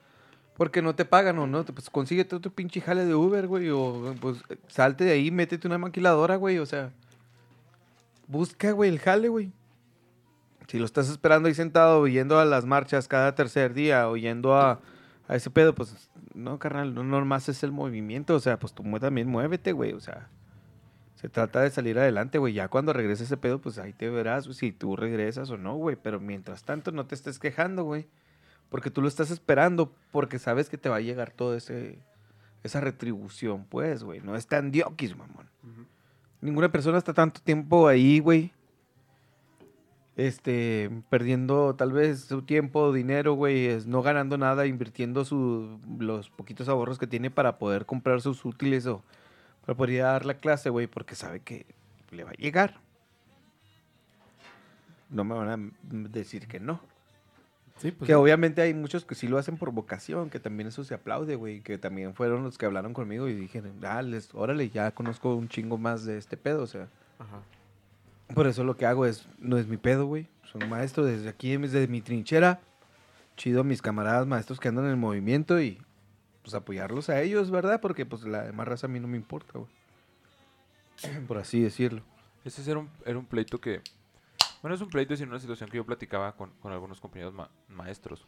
Porque 0.58 0.82
no 0.82 0.96
te 0.96 1.06
pagan 1.06 1.38
o 1.38 1.46
no, 1.46 1.64
pues 1.64 1.90
consíguete 1.90 2.36
otro 2.36 2.52
pinche 2.52 2.82
jale 2.82 3.06
de 3.06 3.14
Uber, 3.14 3.46
güey, 3.46 3.70
o 3.70 4.16
pues 4.20 4.38
salte 4.68 5.04
de 5.04 5.12
ahí, 5.12 5.30
métete 5.30 5.68
una 5.68 5.78
maquiladora, 5.78 6.36
güey, 6.36 6.58
o 6.58 6.66
sea, 6.66 6.92
busca, 8.28 8.72
güey, 8.72 8.90
el 8.90 9.00
jale, 9.00 9.30
güey. 9.30 9.52
Si 10.68 10.80
lo 10.80 10.86
estás 10.86 11.10
esperando 11.10 11.48
ahí 11.48 11.54
sentado, 11.54 12.08
yendo 12.08 12.40
a 12.40 12.46
las 12.46 12.66
marchas 12.66 13.08
cada 13.08 13.36
tercer 13.36 13.76
día, 13.76 14.10
o 14.10 14.18
yendo 14.18 14.56
a, 14.56 14.82
a 15.28 15.36
ese 15.36 15.52
pedo, 15.52 15.76
pues, 15.76 16.10
no, 16.34 16.58
carnal, 16.58 16.96
no 16.96 17.04
nomás 17.04 17.48
es 17.50 17.62
el 17.62 17.72
movimiento, 17.72 18.36
o 18.36 18.40
sea, 18.40 18.58
pues 18.58 18.74
tú 18.74 18.84
también 19.00 19.28
muévete, 19.28 19.74
güey, 19.74 19.94
o 19.94 20.00
sea, 20.00 20.28
se 21.16 21.30
trata 21.30 21.62
de 21.62 21.70
salir 21.70 22.00
adelante, 22.00 22.40
güey, 22.40 22.54
ya 22.54 22.68
cuando 22.68 22.94
regrese 22.94 23.26
ese 23.26 23.38
pedo, 23.38 23.60
pues 23.60 23.78
ahí 23.78 23.94
te 23.94 24.10
verás, 24.10 24.46
si 24.46 24.72
tú 24.72 24.96
regresas 24.96 25.52
o 25.52 25.58
no, 25.58 25.76
güey, 25.76 25.96
pero 25.96 26.20
mientras 26.20 26.64
tanto 26.64 26.92
no 26.92 27.06
te 27.06 27.14
estés 27.14 27.38
quejando, 27.38 27.84
güey. 27.84 28.08
Porque 28.70 28.92
tú 28.92 29.02
lo 29.02 29.08
estás 29.08 29.32
esperando, 29.32 29.94
porque 30.12 30.40
sabes 30.40 30.70
que 30.70 30.78
te 30.78 30.90
va 30.90 30.98
a 30.98 31.02
llegar 31.02 31.34
ese 31.56 32.00
esa 32.64 32.82
retribución, 32.82 33.66
pues, 33.66 34.04
güey. 34.04 34.22
No 34.22 34.36
es 34.36 34.48
tan 34.48 34.72
diokis, 34.72 35.18
mamón. 35.18 35.50
Ninguna 36.42 36.72
persona 36.72 36.98
está 36.98 37.14
tanto 37.14 37.42
tiempo 37.42 37.88
ahí, 37.88 38.20
güey. 38.20 38.52
Este, 40.16 40.90
perdiendo 41.10 41.76
tal 41.76 41.92
vez 41.92 42.22
su 42.22 42.42
tiempo, 42.42 42.92
dinero, 42.92 43.34
güey, 43.34 43.68
es 43.68 43.86
no 43.86 44.02
ganando 44.02 44.38
nada, 44.38 44.66
invirtiendo 44.66 45.24
su, 45.26 45.80
los 46.00 46.32
poquitos 46.32 46.68
ahorros 46.70 46.98
que 46.98 47.06
tiene 47.06 47.30
para 47.30 47.60
poder 47.60 47.86
comprar 47.86 48.22
sus 48.22 48.44
útiles 48.44 48.88
o 48.88 49.04
para 49.64 49.78
poder 49.78 49.96
ir 49.96 50.02
a 50.02 50.14
dar 50.14 50.26
la 50.26 50.36
clase, 50.36 50.72
güey, 50.72 50.88
porque 50.88 51.14
sabe 51.14 51.42
que 51.42 51.68
le 52.10 52.24
va 52.24 52.32
a 52.32 52.34
llegar. 52.34 52.80
No 55.10 55.24
me 55.24 55.36
van 55.36 55.50
a 55.50 55.72
decir 56.10 56.48
que 56.48 56.60
no. 56.60 56.82
Sí, 57.80 57.92
pues. 57.92 58.08
Que 58.08 58.16
obviamente 58.16 58.62
hay 58.62 58.74
muchos 58.74 59.06
que 59.06 59.14
sí 59.16 59.28
lo 59.28 59.38
hacen 59.38 59.58
por 59.58 59.72
vocación, 59.72 60.30
que 60.30 60.40
también 60.40 60.68
eso 60.68 60.84
se 60.84 60.94
aplaude, 60.94 61.36
güey. 61.36 61.62
Que 61.62 61.78
también 61.78 62.14
fueron 62.16 62.44
los 62.44 62.58
que 62.58 62.66
hablaron 62.66 62.94
conmigo 62.94 63.28
y 63.28 63.34
dijeron, 63.36 63.74
ah, 63.84 64.02
les- 64.02 64.34
órale, 64.34 64.70
ya 64.70 64.92
conozco 64.92 65.36
un 65.36 65.48
chingo 65.48 65.78
más 65.78 66.06
de 66.06 66.18
este 66.18 66.38
pedo, 66.38 66.64
o 66.64 66.68
sea. 66.68 66.88
Ajá. 67.20 67.42
Por 68.34 68.48
eso 68.48 68.64
lo 68.64 68.76
que 68.76 68.86
hago 68.86 69.06
es, 69.06 69.26
no 69.40 69.58
es 69.58 69.68
mi 69.68 69.78
pedo, 69.78 70.06
güey. 70.06 70.28
Soy 70.52 70.64
un 70.64 70.70
maestro 70.70 71.06
desde 71.06 71.30
aquí, 71.30 71.56
desde 71.58 71.88
mi 71.88 72.02
trinchera. 72.02 72.60
Chido 73.36 73.62
a 73.62 73.64
mis 73.64 73.82
camaradas 73.82 74.26
maestros 74.26 74.60
que 74.60 74.68
andan 74.68 74.86
en 74.86 74.92
el 74.92 74.98
movimiento 74.98 75.62
y 75.62 75.78
pues 76.42 76.56
apoyarlos 76.56 77.10
a 77.10 77.22
ellos, 77.22 77.52
¿verdad? 77.52 77.80
Porque 77.82 78.06
pues 78.06 78.24
la 78.24 78.44
demás 78.44 78.68
raza 78.68 78.88
a 78.88 78.90
mí 78.90 79.00
no 79.00 79.08
me 79.08 79.18
importa, 79.18 79.60
güey. 79.60 79.70
Por 81.28 81.38
así 81.38 81.62
decirlo. 81.62 82.02
Ese 82.44 82.70
era 82.70 82.80
un, 82.80 82.90
era 83.06 83.18
un 83.20 83.26
pleito 83.26 83.60
que... 83.60 83.82
Bueno, 84.62 84.76
es 84.76 84.82
un 84.82 84.90
pleito, 84.90 85.16
sino 85.16 85.30
una 85.32 85.40
situación 85.40 85.70
que 85.70 85.78
yo 85.78 85.86
platicaba 85.86 86.36
con, 86.36 86.52
con 86.60 86.72
algunos 86.72 87.00
compañeros 87.00 87.34
ma- 87.34 87.50
maestros. 87.68 88.28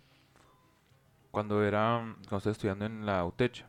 Cuando 1.32 1.64
era... 1.64 2.00
Cuando 2.28 2.38
estaba 2.38 2.52
estudiando 2.52 2.86
en 2.86 3.06
la 3.06 3.26
UTECH. 3.26 3.66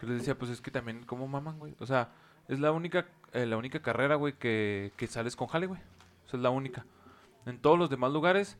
Que 0.00 0.06
les 0.06 0.18
decía, 0.18 0.36
pues 0.38 0.50
es 0.50 0.60
que 0.60 0.70
también, 0.70 1.04
¿cómo 1.04 1.28
maman, 1.28 1.58
güey? 1.58 1.74
O 1.78 1.86
sea, 1.86 2.10
es 2.48 2.58
la 2.58 2.72
única, 2.72 3.06
eh, 3.32 3.46
la 3.46 3.56
única 3.58 3.80
carrera, 3.82 4.14
güey, 4.14 4.32
que, 4.38 4.92
que 4.96 5.06
sales 5.06 5.36
con 5.36 5.48
jale, 5.48 5.66
güey. 5.66 5.80
O 6.26 6.28
sea, 6.28 6.38
es 6.38 6.42
la 6.42 6.50
única. 6.50 6.86
En 7.46 7.58
todos 7.58 7.78
los 7.78 7.90
demás 7.90 8.12
lugares 8.12 8.58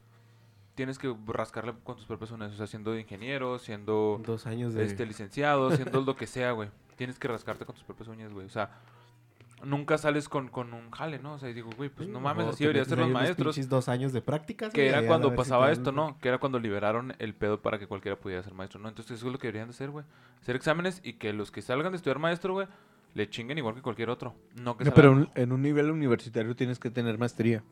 tienes 0.74 0.98
que 0.98 1.14
rascarle 1.26 1.74
con 1.82 1.96
tus 1.96 2.04
propias 2.06 2.30
uñas. 2.30 2.52
O 2.52 2.56
sea, 2.56 2.66
siendo 2.66 2.98
ingeniero, 2.98 3.58
siendo 3.58 4.20
Dos 4.24 4.46
años 4.46 4.74
de... 4.74 4.84
este 4.84 5.06
licenciado, 5.06 5.70
siendo 5.76 6.00
lo 6.02 6.14
que 6.16 6.26
sea, 6.26 6.52
güey. 6.52 6.70
Tienes 6.96 7.18
que 7.18 7.28
rascarte 7.28 7.64
con 7.64 7.74
tus 7.74 7.84
propias 7.84 8.08
uñas, 8.08 8.32
güey. 8.32 8.46
O 8.46 8.50
sea, 8.50 8.78
nunca 9.64 9.98
sales 9.98 10.28
con, 10.28 10.48
con 10.48 10.72
un 10.74 10.90
jale, 10.90 11.18
¿no? 11.18 11.34
O 11.34 11.38
sea, 11.38 11.48
y 11.50 11.52
digo, 11.54 11.70
güey, 11.76 11.88
pues 11.90 12.06
Sí, 12.08 12.12
no 12.12 12.20
mames, 12.20 12.46
así 12.46 12.64
deberían 12.64 12.86
ser 12.86 12.98
los 12.98 13.10
maestros. 13.10 13.68
dos 13.68 13.88
años 13.88 14.12
de 14.12 14.22
prácticas. 14.22 14.72
Que 14.72 14.88
era 14.88 15.06
cuando 15.06 15.34
pasaba 15.34 15.70
esto, 15.72 15.92
¿no? 15.92 16.18
Que 16.20 16.28
era 16.28 16.38
cuando 16.38 16.58
liberaron 16.58 17.14
el 17.18 17.34
pedo 17.34 17.60
para 17.60 17.78
que 17.78 17.86
cualquiera 17.86 18.18
pudiera 18.18 18.42
ser 18.42 18.54
maestro, 18.54 18.80
¿no? 18.80 18.88
Entonces 18.88 19.18
eso 19.18 19.26
es 19.26 19.32
lo 19.32 19.38
que 19.38 19.48
deberían 19.48 19.68
de 19.68 19.72
hacer, 19.74 19.90
güey. 19.90 20.04
Hacer 20.40 20.56
exámenes 20.56 21.00
y 21.04 21.14
que 21.14 21.32
los 21.32 21.50
que 21.50 21.62
salgan 21.62 21.92
de 21.92 21.96
estudiar 21.96 22.18
maestro, 22.18 22.52
güey, 22.54 22.66
le 23.14 23.28
chinguen 23.28 23.58
igual 23.58 23.74
que 23.74 23.82
cualquier 23.82 24.08
otro. 24.10 24.34
No 24.54 24.76
que 24.76 24.84
No, 24.84 24.94
pero 24.94 25.12
un- 25.12 25.30
en 25.34 25.52
un 25.52 25.62
nivel 25.62 25.90
universitario 25.90 26.54
tienes 26.56 26.78
que 26.78 26.90
tener 26.90 27.18
maestría. 27.18 27.62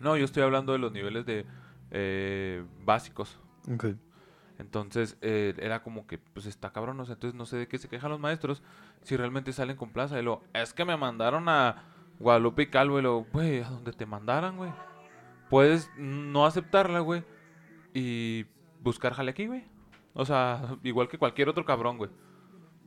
No, 0.00 0.16
yo 0.16 0.24
estoy 0.24 0.42
hablando 0.42 0.72
de 0.72 0.78
los 0.78 0.92
niveles 0.92 1.24
de 1.26 1.46
eh, 1.90 2.62
básicos. 2.84 3.38
Ok. 3.72 3.86
Entonces 4.58 5.16
eh, 5.20 5.54
era 5.58 5.82
como 5.82 6.06
que, 6.06 6.18
pues 6.18 6.46
está 6.46 6.72
cabrón, 6.72 7.00
o 7.00 7.04
sea, 7.04 7.14
entonces 7.14 7.36
no 7.36 7.44
sé 7.46 7.56
de 7.56 7.66
qué 7.68 7.76
se 7.78 7.88
quejan 7.88 8.10
los 8.10 8.20
maestros 8.20 8.62
si 9.02 9.16
realmente 9.16 9.52
salen 9.52 9.76
con 9.76 9.90
plaza. 9.90 10.18
Y 10.20 10.22
lo, 10.22 10.42
es 10.52 10.72
que 10.72 10.84
me 10.84 10.96
mandaron 10.96 11.48
a 11.48 11.82
Guadalupe 12.20 12.62
y 12.62 12.66
Calvo, 12.66 12.98
y 12.98 13.02
lo, 13.02 13.24
güey, 13.32 13.60
a 13.62 13.68
donde 13.68 13.92
te 13.92 14.06
mandaran, 14.06 14.56
güey. 14.56 14.70
Puedes 15.50 15.90
no 15.96 16.46
aceptarla, 16.46 17.00
güey, 17.00 17.24
y 17.92 18.46
buscar 18.80 19.12
jale 19.14 19.32
aquí, 19.32 19.46
güey. 19.46 19.64
O 20.14 20.24
sea, 20.24 20.76
igual 20.84 21.08
que 21.08 21.18
cualquier 21.18 21.48
otro 21.48 21.64
cabrón, 21.64 21.98
güey. 21.98 22.10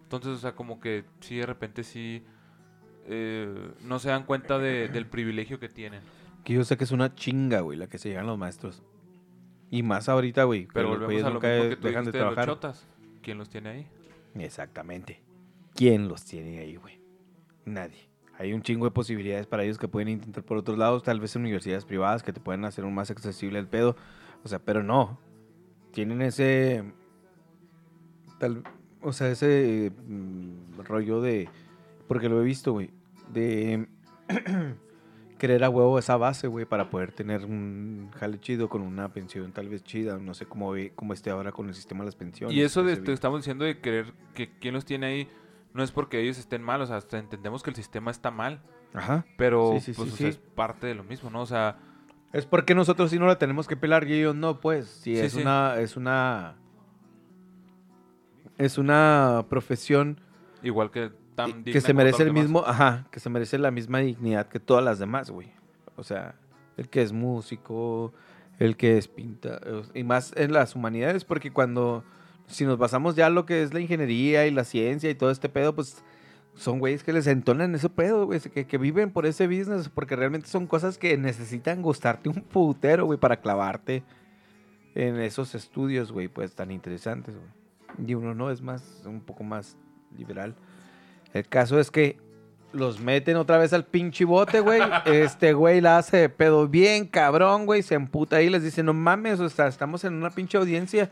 Entonces, 0.04 0.32
o 0.32 0.38
sea, 0.38 0.56
como 0.56 0.80
que 0.80 1.04
sí, 1.20 1.36
de 1.36 1.46
repente 1.46 1.84
sí 1.84 2.24
eh, 3.06 3.72
no 3.82 4.00
se 4.00 4.10
dan 4.10 4.24
cuenta 4.24 4.58
de- 4.60 4.88
del 4.88 5.06
privilegio 5.06 5.60
que 5.60 5.68
tienen. 5.70 6.02
Que 6.46 6.54
yo 6.54 6.64
sé 6.64 6.78
que 6.78 6.86
es 6.86 6.92
una 6.92 7.14
chinga, 7.14 7.60
güey, 7.60 7.78
la 7.78 7.88
que 7.88 7.98
se 7.98 8.08
llegan 8.10 8.26
los 8.28 8.38
maestros. 8.38 8.84
Y 9.70 9.84
más 9.84 10.08
ahorita, 10.10 10.44
güey. 10.46 10.68
Pero 10.74 10.90
volvemos 10.90 11.24
a 11.24 11.28
lo 11.28 11.34
nunca 11.36 11.50
mismo 11.50 11.70
que 11.70 11.76
tú 11.76 11.88
dejan 11.88 12.06
de 12.06 12.12
dijiste 12.12 12.18
de 12.18 12.24
los 12.24 12.34
trabajar. 12.34 12.46
chotas. 12.56 12.88
¿Quién 13.22 13.38
los 13.38 13.50
tiene 13.50 13.70
ahí? 13.70 13.88
Exactamente. 14.36 15.22
¿Quién 15.76 16.08
los 16.08 16.24
tiene 16.24 16.60
ahí, 16.60 16.76
güey? 16.76 17.00
Nadie. 17.66 18.08
Hay 18.40 18.54
un 18.54 18.62
chingo 18.62 18.86
de 18.86 18.92
posibilidades 18.92 19.48
para 19.48 19.64
ellos 19.64 19.78
que 19.78 19.88
pueden 19.88 20.10
intentar 20.10 20.44
por 20.44 20.58
otros 20.58 20.78
lados, 20.78 21.04
tal 21.04 21.20
vez 21.20 21.36
en 21.36 21.42
universidades 21.42 21.86
privadas 21.86 22.24
que 22.24 22.32
te 22.32 22.40
pueden 22.40 22.66
hacer 22.66 22.86
un 22.86 22.94
más 22.94 23.10
accesible 23.10 23.60
el 23.60 23.68
pedo. 23.68 23.96
O 24.44 24.48
sea, 24.48 24.60
pero 24.60 24.84
no. 24.84 25.20
Tienen 25.92 26.22
ese. 26.22 26.84
Tal, 28.40 28.64
o 29.02 29.12
sea, 29.12 29.30
ese 29.30 29.92
mm, 30.08 30.82
rollo 30.84 31.22
de. 31.22 31.50
Porque 32.08 32.30
lo 32.30 32.40
he 32.42 32.46
visto, 32.46 32.72
güey. 32.74 32.92
De 33.34 33.88
querer 35.38 35.64
a 35.64 35.70
huevo 35.70 35.98
esa 36.00 36.18
base, 36.18 36.48
güey, 36.48 36.66
para 36.66 36.90
poder 36.90 37.12
tener 37.12 37.46
un 37.46 38.10
jale 38.16 38.40
chido 38.40 38.70
con 38.70 38.82
una 38.82 39.14
pensión 39.14 39.52
tal 39.52 39.70
vez 39.70 39.84
chida. 39.84 40.18
No 40.18 40.34
sé 40.34 40.46
cómo, 40.46 40.72
ve, 40.72 40.92
cómo 40.96 41.14
esté 41.14 41.30
ahora 41.30 41.52
con 41.52 41.68
el 41.68 41.74
sistema 41.76 42.02
de 42.02 42.06
las 42.08 42.16
pensiones. 42.16 42.56
Y 42.56 42.62
eso 42.62 42.84
de 42.84 42.98
te 42.98 43.14
estamos 43.14 43.40
diciendo 43.40 43.66
de 43.66 43.80
querer 43.80 44.14
que 44.34 44.50
quién 44.60 44.74
los 44.74 44.86
tiene 44.86 45.06
ahí 45.08 45.28
no 45.74 45.84
es 45.84 45.92
porque 45.92 46.20
ellos 46.22 46.38
estén 46.38 46.64
mal, 46.64 46.82
o 46.82 46.86
sea, 46.88 46.98
hasta 46.98 47.20
entendemos 47.20 47.62
que 47.62 47.70
el 47.70 47.76
sistema 47.76 48.10
está 48.10 48.32
mal, 48.32 48.62
Ajá. 48.94 49.26
pero 49.38 49.74
Sí, 49.76 49.82
sí, 49.82 49.94
pues 49.94 50.10
sí, 50.10 50.14
o 50.14 50.18
sea, 50.18 50.32
sí. 50.32 50.32
es 50.32 50.38
parte 50.56 50.88
de 50.88 50.96
lo 50.96 51.04
mismo, 51.04 51.30
¿no? 51.30 51.42
O 51.42 51.46
sea, 51.46 51.78
Es 52.34 52.46
porque 52.46 52.74
nosotros 52.76 53.12
sí 53.12 53.20
no 53.20 53.28
la 53.28 53.38
tenemos 53.38 53.68
que 53.68 53.78
pelar 53.78 54.08
y 54.08 54.14
ellos 54.14 54.36
no, 54.36 54.60
pues. 54.60 54.88
Sí, 54.88 55.18
es 55.18 55.36
una. 55.36 55.76
Es 55.80 55.96
una. 55.96 56.56
Es 58.58 58.78
una 58.78 59.46
profesión 59.50 60.20
igual 60.64 60.90
que 60.92 61.12
tan 61.38 61.50
y- 61.50 61.54
digna 61.54 61.72
que 61.72 61.82
se 61.82 61.94
merece 61.94 62.24
el 62.24 62.34
mismo. 62.34 62.64
Ajá, 62.66 63.06
que 63.12 63.22
se 63.22 63.30
merece 63.30 63.58
la 63.58 63.72
misma 63.72 64.00
dignidad 64.00 64.48
que 64.50 64.60
todas 64.60 64.84
las 64.84 65.00
demás, 65.00 65.30
güey. 65.30 65.54
O 65.96 66.04
sea, 66.04 66.36
el 66.76 66.90
que 66.90 67.02
es 67.02 67.14
músico, 67.14 68.12
el 68.60 68.76
que 68.76 68.98
es 68.98 69.08
pinta. 69.08 69.62
Y 69.94 70.04
más 70.04 70.34
en 70.36 70.52
las 70.52 70.76
humanidades, 70.76 71.24
porque 71.24 71.52
cuando. 71.52 72.04
Si 72.48 72.66
nos 72.66 72.78
basamos 72.78 73.16
ya 73.16 73.28
en 73.28 73.36
lo 73.36 73.46
que 73.46 73.62
es 73.62 73.74
la 73.74 73.82
ingeniería 73.82 74.48
y 74.48 74.52
la 74.52 74.64
ciencia 74.64 75.10
y 75.10 75.16
todo 75.16 75.32
este 75.32 75.48
pedo, 75.48 75.74
pues. 75.74 76.04
Son 76.56 76.80
güeyes 76.80 77.04
que 77.04 77.14
les 77.14 77.28
entonan 77.28 77.76
ese 77.76 77.88
pedo, 77.88 78.26
güey, 78.26 78.40
que, 78.40 78.66
que 78.66 78.78
viven 78.80 79.12
por 79.12 79.28
ese 79.28 79.46
business, 79.46 79.90
porque 79.90 80.16
realmente 80.16 80.48
son 80.48 80.66
cosas 80.66 80.98
que 80.98 81.16
necesitan 81.16 81.84
gustarte 81.84 82.30
un 82.30 82.42
putero, 82.42 83.06
güey, 83.06 83.20
para 83.20 83.40
clavarte 83.42 84.04
en 84.96 85.18
esos 85.22 85.54
estudios, 85.54 86.12
güey, 86.12 86.30
pues 86.30 86.56
tan 86.56 86.72
interesantes, 86.72 87.36
güey. 87.36 88.10
Y 88.10 88.16
uno 88.16 88.34
no, 88.34 88.50
es 88.50 88.64
más, 88.64 89.04
un 89.06 89.22
poco 89.22 89.44
más 89.44 89.78
liberal. 90.18 90.56
El 91.34 91.48
caso 91.48 91.80
es 91.80 91.92
que 91.92 92.18
los 92.74 93.00
meten 93.00 93.38
otra 93.38 93.58
vez 93.58 93.74
al 93.74 93.86
pinche 93.86 94.26
bote, 94.26 94.60
güey. 94.60 94.82
Este 95.06 95.54
güey 95.54 95.82
la 95.82 95.98
hace 95.98 96.18
de 96.18 96.30
pedo 96.30 96.68
bien 96.68 97.08
cabrón, 97.08 97.66
güey. 97.66 97.82
Se 97.84 97.96
emputa 97.96 98.38
ahí 98.38 98.48
y 98.48 98.50
les 98.50 98.64
dice, 98.64 98.84
no 98.84 98.94
mames, 98.94 99.40
o 99.40 99.50
sea, 99.50 99.68
estamos 99.68 100.04
en 100.04 100.14
una 100.14 100.30
pinche 100.30 100.58
audiencia 100.58 101.10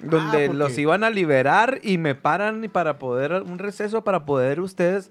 donde 0.00 0.46
porque- 0.46 0.54
los 0.58 0.76
iban 0.78 1.04
a 1.04 1.10
liberar 1.10 1.78
y 1.82 1.98
me 1.98 2.14
paran 2.14 2.64
y 2.64 2.68
para 2.68 2.98
poder, 2.98 3.42
un 3.46 3.58
receso 3.58 4.02
para 4.02 4.24
poder 4.24 4.60
ustedes 4.60 5.10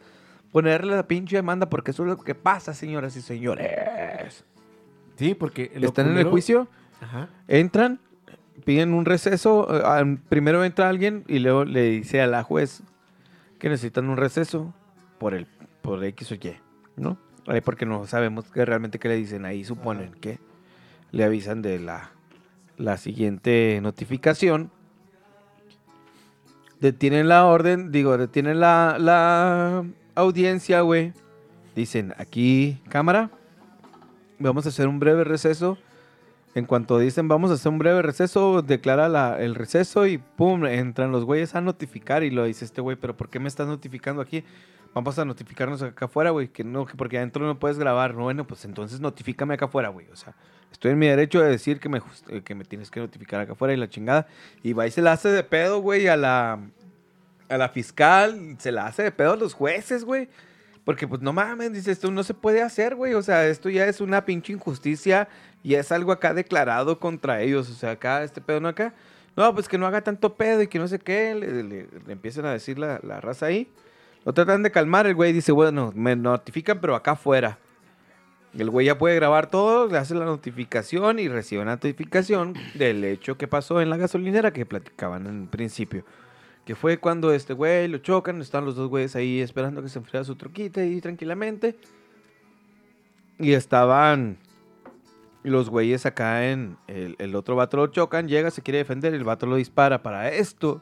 ponerle 0.52 0.96
la 0.96 1.08
pinche 1.08 1.38
demanda, 1.38 1.70
porque 1.70 1.92
eso 1.92 2.04
es 2.04 2.10
lo 2.10 2.18
que 2.18 2.36
pasa, 2.36 2.74
señoras 2.74 3.16
y 3.16 3.22
señores. 3.22 4.44
Sí, 5.16 5.34
porque... 5.34 5.72
Están 5.76 6.10
en 6.12 6.18
el 6.18 6.26
juicio, 6.26 6.68
Ajá. 7.00 7.30
entran, 7.48 8.00
piden 8.66 8.94
un 8.94 9.06
receso. 9.06 9.68
eh, 9.74 9.82
ah, 9.86 10.04
primero 10.28 10.66
entra 10.66 10.90
alguien 10.90 11.24
y 11.28 11.40
luego 11.40 11.64
le 11.64 11.84
dice 11.84 12.22
a 12.22 12.28
la 12.28 12.44
juez 12.44 12.84
que 13.62 13.70
necesitan 13.70 14.10
un 14.10 14.18
receso 14.18 14.74
por 15.20 15.36
el 15.36 15.46
por 15.84 16.04
X 16.04 16.32
o 16.32 16.34
Y, 16.34 16.56
¿no? 16.96 17.20
Ahí 17.46 17.62
porque 17.62 17.86
no 17.86 18.08
sabemos 18.08 18.50
que 18.50 18.66
realmente 18.66 18.98
qué 18.98 19.08
le 19.08 19.16
dicen. 19.16 19.46
Ahí 19.46 19.64
suponen 19.64 20.14
que 20.14 20.40
le 21.12 21.24
avisan 21.24 21.62
de 21.62 21.78
la, 21.78 22.10
la 22.78 22.98
siguiente 22.98 23.80
notificación. 23.84 24.72
Detienen 26.80 27.28
la 27.28 27.46
orden, 27.46 27.92
digo, 27.92 28.18
detienen 28.18 28.60
la, 28.60 28.98
la 29.00 29.86
audiencia, 30.16 30.82
güey. 30.82 31.14
Dicen, 31.76 32.16
aquí, 32.18 32.82
cámara, 32.90 33.30
vamos 34.40 34.66
a 34.66 34.70
hacer 34.70 34.88
un 34.88 35.00
breve 35.00 35.24
receso. 35.24 35.78
En 36.54 36.66
cuanto 36.66 37.00
dicen 37.00 37.28
vamos 37.30 37.50
a 37.52 37.54
hacer 37.54 37.72
un 37.72 37.78
breve 37.78 38.02
receso, 38.02 38.62
declara 38.62 39.08
la- 39.08 39.42
el 39.42 39.56
receso 39.56 40.06
y 40.06 40.18
pum, 40.18 40.66
entran 40.66 41.12
los 41.12 41.24
güeyes 41.24 41.56
a 41.56 41.62
notificar 41.62 42.24
y 42.24 42.30
lo 42.32 42.44
dice 42.44 42.66
este 42.66 42.82
güey, 42.82 42.98
pero 42.98 43.16
¿por 43.16 43.30
qué 43.30 43.40
me 43.40 43.48
estás 43.48 43.68
notificando 43.68 44.22
aquí? 44.22 44.44
Vamos 44.94 45.18
a 45.18 45.24
notificarnos 45.24 45.82
acá 45.82 46.06
afuera, 46.06 46.32
güey, 46.32 46.50
que 46.50 46.66
no, 46.66 46.86
que 46.86 46.96
porque 46.96 47.18
adentro 47.18 47.46
no 47.46 47.58
puedes 47.58 47.80
grabar. 47.80 48.14
No, 48.14 48.24
bueno, 48.24 48.46
pues 48.46 48.66
entonces 48.66 49.00
notifícame 49.00 49.54
acá 49.54 49.64
afuera, 49.68 49.88
güey. 49.88 50.08
O 50.12 50.18
sea, 50.18 50.36
estoy 50.70 50.92
en 50.92 51.00
mi 51.00 51.08
derecho 51.08 51.40
de 51.40 51.50
decir 51.50 51.80
que 51.80 51.88
me, 51.88 52.02
eh, 52.28 52.42
que 52.42 52.56
me 52.56 52.66
tienes 52.66 52.92
que 52.92 53.00
notificar 53.00 53.40
acá 53.40 53.54
afuera 53.54 53.74
y 53.74 53.78
la 53.78 53.88
chingada. 53.90 54.28
Y 54.62 54.74
va 54.74 54.86
y 54.88 54.92
se 54.92 55.02
la 55.02 55.14
hace 55.14 55.30
de 55.30 55.46
pedo, 55.46 55.80
güey, 55.80 56.10
a 56.10 56.18
la, 56.18 56.60
a 57.48 57.58
la 57.58 57.70
fiscal, 57.70 58.58
se 58.60 58.74
la 58.74 58.88
hace 58.88 59.04
de 59.04 59.12
pedo 59.14 59.32
a 59.32 59.36
los 59.38 59.54
jueces, 59.54 60.04
güey. 60.04 60.28
Porque, 60.84 61.08
pues, 61.08 61.22
no 61.22 61.32
mames, 61.32 61.72
dice, 61.72 61.92
esto 61.92 62.12
no 62.12 62.24
se 62.24 62.34
puede 62.34 62.62
hacer, 62.62 62.96
güey. 62.96 63.14
O 63.14 63.22
sea, 63.22 63.48
esto 63.48 63.70
ya 63.70 63.86
es 63.86 64.02
una 64.02 64.26
pinche 64.26 64.52
injusticia 64.52 65.30
y 65.64 65.76
es 65.76 65.92
algo 65.92 66.12
acá 66.12 66.34
declarado 66.34 67.00
contra 67.00 67.42
ellos. 67.42 67.70
O 67.70 67.74
sea, 67.74 67.92
acá, 67.92 68.24
este 68.24 68.42
pedo 68.42 68.60
no 68.60 68.68
acá. 68.68 68.94
No, 69.38 69.54
pues 69.54 69.68
que 69.70 69.78
no 69.78 69.88
haga 69.88 70.02
tanto 70.02 70.36
pedo 70.36 70.62
y 70.62 70.68
que 70.68 70.80
no 70.80 70.88
sé 70.88 71.00
qué. 71.00 71.34
Le, 71.36 71.64
le- 71.64 71.88
le 72.06 72.14
empiezan 72.14 72.46
a 72.46 72.52
decir 72.52 72.78
la, 72.80 73.00
la 73.04 73.22
raza 73.22 73.46
ahí. 73.48 73.68
Lo 74.26 74.34
tratan 74.34 74.64
de 74.64 74.72
calmar. 74.72 75.08
El 75.08 75.16
güey 75.16 75.34
dice, 75.34 75.52
bueno, 75.52 75.92
me 75.96 76.16
notifican, 76.16 76.80
pero 76.82 76.96
acá 76.96 77.12
afuera. 77.12 77.58
Y 78.54 78.62
el 78.62 78.70
güey 78.70 78.86
ya 78.88 78.98
puede 78.98 79.16
grabar 79.16 79.50
todo, 79.50 79.88
le 79.88 79.98
hace 79.98 80.14
la 80.14 80.26
notificación 80.26 81.20
y 81.20 81.30
recibe 81.30 81.62
una 81.62 81.76
notificación 81.76 82.54
del 82.74 83.04
hecho 83.06 83.38
que 83.38 83.48
pasó 83.48 83.80
en 83.80 83.90
la 83.90 83.96
gasolinera 83.96 84.52
que 84.52 84.66
platicaban 84.66 85.26
en 85.26 85.48
principio. 85.48 86.04
Que 86.66 86.76
fue 86.76 86.98
cuando 86.98 87.32
este 87.34 87.54
güey 87.54 87.88
lo 87.88 88.00
chocan, 88.00 88.42
están 88.42 88.66
los 88.66 88.76
dos 88.76 88.90
güeyes 88.90 89.16
ahí 89.16 89.40
esperando 89.40 89.82
que 89.82 89.88
se 89.88 90.00
enfriara 90.00 90.26
su 90.26 90.36
troquita 90.36 90.82
ahí 90.82 91.00
tranquilamente. 91.00 91.78
Y 93.40 93.54
estaban 93.54 94.38
los 95.44 95.70
güeyes 95.70 96.06
acá 96.06 96.50
en. 96.50 96.78
El, 96.88 97.16
el 97.20 97.36
otro 97.36 97.56
vato 97.56 97.78
lo 97.78 97.88
chocan, 97.88 98.28
llega, 98.28 98.52
se 98.52 98.62
quiere 98.62 98.78
defender, 98.80 99.14
el 99.14 99.24
vato 99.24 99.46
lo 99.46 99.56
dispara 99.56 100.04
para 100.04 100.30
esto. 100.30 100.82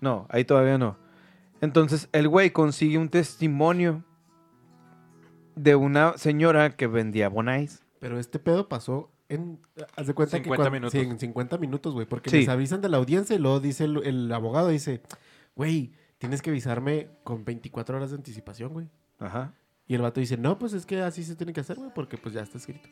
No, 0.00 0.26
ahí 0.30 0.44
todavía 0.44 0.78
no. 0.78 0.96
Entonces 1.60 2.08
el 2.12 2.28
güey 2.28 2.50
consigue 2.50 2.98
un 2.98 3.08
testimonio 3.08 4.04
de 5.56 5.74
una 5.76 6.16
señora 6.18 6.76
que 6.76 6.86
vendía 6.86 7.28
bonais. 7.28 7.84
Pero 8.00 8.18
este 8.18 8.38
pedo 8.38 8.68
pasó 8.68 9.10
en... 9.28 9.60
Haz 9.96 10.06
de 10.08 10.14
cuenta 10.14 10.36
50 10.36 10.42
que 10.42 10.68
cuan- 10.68 10.72
minutos. 10.72 10.92
Sí, 10.92 10.98
en 10.98 11.18
50 11.18 11.58
minutos, 11.58 11.94
güey. 11.94 12.06
Porque 12.06 12.28
Sí. 12.30 12.38
les 12.40 12.48
avisan 12.48 12.80
de 12.82 12.88
la 12.88 12.98
audiencia 12.98 13.34
y 13.34 13.38
luego 13.38 13.60
dice 13.60 13.84
el, 13.84 14.02
el 14.04 14.32
abogado, 14.32 14.68
dice, 14.68 15.00
güey, 15.54 15.92
tienes 16.18 16.42
que 16.42 16.50
avisarme 16.50 17.08
con 17.22 17.44
24 17.44 17.96
horas 17.96 18.10
de 18.10 18.16
anticipación, 18.16 18.72
güey. 18.72 18.88
Ajá. 19.18 19.54
Y 19.86 19.94
el 19.94 20.02
vato 20.02 20.20
dice, 20.20 20.36
no, 20.36 20.58
pues 20.58 20.72
es 20.74 20.84
que 20.86 21.00
así 21.02 21.24
se 21.24 21.36
tiene 21.36 21.52
que 21.52 21.60
hacer, 21.60 21.76
güey, 21.78 21.90
porque 21.94 22.18
pues 22.18 22.34
ya 22.34 22.42
está 22.42 22.58
escrito. 22.58 22.88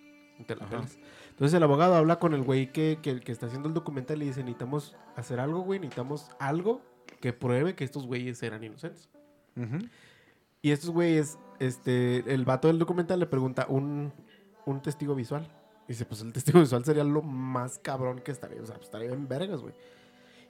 Te 0.47 0.57
la 0.57 0.65
Ajá. 0.65 0.77
pelas. 0.77 0.99
Entonces 1.31 1.57
el 1.57 1.63
abogado 1.63 1.95
habla 1.95 2.19
con 2.19 2.35
el 2.35 2.43
güey 2.43 2.73
que, 2.73 2.99
que, 3.03 3.21
que 3.21 3.33
está 3.33 3.47
haciendo 3.47 3.69
el 3.69 3.75
documental 3.75 4.23
y 4.23 4.27
dice, 4.27 4.41
necesitamos 4.41 4.97
hacer 5.17 5.41
algo, 5.41 5.61
güey, 5.61 5.81
necesitamos 5.81 6.31
algo 6.39 6.83
que 7.21 7.33
pruebe 7.33 7.75
que 7.75 7.85
estos 7.85 8.07
güeyes 8.07 8.43
eran 8.43 8.65
inocentes. 8.65 9.09
Y 10.61 10.71
estos 10.71 10.91
güeyes, 10.91 11.39
este, 11.59 12.33
el 12.33 12.45
vato 12.45 12.69
del 12.69 12.79
documental 12.79 13.19
le 13.21 13.27
pregunta 13.27 13.67
un, 13.69 14.13
un 14.67 14.83
testigo 14.83 15.15
visual. 15.15 15.49
Y 15.89 15.93
dice, 15.93 16.05
pues 16.05 16.23
el 16.23 16.33
testigo 16.33 16.61
visual 16.61 16.85
sería 16.85 17.05
lo 17.05 17.23
más 17.23 17.79
cabrón 17.79 18.21
que 18.21 18.31
estaría. 18.31 18.63
O 18.63 18.67
sea, 18.67 18.77
pues, 18.77 18.87
estaría 18.87 19.11
en 19.11 19.29
vergas, 19.29 19.61
güey. 19.61 19.75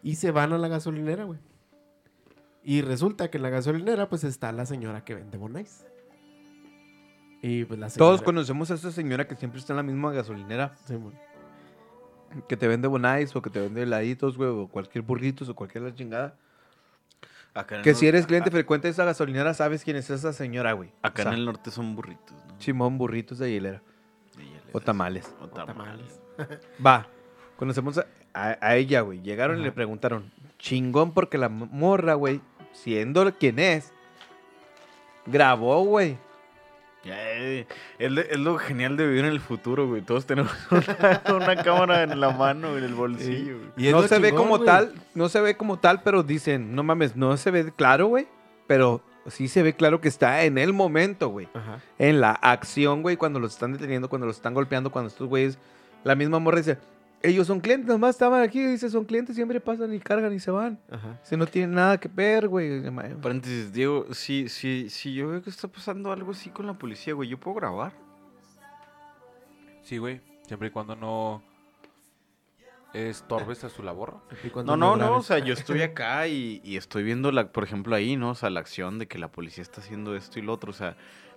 Y 0.02 0.16
se 0.16 0.30
van 0.30 0.52
a 0.52 0.58
la 0.58 0.68
gasolinera, 0.68 1.24
güey. 1.24 1.38
Y 2.64 2.82
resulta 2.82 3.30
que 3.30 3.38
en 3.38 3.42
la 3.42 3.50
gasolinera, 3.50 4.08
pues 4.08 4.24
está 4.24 4.52
la 4.52 4.66
señora 4.66 5.04
que 5.04 5.14
vende 5.14 5.38
Bonais. 5.38 5.86
Y 7.42 7.64
pues 7.64 7.78
la 7.80 7.90
señora... 7.90 8.08
Todos 8.08 8.22
conocemos 8.22 8.70
a 8.70 8.74
esa 8.74 8.92
señora 8.92 9.26
que 9.26 9.34
siempre 9.36 9.58
está 9.60 9.72
en 9.72 9.78
la 9.78 9.82
misma 9.82 10.12
gasolinera. 10.12 10.74
Sí, 10.86 10.94
güey. 10.94 11.12
Que 12.48 12.56
te 12.56 12.66
vende 12.68 12.88
bonais 12.88 13.34
o 13.36 13.42
que 13.42 13.50
te 13.50 13.60
vende 13.60 13.82
heladitos, 13.82 14.36
güey, 14.38 14.48
o 14.48 14.68
cualquier 14.68 15.02
burritos 15.02 15.48
o 15.48 15.54
cualquier 15.54 15.84
la 15.84 15.94
chingada. 15.94 16.36
Acá 17.54 17.76
en 17.76 17.82
Que 17.82 17.90
el 17.90 17.96
si 17.96 18.06
eres 18.06 18.26
cliente 18.26 18.48
a- 18.48 18.52
frecuente 18.52 18.86
de 18.88 18.92
esa 18.92 19.04
gasolinera, 19.04 19.52
sabes 19.52 19.84
quién 19.84 19.96
es 19.96 20.08
esa 20.08 20.32
señora, 20.32 20.72
güey. 20.72 20.90
Acá 21.02 21.22
O 21.22 21.24
sea, 21.24 21.32
en 21.32 21.38
el 21.40 21.44
norte 21.44 21.70
son 21.70 21.94
burritos, 21.94 22.32
¿no? 22.48 22.56
Chimón, 22.58 22.96
burritos 22.96 23.38
de 23.38 23.50
hielera. 23.50 23.82
De. 24.36 24.46
O 24.72 24.80
tamales. 24.80 25.34
O 25.40 25.48
tamales. 25.48 26.20
Va. 26.86 27.06
Conocemos 27.58 27.98
a, 27.98 28.06
a- 28.32 28.56
a 28.60 28.76
ella, 28.76 29.02
güey. 29.02 29.20
Llegaron 29.20 29.60
y 29.60 29.62
le 29.64 29.72
preguntaron. 29.72 30.30
Chingón 30.58 31.12
porque 31.12 31.36
la 31.36 31.48
morra, 31.50 32.14
güey, 32.14 32.40
siendo 32.72 33.30
quien 33.34 33.58
es, 33.58 33.92
grabó, 35.26 35.84
güey. 35.84 36.16
Eh, 37.04 37.66
es, 37.98 38.12
lo- 38.12 38.20
es 38.20 38.38
lo 38.38 38.58
genial 38.58 38.96
de 38.96 39.06
vivir 39.06 39.24
en 39.24 39.32
el 39.32 39.40
futuro, 39.40 39.88
güey. 39.88 40.02
Todos 40.02 40.24
tenemos 40.26 40.52
una, 40.70 41.22
una 41.36 41.62
cámara 41.62 42.02
en 42.04 42.20
la 42.20 42.30
mano, 42.30 42.76
en 42.78 42.84
el 42.84 42.94
bolsillo, 42.94 43.58
güey. 43.58 43.88
Y 43.88 43.90
No 43.90 44.02
se 44.06 44.18
ve 44.18 44.32
como 44.32 44.56
güey. 44.58 44.66
tal, 44.66 44.94
no 45.14 45.28
se 45.28 45.40
ve 45.40 45.56
como 45.56 45.78
tal, 45.78 46.02
pero 46.02 46.22
dicen, 46.22 46.74
no 46.74 46.82
mames, 46.82 47.16
no 47.16 47.36
se 47.36 47.50
ve 47.50 47.72
claro, 47.74 48.06
güey. 48.06 48.26
Pero 48.66 49.02
sí 49.26 49.48
se 49.48 49.62
ve 49.62 49.74
claro 49.74 50.00
que 50.00 50.08
está 50.08 50.44
en 50.44 50.58
el 50.58 50.72
momento, 50.72 51.28
güey. 51.28 51.48
Ajá. 51.54 51.80
En 51.98 52.20
la 52.20 52.30
acción, 52.32 53.02
güey, 53.02 53.16
cuando 53.16 53.40
los 53.40 53.52
están 53.54 53.72
deteniendo, 53.72 54.08
cuando 54.08 54.26
los 54.26 54.36
están 54.36 54.54
golpeando, 54.54 54.90
cuando 54.90 55.08
estos 55.08 55.28
güeyes, 55.28 55.58
la 56.04 56.14
misma 56.14 56.38
morra 56.38 56.58
dice, 56.58 56.78
ellos 57.22 57.46
son 57.46 57.60
clientes, 57.60 57.86
nomás 57.88 58.16
estaban 58.16 58.42
aquí, 58.42 58.64
dice, 58.64 58.90
son 58.90 59.04
clientes, 59.04 59.36
siempre 59.36 59.60
pasan 59.60 59.92
y 59.94 60.00
cargan 60.00 60.32
y 60.32 60.40
se 60.40 60.50
van. 60.50 60.78
Ajá. 60.90 61.18
Si 61.22 61.36
no 61.36 61.46
tienen 61.46 61.74
nada 61.74 61.98
que 61.98 62.08
ver, 62.08 62.48
güey. 62.48 62.82
Paréntesis, 63.20 63.72
Diego, 63.72 64.06
si, 64.12 64.48
si, 64.48 64.90
si 64.90 65.14
yo 65.14 65.28
veo 65.28 65.42
que 65.42 65.50
está 65.50 65.68
pasando 65.68 66.10
algo 66.12 66.32
así 66.32 66.50
con 66.50 66.66
la 66.66 66.74
policía, 66.74 67.14
güey, 67.14 67.28
¿yo 67.28 67.38
puedo 67.38 67.56
grabar? 67.56 67.92
Sí, 69.82 69.98
güey. 69.98 70.20
Siempre 70.46 70.68
y 70.68 70.70
cuando 70.70 70.96
no 70.96 71.42
estorbes 72.92 73.64
a 73.64 73.68
su 73.70 73.82
labor. 73.82 74.18
Y 74.44 74.50
cuando 74.50 74.76
No, 74.76 74.96
no, 74.96 75.06
no, 75.06 75.16
o 75.16 75.22
sea, 75.22 75.38
yo 75.38 75.54
estoy 75.54 75.80
acá 75.82 76.26
y, 76.28 76.60
y 76.62 76.76
estoy 76.76 77.02
viendo, 77.02 77.32
la, 77.32 77.50
por 77.50 77.64
ejemplo, 77.64 77.94
ahí, 77.96 78.16
¿no? 78.16 78.30
O 78.30 78.34
sea, 78.34 78.50
la 78.50 78.60
acción 78.60 78.98
de 78.98 79.06
que 79.06 79.18
la 79.18 79.28
policía 79.32 79.62
está 79.62 79.80
haciendo 79.80 80.14
esto 80.14 80.38
y 80.38 80.42
lo 80.42 80.52
otro, 80.52 80.70
o 80.70 80.74
sea, 80.74 80.96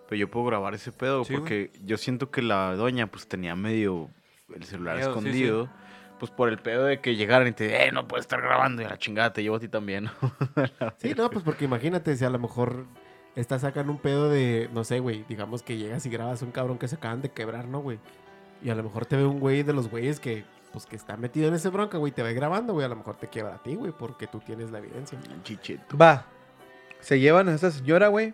pero 0.09 0.19
yo 0.19 0.29
puedo 0.29 0.45
grabar 0.47 0.73
ese 0.73 0.91
pedo 0.91 1.23
Sí, 1.23 1.33
güey. 1.33 1.39
porque 1.39 1.71
yo 1.86 1.97
siento 1.97 2.29
que 2.29 2.41
la 2.41 2.75
doña, 2.75 3.07
pues, 3.07 3.27
tenía 3.27 3.55
medio 3.55 4.09
el 4.53 4.63
celular 4.63 4.97
Miedo, 4.97 5.13
sí, 5.13 5.13
sí. 5.13 5.27
escondido. 5.27 5.69
Pues 6.19 6.31
por 6.31 6.47
el 6.47 6.59
pedo 6.59 6.85
de 6.85 7.01
que 7.01 7.15
llegaran 7.15 7.47
y 7.47 7.51
te, 7.51 7.87
eh, 7.87 7.91
no 7.91 8.07
puedes 8.07 8.23
estar 8.23 8.41
grabando 8.41 8.81
y 8.81 8.85
a 8.85 8.89
la 8.89 8.97
chingada 8.97 9.33
te 9.33 9.43
llevo 9.43 9.57
a 9.57 9.59
ti 9.59 9.67
también. 9.67 10.09
Sí, 10.97 11.13
no, 11.15 11.29
pues 11.29 11.43
porque 11.43 11.65
imagínate 11.65 12.15
si 12.15 12.23
a 12.23 12.29
lo 12.29 12.39
mejor 12.39 12.85
estás 13.35 13.61
sacando 13.61 13.91
un 13.91 13.99
pedo 13.99 14.29
de, 14.29 14.69
no 14.73 14.83
sé, 14.83 14.99
güey, 14.99 15.25
digamos 15.27 15.61
que 15.61 15.77
llegas 15.77 16.05
y 16.05 16.09
grabas 16.09 16.41
un 16.41 16.51
cabrón 16.51 16.77
que 16.77 16.87
se 16.87 16.95
acaban 16.95 17.21
de 17.21 17.31
quebrar, 17.31 17.67
¿no, 17.67 17.81
güey? 17.81 17.99
Y 18.63 18.69
a 18.69 18.75
lo 18.75 18.83
mejor 18.83 19.05
te 19.05 19.17
ve 19.17 19.25
un 19.25 19.39
güey 19.39 19.63
de 19.63 19.73
los 19.73 19.89
güeyes 19.89 20.21
que, 20.21 20.45
pues 20.71 20.85
que 20.85 20.95
está 20.95 21.17
metido 21.17 21.49
en 21.49 21.53
ese 21.53 21.69
bronca, 21.69 21.97
güey, 21.97 22.13
te 22.13 22.23
ve 22.23 22.33
grabando, 22.33 22.73
güey, 22.73 22.85
a 22.85 22.89
lo 22.89 22.95
mejor 22.95 23.17
te 23.17 23.27
quiebra 23.27 23.55
a 23.55 23.63
ti, 23.63 23.75
güey, 23.75 23.91
porque 23.91 24.27
tú 24.27 24.39
tienes 24.39 24.71
la 24.71 24.79
evidencia. 24.79 25.19
Chicheto. 25.43 25.97
Va. 25.97 26.25
Se 27.01 27.19
llevan 27.19 27.49
a 27.49 27.55
esa 27.55 27.71
señora, 27.71 28.07
güey. 28.07 28.33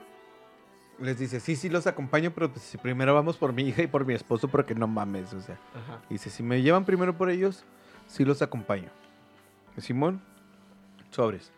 Les 1.02 1.18
dice, 1.18 1.40
sí, 1.40 1.56
sí, 1.56 1.68
los 1.70 1.88
acompaño, 1.88 2.32
pero 2.32 2.52
pues, 2.52 2.64
si 2.64 2.78
primero 2.78 3.14
vamos 3.16 3.36
por 3.38 3.54
mi 3.54 3.64
hija 3.64 3.82
y 3.82 3.88
por 3.88 4.06
mi 4.06 4.14
esposo, 4.14 4.48
porque 4.48 4.76
no 4.76 4.88
mames, 4.88 5.34
o 5.34 5.42
sea. 5.42 5.56
Ajá. 5.74 6.00
Dice, 6.10 6.30
si 6.30 6.44
me 6.44 6.62
llevan 6.62 6.86
primero 6.86 7.18
por 7.18 7.30
ellos, 7.30 7.64
sí 8.08 8.24
los 8.24 8.42
acompaño. 8.42 8.90
Simón, 9.78 10.22
sobres. 11.10 11.52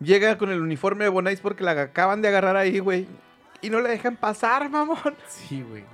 Llega 0.00 0.36
con 0.36 0.50
el 0.50 0.60
uniforme 0.60 1.04
de 1.04 1.10
Bonais 1.10 1.40
porque 1.40 1.62
la 1.64 1.72
acaban 1.72 2.22
de 2.22 2.28
agarrar 2.28 2.56
ahí, 2.56 2.78
güey. 2.80 3.06
Y 3.62 3.70
no 3.70 3.80
le 3.80 3.88
dejan 3.90 4.16
pasar, 4.16 4.68
mamón. 4.70 5.14
Sí, 5.28 5.62
güey. 5.62 5.84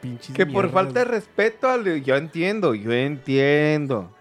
Pinches 0.00 0.34
Que 0.34 0.46
por 0.46 0.70
falta 0.70 1.00
de 1.00 1.04
respeto, 1.06 1.68
al- 1.68 2.02
yo 2.02 2.16
entiendo, 2.16 2.74
yo 2.74 2.92
entiendo. 2.92 4.14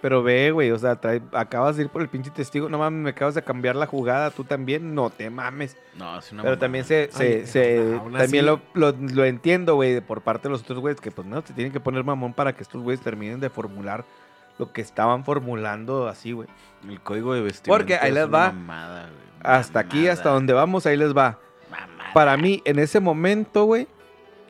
Pero 0.00 0.22
ve, 0.22 0.52
güey, 0.52 0.70
o 0.70 0.78
sea, 0.78 1.00
trae- 1.00 1.20
acabas 1.32 1.76
de 1.76 1.82
ir 1.82 1.88
por 1.88 2.02
el 2.02 2.08
pinche 2.08 2.30
testigo. 2.30 2.68
No 2.68 2.78
mames, 2.78 3.02
me 3.02 3.10
acabas 3.10 3.34
de 3.34 3.42
cambiar 3.42 3.74
la 3.74 3.86
jugada, 3.86 4.30
tú 4.30 4.44
también. 4.44 4.94
No 4.94 5.10
te 5.10 5.28
mames. 5.28 5.76
No, 5.96 6.18
es 6.18 6.30
una 6.30 6.44
Pero 6.44 6.56
también 6.56 6.84
se, 6.84 7.10
se, 7.10 7.38
Ay, 7.40 7.46
se- 7.46 8.00
también 8.16 8.46
lo, 8.46 8.60
lo, 8.74 8.92
lo 8.92 9.24
entiendo, 9.24 9.74
güey, 9.74 10.00
por 10.00 10.20
parte 10.22 10.44
de 10.46 10.52
los 10.52 10.62
otros 10.62 10.78
güeyes, 10.78 11.00
que 11.00 11.10
pues 11.10 11.26
no, 11.26 11.42
se 11.42 11.52
tienen 11.52 11.72
que 11.72 11.80
poner 11.80 12.04
mamón 12.04 12.32
para 12.32 12.52
que 12.52 12.62
estos 12.62 12.80
güeyes 12.82 13.00
terminen 13.02 13.40
de 13.40 13.50
formular 13.50 14.04
lo 14.58 14.72
que 14.72 14.80
estaban 14.82 15.24
formulando 15.24 16.06
así, 16.08 16.30
güey. 16.32 16.48
El 16.88 17.00
código 17.00 17.34
de 17.34 17.40
vestimenta 17.40 17.76
Porque 17.76 17.94
ahí 17.96 18.08
es 18.10 18.14
les 18.14 18.32
va. 18.32 18.52
mamada, 18.52 19.10
Hasta 19.42 19.80
aquí, 19.80 20.06
hasta 20.08 20.30
donde 20.30 20.52
vamos, 20.52 20.86
ahí 20.86 20.96
les 20.96 21.16
va. 21.16 21.38
mamada. 21.70 22.12
Para 22.14 22.36
mí, 22.36 22.62
en 22.64 22.78
ese 22.78 23.00
momento, 23.00 23.64
güey, 23.64 23.88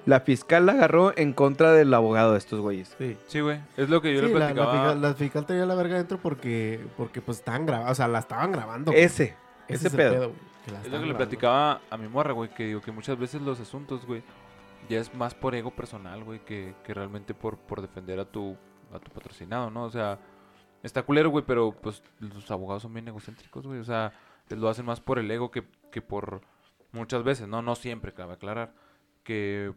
la 0.09 0.21
fiscal 0.21 0.65
la 0.65 0.73
agarró 0.73 1.13
en 1.19 1.35
contra 1.35 1.73
del 1.73 1.93
abogado 1.93 2.33
de 2.33 2.39
estos 2.39 2.61
güeyes. 2.61 2.95
Sí. 2.97 3.19
Sí, 3.27 3.41
güey. 3.41 3.61
Es 3.77 3.91
lo 3.91 4.01
que 4.01 4.15
yo 4.15 4.21
Sí, 4.21 4.29
le 4.29 4.33
la, 4.33 4.39
la 4.39 4.47
platicaba. 4.55 4.73
fiscal, 4.73 5.03
la 5.03 5.15
fiscal 5.15 5.47
tenía 5.47 5.67
la 5.67 5.75
verga 5.75 5.97
dentro 5.99 6.17
porque, 6.17 6.81
porque 6.97 7.21
pues 7.21 7.39
estaban 7.39 7.67
grabando, 7.67 7.93
o 7.93 7.95
sea, 7.95 8.09
la 8.09 8.21
estaban 8.21 8.51
grabando. 8.53 8.91
Ese, 8.93 9.37
ese 9.69 9.91
pedo. 9.91 10.33
Es 10.83 10.91
lo 10.91 10.99
que 11.01 11.07
le 11.07 11.15
platicaba 11.15 11.83
a 11.91 11.97
mi 11.99 12.09
morra, 12.09 12.33
güey, 12.33 12.49
que 12.49 12.65
digo 12.65 12.81
que 12.81 12.91
muchas 12.91 13.19
veces 13.19 13.43
los 13.43 13.61
asuntos, 13.61 14.07
güey, 14.07 14.23
ya 14.89 14.99
es 14.99 15.15
más 15.15 15.35
por 15.35 15.55
ego 15.55 15.71
personal, 15.73 16.25
güey, 16.25 16.41
que, 16.43 16.75
que 16.85 16.95
realmente 16.95 17.35
por, 17.35 17.59
por 17.59 17.83
defender 17.83 18.19
a 18.19 18.25
tu, 18.25 18.57
a 18.95 18.99
tu 18.99 19.11
patrocinado, 19.11 19.71
¿no? 19.71 19.85
O 19.85 19.91
sea, 19.91 20.19
está 20.83 21.03
culero, 21.03 21.29
güey, 21.29 21.45
pero 21.47 21.73
pues 21.73 22.03
los 22.21 22.51
abogados 22.51 22.83
son 22.83 22.95
bien 22.95 23.07
egocéntricos, 23.09 23.67
güey, 23.67 23.79
o 23.81 23.85
sea, 23.85 24.13
lo 24.49 24.71
hacen 24.71 24.87
más 24.87 25.01
por 25.01 25.19
el 25.19 25.31
ego 25.31 25.51
que, 25.51 25.65
que 25.93 26.01
por 26.01 26.41
muchas 26.93 27.23
veces, 27.25 27.47
¿no? 27.47 27.61
No 27.61 27.75
siempre, 27.75 28.15
cabe 28.15 28.33
aclarar, 28.35 28.73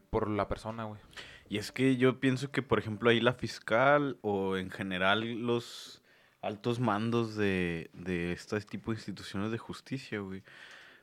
por 0.10 0.30
la 0.30 0.48
persona, 0.48 0.86
güey. 0.86 1.00
Y 1.50 1.58
es 1.58 1.72
que 1.72 1.98
yo 1.98 2.20
pienso 2.20 2.52
que, 2.52 2.62
por 2.62 2.80
ejemplo, 2.80 3.10
ahí 3.10 3.20
la 3.20 3.34
fiscal 3.34 4.18
o 4.22 4.58
en 4.58 4.70
general 4.70 5.22
los 5.42 6.02
altos 6.42 6.80
mandos 6.80 7.36
de, 7.36 7.90
de 7.94 8.32
este 8.32 8.60
tipo 8.62 8.92
de 8.92 8.98
instituciones 8.98 9.52
de 9.52 9.58
justicia, 9.58 10.20
güey, 10.20 10.44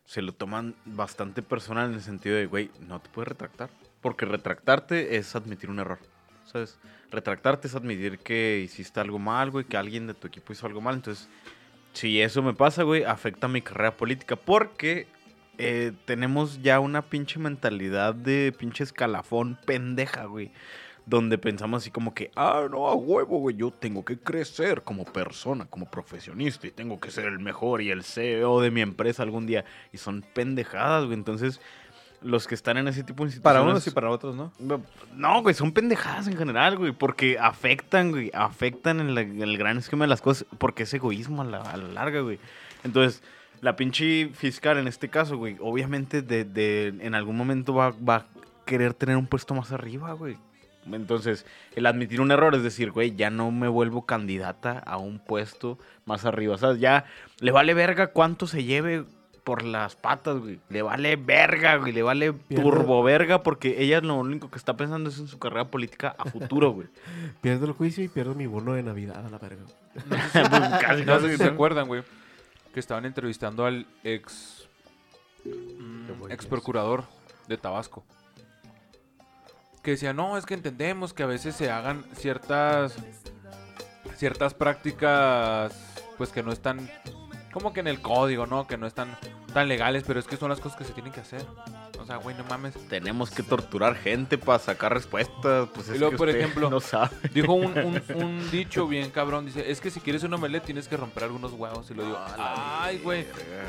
se 0.08 0.22
lo 0.22 0.32
toman 0.32 0.74
bastante 0.86 1.42
personal 1.42 1.90
en 1.90 1.96
el 1.96 2.00
sentido 2.00 2.36
de, 2.36 2.46
güey, 2.46 2.70
no 2.80 2.98
te 2.98 3.10
puedes 3.10 3.28
retractar. 3.28 3.68
Porque 4.00 4.24
retractarte 4.24 5.16
es 5.16 5.36
admitir 5.36 5.68
un 5.68 5.80
error, 5.80 5.98
¿sabes? 6.46 6.78
Retractarte 7.10 7.68
es 7.68 7.74
admitir 7.74 8.18
que 8.18 8.60
hiciste 8.64 9.00
algo 9.00 9.18
mal, 9.18 9.50
güey, 9.50 9.66
que 9.66 9.76
alguien 9.76 10.06
de 10.06 10.14
tu 10.14 10.26
equipo 10.26 10.54
hizo 10.54 10.66
algo 10.66 10.80
mal. 10.80 10.94
Entonces, 10.94 11.28
si 11.92 12.22
eso 12.22 12.42
me 12.42 12.54
pasa, 12.54 12.84
güey, 12.84 13.04
afecta 13.04 13.48
mi 13.48 13.60
carrera 13.60 13.98
política. 13.98 14.36
Porque 14.36 15.08
eh, 15.58 15.92
tenemos 16.04 16.62
ya 16.62 16.80
una 16.80 17.02
pinche 17.02 17.38
mentalidad 17.38 18.14
de 18.14 18.54
pinche 18.56 18.84
escalafón 18.84 19.58
pendeja, 19.66 20.24
güey. 20.24 20.50
Donde 21.06 21.38
pensamos 21.38 21.82
así 21.82 21.90
como 21.90 22.12
que, 22.12 22.30
ah, 22.36 22.66
no, 22.70 22.86
a 22.88 22.94
huevo, 22.94 23.38
güey, 23.38 23.56
yo 23.56 23.70
tengo 23.70 24.04
que 24.04 24.18
crecer 24.18 24.82
como 24.82 25.04
persona, 25.06 25.64
como 25.64 25.90
profesionista 25.90 26.66
y 26.66 26.70
tengo 26.70 27.00
que 27.00 27.10
ser 27.10 27.24
el 27.24 27.38
mejor 27.38 27.80
y 27.80 27.90
el 27.90 28.02
CEO 28.04 28.60
de 28.60 28.70
mi 28.70 28.82
empresa 28.82 29.22
algún 29.22 29.46
día. 29.46 29.64
Y 29.90 29.96
son 29.96 30.22
pendejadas, 30.34 31.06
güey. 31.06 31.14
Entonces, 31.16 31.62
los 32.20 32.46
que 32.46 32.54
están 32.54 32.76
en 32.76 32.88
ese 32.88 33.04
tipo 33.04 33.22
de 33.24 33.28
instituciones... 33.28 33.42
Para 33.42 33.62
unos 33.62 33.86
y 33.86 33.90
para 33.90 34.10
otros, 34.10 34.36
¿no? 34.36 34.52
No, 35.14 35.40
güey, 35.42 35.54
son 35.54 35.72
pendejadas 35.72 36.26
en 36.28 36.36
general, 36.36 36.76
güey, 36.76 36.92
porque 36.92 37.38
afectan, 37.38 38.10
güey, 38.10 38.30
afectan 38.34 39.00
en, 39.00 39.14
la- 39.14 39.22
en 39.22 39.40
el 39.40 39.56
gran 39.56 39.78
esquema 39.78 40.04
de 40.04 40.08
las 40.08 40.20
cosas, 40.20 40.46
porque 40.58 40.82
es 40.82 40.92
egoísmo 40.92 41.40
a 41.40 41.46
la, 41.46 41.62
a 41.62 41.76
la 41.78 41.88
larga, 41.88 42.20
güey. 42.20 42.38
Entonces, 42.84 43.22
la 43.60 43.76
pinche 43.76 44.30
fiscal 44.34 44.78
en 44.78 44.88
este 44.88 45.08
caso, 45.08 45.36
güey, 45.36 45.56
obviamente 45.60 46.22
de, 46.22 46.44
de- 46.44 46.94
en 47.00 47.14
algún 47.14 47.36
momento 47.36 47.74
va, 47.74 47.90
va 48.08 48.14
a 48.16 48.26
querer 48.66 48.94
tener 48.94 49.16
un 49.16 49.26
puesto 49.26 49.54
más 49.54 49.72
arriba, 49.72 50.12
güey. 50.12 50.36
Entonces, 50.90 51.44
el 51.76 51.84
admitir 51.84 52.20
un 52.20 52.30
error 52.30 52.54
es 52.54 52.62
decir, 52.62 52.92
güey, 52.92 53.14
ya 53.14 53.28
no 53.28 53.50
me 53.50 53.68
vuelvo 53.68 54.06
candidata 54.06 54.78
a 54.78 54.96
un 54.96 55.18
puesto 55.18 55.78
más 56.06 56.24
arriba. 56.24 56.54
O 56.54 56.58
sea, 56.58 56.74
ya 56.76 57.04
le 57.40 57.50
vale 57.52 57.74
verga 57.74 58.06
cuánto 58.08 58.46
se 58.46 58.64
lleve 58.64 59.04
por 59.44 59.64
las 59.64 59.96
patas, 59.96 60.38
güey. 60.38 60.60
Le 60.70 60.80
vale 60.80 61.16
verga, 61.16 61.76
güey. 61.76 61.92
Le 61.92 62.02
vale 62.02 62.32
Pierde- 62.32 62.62
turbo 62.62 63.02
verga 63.02 63.42
porque 63.42 63.82
ella 63.82 64.00
lo 64.00 64.14
único 64.16 64.50
que 64.50 64.56
está 64.58 64.76
pensando 64.78 65.10
es 65.10 65.18
en 65.18 65.26
su 65.28 65.38
carrera 65.38 65.66
política 65.66 66.14
a 66.18 66.24
futuro, 66.24 66.70
güey. 66.70 66.86
Pierdo 67.42 67.66
el 67.66 67.72
juicio 67.72 68.02
y 68.02 68.08
pierdo 68.08 68.34
mi 68.34 68.46
bono 68.46 68.72
de 68.72 68.82
Navidad 68.82 69.26
a 69.26 69.28
la 69.28 69.38
verga. 69.38 69.62
Pues 70.04 70.22
casi, 70.32 71.04
No 71.04 71.16
sé 71.16 71.22
casi, 71.26 71.28
si 71.32 71.36
se 71.36 71.44
acuerdan, 71.44 71.86
güey, 71.88 72.02
que 72.72 72.80
estaban 72.80 73.04
entrevistando 73.04 73.64
al 73.64 73.86
ex, 74.04 74.68
mm, 75.44 76.30
ex 76.30 76.46
procurador 76.46 77.04
de 77.46 77.56
Tabasco. 77.56 78.04
Que 79.82 79.92
decía, 79.92 80.12
no, 80.12 80.36
es 80.36 80.44
que 80.44 80.54
entendemos 80.54 81.12
que 81.12 81.22
a 81.22 81.26
veces 81.26 81.54
se 81.56 81.70
hagan 81.70 82.04
ciertas, 82.14 82.96
ciertas 84.16 84.54
prácticas, 84.54 85.72
pues 86.16 86.30
que 86.30 86.42
no 86.42 86.52
están 86.52 86.90
como 87.52 87.72
que 87.72 87.80
en 87.80 87.88
el 87.88 88.00
código, 88.00 88.46
¿no? 88.46 88.66
Que 88.66 88.76
no 88.76 88.86
están 88.86 89.16
tan 89.52 89.68
legales, 89.68 90.04
pero 90.06 90.20
es 90.20 90.26
que 90.26 90.36
son 90.36 90.50
las 90.50 90.60
cosas 90.60 90.78
que 90.78 90.84
se 90.84 90.92
tienen 90.92 91.12
que 91.12 91.20
hacer. 91.20 91.44
O 92.08 92.10
sea, 92.10 92.16
güey, 92.22 92.34
no 92.38 92.44
mames. 92.44 92.72
Tenemos 92.88 93.30
que 93.30 93.42
torturar 93.42 93.94
gente 93.94 94.38
para 94.38 94.58
sacar 94.58 94.94
respuestas. 94.94 95.68
Pues 95.74 95.88
Y 95.88 95.92
es 95.92 95.98
luego, 95.98 96.12
que 96.12 96.16
por 96.16 96.28
usted 96.28 96.40
ejemplo, 96.40 96.70
no 96.70 96.80
sabe. 96.80 97.10
Dijo 97.34 97.52
un, 97.52 97.76
un- 97.78 98.02
un 98.14 98.50
dicho 98.50 98.86
bien 98.88 99.10
cabrón, 99.10 99.44
dice, 99.44 99.70
es 99.70 99.78
que 99.82 99.90
si 99.90 100.00
quieres 100.00 100.22
un 100.22 100.32
omelette 100.32 100.64
tienes 100.64 100.88
que 100.88 100.96
romper 100.96 101.24
algunos 101.24 101.52
huevos. 101.52 101.90
Y 101.90 101.94
lo 101.94 102.04
digo, 102.06 102.18
ay, 102.38 102.98
güey, 103.04 103.26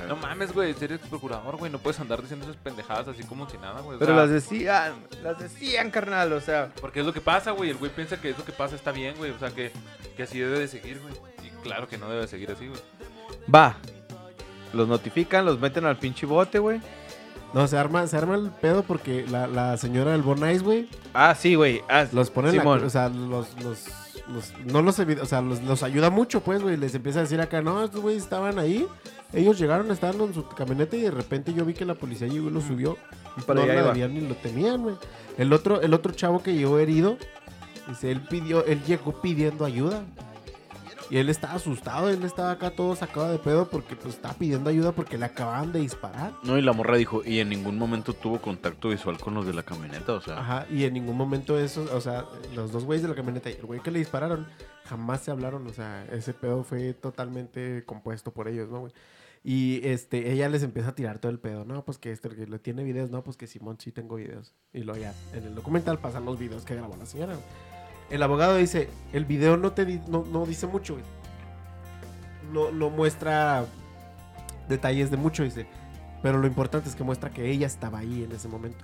no 0.08 0.16
mames, 0.16 0.54
güey, 0.54 0.74
eres 0.80 1.00
procurador, 1.02 1.58
güey, 1.58 1.70
no 1.70 1.80
puedes 1.80 2.00
andar 2.00 2.22
diciendo 2.22 2.46
esas 2.46 2.56
pendejadas 2.56 3.10
así 3.10 3.24
como 3.24 3.50
si 3.50 3.58
nada, 3.58 3.82
güey. 3.82 3.98
o 3.98 4.00
Pero 4.00 4.14
sea, 4.14 4.22
las 4.22 4.30
decían, 4.30 4.94
las 5.22 5.38
decían, 5.38 5.92
carnal, 5.92 6.32
o 6.32 6.40
sea. 6.40 6.72
Porque 6.80 7.02
es 7.02 7.06
lo 7.06 7.12
que 7.12 7.20
pasa, 7.20 7.52
güey, 7.52 7.72
el 7.72 7.76
güey 7.78 7.92
piensa 7.92 8.22
que 8.22 8.30
eso 8.30 8.46
que 8.46 8.54
pasa 8.54 8.76
está 8.78 8.94
bien, 8.94 9.16
güey, 9.18 9.32
o 9.32 9.40
sea, 9.40 9.50
que, 9.50 9.74
que 10.16 10.24
así 10.24 10.40
debe 10.40 10.60
de 10.60 10.70
seguir, 10.70 11.02
güey. 11.02 11.14
Y 11.46 11.50
claro 11.62 11.90
que 11.90 11.98
no 11.98 12.08
debe 12.08 12.22
de 12.22 12.28
seguir 12.30 12.50
así, 12.52 12.68
güey. 12.70 12.80
Va. 13.54 13.76
Los 14.72 14.88
notifican, 14.88 15.46
los 15.46 15.60
meten 15.60 15.84
al 15.86 15.98
pinche 15.98 16.26
bote, 16.26 16.60
güey. 16.60 16.80
No, 17.54 17.68
se 17.68 17.78
arma, 17.78 18.06
se 18.08 18.16
arma 18.18 18.36
el 18.36 18.50
pedo 18.52 18.84
porque 18.84 19.26
la, 19.30 19.48
la 19.48 19.76
señora 19.78 20.12
del 20.12 20.22
Bonais, 20.22 20.62
güey, 20.64 20.88
Ah, 21.14 21.34
sí, 21.36 21.56
güey. 21.56 21.82
Ah, 21.90 22.06
los 22.12 22.30
pone 22.30 22.50
en 22.50 22.58
la- 22.58 22.64
o 22.86 22.90
sea, 22.90 23.10
los, 23.10 23.48
los, 23.64 23.86
los- 24.28 24.54
no 24.66 24.82
los, 24.84 25.00
o 25.00 25.26
sea, 25.26 25.42
los, 25.42 25.62
los 25.64 25.82
ayuda 25.84 26.10
mucho, 26.12 26.42
pues, 26.42 26.62
güey, 26.62 26.78
les 26.78 26.94
empieza 26.94 27.20
a 27.20 27.22
decir 27.24 27.42
acá, 27.42 27.62
no, 27.62 27.84
estos 27.84 28.02
güeyes 28.02 28.22
estaban 28.22 28.60
ahí, 28.60 28.86
ellos 29.34 29.58
llegaron, 29.58 29.90
estaban 29.92 30.22
en 30.22 30.34
su 30.34 30.48
camioneta 30.48 30.96
y 30.96 31.02
de 31.02 31.12
repente 31.12 31.52
yo 31.54 31.66
vi 31.66 31.74
que 31.74 31.86
la 31.86 31.96
policía 31.96 32.28
llegó 32.28 32.50
y 32.50 32.52
lo 32.52 32.62
subió, 32.62 32.98
Para 33.48 33.66
no 33.66 33.74
iba. 33.74 33.84
debían 33.84 34.14
ni 34.14 34.22
lo 34.22 34.36
tenían, 34.36 34.84
güey. 34.84 34.96
El 35.38 35.52
otro, 35.52 35.82
el 35.82 35.94
otro 35.96 36.12
chavo 36.14 36.44
que 36.44 36.54
llegó 36.54 36.78
herido, 36.78 37.18
dice, 37.88 38.12
él 38.12 38.22
pidió, 38.22 38.64
él 38.66 38.84
llegó 38.86 39.20
pidiendo 39.22 39.66
ayuda. 39.66 40.04
Y 41.10 41.18
él 41.18 41.30
estaba 41.30 41.56
asustado, 41.56 42.10
él 42.10 42.24
estaba 42.24 42.52
acá 42.52 42.70
todo 42.70 42.96
sacado 42.96 43.32
de 43.32 43.40
pedo 43.40 43.68
porque 43.68 43.96
pues 43.96 44.16
estaba 44.16 44.36
pidiendo 44.36 44.70
ayuda 44.70 44.92
porque 44.92 45.18
le 45.18 45.26
acababan 45.26 45.72
de 45.72 45.80
disparar. 45.80 46.34
No, 46.44 46.58
y 46.58 46.62
la 46.62 46.72
morra 46.72 46.98
dijo, 46.98 47.24
y 47.26 47.40
en 47.40 47.50
ningún 47.50 47.80
momento 47.80 48.14
tuvo 48.14 48.40
contacto 48.40 48.90
visual 48.90 49.18
con 49.18 49.34
los 49.34 49.46
de 49.48 49.54
la 49.54 49.64
camioneta, 49.64 50.14
o 50.14 50.22
sea. 50.22 50.40
Ajá, 50.40 50.68
y 50.70 50.84
en 50.84 50.94
ningún 50.94 51.18
momento 51.18 51.58
eso, 51.58 51.88
o 51.94 52.02
sea, 52.02 52.26
los 52.54 52.72
dos 52.72 52.86
güeyes 52.86 53.02
de 53.02 53.10
la 53.10 53.16
camioneta 53.16 53.50
y 53.50 53.54
el 53.54 53.66
güey 53.66 53.80
que 53.82 53.90
le 53.90 54.00
dispararon 54.00 54.48
jamás 54.86 55.22
se 55.22 55.32
hablaron, 55.32 55.66
o 55.66 55.74
sea, 55.74 56.06
ese 56.12 56.34
pedo 56.34 56.64
fue 56.64 56.94
totalmente 56.94 57.84
compuesto 57.86 58.32
por 58.32 58.48
ellos, 58.48 58.70
¿no, 58.70 58.82
güey? 58.82 58.94
Y 59.44 59.80
este, 59.88 60.32
ella 60.32 60.50
les 60.50 60.64
empieza 60.64 60.90
a 60.90 60.96
tirar 60.96 61.20
todo 61.20 61.32
el 61.32 61.40
pedo, 61.40 61.64
no, 61.64 61.86
pues 61.86 61.98
que 61.98 62.12
este 62.12 62.30
que 62.30 62.46
le 62.46 62.60
tiene 62.60 62.84
videos, 62.84 63.10
no, 63.10 63.24
pues 63.24 63.38
que 63.38 63.48
Simón 63.48 63.78
sí 63.80 63.92
tengo 63.92 64.16
videos. 64.16 64.54
Y 64.74 64.84
luego 64.84 65.00
ya, 65.00 65.14
en 65.34 65.46
el 65.46 65.56
documental 65.56 65.98
pasan 66.00 66.26
los 66.26 66.38
videos 66.38 66.66
que 66.66 66.76
grabó 66.76 66.96
la 66.98 67.06
señora. 67.06 67.36
El 68.10 68.24
abogado 68.24 68.56
dice, 68.58 68.90
el 69.14 69.26
video 69.26 69.58
no 69.58 69.72
te 69.72 69.86
di- 69.86 70.02
no, 70.08 70.24
no 70.32 70.46
dice 70.46 70.68
mucho, 70.68 70.94
güey. 70.94 71.06
No, 72.52 72.72
no 72.72 72.90
muestra 72.90 73.66
detalles 74.68 75.12
de 75.12 75.18
mucho, 75.18 75.44
dice. 75.44 75.68
Pero 76.24 76.38
lo 76.40 76.48
importante 76.48 76.90
es 76.90 76.96
que 76.96 77.04
muestra 77.04 77.30
que 77.30 77.50
ella 77.50 77.68
estaba 77.68 78.00
ahí 78.00 78.24
en 78.24 78.32
ese 78.32 78.48
momento. 78.48 78.84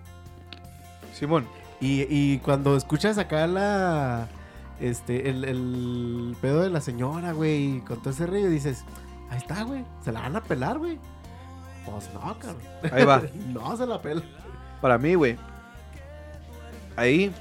Simón. 1.14 1.48
Y, 1.82 2.04
y 2.10 2.40
cuando 2.40 2.78
escuchas 2.78 3.18
acá 3.18 3.48
la. 3.48 4.28
Este, 4.80 5.30
el, 5.30 5.44
el 5.46 6.36
pedo 6.42 6.62
de 6.62 6.70
la 6.70 6.82
señora, 6.82 7.32
güey, 7.32 7.80
con 7.82 8.00
todo 8.02 8.10
ese 8.12 8.26
río, 8.28 8.50
dices, 8.50 8.84
ahí 9.30 9.38
está, 9.38 9.64
güey, 9.64 9.86
se 10.04 10.12
la 10.12 10.22
van 10.22 10.36
a 10.36 10.44
pelar, 10.44 10.78
güey. 10.78 11.00
Pues 11.86 12.10
no, 12.14 12.20
cabrón. 12.40 12.62
Ahí 12.92 13.06
va. 13.06 13.22
no 13.54 13.76
se 13.78 13.86
la 13.88 14.02
pela. 14.02 14.22
Para 14.82 14.98
mí, 14.98 15.16
güey. 15.16 15.38
Ahí 16.98 17.34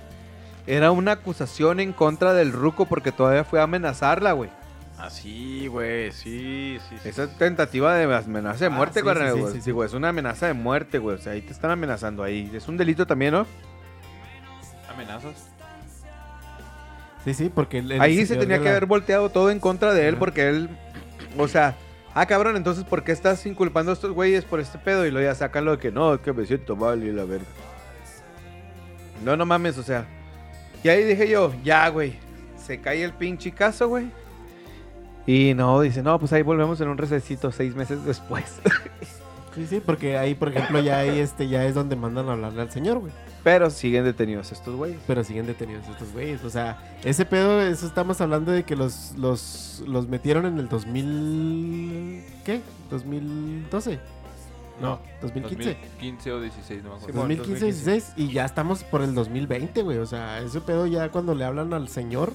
era 0.67 0.91
una 0.91 1.13
acusación 1.13 1.81
en 1.81 1.93
contra 1.93 2.33
del 2.33 2.53
ruco 2.53 2.87
porque 2.87 3.13
todavía 3.13 3.45
fue 3.45 3.61
a 3.61 3.65
amenazarla, 3.65 4.33
güey. 4.33 4.51
Así, 4.99 5.67
güey, 5.67 6.13
sí, 6.13 6.79
sí, 6.89 6.97
sí. 7.03 7.09
Esa 7.09 7.27
tentativa 7.29 7.95
de 7.95 8.05
amenaza 8.05 8.61
de 8.61 8.67
Ah, 8.67 8.71
muerte, 8.71 9.01
sí, 9.01 9.07
sí, 9.07 9.15
sí, 9.15 9.41
güey. 9.41 9.53
sí, 9.53 9.59
Sí, 9.59 9.65
sí. 9.65 9.71
güey, 9.73 9.87
es 9.89 9.93
una 9.95 10.09
amenaza 10.11 10.47
de 10.47 10.55
muerte, 10.55 10.99
güey. 10.99 11.17
O 11.17 11.19
sea, 11.21 11.33
ahí 11.33 11.43
te 11.43 11.53
están 11.53 11.71
amenazando 11.71 12.23
ahí. 12.23 12.51
Es 12.55 12.69
un 12.69 12.77
delito 12.77 13.07
también, 13.07 13.33
¿no? 13.35 13.47
¿Amenazas? 14.93 15.51
Sí, 17.25 17.35
sí, 17.35 17.51
porque 17.55 17.83
ahí 18.01 18.25
se 18.27 18.37
tenía 18.37 18.59
que 18.59 18.65
la- 18.65 18.71
haber 18.71 18.87
volteado 18.87 19.29
todo 19.31 19.51
en 19.51 19.59
contra 19.59 19.93
de 19.95 20.09
él 20.09 20.17
porque 20.17 20.49
él, 20.49 20.69
o 21.39 21.49
sea, 21.49 21.75
ah, 22.15 22.27
cabrón, 22.27 22.57
entonces, 22.57 22.85
¿por 22.85 23.03
qué 23.03 23.13
estás 23.13 23.45
inculpando 23.47 23.91
a 23.91 23.95
estos 23.95 24.13
güeyes 24.13 24.45
por 24.45 24.61
este 24.61 24.79
pedo? 24.79 25.05
Y 25.07 25.11
luego 25.11 25.27
ya 25.29 25.35
sacan 25.35 25.65
lo 25.65 25.73
de 25.73 25.79
que 25.79 25.91
no, 25.91 26.21
que 26.23 26.33
me 26.33 26.45
siento 26.47 26.77
mal 26.77 27.03
y 27.03 27.13
la 27.13 27.25
verga. 27.25 27.47
No, 29.25 29.37
no 29.37 29.45
mames, 29.47 29.77
o 29.79 29.83
sea. 29.83 30.07
Y 30.85 30.89
ahí 30.91 31.03
dije 31.03 31.29
yo, 31.29 31.51
ya, 31.65 31.89
güey, 31.89 32.15
se 32.59 32.79
cae 32.79 33.03
el 33.03 33.15
pinche 33.15 33.51
caso, 33.51 33.89
güey. 33.89 34.11
Y 35.27 35.55
no, 35.55 35.81
dice, 35.81 36.03
no, 36.03 36.19
pues 36.19 36.33
ahí 36.35 36.43
volvemos 36.43 36.79
en 36.83 36.89
un 36.89 36.99
recesito 36.99 37.51
seis 37.51 37.75
meses 37.75 38.05
después. 38.05 38.61
Sí, 39.55 39.69
sí, 39.69 39.79
porque 39.79 40.19
ahí, 40.19 40.35
por 40.35 40.49
ejemplo, 40.49 40.81
ya 40.81 40.99
ahí 40.99 41.21
este, 41.21 41.47
ya 41.47 41.65
es 41.65 41.77
donde 41.77 41.95
mandan 41.95 42.29
a 42.29 42.33
hablarle 42.33 42.61
al 42.61 42.73
señor, 42.73 42.99
güey. 42.99 43.13
Pero 43.45 43.71
siguen 43.71 44.03
detenidos 44.03 44.51
estos 44.51 44.75
güeyes. 44.75 44.99
Pero 45.07 45.23
siguen 45.23 45.47
detenidos 45.47 45.87
estos 45.89 46.13
güeyes. 46.13 46.43
O 46.43 46.51
sea, 46.51 46.77
ese 47.05 47.25
pedo, 47.25 47.63
eso 47.63 47.87
estamos 47.87 48.21
hablando 48.21 48.51
de 48.51 48.65
que 48.65 48.75
los, 48.75 49.15
los, 49.17 49.85
los 49.87 50.09
metieron 50.09 50.47
en 50.47 50.59
el 50.59 50.69
2000... 50.69 52.25
¿Qué? 52.45 52.63
¿2012? 52.91 54.01
No, 54.81 55.01
2015. 55.23 55.65
2015 55.75 56.33
o 56.33 56.41
16, 56.41 56.83
no 56.83 56.91
me 56.91 56.97
acuerdo. 56.97 57.13
Simón. 57.13 57.29
2015, 57.29 57.65
16 57.67 58.13
y 58.17 58.33
ya 58.33 58.45
estamos 58.45 58.83
por 58.85 59.03
el 59.03 59.15
2020, 59.15 59.83
güey. 59.83 59.99
O 59.99 60.07
sea, 60.07 60.41
ese 60.41 60.61
pedo 60.61 60.87
ya 60.87 61.11
cuando 61.11 61.35
le 61.35 61.45
hablan 61.45 61.73
al 61.73 61.89
señor, 61.89 62.33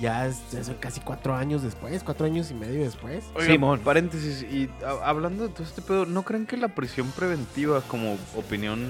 ya 0.00 0.26
es, 0.26 0.42
ya 0.52 0.62
son 0.62 0.74
casi 0.74 1.00
cuatro 1.00 1.34
años 1.34 1.62
después, 1.62 2.02
cuatro 2.02 2.26
años 2.26 2.50
y 2.50 2.54
medio 2.54 2.82
después. 2.82 3.24
Simón. 3.46 3.80
paréntesis, 3.80 4.42
y 4.42 4.68
a- 4.84 5.08
hablando 5.08 5.44
de 5.48 5.54
todo 5.54 5.62
este 5.62 5.80
pedo, 5.82 6.04
¿no 6.04 6.22
creen 6.22 6.46
que 6.46 6.56
la 6.56 6.68
prisión 6.68 7.10
preventiva, 7.12 7.80
como 7.82 8.18
opinión 8.36 8.84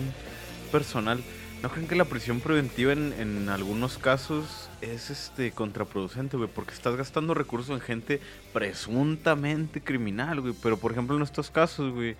personal, 0.72 1.22
¿no 1.62 1.68
creen 1.68 1.87
que 1.87 1.95
la 1.95 2.07
prisión 2.07 2.41
preventiva 2.41 2.93
en, 2.93 3.12
en 3.12 3.49
algunos 3.51 3.99
casos 3.99 4.68
es 4.81 5.11
este 5.11 5.53
contraproducente, 5.53 6.37
güey? 6.37 6.49
Porque 6.53 6.72
estás 6.75 6.97
gastando 6.97 7.35
recursos 7.35 7.70
en 7.70 7.81
gente 7.81 8.20
presuntamente 8.53 9.81
criminal, 9.83 10.41
güey. 10.41 10.55
Pero 10.62 10.77
por 10.77 10.93
ejemplo 10.93 11.16
en 11.16 11.22
estos 11.22 11.51
casos, 11.51 11.93
güey. 11.93 12.16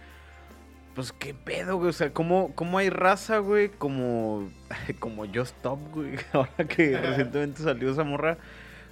Pues 0.95 1.13
qué 1.13 1.35
pedo, 1.35 1.77
güey. 1.77 1.91
O 1.91 1.93
sea, 1.93 2.13
¿cómo, 2.13 2.55
cómo 2.55 2.79
hay 2.79 2.91
raza, 2.91 3.39
güey? 3.39 3.69
Como, 3.69 4.51
como 5.01 5.25
Yo 5.25 5.43
Stop, 5.43 5.81
güey. 5.93 6.17
Ahora 6.33 6.69
que 6.69 6.97
recientemente 6.97 7.63
salió 7.63 7.91
esa 7.91 8.05
morra 8.05 8.39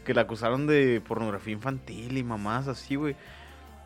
que 0.04 0.14
la 0.14 0.22
acusaron 0.22 0.66
de 0.66 1.00
pornografía 1.06 1.52
infantil 1.52 2.18
y 2.18 2.24
mamás 2.24 2.68
así, 2.68 2.96
güey. 2.96 3.16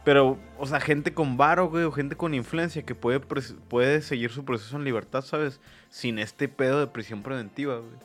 Pero, 0.04 0.38
o 0.56 0.66
sea, 0.66 0.80
gente 0.80 1.12
con 1.12 1.36
varo, 1.36 1.68
güey, 1.68 1.84
o 1.84 1.90
gente 1.90 2.14
con 2.14 2.32
influencia 2.32 2.84
que 2.84 2.94
puede, 2.94 3.18
puede 3.18 4.00
seguir 4.02 4.30
su 4.30 4.44
proceso 4.44 4.76
en 4.76 4.84
libertad, 4.84 5.22
¿sabes? 5.22 5.60
Sin 5.90 6.18
este 6.20 6.48
pedo 6.48 6.78
de 6.78 6.86
prisión 6.86 7.22
preventiva, 7.22 7.78
güey. 7.78 7.96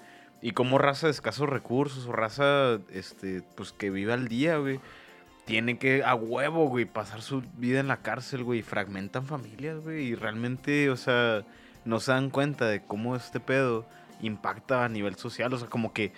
Y 0.42 0.52
como 0.54 0.80
raza 0.80 1.06
de 1.06 1.12
escasos 1.12 1.48
recursos 1.48 2.08
o 2.08 2.12
raza, 2.12 2.80
este, 2.92 3.44
pues 3.56 3.72
que 3.72 3.92
vive 3.92 4.14
al 4.14 4.28
día, 4.28 4.58
güey. 4.58 4.80
Tiene 5.46 5.78
que, 5.78 6.04
a 6.04 6.16
huevo, 6.16 6.68
güey, 6.68 6.86
pasar 6.86 7.22
su 7.22 7.42
vida 7.58 7.80
en 7.80 7.88
la 7.88 7.98
cárcel, 7.98 8.44
güey. 8.44 8.60
Y 8.60 8.64
fragmentan 8.64 9.26
familias, 9.26 9.80
güey. 9.80 10.08
Y 10.08 10.16
realmente, 10.16 10.90
o 10.90 10.98
sea, 10.98 11.44
no 11.86 12.00
se 12.00 12.12
dan 12.12 12.30
cuenta 12.30 12.68
de 12.68 12.82
cómo 12.84 13.16
este 13.16 13.40
pedo 13.40 13.88
impacta 14.22 14.86
a 14.86 14.90
nivel 14.90 15.16
social. 15.16 15.54
O 15.54 15.58
sea, 15.58 15.68
como 15.68 15.94
que 15.94 16.14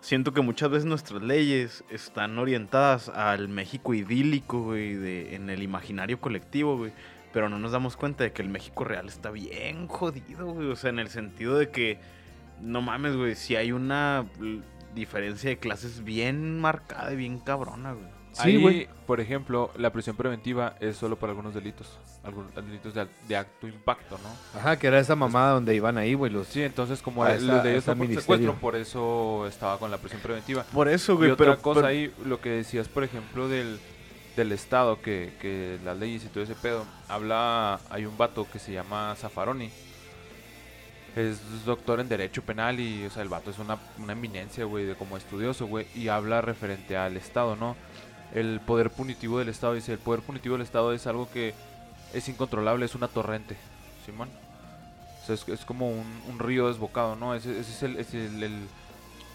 siento 0.00 0.32
que 0.32 0.40
muchas 0.40 0.70
veces 0.70 0.84
nuestras 0.84 1.22
leyes 1.22 1.84
están 1.90 2.38
orientadas 2.38 3.08
al 3.08 3.48
México 3.48 3.94
idílico, 3.94 4.62
güey, 4.62 4.94
de, 4.94 5.34
en 5.34 5.50
el 5.50 5.62
imaginario 5.62 6.20
colectivo, 6.20 6.76
güey. 6.76 6.92
Pero 7.32 7.48
no 7.48 7.58
nos 7.58 7.72
damos 7.72 7.96
cuenta 7.96 8.24
de 8.24 8.32
que 8.32 8.42
el 8.42 8.48
México 8.48 8.84
real 8.84 9.08
está 9.08 9.30
bien 9.30 9.88
jodido, 9.88 10.46
güey. 10.46 10.68
O 10.70 10.76
sea, 10.76 10.90
en 10.90 10.98
el 10.98 11.08
sentido 11.08 11.58
de 11.58 11.70
que, 11.70 11.98
no 12.60 12.82
mames, 12.82 13.16
güey, 13.16 13.34
si 13.34 13.56
hay 13.56 13.72
una 13.72 14.26
diferencia 14.94 15.50
de 15.50 15.58
clases 15.58 16.02
bien 16.02 16.58
marcada 16.58 17.12
y 17.12 17.16
bien 17.16 17.38
cabrona, 17.38 17.92
güey. 17.92 18.15
Sí, 18.42 18.56
Ahí, 18.66 18.88
por 19.06 19.20
ejemplo, 19.20 19.70
la 19.76 19.90
prisión 19.90 20.14
preventiva 20.16 20.74
es 20.80 20.96
solo 20.96 21.16
para 21.16 21.30
algunos 21.30 21.54
delitos. 21.54 21.98
Algunos 22.22 22.54
delitos 22.54 22.92
de, 22.92 23.06
de 23.28 23.36
alto 23.36 23.66
impacto, 23.66 24.18
¿no? 24.22 24.58
Ajá, 24.60 24.78
que 24.78 24.88
era 24.88 24.98
esa 24.98 25.16
mamada 25.16 25.52
donde 25.52 25.74
iban 25.74 25.96
ahí, 25.96 26.12
güey, 26.14 26.30
los... 26.30 26.46
Sí, 26.48 26.62
entonces 26.62 27.00
como 27.00 27.24
A 27.24 27.32
el- 27.32 27.44
esa- 27.44 27.54
los 27.54 27.62
de 27.64 27.70
ellos 27.72 27.86
ministerio. 27.96 28.20
secuestro, 28.20 28.54
por 28.54 28.76
eso 28.76 29.46
estaba 29.46 29.78
con 29.78 29.90
la 29.90 29.96
prisión 29.98 30.20
preventiva. 30.20 30.64
Por 30.72 30.88
eso, 30.88 31.12
Y 31.14 31.16
güey, 31.16 31.30
otra 31.30 31.46
pero... 31.52 31.62
cosa 31.62 31.74
pero- 31.80 31.86
ahí, 31.88 32.12
lo 32.26 32.40
que 32.40 32.50
decías, 32.50 32.88
por 32.88 33.04
ejemplo, 33.04 33.48
del, 33.48 33.78
del 34.36 34.52
Estado, 34.52 35.00
que, 35.00 35.32
que 35.40 35.78
las 35.84 35.96
leyes 35.96 36.24
y 36.24 36.28
todo 36.28 36.44
ese 36.44 36.54
pedo, 36.56 36.84
habla, 37.08 37.80
hay 37.88 38.04
un 38.04 38.18
vato 38.18 38.46
que 38.52 38.58
se 38.58 38.72
llama 38.72 39.14
Zaffaroni, 39.16 39.70
es 41.14 41.40
doctor 41.64 42.00
en 42.00 42.08
Derecho 42.10 42.42
Penal 42.42 42.78
y, 42.78 43.06
o 43.06 43.10
sea, 43.10 43.22
el 43.22 43.30
vato 43.30 43.50
es 43.50 43.58
una, 43.58 43.78
una 43.98 44.12
eminencia, 44.12 44.66
güey, 44.66 44.84
de 44.84 44.94
como 44.94 45.16
estudioso, 45.16 45.66
güey, 45.66 45.86
y 45.94 46.08
habla 46.08 46.42
referente 46.42 46.94
al 46.98 47.16
Estado, 47.16 47.56
¿no? 47.56 47.74
El 48.34 48.60
poder 48.60 48.90
punitivo 48.90 49.38
del 49.38 49.48
Estado, 49.48 49.74
dice, 49.74 49.92
el 49.92 49.98
poder 49.98 50.20
punitivo 50.20 50.54
del 50.56 50.62
Estado 50.62 50.92
es 50.92 51.06
algo 51.06 51.28
que 51.30 51.54
es 52.12 52.28
incontrolable, 52.28 52.84
es 52.84 52.94
una 52.94 53.08
torrente, 53.08 53.56
Simón. 54.04 54.28
O 55.22 55.26
sea, 55.26 55.34
es, 55.34 55.48
es 55.48 55.64
como 55.64 55.90
un, 55.90 56.06
un 56.28 56.38
río 56.38 56.68
desbocado, 56.68 57.16
¿no? 57.16 57.34
Ese, 57.34 57.58
ese 57.58 57.70
es, 57.72 57.82
el, 57.82 57.96
es 57.98 58.14
el- 58.14 58.42
el- 58.42 58.68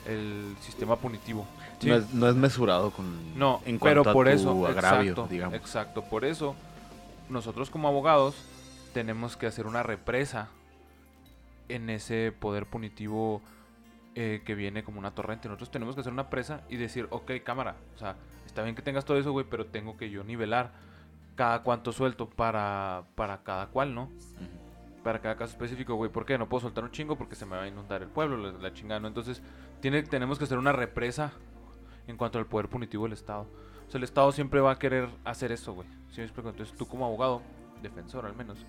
el 0.07 0.55
sistema 0.61 0.95
punitivo. 0.95 1.45
Sí. 1.79 1.87
No, 1.89 1.95
es, 1.95 2.13
no 2.13 2.27
es 2.27 2.35
mesurado 2.35 2.89
con. 2.91 3.37
No, 3.37 3.61
en 3.65 3.77
pero 3.77 4.01
a 4.01 4.13
por 4.13 4.25
tu 4.27 4.31
eso, 4.31 4.65
agravio, 4.67 5.11
exacto, 5.11 5.27
digamos. 5.29 5.55
exacto, 5.55 6.03
por 6.03 6.25
eso 6.25 6.55
nosotros 7.29 7.69
como 7.69 7.87
abogados 7.87 8.35
tenemos 8.93 9.37
que 9.37 9.45
hacer 9.47 9.67
una 9.67 9.83
represa 9.83 10.49
en 11.69 11.89
ese 11.89 12.33
poder 12.37 12.65
punitivo 12.65 13.41
eh, 14.15 14.41
que 14.45 14.55
viene 14.55 14.83
como 14.83 14.99
una 14.99 15.11
torrente. 15.11 15.47
Nosotros 15.47 15.71
tenemos 15.71 15.95
que 15.95 16.01
hacer 16.01 16.13
una 16.13 16.29
presa 16.29 16.61
y 16.69 16.77
decir, 16.77 17.07
ok, 17.11 17.31
cámara, 17.43 17.75
o 17.95 17.99
sea, 17.99 18.15
está 18.51 18.63
bien 18.63 18.75
que 18.75 18.81
tengas 18.81 19.05
todo 19.05 19.17
eso, 19.17 19.31
güey, 19.31 19.45
pero 19.49 19.65
tengo 19.65 19.95
que 19.95 20.09
yo 20.09 20.25
nivelar 20.25 20.71
cada 21.35 21.63
cuánto 21.63 21.93
suelto 21.93 22.29
para, 22.29 23.05
para 23.15 23.43
cada 23.43 23.67
cual, 23.67 23.95
¿no? 23.95 24.09
Para 25.05 25.21
cada 25.21 25.37
caso 25.37 25.53
específico, 25.53 25.95
güey. 25.95 26.11
¿Por 26.11 26.25
qué? 26.25 26.37
No 26.37 26.49
puedo 26.49 26.59
soltar 26.59 26.83
un 26.83 26.91
chingo 26.91 27.17
porque 27.17 27.35
se 27.35 27.45
me 27.45 27.55
va 27.55 27.63
a 27.63 27.67
inundar 27.69 28.01
el 28.01 28.09
pueblo, 28.09 28.35
la, 28.35 28.51
la 28.51 28.73
chingada, 28.73 28.99
¿no? 28.99 29.07
Entonces, 29.07 29.41
tiene, 29.79 30.03
tenemos 30.03 30.37
que 30.37 30.43
hacer 30.43 30.57
una 30.57 30.73
represa 30.73 31.31
en 32.07 32.17
cuanto 32.17 32.39
al 32.39 32.45
poder 32.45 32.67
punitivo 32.67 33.05
del 33.05 33.13
Estado. 33.13 33.47
O 33.87 33.89
sea, 33.89 33.99
el 33.99 34.03
Estado 34.03 34.33
siempre 34.33 34.59
va 34.59 34.71
a 34.71 34.79
querer 34.79 35.07
hacer 35.23 35.53
eso, 35.53 35.73
güey. 35.73 35.87
¿Sí 36.09 36.17
me 36.17 36.25
explico? 36.25 36.49
Entonces, 36.49 36.75
tú 36.75 36.85
como 36.85 37.05
abogado, 37.05 37.41
defensor 37.81 38.25
al 38.25 38.35
menos, 38.35 38.65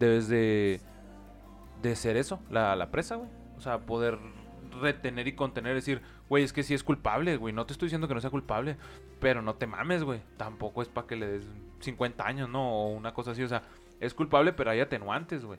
debes 0.00 0.26
de, 0.26 0.80
de 1.80 1.94
ser 1.94 2.16
eso, 2.16 2.40
la, 2.50 2.74
la 2.74 2.90
presa, 2.90 3.14
güey. 3.14 3.30
O 3.56 3.60
sea, 3.60 3.78
poder 3.86 4.18
retener 4.80 5.28
y 5.28 5.34
contener, 5.34 5.74
decir, 5.74 6.02
güey, 6.32 6.44
es 6.44 6.54
que 6.54 6.62
sí 6.62 6.72
es 6.72 6.82
culpable, 6.82 7.36
güey. 7.36 7.52
No 7.52 7.66
te 7.66 7.74
estoy 7.74 7.88
diciendo 7.88 8.08
que 8.08 8.14
no 8.14 8.20
sea 8.22 8.30
culpable, 8.30 8.78
pero 9.20 9.42
no 9.42 9.54
te 9.56 9.66
mames, 9.66 10.02
güey. 10.02 10.22
Tampoco 10.38 10.80
es 10.80 10.88
para 10.88 11.06
que 11.06 11.14
le 11.14 11.26
des 11.26 11.44
50 11.80 12.26
años, 12.26 12.48
¿no? 12.48 12.72
O 12.72 12.88
una 12.88 13.12
cosa 13.12 13.32
así, 13.32 13.42
o 13.42 13.48
sea, 13.48 13.60
es 14.00 14.14
culpable, 14.14 14.54
pero 14.54 14.70
hay 14.70 14.80
atenuantes, 14.80 15.44
güey. 15.44 15.58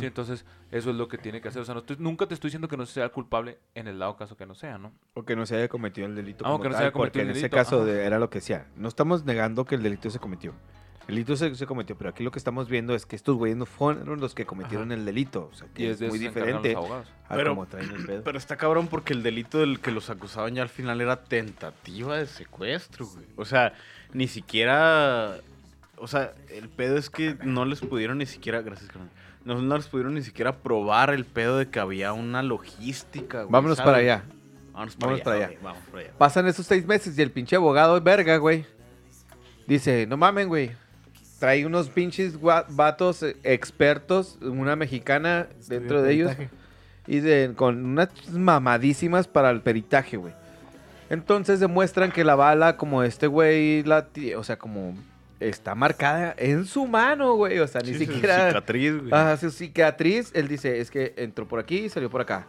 Sí, 0.00 0.06
entonces, 0.06 0.44
eso 0.72 0.90
es 0.90 0.96
lo 0.96 1.06
que 1.06 1.16
tiene 1.16 1.40
que 1.40 1.46
hacer. 1.48 1.62
O 1.62 1.64
sea, 1.64 1.74
no 1.74 1.80
estoy- 1.80 1.96
nunca 2.00 2.26
te 2.26 2.34
estoy 2.34 2.48
diciendo 2.48 2.66
que 2.66 2.76
no 2.76 2.86
sea 2.86 3.08
culpable 3.10 3.58
en 3.76 3.86
el 3.86 4.00
dado 4.00 4.16
caso 4.16 4.36
que 4.36 4.46
no 4.46 4.56
sea, 4.56 4.78
¿no? 4.78 4.92
O 5.14 5.22
que 5.24 5.36
no 5.36 5.46
se 5.46 5.54
haya 5.56 5.68
cometido 5.68 6.08
el 6.08 6.16
delito. 6.16 6.44
Ah, 6.44 6.50
como 6.50 6.62
que 6.62 6.68
no 6.70 6.74
se 6.76 6.82
haya 6.82 6.90
cometido 6.92 7.10
porque 7.12 7.20
el 7.20 7.26
en 7.26 7.30
ese 7.30 7.40
delito, 7.42 7.56
caso 7.56 7.84
de- 7.84 8.04
era 8.04 8.18
lo 8.18 8.30
que 8.30 8.40
sea. 8.40 8.66
No 8.74 8.88
estamos 8.88 9.24
negando 9.24 9.64
que 9.64 9.76
el 9.76 9.82
delito 9.84 10.10
se 10.10 10.18
cometió. 10.18 10.54
El 11.08 11.14
delito 11.14 11.36
se, 11.36 11.54
se 11.54 11.66
cometió, 11.66 11.96
pero 11.96 12.10
aquí 12.10 12.22
lo 12.22 12.30
que 12.30 12.38
estamos 12.38 12.68
viendo 12.68 12.94
es 12.94 13.06
que 13.06 13.16
estos 13.16 13.34
güeyes 13.36 13.56
no 13.56 13.64
fueron 13.64 14.20
los 14.20 14.34
que 14.34 14.44
cometieron 14.44 14.92
el 14.92 15.06
delito. 15.06 15.48
O 15.50 15.54
sea, 15.56 15.66
que 15.72 15.84
Y 15.84 15.86
es, 15.86 16.00
muy 16.02 16.18
diferente 16.18 16.76
a 16.76 17.34
Pero- 17.34 17.52
cómo 17.52 17.66
traen 17.66 17.90
el 17.90 18.04
pedo. 18.04 18.22
Pero 18.24 18.36
está 18.36 18.56
cabrón 18.58 18.88
porque 18.88 19.14
el 19.14 19.22
delito 19.22 19.58
del 19.58 19.80
que 19.80 19.90
los 19.90 20.10
acusaban 20.10 20.54
ya 20.54 20.62
al 20.62 20.68
final 20.68 21.00
era 21.00 21.24
tentativa 21.24 22.18
de 22.18 22.26
secuestro, 22.26 23.06
güey. 23.06 23.24
O 23.36 23.46
sea, 23.46 23.72
ni 24.12 24.28
siquiera. 24.28 25.38
O 25.96 26.06
sea, 26.06 26.34
el 26.50 26.68
pedo 26.68 26.98
es 26.98 27.08
que 27.08 27.36
no 27.42 27.64
les 27.64 27.80
pudieron 27.80 28.18
ni 28.18 28.26
siquiera. 28.26 28.60
Gracias, 28.60 28.90
carnal. 28.90 29.08
No, 29.46 29.62
no 29.62 29.76
les 29.78 29.86
pudieron 29.86 30.12
ni 30.12 30.22
siquiera 30.22 30.56
probar 30.58 31.08
el 31.14 31.24
pedo 31.24 31.56
de 31.56 31.70
que 31.70 31.80
había 31.80 32.12
una 32.12 32.42
logística, 32.42 33.38
güey. 33.44 33.52
Vámonos 33.52 33.78
¿sabes? 33.78 33.88
para 33.92 33.98
allá. 34.02 34.24
Vámonos 34.74 34.94
para 34.96 35.06
Vámonos 35.12 35.20
allá. 35.20 35.24
para 35.24 35.46
allá. 35.48 35.58
vamos 35.62 35.82
para 35.90 36.02
allá. 36.04 36.12
Pasan 36.18 36.46
esos 36.48 36.66
seis 36.66 36.86
meses 36.86 37.18
y 37.18 37.22
el 37.22 37.30
pinche 37.30 37.56
abogado, 37.56 37.98
verga, 38.02 38.36
güey. 38.36 38.66
Dice, 39.66 40.06
no 40.06 40.18
mamen, 40.18 40.48
güey. 40.48 40.70
Trae 41.38 41.64
unos 41.64 41.88
pinches 41.88 42.40
vatos 42.40 43.22
eh, 43.22 43.36
expertos, 43.44 44.38
una 44.42 44.74
mexicana 44.76 45.48
dentro 45.68 46.02
de 46.02 46.12
ellos. 46.12 46.32
Y 47.06 47.20
de, 47.20 47.52
con 47.56 47.84
unas 47.84 48.10
mamadísimas 48.30 49.28
para 49.28 49.50
el 49.50 49.62
peritaje, 49.62 50.16
güey. 50.16 50.34
Entonces 51.10 51.58
demuestran 51.60 52.12
que 52.12 52.22
la 52.24 52.34
bala, 52.34 52.76
como 52.76 53.02
este 53.02 53.26
güey, 53.26 53.82
la 53.84 54.06
o 54.36 54.44
sea, 54.44 54.58
como 54.58 54.94
está 55.40 55.74
marcada 55.74 56.34
en 56.36 56.66
su 56.66 56.86
mano, 56.86 57.34
güey. 57.34 57.60
O 57.60 57.66
sea, 57.66 57.80
ni 57.80 57.94
Sí, 57.94 58.04
su 58.04 58.12
siquiera. 58.12 58.48
Cicatriz, 58.48 58.98
güey. 59.00 59.12
Ajá, 59.12 59.36
su 59.38 59.50
cicatriz. 59.50 60.30
Él 60.34 60.48
dice, 60.48 60.80
es 60.80 60.90
que 60.90 61.14
entró 61.16 61.48
por 61.48 61.60
aquí 61.60 61.78
y 61.78 61.88
salió 61.88 62.10
por 62.10 62.20
acá. 62.20 62.46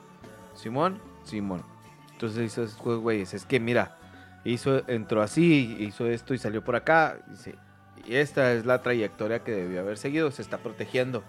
Simón, 0.55 0.99
Simón. 1.23 1.63
Entonces 2.11 2.39
dice, 2.39 2.65
"Pues, 2.83 2.97
güey, 2.97 3.21
es 3.21 3.45
que 3.45 3.61
mira, 3.61 3.97
hizo, 4.43 4.81
entró 4.89 5.21
así, 5.21 5.77
hizo 5.79 6.05
esto 6.07 6.33
y 6.33 6.37
salió 6.37 6.61
por 6.61 6.75
acá. 6.75 7.17
Dice, 7.29 7.55
y 8.09 8.15
esta 8.15 8.53
es 8.53 8.65
la 8.65 8.81
trayectoria 8.81 9.43
que 9.43 9.51
debió 9.51 9.81
haber 9.81 9.99
seguido, 9.99 10.31
se 10.31 10.41
está 10.41 10.57
protegiendo. 10.57 11.23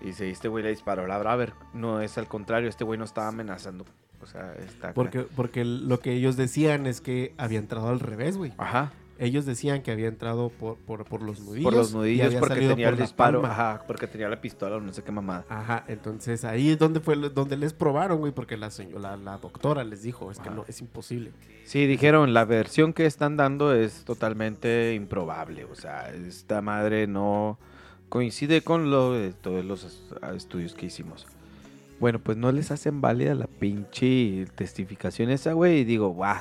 Y 0.00 0.08
y 0.08 0.30
este 0.30 0.48
güey 0.48 0.64
le 0.64 0.70
disparó 0.70 1.06
la 1.06 1.16
Braver. 1.18 1.52
No 1.72 2.00
es 2.00 2.18
al 2.18 2.26
contrario, 2.26 2.68
este 2.68 2.82
güey 2.82 2.98
no 2.98 3.04
estaba 3.04 3.28
amenazando. 3.28 3.84
O 4.20 4.26
sea, 4.26 4.54
está... 4.54 4.92
Porque, 4.94 5.20
porque 5.22 5.64
lo 5.64 6.00
que 6.00 6.12
ellos 6.12 6.36
decían 6.36 6.86
es 6.86 7.00
que 7.00 7.34
había 7.38 7.60
entrado 7.60 7.88
al 7.88 8.00
revés, 8.00 8.36
güey. 8.36 8.52
Ajá, 8.58 8.90
Ellos 9.20 9.44
decían 9.46 9.82
que 9.82 9.90
había 9.90 10.06
entrado 10.06 10.48
por, 10.48 10.76
por, 10.76 11.04
por 11.04 11.22
los 11.22 11.40
nudillos. 11.40 11.64
por 11.64 11.72
los 11.74 11.92
nudillos, 11.92 12.34
porque 12.36 12.54
tenía 12.60 12.86
por 12.90 12.94
el 12.94 13.00
disparo. 13.00 13.44
Ajá, 13.44 13.82
porque 13.86 14.06
tenía 14.06 14.28
la 14.28 14.40
pistola 14.40 14.76
o 14.76 14.80
no 14.80 14.92
sé 14.92 15.02
qué 15.02 15.10
mamada. 15.10 15.44
Ajá, 15.48 15.84
entonces 15.88 16.44
ahí 16.44 16.70
es 16.70 16.78
donde 16.78 17.00
fue 17.00 17.16
donde 17.16 17.56
les 17.56 17.72
probaron, 17.72 18.18
güey, 18.18 18.32
porque 18.32 18.56
la, 18.56 18.70
la, 19.00 19.16
la 19.16 19.38
doctora 19.38 19.82
les 19.82 20.02
dijo, 20.02 20.30
es 20.30 20.38
que 20.38 20.50
no, 20.50 20.64
es 20.68 20.80
imposible. 20.80 21.32
Sí, 21.64 21.86
dijeron, 21.86 22.32
la 22.32 22.44
versión 22.44 22.92
que 22.92 23.06
están 23.06 23.36
dando 23.36 23.74
es 23.74 24.04
totalmente 24.04 24.94
improbable. 24.94 25.64
O 25.64 25.74
sea, 25.74 26.10
esta 26.14 26.62
madre 26.62 27.06
no 27.08 27.58
coincide 28.08 28.62
con 28.62 28.90
lo 28.90 29.12
de 29.14 29.32
todos 29.32 29.64
los 29.64 29.84
est- 29.84 30.12
estudios 30.34 30.74
que 30.74 30.86
hicimos. 30.86 31.26
Bueno, 32.00 32.20
pues 32.20 32.38
no 32.38 32.52
les 32.52 32.70
hacen 32.70 33.00
válida 33.00 33.34
la 33.34 33.48
pinche 33.48 34.46
testificación 34.54 35.30
esa, 35.30 35.52
güey. 35.54 35.78
Y 35.80 35.84
digo, 35.84 36.10
guau. 36.10 36.38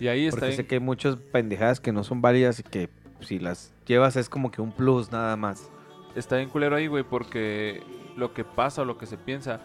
Y 0.00 0.08
ahí 0.08 0.26
está 0.26 0.40
Porque 0.40 0.56
sé 0.56 0.66
que 0.66 0.76
hay 0.76 0.80
muchas 0.80 1.16
pendejadas 1.16 1.80
que 1.80 1.92
no 1.92 2.04
son 2.04 2.20
válidas 2.20 2.60
y 2.60 2.62
que 2.62 2.88
si 3.20 3.38
las 3.38 3.72
llevas 3.86 4.16
es 4.16 4.28
como 4.28 4.50
que 4.50 4.62
un 4.62 4.72
plus 4.72 5.10
nada 5.10 5.36
más. 5.36 5.70
está 6.14 6.36
bien 6.36 6.48
culero 6.48 6.76
ahí, 6.76 6.86
güey, 6.86 7.04
porque 7.04 7.82
lo 8.16 8.32
que 8.32 8.44
pasa 8.44 8.82
o 8.82 8.84
lo 8.84 8.98
que 8.98 9.06
se 9.06 9.18
piensa 9.18 9.60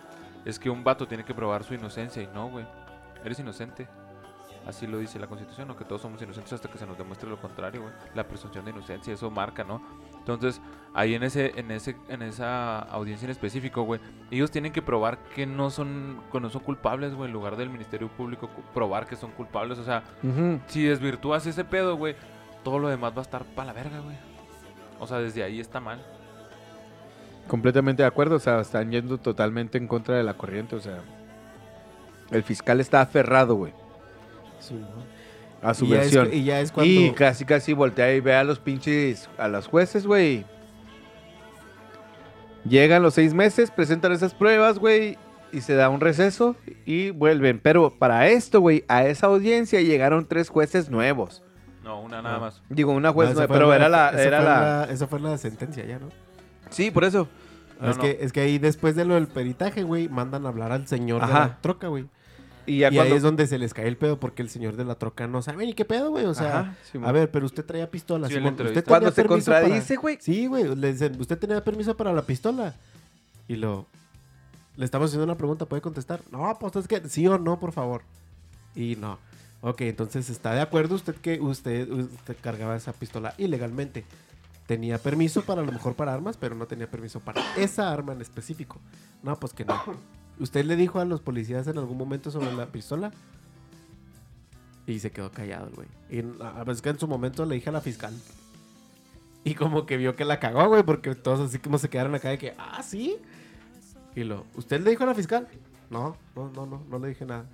es 0.46 0.60
que 0.60 0.70
un 0.70 0.84
vato 0.84 1.08
tiene 1.08 1.24
que 1.24 1.34
probar 1.34 1.64
su 1.64 1.74
inocencia 1.74 2.22
y 2.22 2.28
no, 2.28 2.50
güey. 2.50 2.66
Eres 3.24 3.40
inocente. 3.40 3.88
Así 4.66 4.88
lo 4.88 4.98
dice 4.98 5.20
la 5.20 5.28
Constitución, 5.28 5.68
¿no? 5.68 5.76
Que 5.76 5.84
todos 5.84 6.02
somos 6.02 6.22
inocentes 6.22 6.54
hasta 6.54 6.70
que 6.70 6.78
se 6.78 6.86
nos 6.86 6.98
demuestre 6.98 7.30
lo 7.30 7.40
contrario, 7.40 7.82
güey. 7.82 7.94
La 8.16 8.28
presunción 8.28 8.64
de 8.64 8.72
inocencia, 8.72 9.14
eso 9.14 9.30
marca, 9.30 9.64
¿no? 9.64 9.82
Entonces, 10.24 10.62
ahí 10.94 11.16
en 11.16 11.24
ese, 11.24 11.52
en 11.60 11.70
ese, 11.70 11.98
en 12.08 12.22
esa 12.22 12.80
audiencia 12.80 13.26
en 13.26 13.32
específico, 13.32 13.84
güey, 13.84 14.00
ellos 14.32 14.52
tienen 14.52 14.72
que 14.72 14.82
probar 14.82 15.18
que 15.36 15.46
no 15.46 15.70
son, 15.70 16.22
que 16.32 16.40
no 16.40 16.50
son 16.50 16.62
culpables, 16.62 17.14
güey, 17.14 17.28
en 17.28 17.34
lugar 17.34 17.58
del 17.58 17.70
Ministerio 17.70 18.08
Público 18.08 18.50
probar 18.74 19.06
que 19.06 19.18
son 19.18 19.32
culpables. 19.32 19.78
O 19.80 19.84
sea, 19.84 20.04
si 20.68 20.84
desvirtúas 20.84 21.46
ese 21.46 21.66
pedo, 21.66 21.98
güey, 21.98 22.16
todo 22.64 22.80
lo 22.80 22.88
demás 22.88 23.14
va 23.14 23.20
a 23.20 23.24
estar 23.24 23.44
para 23.44 23.68
la 23.68 23.74
verga, 23.74 24.00
güey. 24.00 24.16
O 25.00 25.08
sea, 25.08 25.18
desde 25.18 25.44
ahí 25.44 25.60
está 25.60 25.82
mal. 25.82 26.02
Completamente 27.48 28.04
de 28.04 28.08
acuerdo, 28.08 28.38
o 28.38 28.40
sea, 28.40 28.62
están 28.62 28.90
yendo 28.90 29.18
totalmente 29.18 29.78
en 29.78 29.88
contra 29.88 30.16
de 30.16 30.24
la 30.24 30.36
corriente, 30.36 30.78
o 30.78 30.80
sea. 30.80 31.02
El 32.32 32.44
fiscal 32.44 32.80
está 32.80 33.02
aferrado, 33.02 33.56
güey, 33.56 33.74
a 35.64 35.74
su 35.74 35.86
y, 35.86 35.90
ya 35.90 35.96
es, 36.02 36.02
versión. 36.14 36.30
y 36.34 36.44
ya 36.44 36.60
es 36.60 36.72
cuando... 36.72 36.92
Y 36.92 37.12
casi 37.14 37.46
casi 37.46 37.74
voltea 37.74 38.14
y 38.14 38.20
ve 38.20 38.36
a 38.36 38.44
los 38.44 38.60
pinches, 38.60 39.30
a 39.38 39.48
los 39.48 39.68
jueces, 39.68 40.06
güey. 40.06 40.46
Llegan 42.68 43.04
los 43.04 43.14
seis 43.14 43.34
meses, 43.34 43.72
presentan 43.72 44.12
esas 44.14 44.34
pruebas, 44.34 44.80
güey, 44.80 45.18
y 45.52 45.62
se 45.62 45.76
da 45.76 45.90
un 45.90 46.00
receso 46.00 46.56
y 46.86 47.10
vuelven. 47.10 47.60
Pero 47.62 47.92
para 47.92 48.28
esto, 48.30 48.62
güey, 48.62 48.86
a 48.88 49.06
esa 49.06 49.28
audiencia 49.28 49.82
llegaron 49.82 50.26
tres 50.26 50.50
jueces 50.50 50.90
nuevos. 50.90 51.44
No, 51.84 52.02
una 52.02 52.22
nada 52.22 52.38
Ah. 52.38 52.40
más. 52.40 52.62
Digo, 52.70 52.94
una 52.94 53.10
No, 53.10 53.14
juez 53.14 53.30
esa 53.30 53.40
nueva, 53.40 53.48
fue 53.48 53.58
pero 53.58 53.74
era 53.74 53.90
la... 53.90 54.10
esa 54.12 54.22
Era 54.24 54.38
fue 54.38 54.46
la... 54.46 54.88
Esa 54.90 55.08
fue 55.08 55.20
la 55.20 55.38
sentencia 55.38 55.86
ya, 55.86 56.00
¿no? 56.00 56.08
Sí, 56.70 56.90
por 56.92 57.04
eso. 57.04 57.28
No, 57.82 57.90
es, 57.90 57.98
no. 57.98 58.02
Que, 58.04 58.20
es 58.22 58.32
que 58.32 58.40
ahí 58.40 58.58
después 58.60 58.96
de 58.96 59.04
lo 59.04 59.16
del 59.16 59.28
peritaje, 59.28 59.84
güey, 59.84 60.08
mandan 60.08 60.46
a 60.46 60.50
hablar 60.50 60.72
al 60.72 60.88
señor 60.88 61.20
de 61.20 61.26
Ajá. 61.26 61.40
la 61.40 61.58
troca, 61.60 61.88
güey. 61.90 62.06
Y 62.66 62.80
ya 62.80 62.88
Y 62.90 62.96
cuando... 62.96 63.14
ahí 63.14 63.18
es 63.18 63.24
donde 63.24 63.48
se 63.48 63.58
les 63.58 63.74
cae 63.74 63.88
el 63.88 63.98
pedo 63.98 64.20
porque 64.20 64.42
el 64.42 64.50
señor 64.50 64.76
de 64.76 64.86
la 64.86 64.96
troca 64.96 65.28
no 65.28 65.42
sabe 65.42 65.66
ni 65.66 65.74
qué 65.74 65.86
pedo, 65.86 66.10
güey. 66.12 66.26
O 66.26 66.34
sea, 66.34 66.60
Ajá, 66.60 66.76
Simón. 66.92 67.10
a 67.10 67.12
ver, 67.12 67.30
pero 67.32 67.46
usted 67.46 67.66
traía 67.66 67.90
pistola. 67.92 68.28
Sí. 68.28 68.36
¿Usted 68.38 68.86
Cuando 68.86 69.12
para- 69.14 69.28
contradice, 69.28 69.96
güey. 69.98 70.18
Sí, 70.22 70.48
güey. 70.48 70.76
Le 70.76 70.94
dicen, 70.94 71.20
¿usted 71.20 71.38
tenía 71.38 71.64
permiso 71.64 71.96
para 71.98 72.14
la 72.14 72.22
pistola? 72.24 72.76
Y 73.48 73.56
lo... 73.56 73.86
Le 74.76 74.86
estamos 74.86 75.10
haciendo 75.10 75.26
una 75.26 75.36
pregunta, 75.38 75.66
¿puede 75.66 75.82
contestar? 75.82 76.22
No, 76.32 76.58
pues 76.60 76.76
es 76.78 76.88
que 76.88 77.08
sí 77.08 77.28
o 77.28 77.38
no, 77.38 77.60
por 77.60 77.72
favor. 77.74 78.02
Y 78.76 78.96
no. 78.96 79.20
Ok, 79.62 79.82
entonces 79.82 80.30
está 80.30 80.54
de 80.54 80.62
acuerdo 80.62 80.96
usted 80.96 81.16
que 81.16 81.40
usted, 81.40 81.90
usted 81.92 82.36
cargaba 82.42 82.76
esa 82.76 82.92
pistola 82.92 83.34
ilegalmente. 83.38 84.04
Tenía 84.66 84.98
permiso 84.98 85.44
para 85.44 85.62
a 85.62 85.66
lo 85.66 85.72
mejor 85.72 85.94
para 85.94 86.14
armas, 86.14 86.38
pero 86.38 86.56
no 86.56 86.66
tenía 86.66 86.90
permiso 86.90 87.20
para 87.20 87.42
esa 87.56 87.92
arma 87.92 88.14
en 88.14 88.22
específico. 88.22 88.78
No, 89.22 89.40
pues 89.40 89.54
que 89.54 89.64
no. 89.66 89.80
¿Usted 90.40 90.66
le 90.66 90.76
dijo 90.76 91.00
a 91.00 91.06
los 91.06 91.22
policías 91.22 91.68
en 91.68 91.78
algún 91.78 91.98
momento 91.98 92.32
sobre 92.32 92.54
la 92.54 92.68
pistola? 92.68 93.12
Y 94.86 95.00
se 95.00 95.12
quedó 95.12 95.32
callado 95.32 95.68
el 95.68 95.74
güey. 95.76 95.88
Y 96.10 96.24
ah, 96.42 96.64
pues 96.66 96.82
que 96.82 96.90
en 96.90 97.00
su 97.00 97.08
momento 97.08 97.46
le 97.46 97.56
dije 97.56 97.70
a 97.70 97.74
la 97.74 97.82
fiscal. 97.82 98.14
Y 99.44 99.56
como 99.56 99.86
que 99.86 99.98
vio 99.98 100.16
que 100.16 100.26
la 100.26 100.40
cagó, 100.40 100.68
güey, 100.68 100.84
porque 100.84 101.16
todos 101.16 101.40
así 101.40 101.60
como 101.60 101.78
se 101.78 101.90
quedaron 101.90 102.16
acá 102.16 102.30
de 102.30 102.38
que, 102.38 102.56
ah, 102.58 102.82
sí. 102.82 103.18
Y 104.16 104.24
lo, 104.24 104.46
¿usted 104.56 104.82
le 104.82 104.90
dijo 104.90 105.04
a 105.04 105.08
la 105.08 105.16
fiscal? 105.16 105.48
No, 105.90 106.18
no, 106.36 106.50
no, 106.50 106.66
no, 106.66 106.84
no 106.90 107.00
le 107.00 107.10
dije 107.10 107.26
nada. 107.26 107.46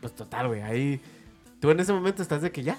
Pues 0.00 0.14
total, 0.14 0.48
güey, 0.48 0.62
ahí. 0.62 1.00
Tú 1.60 1.70
en 1.70 1.80
ese 1.80 1.92
momento 1.92 2.22
estás 2.22 2.42
de 2.42 2.50
que 2.50 2.62
ya. 2.62 2.78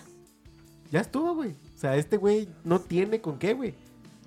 Ya 0.91 0.99
estuvo, 0.99 1.33
güey. 1.35 1.51
O 1.51 1.77
sea, 1.77 1.95
este 1.95 2.17
güey 2.17 2.47
no 2.63 2.79
tiene 2.79 3.21
con 3.21 3.39
qué, 3.39 3.53
güey. 3.53 3.73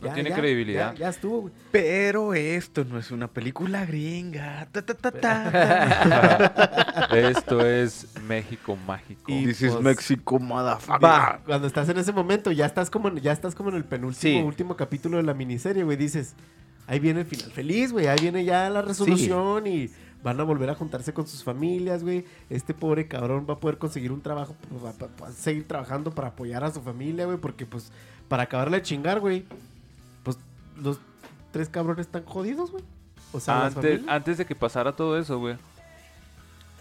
No 0.01 0.13
tiene 0.13 0.31
credibilidad. 0.33 0.93
Ya, 0.95 0.99
ya 1.01 1.09
estuvo, 1.09 1.41
güey. 1.43 1.53
Pero 1.73 2.33
esto 2.35 2.85
no 2.85 2.99
es 2.99 3.11
una 3.11 3.27
película 3.29 3.85
gringa. 3.85 4.69
Ta, 4.71 4.83
ta, 4.83 4.95
ta, 4.95 5.11
ta. 5.11 7.09
Esto 7.13 7.65
es 7.67 8.07
México 8.27 8.77
mágico. 8.87 9.23
Y- 9.27 9.47
This 9.47 9.63
is 9.63 9.73
pues- 9.73 9.83
Mexico, 9.83 10.39
motherfucker. 10.39 11.05
Va. 11.05 11.41
Cuando 11.45 11.67
estás 11.67 11.89
en 11.89 11.99
ese 11.99 12.13
momento, 12.13 12.53
ya 12.53 12.67
estás 12.67 12.91
como 12.91 13.09
en, 13.09 13.17
ya 13.17 13.33
estás 13.33 13.55
como 13.55 13.71
en 13.71 13.77
el 13.77 13.85
penúltimo 13.85 14.39
Sí. 14.41 14.43
último 14.45 14.77
capítulo 14.77 15.17
de 15.17 15.23
la 15.25 15.35
miniserie, 15.35 15.83
güey. 15.85 15.97
Dices, 15.97 16.35
ahí 16.87 16.99
viene 17.01 17.21
el 17.21 17.27
final 17.27 17.51
feliz, 17.51 17.93
güey. 17.93 18.07
Ahí 18.07 18.19
viene 18.21 18.45
ya 18.45 18.69
la 18.71 18.83
resolución 18.83 19.67
y 19.67 19.91
van 20.23 20.39
a 20.41 20.45
volver 20.45 20.69
a 20.71 20.75
juntarse 20.75 21.13
con 21.13 21.27
sus 21.27 21.43
familias, 21.45 22.03
güey. 22.03 22.25
Este 22.51 22.75
pobre 22.75 23.07
cabrón 23.09 23.47
va 23.49 23.55
a 23.55 23.59
poder 23.59 23.79
conseguir 23.79 24.13
un 24.13 24.21
trabajo, 24.21 24.55
pues, 24.69 24.85
va, 24.85 24.93
va- 24.93 25.11
va 25.23 25.29
a 25.29 25.33
seguir 25.33 25.67
trabajando 25.67 26.11
para 26.13 26.29
apoyar 26.29 26.65
a 26.65 26.71
su 26.73 26.81
familia, 26.83 27.25
güey. 27.27 27.39
Porque, 27.39 27.67
pues, 27.67 27.91
para 28.29 28.45
acabarle 28.45 28.79
de 28.79 28.83
chingar, 28.83 29.21
güey, 29.21 29.45
los 30.83 30.99
tres 31.53 31.69
cabrones 31.69 32.07
están 32.07 32.25
jodidos, 32.25 32.71
güey. 32.71 32.85
O 33.33 33.41
sea, 33.41 33.67
Antes, 34.09 34.39
de 34.39 34.47
que 34.47 34.55
pasara 34.55 34.97
todo 34.97 35.19
eso, 35.19 35.39
güey. 35.39 35.57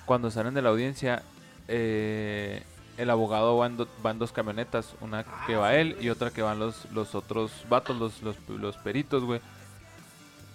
Cuando 0.05 0.31
salen 0.31 0.53
de 0.53 0.61
la 0.61 0.69
audiencia, 0.69 1.21
eh, 1.67 2.63
el 2.97 3.09
abogado 3.09 3.57
va 3.57 3.67
en, 3.67 3.77
do- 3.77 3.87
va 4.05 4.11
en 4.11 4.19
dos 4.19 4.31
camionetas. 4.31 4.95
Una 5.01 5.25
que 5.45 5.55
va 5.55 5.75
él 5.75 5.97
y 5.99 6.09
otra 6.09 6.31
que 6.31 6.41
van 6.41 6.59
los, 6.59 6.89
los 6.91 7.15
otros 7.15 7.51
vatos, 7.69 7.97
los, 7.97 8.21
los, 8.21 8.35
los 8.47 8.77
peritos, 8.77 9.23
güey. 9.23 9.41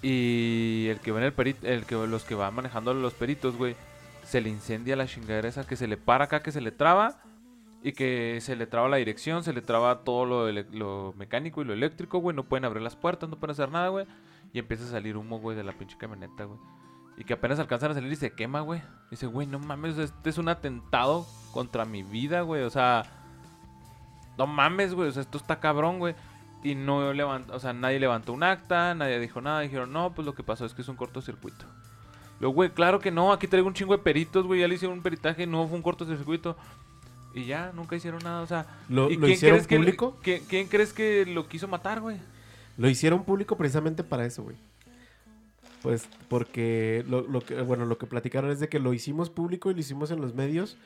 Y 0.01 0.87
el 0.89 0.99
que 1.01 1.13
va 1.13 1.19
en 1.19 1.25
el 1.27 1.33
perito, 1.33 1.67
el 1.67 1.85
que, 1.85 1.95
los 1.95 2.25
que 2.25 2.35
van 2.35 2.55
manejando 2.55 2.93
los 2.95 3.15
peritos, 3.15 3.57
güey, 3.57 3.77
se 4.27 4.41
le 4.41 4.49
incendia 4.49 4.97
la 4.97 5.07
chingadera 5.07 5.49
esa 5.49 5.67
que 5.67 5.77
se 5.77 5.87
le 5.87 5.97
para 5.97 6.25
acá, 6.25 6.43
que 6.43 6.51
se 6.53 6.61
le 6.61 6.73
traba. 6.73 7.21
Y 7.85 7.93
que 7.93 8.39
se 8.41 8.55
le 8.55 8.67
traba 8.67 8.89
la 8.89 8.99
dirección, 8.99 9.43
se 9.43 9.53
le 9.53 9.61
traba 9.61 10.05
todo 10.05 10.25
lo, 10.25 10.53
lo 10.53 11.15
mecánico 11.17 11.63
y 11.63 11.65
lo 11.65 11.73
eléctrico, 11.73 12.19
güey. 12.19 12.37
No 12.37 12.45
pueden 12.45 12.65
abrir 12.65 12.83
las 12.83 12.95
puertas, 12.95 13.29
no 13.29 13.37
pueden 13.37 13.53
hacer 13.53 13.71
nada, 13.71 13.89
güey. 13.89 14.07
Y 14.53 14.59
empieza 14.59 14.85
a 14.85 14.89
salir 14.89 15.17
humo, 15.17 15.41
güey, 15.41 15.57
de 15.57 15.65
la 15.65 15.73
pinche 15.73 15.97
camioneta, 15.99 16.45
güey. 16.45 16.59
Y 17.17 17.25
que 17.25 17.35
apenas 17.35 17.59
alcanzan 17.59 17.91
a 17.91 17.95
salir 17.95 18.13
y 18.13 18.17
se 18.17 18.33
quema, 18.35 18.61
güey. 18.61 18.83
Dice, 19.11 19.27
güey, 19.27 19.47
no 19.47 19.59
mames, 19.59 19.99
este 19.99 20.31
es 20.31 20.39
un 20.39 20.49
atentado 20.49 21.27
contra 21.53 21.85
mi 21.85 22.03
vida, 22.03 22.43
güey. 22.43 22.63
O 22.63 22.71
sea, 22.71 23.03
no 24.39 24.47
mames, 24.47 24.95
güey. 24.95 25.09
O 25.09 25.13
sea, 25.13 25.23
esto 25.23 25.39
está 25.39 25.59
cabrón, 25.61 25.99
güey. 25.99 26.15
Y 26.63 26.75
no 26.77 27.13
levantó, 27.13 27.55
o 27.55 27.59
sea, 27.59 27.73
nadie 27.73 27.99
levantó 27.99 28.33
un 28.33 28.45
acta, 28.45 28.95
nadie 28.95 29.19
dijo 29.19 29.41
nada. 29.41 29.61
Dijeron, 29.61 29.93
no, 29.93 30.15
pues 30.15 30.25
lo 30.25 30.35
que 30.35 30.43
pasó 30.43 30.65
es 30.65 30.75
que 30.75 30.83
es 30.83 30.89
un 30.89 30.97
cortocircuito. 30.97 31.67
Luego, 32.41 32.55
güey, 32.55 32.71
claro 32.71 32.99
que 32.99 33.11
no. 33.11 33.33
Aquí 33.33 33.47
traigo 33.47 33.69
un 33.69 33.75
chingo 33.75 33.97
de 33.97 34.03
peritos, 34.03 34.47
güey. 34.47 34.61
Ya 34.61 34.69
le 34.69 34.75
hicieron 34.75 34.99
un 34.99 35.03
peritaje, 35.03 35.47
no 35.47 35.67
fue 35.67 35.77
un 35.77 35.83
cortocircuito. 35.83 36.57
Y 37.35 37.45
ya, 37.47 37.73
nunca 37.75 37.97
hicieron 37.97 38.23
nada, 38.23 38.43
o 38.43 38.47
sea. 38.47 38.67
¿Lo, 38.89 39.11
¿y 39.11 39.17
lo 39.17 39.29
hicieron 39.29 39.65
público? 39.65 40.19
¿quién, 40.23 40.45
quién 40.49 40.67
crees 40.69 40.93
que 40.93 41.25
lo 41.27 41.49
quiso 41.49 41.69
matar, 41.69 42.01
güey? 42.01 42.19
Lo 42.77 42.89
hicieron 42.89 43.25
público 43.25 43.57
precisamente 43.57 44.05
para 44.05 44.25
eso, 44.27 44.43
güey. 44.43 44.57
Pues 45.83 46.09
porque 46.29 47.05
lo, 47.09 47.23
lo 47.23 47.41
que, 47.41 47.61
bueno, 47.63 47.87
lo 47.87 47.99
que 47.99 48.07
platicaron 48.07 48.51
es 48.51 48.61
de 48.61 48.69
que 48.69 48.79
lo 48.79 48.95
hicimos 48.95 49.31
público 49.31 49.71
y 49.71 49.75
lo 49.75 49.81
hicimos 49.81 50.11
en 50.11 50.21
los 50.21 50.35
medios 50.35 50.77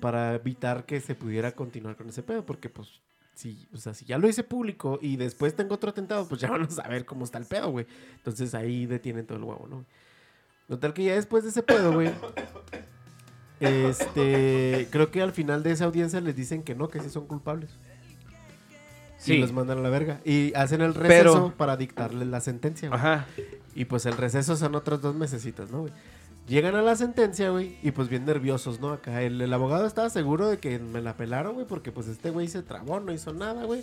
para 0.00 0.34
evitar 0.34 0.86
que 0.86 1.00
se 1.00 1.14
pudiera 1.14 1.52
continuar 1.52 1.96
con 1.96 2.08
ese 2.08 2.22
pedo. 2.22 2.46
Porque, 2.46 2.70
pues, 2.70 2.88
si, 3.34 3.68
o 3.72 3.76
sea, 3.76 3.94
si 3.94 4.04
ya 4.04 4.18
lo 4.18 4.28
hice 4.28 4.42
público 4.42 4.98
y 5.02 5.16
después 5.16 5.54
tengo 5.54 5.74
otro 5.74 5.90
atentado, 5.90 6.26
pues 6.26 6.40
ya 6.40 6.50
van 6.50 6.62
a 6.62 6.70
saber 6.70 7.04
cómo 7.04 7.24
está 7.24 7.38
el 7.38 7.44
pedo, 7.44 7.70
güey. 7.70 7.86
Entonces 8.16 8.54
ahí 8.54 8.86
detienen 8.86 9.26
todo 9.26 9.38
el 9.38 9.44
huevo, 9.44 9.66
¿no? 9.68 9.84
Total 10.66 10.92
que 10.92 11.04
ya 11.04 11.14
después 11.14 11.44
de 11.44 11.50
ese 11.50 11.62
pedo, 11.62 11.92
güey. 11.92 12.10
Este, 13.60 14.88
creo 14.90 15.10
que 15.10 15.22
al 15.22 15.32
final 15.32 15.62
de 15.62 15.72
esa 15.72 15.84
audiencia 15.86 16.20
les 16.20 16.36
dicen 16.36 16.62
que 16.62 16.74
no, 16.74 16.88
que 16.88 17.00
sí 17.00 17.10
son 17.10 17.26
culpables. 17.26 17.70
Sí. 19.18 19.34
Y 19.34 19.38
los 19.38 19.52
mandan 19.52 19.78
a 19.78 19.80
la 19.82 19.88
verga. 19.90 20.20
Y 20.24 20.52
hacen 20.54 20.80
el 20.80 20.94
receso 20.94 21.32
Pero- 21.34 21.54
para 21.56 21.76
dictarles 21.76 22.28
la 22.28 22.40
sentencia, 22.40 22.88
güey. 22.88 23.00
Ajá. 23.00 23.26
Y 23.74 23.84
pues 23.86 24.06
el 24.06 24.16
receso 24.16 24.56
son 24.56 24.74
otros 24.74 25.02
dos 25.02 25.14
mesecitos, 25.14 25.70
¿no, 25.70 25.80
güey? 25.82 25.92
Llegan 26.46 26.76
a 26.76 26.82
la 26.82 26.96
sentencia, 26.96 27.50
güey, 27.50 27.76
y 27.82 27.90
pues 27.90 28.08
bien 28.08 28.24
nerviosos, 28.24 28.80
¿no? 28.80 28.90
Acá 28.90 29.20
el, 29.22 29.38
el 29.40 29.52
abogado 29.52 29.86
estaba 29.86 30.08
seguro 30.08 30.48
de 30.48 30.56
que 30.58 30.78
me 30.78 31.02
la 31.02 31.14
pelaron, 31.14 31.52
güey, 31.54 31.66
porque 31.66 31.92
pues 31.92 32.08
este 32.08 32.30
güey 32.30 32.48
se 32.48 32.62
trabó, 32.62 33.00
no 33.00 33.12
hizo 33.12 33.34
nada, 33.34 33.64
güey. 33.64 33.82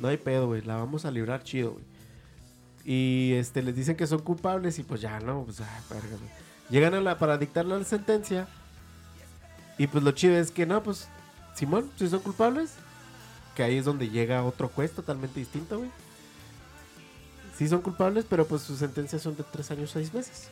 No 0.00 0.06
hay 0.06 0.16
pedo, 0.16 0.46
güey, 0.46 0.62
la 0.62 0.76
vamos 0.76 1.04
a 1.06 1.10
librar 1.10 1.42
chido, 1.42 1.72
güey. 1.72 1.84
Y 2.84 3.32
este, 3.34 3.62
les 3.62 3.74
dicen 3.74 3.96
que 3.96 4.06
son 4.06 4.20
culpables 4.20 4.78
y 4.78 4.84
pues 4.84 5.00
ya, 5.00 5.18
¿no? 5.18 5.42
Pues, 5.42 5.60
ah, 5.60 5.80
verga, 5.90 6.08
güey. 6.08 6.30
Llegan 6.70 6.94
a 6.94 7.00
la, 7.00 7.18
para 7.18 7.36
dictarle 7.36 7.76
la 7.76 7.84
sentencia. 7.84 8.46
Y 9.78 9.86
pues 9.86 10.02
lo 10.04 10.10
chido 10.10 10.36
es 10.36 10.50
que, 10.50 10.66
no, 10.66 10.82
pues, 10.82 11.08
Simón, 11.54 11.90
si 11.96 12.08
son 12.08 12.20
culpables, 12.20 12.72
que 13.54 13.62
ahí 13.62 13.76
es 13.76 13.84
donde 13.84 14.10
llega 14.10 14.44
otro 14.44 14.68
juez 14.68 14.92
totalmente 14.92 15.40
distinto, 15.40 15.78
güey. 15.78 15.90
Sí 17.56 17.66
son 17.66 17.80
culpables, 17.80 18.24
pero 18.28 18.46
pues 18.46 18.62
sus 18.62 18.78
sentencias 18.78 19.22
son 19.22 19.36
de 19.36 19.42
tres 19.42 19.70
años, 19.70 19.90
seis 19.90 20.14
meses. 20.14 20.48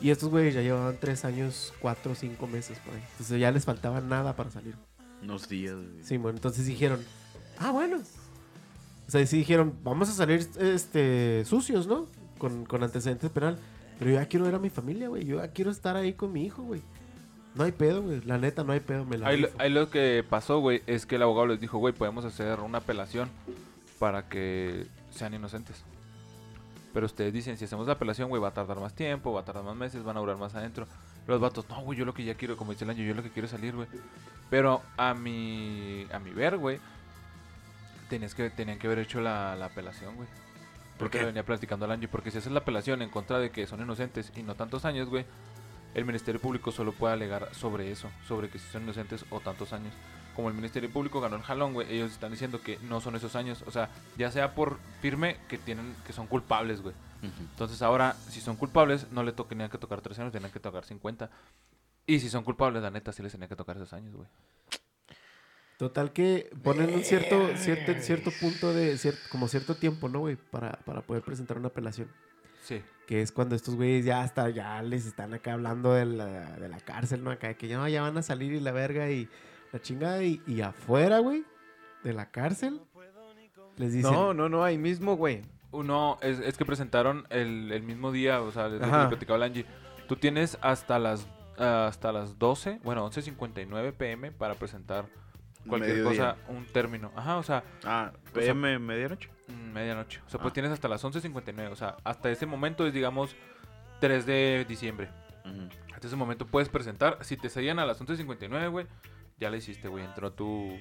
Y 0.00 0.10
estos 0.10 0.28
güeyes 0.28 0.54
ya 0.54 0.60
llevaban 0.60 0.98
tres 1.00 1.24
años, 1.24 1.72
cuatro, 1.80 2.14
cinco 2.14 2.46
meses 2.46 2.78
por 2.80 2.94
ahí. 2.94 3.02
Entonces 3.12 3.40
ya 3.40 3.50
les 3.50 3.64
faltaba 3.64 4.00
nada 4.00 4.36
para 4.36 4.50
salir. 4.50 4.74
Unos 5.22 5.48
días. 5.48 5.74
güey. 5.74 6.02
Sí, 6.02 6.18
bueno, 6.18 6.36
entonces 6.36 6.66
dijeron, 6.66 7.02
ah, 7.58 7.70
bueno. 7.70 8.02
O 9.08 9.10
sea, 9.10 9.24
sí 9.26 9.38
dijeron, 9.38 9.74
vamos 9.82 10.10
a 10.10 10.12
salir 10.12 10.46
este, 10.58 11.44
sucios, 11.46 11.86
¿no? 11.86 12.06
Con, 12.36 12.66
con 12.66 12.82
antecedentes 12.82 13.30
penal. 13.30 13.58
Pero 13.98 14.10
yo 14.10 14.16
ya 14.18 14.26
quiero 14.26 14.44
ver 14.44 14.56
a 14.56 14.58
mi 14.58 14.68
familia, 14.68 15.08
güey. 15.08 15.24
Yo 15.24 15.38
ya 15.38 15.48
quiero 15.48 15.70
estar 15.70 15.96
ahí 15.96 16.12
con 16.12 16.32
mi 16.32 16.44
hijo, 16.44 16.62
güey. 16.62 16.82
No 17.56 17.64
hay 17.64 17.72
pedo, 17.72 18.02
güey. 18.02 18.20
La 18.22 18.38
neta, 18.38 18.62
no 18.64 18.72
hay 18.72 18.80
pedo. 18.80 19.04
Me 19.04 19.18
la 19.18 19.28
Ahí, 19.28 19.38
lo- 19.40 19.46
rifo". 19.48 19.60
ahí 19.60 19.70
lo 19.70 19.90
que 19.90 20.24
pasó, 20.28 20.58
güey, 20.60 20.82
es 20.86 21.06
que 21.06 21.16
el 21.16 21.22
abogado 21.22 21.46
les 21.46 21.60
dijo, 21.60 21.78
güey, 21.78 21.94
podemos 21.94 22.24
hacer 22.24 22.60
una 22.60 22.78
apelación 22.78 23.28
para 23.98 24.28
que 24.28 24.86
sean 25.10 25.32
inocentes. 25.34 25.82
Pero 26.92 27.06
ustedes 27.06 27.32
dicen, 27.32 27.56
si 27.58 27.64
hacemos 27.64 27.86
la 27.86 27.94
apelación, 27.94 28.28
güey, 28.28 28.40
va 28.40 28.48
a 28.48 28.54
tardar 28.54 28.78
más 28.80 28.94
tiempo, 28.94 29.32
va 29.32 29.40
a 29.40 29.44
tardar 29.44 29.64
más 29.64 29.76
meses, 29.76 30.02
van 30.04 30.16
a 30.16 30.20
durar 30.20 30.36
más 30.36 30.54
adentro. 30.54 30.86
Los 31.26 31.40
vatos, 31.40 31.68
no, 31.68 31.80
güey, 31.82 31.98
yo 31.98 32.04
lo 32.04 32.14
que 32.14 32.24
ya 32.24 32.34
quiero, 32.34 32.56
como 32.56 32.72
dice 32.72 32.84
el 32.84 32.90
año, 32.90 33.02
yo 33.02 33.14
lo 33.14 33.22
que 33.22 33.30
quiero 33.30 33.46
es 33.46 33.50
salir, 33.52 33.74
güey. 33.74 33.88
Pero 34.48 34.80
a 34.96 35.12
mi, 35.14 36.06
a 36.12 36.18
mi 36.18 36.30
ver, 36.30 36.56
güey, 36.56 36.78
tenías 38.08 38.34
que, 38.34 38.48
tenían 38.50 38.78
que 38.78 38.86
haber 38.86 39.00
hecho 39.00 39.20
la, 39.20 39.56
la 39.56 39.66
apelación, 39.66 40.14
güey. 40.16 40.28
Porque 40.98 41.18
qué? 41.18 41.22
le 41.24 41.26
venía 41.26 41.44
platicando 41.44 41.84
al 41.84 41.90
Angie, 41.92 42.08
porque 42.08 42.30
si 42.30 42.38
haces 42.38 42.52
la 42.52 42.60
apelación 42.60 43.02
en 43.02 43.10
contra 43.10 43.38
de 43.38 43.50
que 43.50 43.66
son 43.66 43.80
inocentes 43.82 44.32
y 44.36 44.42
no 44.42 44.54
tantos 44.54 44.84
años, 44.84 45.08
güey, 45.08 45.26
el 45.96 46.04
Ministerio 46.04 46.40
Público 46.40 46.70
solo 46.70 46.92
puede 46.92 47.14
alegar 47.14 47.52
sobre 47.54 47.90
eso, 47.90 48.08
sobre 48.28 48.48
que 48.50 48.58
si 48.60 48.68
son 48.68 48.82
inocentes 48.84 49.24
o 49.30 49.40
tantos 49.40 49.72
años. 49.72 49.92
Como 50.36 50.48
el 50.48 50.54
Ministerio 50.54 50.90
Público 50.90 51.20
ganó 51.22 51.36
el 51.36 51.42
jalón, 51.42 51.72
güey, 51.72 51.90
ellos 51.92 52.12
están 52.12 52.30
diciendo 52.30 52.60
que 52.60 52.78
no 52.82 53.00
son 53.00 53.16
esos 53.16 53.34
años, 53.34 53.64
o 53.66 53.70
sea, 53.70 53.88
ya 54.18 54.30
sea 54.30 54.54
por 54.54 54.78
firme 55.00 55.38
que 55.48 55.56
tienen 55.56 55.96
que 56.06 56.12
son 56.12 56.26
culpables, 56.26 56.82
güey. 56.82 56.94
Entonces 57.22 57.80
ahora, 57.82 58.14
si 58.28 58.40
son 58.42 58.56
culpables, 58.56 59.10
no 59.10 59.22
le 59.24 59.32
to- 59.32 59.46
tenían 59.46 59.70
que 59.70 59.78
tocar 59.78 60.02
3 60.02 60.18
años, 60.18 60.32
tenían 60.32 60.52
que 60.52 60.60
tocar 60.60 60.84
50. 60.84 61.30
Y 62.06 62.20
si 62.20 62.28
son 62.28 62.44
culpables, 62.44 62.82
la 62.82 62.90
neta, 62.90 63.10
sí 63.12 63.22
les 63.22 63.32
tenía 63.32 63.48
que 63.48 63.56
tocar 63.56 63.76
esos 63.76 63.92
años, 63.94 64.14
güey. 64.14 64.28
Total 65.78 66.12
que 66.12 66.50
ponen 66.62 66.94
un 66.94 67.02
cierto, 67.04 67.36
cierto, 67.56 67.92
cierto 68.00 68.30
punto 68.40 68.72
de, 68.72 68.94
cier- 68.94 69.18
como 69.30 69.46
cierto 69.48 69.74
tiempo, 69.74 70.08
¿no, 70.08 70.20
güey? 70.20 70.36
Para, 70.36 70.72
para 70.84 71.02
poder 71.02 71.22
presentar 71.22 71.58
una 71.58 71.68
apelación. 71.68 72.10
Sí. 72.66 72.82
Que 73.06 73.22
es 73.22 73.30
cuando 73.30 73.54
estos 73.54 73.76
güeyes 73.76 74.04
ya 74.04 74.22
hasta 74.22 74.50
ya 74.50 74.82
les 74.82 75.06
están 75.06 75.32
acá 75.32 75.52
hablando 75.52 75.92
de 75.92 76.04
la, 76.04 76.56
de 76.56 76.68
la 76.68 76.80
cárcel, 76.80 77.22
¿no? 77.22 77.30
Acá 77.30 77.46
de 77.48 77.56
que 77.56 77.68
ya, 77.68 77.88
ya 77.88 78.02
van 78.02 78.18
a 78.18 78.22
salir 78.22 78.52
y 78.52 78.58
la 78.58 78.72
verga 78.72 79.08
y 79.08 79.28
la 79.72 79.80
chingada. 79.80 80.24
Y, 80.24 80.42
y 80.48 80.60
afuera, 80.62 81.20
güey, 81.20 81.44
de 82.02 82.12
la 82.12 82.32
cárcel, 82.32 82.80
les 83.76 83.92
dicen... 83.92 84.12
No, 84.12 84.34
no, 84.34 84.48
no, 84.48 84.64
ahí 84.64 84.78
mismo, 84.78 85.16
güey. 85.16 85.42
Uno, 85.70 86.18
es, 86.22 86.40
es 86.40 86.56
que 86.58 86.64
presentaron 86.64 87.26
el, 87.30 87.70
el 87.70 87.84
mismo 87.84 88.10
día, 88.10 88.42
o 88.42 88.50
sea, 88.50 88.66
es 88.66 88.72
lo 88.72 88.78
que 88.80 88.84
Ajá. 88.86 89.02
le 89.04 89.08
platicaba 89.10 89.44
Angie. 89.44 89.66
Tú 90.08 90.16
tienes 90.16 90.58
hasta 90.60 90.98
las 90.98 91.28
ah, 91.58 91.86
hasta 91.86 92.10
las 92.10 92.38
12, 92.38 92.80
bueno, 92.82 93.08
11.59 93.08 93.92
pm 93.92 94.32
para 94.32 94.54
presentar 94.54 95.06
cualquier 95.66 95.96
Mediodía. 95.96 96.34
cosa, 96.36 96.52
un 96.52 96.64
término. 96.66 97.12
Ajá, 97.16 97.36
o 97.38 97.42
sea, 97.42 97.62
Ah, 97.84 98.12
sea- 98.32 98.32
PM, 98.32 98.78
medianoche. 98.78 99.28
mm, 99.48 99.72
medianoche. 99.72 100.20
O 100.26 100.30
sea, 100.30 100.40
pues 100.40 100.50
Ah. 100.50 100.54
tienes 100.54 100.72
hasta 100.72 100.88
las 100.88 101.02
11.59. 101.04 101.72
O 101.72 101.76
sea, 101.76 101.96
hasta 102.04 102.30
ese 102.30 102.46
momento 102.46 102.86
es, 102.86 102.92
digamos, 102.92 103.34
3 104.00 104.26
de 104.26 104.64
diciembre. 104.68 105.08
Hasta 105.94 106.08
ese 106.08 106.16
momento 106.16 106.46
puedes 106.46 106.68
presentar. 106.68 107.18
Si 107.22 107.36
te 107.36 107.48
sellan 107.48 107.78
a 107.78 107.86
las 107.86 108.00
11.59, 108.00 108.68
güey, 108.68 108.86
ya 109.38 109.48
la 109.50 109.56
hiciste, 109.56 109.86
güey. 109.88 110.04
Entró 110.04 110.32
tu, 110.32 110.76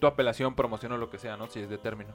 tu 0.00 0.06
apelación, 0.06 0.54
promoción 0.54 0.92
o 0.92 0.96
lo 0.98 1.08
que 1.10 1.18
sea, 1.18 1.36
¿no? 1.36 1.46
Si 1.48 1.60
es 1.60 1.68
de 1.68 1.78
término. 1.78 2.10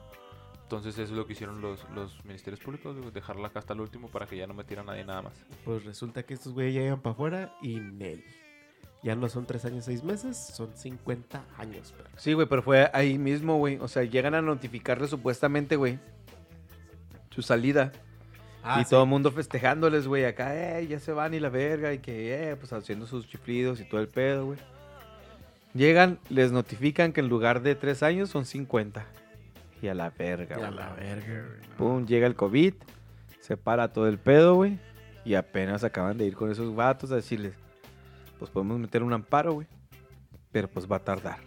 Entonces 0.62 0.94
eso 0.98 1.12
es 1.12 1.16
lo 1.18 1.26
que 1.26 1.32
hicieron 1.34 1.60
los, 1.60 1.88
los 1.94 2.24
ministerios 2.24 2.58
públicos, 2.60 2.96
dejarla 3.14 3.48
acá 3.48 3.60
hasta 3.60 3.72
el 3.72 3.80
último 3.80 4.08
para 4.08 4.26
que 4.26 4.36
ya 4.36 4.48
no 4.48 4.54
metiera 4.54 4.82
a 4.82 4.84
nadie 4.84 5.04
nada 5.04 5.22
más. 5.22 5.46
Pues 5.64 5.84
resulta 5.84 6.24
que 6.24 6.34
estos 6.34 6.52
güeyes 6.54 6.74
ya 6.74 6.80
llegan 6.80 7.00
para 7.00 7.12
afuera 7.14 7.54
y 7.62 7.78
Nel. 7.78 8.24
Ya 9.02 9.14
no 9.14 9.28
son 9.28 9.46
tres 9.46 9.64
años, 9.64 9.84
seis 9.84 10.02
meses, 10.02 10.36
son 10.36 10.70
50 10.74 11.44
años, 11.58 11.92
perro. 11.92 12.10
Sí, 12.16 12.32
güey, 12.32 12.46
pero 12.48 12.62
fue 12.62 12.90
ahí 12.92 13.18
mismo, 13.18 13.56
güey. 13.58 13.76
O 13.80 13.88
sea, 13.88 14.02
llegan 14.02 14.34
a 14.34 14.42
notificarle 14.42 15.06
supuestamente, 15.06 15.76
güey, 15.76 15.98
su 17.30 17.42
salida. 17.42 17.92
Ah, 18.64 18.80
y 18.80 18.84
sí. 18.84 18.90
todo 18.90 19.04
el 19.04 19.08
mundo 19.08 19.30
festejándoles, 19.30 20.08
güey, 20.08 20.24
acá, 20.24 20.78
eh, 20.80 20.86
ya 20.88 20.98
se 20.98 21.12
van 21.12 21.34
y 21.34 21.40
la 21.40 21.50
verga, 21.50 21.92
y 21.92 21.98
que, 21.98 22.50
eh, 22.50 22.56
pues 22.56 22.72
haciendo 22.72 23.06
sus 23.06 23.28
chiflidos 23.28 23.80
y 23.80 23.84
todo 23.84 24.00
el 24.00 24.08
pedo, 24.08 24.46
güey. 24.46 24.58
Llegan, 25.72 26.18
les 26.30 26.50
notifican 26.50 27.12
que 27.12 27.20
en 27.20 27.28
lugar 27.28 27.62
de 27.62 27.74
tres 27.76 28.02
años 28.02 28.30
son 28.30 28.44
50. 28.44 29.06
Y 29.82 29.88
a 29.88 29.94
la 29.94 30.10
verga, 30.10 30.56
Y 30.58 30.62
a 30.62 30.66
güey. 30.70 30.78
la 30.78 30.92
verga, 30.94 31.44
güey. 31.46 31.76
Pum, 31.76 32.06
llega 32.06 32.26
el 32.26 32.34
COVID, 32.34 32.74
se 33.40 33.56
para 33.56 33.92
todo 33.92 34.08
el 34.08 34.18
pedo, 34.18 34.54
güey. 34.56 34.78
Y 35.24 35.34
apenas 35.34 35.84
acaban 35.84 36.16
de 36.16 36.24
ir 36.24 36.34
con 36.34 36.50
esos 36.50 36.74
vatos 36.74 37.12
a 37.12 37.16
decirles, 37.16 37.54
pues 38.38 38.50
podemos 38.50 38.78
meter 38.78 39.02
un 39.02 39.12
amparo, 39.12 39.54
güey. 39.54 39.66
Pero 40.52 40.68
pues 40.68 40.90
va 40.90 40.96
a 40.96 41.04
tardar. 41.04 41.38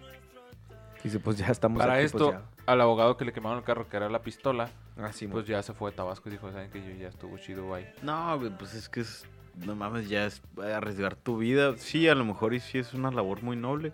Dice, 1.04 1.20
pues 1.20 1.38
ya 1.38 1.48
estamos 1.48 1.80
Para 1.80 1.96
aquí, 1.96 2.06
esto, 2.06 2.32
pues 2.32 2.44
al 2.66 2.82
abogado 2.82 3.18
que 3.18 3.26
le 3.26 3.34
quemaron 3.34 3.60
el 3.60 3.64
carro, 3.64 3.88
que 3.88 3.98
era 3.98 4.10
la 4.10 4.22
pistola, 4.22 4.70
ya. 4.96 5.06
Ah, 5.06 5.14
sí, 5.14 5.28
pues 5.28 5.48
ya 5.48 5.64
se 5.64 5.74
fue 5.74 5.90
a 5.92 5.96
Tabasco 5.96 6.30
y 6.30 6.34
dijo, 6.34 6.52
¿saben 6.52 6.70
que 6.70 6.84
yo 6.84 6.92
ya 7.00 7.08
estuvo 7.08 7.38
chido 7.38 7.74
ahí? 7.74 7.90
No, 8.04 8.38
güey, 8.38 8.52
pues 8.56 8.76
es 8.76 8.90
que 8.90 9.00
es, 9.00 9.26
no 9.66 9.76
mames, 9.76 10.10
ya 10.10 10.26
es 10.26 10.42
arriesgar 10.62 11.16
tu 11.16 11.38
vida. 11.38 11.76
Sí, 11.78 12.08
a 12.08 12.16
lo 12.16 12.26
mejor 12.26 12.54
y 12.54 12.60
sí 12.60 12.78
es 12.78 12.94
una 12.94 13.10
labor 13.12 13.42
muy 13.42 13.56
noble. 13.56 13.92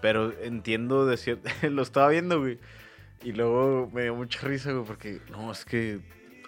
Pero 0.00 0.32
entiendo 0.40 1.06
de 1.06 1.16
cierto, 1.16 1.48
lo 1.68 1.82
estaba 1.82 2.08
viendo, 2.10 2.38
güey. 2.38 2.60
Y 3.24 3.32
luego 3.32 3.90
me 3.92 4.02
dio 4.02 4.14
mucha 4.14 4.46
risa, 4.46 4.70
güey, 4.70 4.84
porque 4.84 5.20
no, 5.30 5.50
es 5.50 5.64
que 5.64 6.00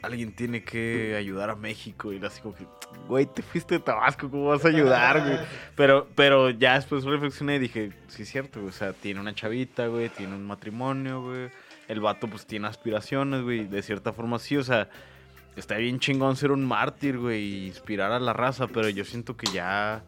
alguien 0.03 0.33
tiene 0.33 0.63
que 0.63 1.15
ayudar 1.17 1.51
a 1.51 1.57
México. 1.57 2.13
Y 2.13 2.17
era 2.17 2.29
así 2.29 2.41
como 2.41 2.55
que, 2.55 2.67
güey, 3.07 3.27
te 3.27 3.43
fuiste 3.43 3.77
de 3.77 3.81
Tabasco, 3.81 4.31
¿cómo 4.31 4.47
vas 4.47 4.65
a 4.65 4.69
ayudar, 4.69 5.21
güey? 5.21 5.39
Pero, 5.77 6.09
pero 6.15 6.51
ya 6.51 6.75
después 6.75 7.05
reflexioné 7.05 7.57
y 7.57 7.61
dije, 7.61 7.93
sí 8.09 8.23
es 8.23 8.31
cierto. 8.31 8.65
O 8.65 8.73
sea, 8.73 8.93
tiene 8.93 9.21
una 9.21 9.35
chavita, 9.35 9.87
güey, 9.87 10.09
tiene 10.09 10.35
un 10.35 10.47
matrimonio, 10.47 11.23
güey. 11.23 11.51
El 11.89 12.01
vato, 12.01 12.29
pues, 12.29 12.47
tiene 12.47 12.69
aspiraciones, 12.69 13.43
güey. 13.43 13.67
De 13.67 13.83
cierta 13.83 14.13
forma, 14.13 14.39
sí, 14.39 14.57
o 14.57 14.63
sea, 14.63 14.89
está 15.57 15.77
bien 15.77 15.99
chingón 15.99 16.37
ser 16.37 16.53
un 16.53 16.65
mártir, 16.65 17.19
güey, 17.19 17.67
inspirar 17.67 18.13
a 18.13 18.21
la 18.21 18.33
raza. 18.33 18.69
Pero 18.69 18.89
yo 18.89 19.05
siento 19.05 19.37
que 19.37 19.49
ya 19.49 20.05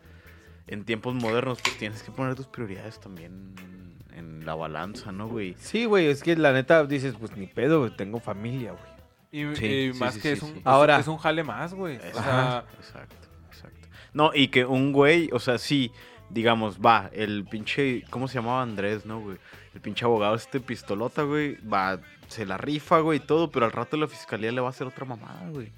en 0.66 0.84
tiempos 0.84 1.14
modernos, 1.14 1.60
pues, 1.60 1.76
tienes 1.76 2.02
que 2.02 2.12
poner 2.12 2.34
tus 2.34 2.46
prioridades 2.46 3.00
también 3.00 3.54
en, 3.58 4.18
en 4.18 4.46
la 4.46 4.54
balanza, 4.54 5.10
¿no, 5.10 5.28
güey? 5.28 5.56
Sí, 5.58 5.84
güey, 5.84 6.06
es 6.06 6.22
que 6.22 6.36
la 6.36 6.52
neta 6.52 6.84
dices, 6.86 7.16
pues 7.18 7.36
ni 7.36 7.46
pedo, 7.46 7.80
güey, 7.80 7.96
tengo 7.96 8.20
familia, 8.20 8.72
güey. 8.72 8.91
Y, 9.32 9.56
Sí, 9.56 9.66
y 9.66 9.92
sí, 9.94 9.98
más 9.98 10.14
sí, 10.14 10.20
que 10.20 10.28
sí, 10.28 10.34
es, 10.36 10.42
un, 10.42 10.52
sí. 10.52 10.58
es- 10.60 10.66
Ahora- 10.66 10.98
es 11.00 11.08
un 11.08 11.16
jale 11.16 11.42
más, 11.42 11.72
güey. 11.74 11.96
O 11.96 12.00
sea, 12.22 12.64
Exacto, 12.78 13.16
exacto. 13.50 13.88
No, 14.12 14.30
y 14.34 14.48
que 14.48 14.64
un 14.66 14.92
güey, 14.92 15.30
o 15.32 15.40
sea, 15.40 15.56
sí, 15.58 15.90
digamos, 16.28 16.78
va, 16.80 17.08
el 17.14 17.44
pinche, 17.50 18.04
¿cómo 18.10 18.28
se 18.28 18.34
llamaba 18.34 18.62
Andrés, 18.62 19.06
no, 19.06 19.20
güey? 19.20 19.38
El 19.74 19.80
pinche 19.80 20.04
abogado, 20.04 20.34
este 20.34 20.60
pistolota, 20.60 21.22
güey, 21.22 21.56
va, 21.66 21.98
se 22.28 22.44
la 22.44 22.58
rifa, 22.58 22.98
güey, 23.00 23.18
y 23.18 23.22
todo, 23.22 23.50
pero 23.50 23.64
al 23.64 23.72
rato 23.72 23.96
la 23.96 24.06
fiscalía 24.06 24.52
le 24.52 24.60
va 24.60 24.66
a 24.66 24.70
hacer 24.70 24.86
otra 24.86 25.06
mamada, 25.06 25.48
güey. 25.48 25.72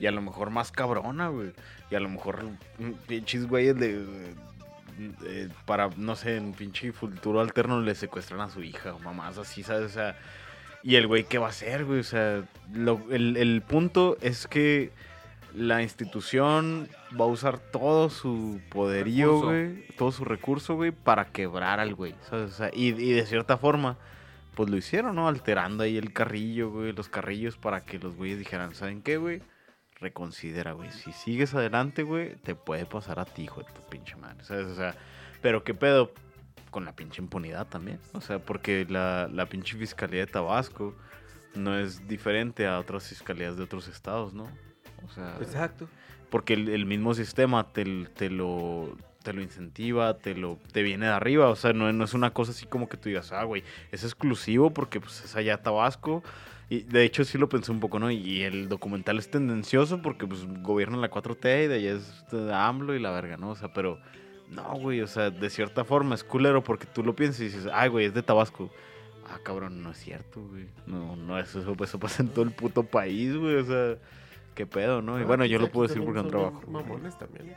Y 0.00 0.06
a 0.06 0.10
lo 0.10 0.20
mejor 0.20 0.50
más 0.50 0.72
cabrona, 0.72 1.28
güey. 1.28 1.52
Y 1.90 1.94
a 1.94 2.00
lo 2.00 2.08
mejor 2.08 2.44
pinches 3.06 3.46
güeyes 3.46 3.76
de... 3.78 4.04
eh, 5.26 5.48
para, 5.64 5.90
no 5.96 6.16
sé, 6.16 6.36
en 6.36 6.52
pinche 6.54 6.90
futuro 6.92 7.40
alterno 7.40 7.80
le 7.80 7.94
secuestran 7.94 8.40
a 8.40 8.50
su 8.50 8.62
hija 8.64 8.94
o 8.94 8.98
mamás 8.98 9.38
así, 9.38 9.62
¿sabes? 9.62 9.84
O 9.86 9.88
sea, 9.94 10.18
y 10.88 10.96
el 10.96 11.06
güey, 11.06 11.24
¿qué 11.24 11.38
va 11.38 11.46
a 11.46 11.50
hacer, 11.50 11.84
güey? 11.84 12.00
O 12.00 12.04
sea, 12.04 12.44
lo- 12.72 13.02
el, 13.10 13.36
el 13.36 13.62
punto 13.62 14.16
es 14.20 14.46
que 14.46 14.90
la 15.54 15.82
institución 15.82 16.88
va 17.18 17.24
a 17.24 17.28
usar 17.28 17.58
todo 17.58 18.08
su 18.10 18.60
poderío, 18.70 19.40
güey, 19.40 19.86
todo 19.96 20.12
su 20.12 20.24
recurso, 20.24 20.74
güey, 20.76 20.92
para 20.92 21.24
quebrar 21.26 21.80
al 21.80 21.94
güey. 21.94 22.14
O 22.30 22.48
sea, 22.48 22.70
y, 22.72 22.88
y 22.88 23.12
de 23.12 23.26
cierta 23.26 23.56
forma, 23.56 23.96
pues 24.54 24.70
lo 24.70 24.76
hicieron, 24.76 25.16
¿no? 25.16 25.26
Alterando 25.28 25.82
ahí 25.84 25.96
el 25.96 26.12
carrillo, 26.12 26.70
güey, 26.70 26.92
los 26.92 27.08
carrillos 27.08 27.56
para 27.56 27.80
que 27.80 27.98
los 27.98 28.14
güeyes 28.16 28.38
dijeran, 28.38 28.74
¿saben 28.74 29.02
qué, 29.02 29.16
güey? 29.16 29.42
Reconsidera, 29.98 30.72
güey. 30.72 30.90
Si 30.92 31.10
sigues 31.12 31.54
adelante, 31.54 32.02
güey, 32.02 32.36
te 32.36 32.54
puede 32.54 32.84
pasar 32.84 33.18
a 33.18 33.24
ti, 33.24 33.44
hijo 33.44 33.62
de 33.62 33.72
tu 33.72 33.80
pinche 33.88 34.14
madre, 34.16 34.44
¿sabes? 34.44 34.66
O 34.66 34.74
sea, 34.74 34.94
pero 35.40 35.64
qué 35.64 35.72
pedo 35.74 36.12
con 36.76 36.84
la 36.84 36.94
pinche 36.94 37.22
impunidad 37.22 37.66
también. 37.68 37.98
O 38.12 38.20
sea, 38.20 38.38
porque 38.38 38.84
la, 38.86 39.30
la 39.32 39.46
pinche 39.46 39.78
fiscalía 39.78 40.20
de 40.20 40.26
Tabasco 40.26 40.94
no 41.54 41.74
es 41.74 42.06
diferente 42.06 42.66
a 42.66 42.78
otras 42.78 43.08
fiscalías 43.08 43.56
de 43.56 43.62
otros 43.62 43.88
estados, 43.88 44.34
¿no? 44.34 44.44
O 45.02 45.08
sea, 45.08 45.38
Exacto. 45.40 45.88
porque 46.28 46.52
el, 46.52 46.68
el 46.68 46.84
mismo 46.84 47.14
sistema 47.14 47.72
te, 47.72 48.04
te 48.14 48.28
lo 48.28 48.94
te 49.22 49.32
lo 49.32 49.40
incentiva, 49.40 50.18
te 50.18 50.34
lo 50.34 50.58
te 50.70 50.82
viene 50.82 51.06
de 51.06 51.12
arriba, 51.12 51.48
o 51.48 51.56
sea, 51.56 51.72
no, 51.72 51.90
no 51.94 52.04
es 52.04 52.12
una 52.12 52.34
cosa 52.34 52.50
así 52.50 52.66
como 52.66 52.90
que 52.90 52.98
tú 52.98 53.08
digas, 53.08 53.32
ah, 53.32 53.44
güey, 53.44 53.64
es 53.90 54.04
exclusivo 54.04 54.68
porque 54.68 55.00
pues 55.00 55.24
es 55.24 55.34
allá 55.34 55.62
Tabasco, 55.62 56.22
y 56.68 56.80
de 56.82 57.04
hecho 57.04 57.24
sí 57.24 57.38
lo 57.38 57.48
pensé 57.48 57.72
un 57.72 57.80
poco, 57.80 57.98
¿no? 57.98 58.10
Y 58.10 58.42
el 58.42 58.68
documental 58.68 59.18
es 59.18 59.30
tendencioso 59.30 60.02
porque 60.02 60.26
pues 60.26 60.46
gobierna 60.62 60.98
la 60.98 61.10
4T 61.10 61.64
y 61.64 61.68
de 61.68 61.74
allá 61.76 61.92
es 61.92 62.24
de 62.30 62.52
AMLO 62.52 62.94
y 62.94 63.00
la 63.00 63.12
verga, 63.12 63.38
¿no? 63.38 63.52
O 63.52 63.56
sea, 63.56 63.72
pero 63.72 63.98
no, 64.50 64.74
güey, 64.76 65.00
o 65.00 65.06
sea, 65.06 65.30
de 65.30 65.50
cierta 65.50 65.84
forma 65.84 66.14
es 66.14 66.24
culero 66.24 66.62
porque 66.62 66.86
tú 66.86 67.02
lo 67.02 67.14
piensas 67.14 67.40
y 67.40 67.44
dices, 67.44 67.68
ay, 67.72 67.88
güey, 67.88 68.06
es 68.06 68.14
de 68.14 68.22
Tabasco. 68.22 68.70
Ah, 69.28 69.40
cabrón, 69.42 69.82
no 69.82 69.90
es 69.90 69.98
cierto, 69.98 70.40
güey. 70.40 70.66
No, 70.86 71.16
no, 71.16 71.38
eso, 71.38 71.60
eso, 71.60 71.74
eso 71.82 71.98
pasa 71.98 72.22
en 72.22 72.28
todo 72.28 72.44
el 72.44 72.52
puto 72.52 72.84
país, 72.84 73.36
güey, 73.36 73.56
o 73.56 73.64
sea, 73.64 73.98
qué 74.54 74.66
pedo, 74.66 75.02
¿no? 75.02 75.20
Y 75.20 75.24
bueno, 75.24 75.44
yo 75.44 75.58
lo 75.58 75.70
puedo 75.70 75.88
decir 75.88 76.04
porque 76.04 76.22
no 76.22 76.28
trabajo. 76.28 76.62
Mamones 76.68 77.18
también. 77.18 77.54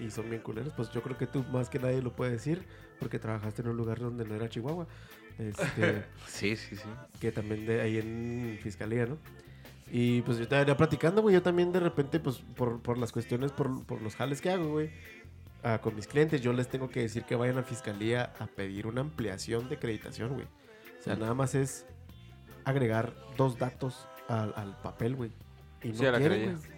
Y 0.00 0.10
son 0.10 0.28
bien 0.28 0.42
culeros. 0.42 0.72
Pues 0.74 0.90
yo 0.90 1.02
creo 1.02 1.16
que 1.16 1.26
tú 1.26 1.44
más 1.52 1.68
que 1.70 1.78
nadie 1.78 2.02
lo 2.02 2.12
puedes 2.12 2.32
decir 2.32 2.62
porque 2.98 3.18
trabajaste 3.18 3.62
en 3.62 3.68
un 3.68 3.76
lugar 3.76 3.98
donde 3.98 4.24
no 4.24 4.34
era 4.34 4.48
Chihuahua. 4.48 4.86
Este, 5.38 6.04
Sí, 6.26 6.56
sí, 6.56 6.76
sí. 6.76 6.88
que 7.20 7.32
también 7.32 7.66
de 7.66 7.80
ahí 7.80 7.98
en 7.98 8.58
fiscalía, 8.62 9.06
¿no? 9.06 9.18
Y 9.90 10.22
pues 10.22 10.38
yo 10.38 10.48
te 10.48 10.56
venía 10.56 10.76
platicando, 10.76 11.22
güey. 11.22 11.34
Yo 11.34 11.42
también 11.42 11.72
de 11.72 11.80
repente, 11.80 12.18
pues 12.18 12.38
por, 12.56 12.80
por 12.80 12.98
las 12.98 13.12
cuestiones, 13.12 13.52
por, 13.52 13.84
por 13.84 14.02
los 14.02 14.16
jales 14.16 14.40
que 14.40 14.50
hago, 14.50 14.68
güey. 14.68 14.90
Ah, 15.66 15.80
con 15.80 15.94
mis 15.94 16.06
clientes, 16.06 16.40
yo 16.40 16.52
les 16.52 16.68
tengo 16.68 16.88
que 16.88 17.00
decir 17.00 17.24
que 17.24 17.34
vayan 17.34 17.58
a 17.58 17.62
fiscalía 17.62 18.32
a 18.38 18.46
pedir 18.46 18.86
una 18.86 19.00
ampliación 19.00 19.68
de 19.68 19.76
acreditación, 19.76 20.34
güey. 20.34 20.46
O 20.46 21.02
sea, 21.02 21.16
nada 21.16 21.34
más 21.34 21.54
es 21.54 21.86
agregar 22.64 23.14
dos 23.36 23.58
datos 23.58 24.08
al, 24.28 24.52
al 24.56 24.80
papel, 24.80 25.16
güey. 25.16 25.30
Y 25.82 25.88
no 25.88 25.94
Sí, 25.94 26.06
a 26.06 26.16
quieren, 26.16 26.56
güey. 26.56 26.76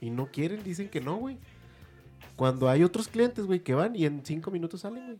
Y 0.00 0.10
no 0.10 0.26
quieren, 0.30 0.62
dicen 0.62 0.88
que 0.88 1.00
no, 1.00 1.16
güey. 1.16 1.38
Cuando 2.36 2.68
hay 2.68 2.84
otros 2.84 3.08
clientes, 3.08 3.46
güey, 3.46 3.60
que 3.60 3.74
van 3.74 3.96
y 3.96 4.04
en 4.04 4.24
cinco 4.24 4.50
minutos 4.50 4.82
salen, 4.82 5.06
güey. 5.06 5.18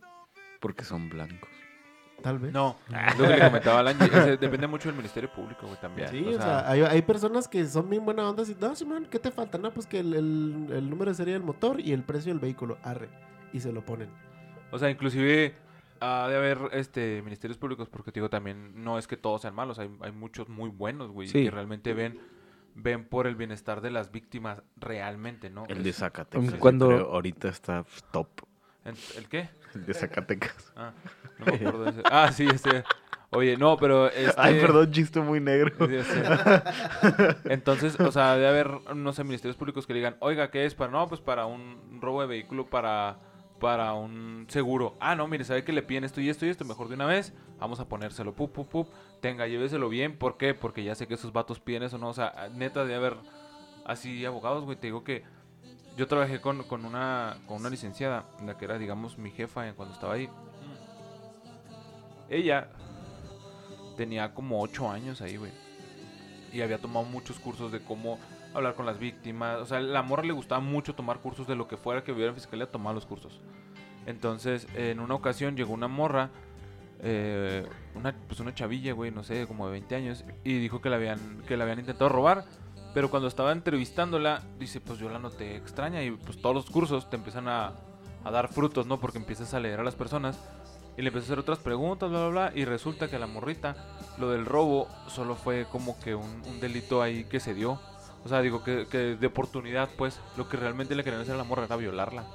Porque 0.59 0.83
son 0.83 1.09
blancos. 1.09 1.49
Tal 2.21 2.39
vez. 2.39 2.51
no, 2.51 2.75
lo 3.17 3.23
que 3.27 3.35
le 3.35 3.39
comentaba 3.45 3.79
Alan, 3.79 3.97
ese- 4.01 4.37
depende 4.37 4.67
mucho 4.67 4.89
del 4.89 4.97
Ministerio 4.97 5.31
Público, 5.31 5.67
güey, 5.67 5.79
también. 5.79 6.09
Sí, 6.09 6.25
o 6.27 6.41
sea, 6.41 6.69
hay, 6.69 6.81
hay 6.81 7.01
personas 7.03 7.47
que 7.47 7.65
son 7.65 7.89
bien 7.89 8.03
buena 8.05 8.27
onda. 8.29 8.43
y, 8.43 8.55
No, 8.59 8.75
Simón, 8.75 9.07
¿qué 9.09 9.19
te 9.19 9.31
falta? 9.31 9.57
No, 9.57 9.71
pues 9.71 9.85
que 9.85 9.99
el, 9.99 10.13
el- 10.13 10.67
el 10.71 10.89
número 10.89 11.11
de 11.11 11.15
serie 11.15 11.33
del 11.33 11.43
motor 11.43 11.79
y 11.79 11.93
el 11.93 12.03
precio 12.03 12.31
del 12.31 12.39
vehículo. 12.39 12.77
Arre. 12.83 13.09
Y 13.53 13.59
se 13.59 13.71
lo 13.71 13.85
ponen. 13.85 14.09
O 14.71 14.77
sea, 14.79 14.89
inclusive 14.89 15.55
ha 15.99 16.27
de 16.27 16.35
haber 16.35 16.57
este 16.73 17.21
ministerios 17.23 17.57
públicos, 17.57 17.87
porque 17.89 18.11
te 18.11 18.19
digo 18.19 18.29
también, 18.29 18.83
no 18.83 18.97
es 18.99 19.07
que 19.07 19.17
todos 19.17 19.41
sean 19.41 19.55
malos, 19.55 19.79
hay, 19.79 19.89
hay 20.01 20.11
muchos 20.11 20.47
muy 20.49 20.69
buenos, 20.69 21.09
güey, 21.11 21.27
Sí. 21.27 21.43
que 21.45 21.51
realmente 21.51 21.93
ven 21.93 22.19
ven 22.79 23.05
por 23.05 23.25
el 23.25 23.35
bienestar 23.35 23.81
de 23.81 23.89
las 23.89 24.11
víctimas 24.11 24.61
realmente, 24.75 25.49
¿no? 25.49 25.65
El 25.67 25.81
de 25.81 25.93
Zacatecas. 25.93 26.53
Cuando- 26.59 26.87
creo, 26.89 27.11
ahorita 27.11 27.47
está 27.47 27.83
top. 28.11 28.27
¿En- 28.87 28.95
¿El 29.17 29.27
qué? 29.29 29.49
El 29.75 29.85
de 29.85 29.93
Zacatecas. 29.93 30.73
Ah, 30.75 30.93
no 31.39 31.45
me 31.45 31.55
acuerdo 31.55 31.83
de 31.83 31.89
ese. 31.91 32.01
Ah, 32.09 32.31
sí, 32.31 32.47
ese. 32.51 32.83
Oye, 33.29 33.57
no, 33.57 33.75
pero 33.77 34.07
este... 34.07 34.33
Ay, 34.37 34.59
perdón, 34.59 34.89
chiste 34.91 35.19
muy 35.19 35.39
negro. 35.41 35.73
Entonces, 37.45 37.99
o 37.99 38.11
sea, 38.11 38.35
debe 38.35 38.47
haber, 38.47 38.95
no 38.95 39.13
sé, 39.13 39.23
ministerios 39.23 39.57
públicos 39.57 39.85
que 39.85 39.93
digan, 39.93 40.15
oiga, 40.19 40.49
¿qué 40.49 40.65
es 40.65 40.75
para? 40.75 40.91
No, 40.91 41.07
pues 41.07 41.21
para 41.21 41.45
un 41.45 41.99
robo 42.01 42.21
de 42.21 42.27
vehículo, 42.27 42.67
para, 42.69 43.19
para 43.59 43.93
un 43.93 44.45
seguro. 44.49 44.95
Ah, 44.99 45.15
no, 45.15 45.27
mire, 45.27 45.43
¿sabe 45.43 45.63
que 45.63 45.73
le 45.73 45.83
piden 45.83 46.03
esto 46.05 46.21
y 46.21 46.29
esto 46.29 46.45
y 46.45 46.49
esto? 46.49 46.63
Mejor 46.65 46.87
de 46.87 46.95
una 46.95 47.05
vez, 47.05 47.33
vamos 47.59 47.79
a 47.79 47.87
ponérselo, 47.89 48.33
pup, 48.33 48.53
pup, 48.53 48.69
pup. 48.69 48.89
Tenga, 49.21 49.47
lléveselo 49.47 49.89
bien. 49.89 50.17
¿Por 50.17 50.37
qué? 50.37 50.53
Porque 50.53 50.83
ya 50.83 50.95
sé 50.95 51.07
que 51.07 51.15
esos 51.15 51.33
vatos 51.33 51.59
piden 51.59 51.83
eso, 51.83 51.97
¿no? 51.97 52.09
O 52.09 52.13
sea, 52.13 52.49
neta, 52.53 52.85
de 52.85 52.95
haber 52.95 53.17
así 53.85 54.25
abogados, 54.25 54.63
güey. 54.63 54.77
Te 54.77 54.87
digo 54.87 55.03
que 55.03 55.23
yo 55.97 56.07
trabajé 56.07 56.39
con, 56.39 56.63
con, 56.63 56.85
una, 56.85 57.37
con 57.47 57.57
una 57.57 57.69
licenciada, 57.69 58.23
la 58.45 58.57
que 58.57 58.65
era, 58.65 58.77
digamos, 58.77 59.17
mi 59.17 59.31
jefa 59.31 59.67
en- 59.67 59.73
cuando 59.75 59.93
estaba 59.95 60.13
ahí. 60.13 60.29
Ella 62.29 62.69
tenía 63.95 64.33
como 64.33 64.61
8 64.61 64.89
años 64.89 65.21
ahí, 65.21 65.37
güey. 65.37 65.51
Y 66.53 66.61
había 66.61 66.79
tomado 66.79 67.05
muchos 67.05 67.39
cursos 67.39 67.71
de 67.71 67.79
cómo 67.81 68.19
hablar 68.53 68.75
con 68.75 68.85
las 68.85 68.99
víctimas. 68.99 69.57
O 69.59 69.65
sea, 69.65 69.79
la 69.79 70.01
morra 70.01 70.23
le 70.23 70.33
gustaba 70.33 70.61
mucho 70.61 70.93
tomar 70.95 71.19
cursos 71.19 71.47
de 71.47 71.55
lo 71.55 71.67
que 71.67 71.77
fuera 71.77 72.03
que 72.03 72.11
viviera 72.11 72.29
en 72.29 72.35
fiscalía, 72.35 72.69
tomaba 72.69 72.93
los 72.93 73.05
cursos. 73.05 73.41
Entonces, 74.05 74.67
en 74.75 74.99
una 74.99 75.15
ocasión 75.15 75.55
llegó 75.57 75.73
una 75.73 75.87
morra, 75.87 76.29
eh, 77.01 77.65
una, 77.95 78.13
pues 78.27 78.39
una 78.39 78.53
chavilla, 78.53 78.93
güey, 78.93 79.11
no 79.11 79.23
sé, 79.23 79.45
como 79.47 79.65
de 79.65 79.73
20 79.73 79.95
años, 79.95 80.23
y 80.43 80.57
dijo 80.59 80.81
que 80.81 80.89
la 80.89 80.95
habían, 80.95 81.43
que 81.47 81.57
la 81.57 81.63
habían 81.63 81.79
intentado 81.79 82.09
robar. 82.09 82.45
Pero 82.93 83.09
cuando 83.09 83.27
estaba 83.27 83.51
entrevistándola, 83.51 84.41
dice, 84.59 84.81
pues 84.81 84.99
yo 84.99 85.09
la 85.09 85.19
noté 85.19 85.55
extraña 85.55 86.03
y 86.03 86.11
pues 86.11 86.41
todos 86.41 86.55
los 86.55 86.65
cursos 86.69 87.09
te 87.09 87.15
empiezan 87.15 87.47
a, 87.47 87.73
a 88.23 88.31
dar 88.31 88.47
frutos, 88.47 88.87
¿no? 88.87 88.99
Porque 88.99 89.17
empiezas 89.17 89.53
a 89.53 89.59
leer 89.59 89.79
a 89.79 89.83
las 89.83 89.95
personas 89.95 90.39
y 90.97 91.03
le 91.03 91.09
empiezas 91.09 91.29
a 91.29 91.33
hacer 91.33 91.39
otras 91.39 91.59
preguntas, 91.59 92.09
bla, 92.09 92.27
bla, 92.27 92.29
bla, 92.29 92.51
y 92.55 92.65
resulta 92.65 93.07
que 93.07 93.17
a 93.17 93.19
la 93.19 93.27
morrita, 93.27 93.75
lo 94.17 94.31
del 94.31 94.45
robo 94.45 94.87
solo 95.07 95.35
fue 95.35 95.67
como 95.71 95.99
que 95.99 96.15
un, 96.15 96.41
un 96.47 96.59
delito 96.59 97.03
ahí 97.03 97.25
que 97.25 97.39
se 97.39 97.53
dio. 97.53 97.79
O 98.25 98.29
sea, 98.29 98.41
digo 98.41 98.63
que, 98.63 98.87
que 98.87 99.15
de 99.15 99.27
oportunidad, 99.27 99.89
pues, 99.95 100.19
lo 100.35 100.49
que 100.49 100.57
realmente 100.57 100.95
le 100.95 101.03
querían 101.03 101.21
hacer 101.21 101.35
a 101.35 101.37
la 101.37 101.43
morra 101.43 101.65
era 101.65 101.75
violarla. 101.75 102.25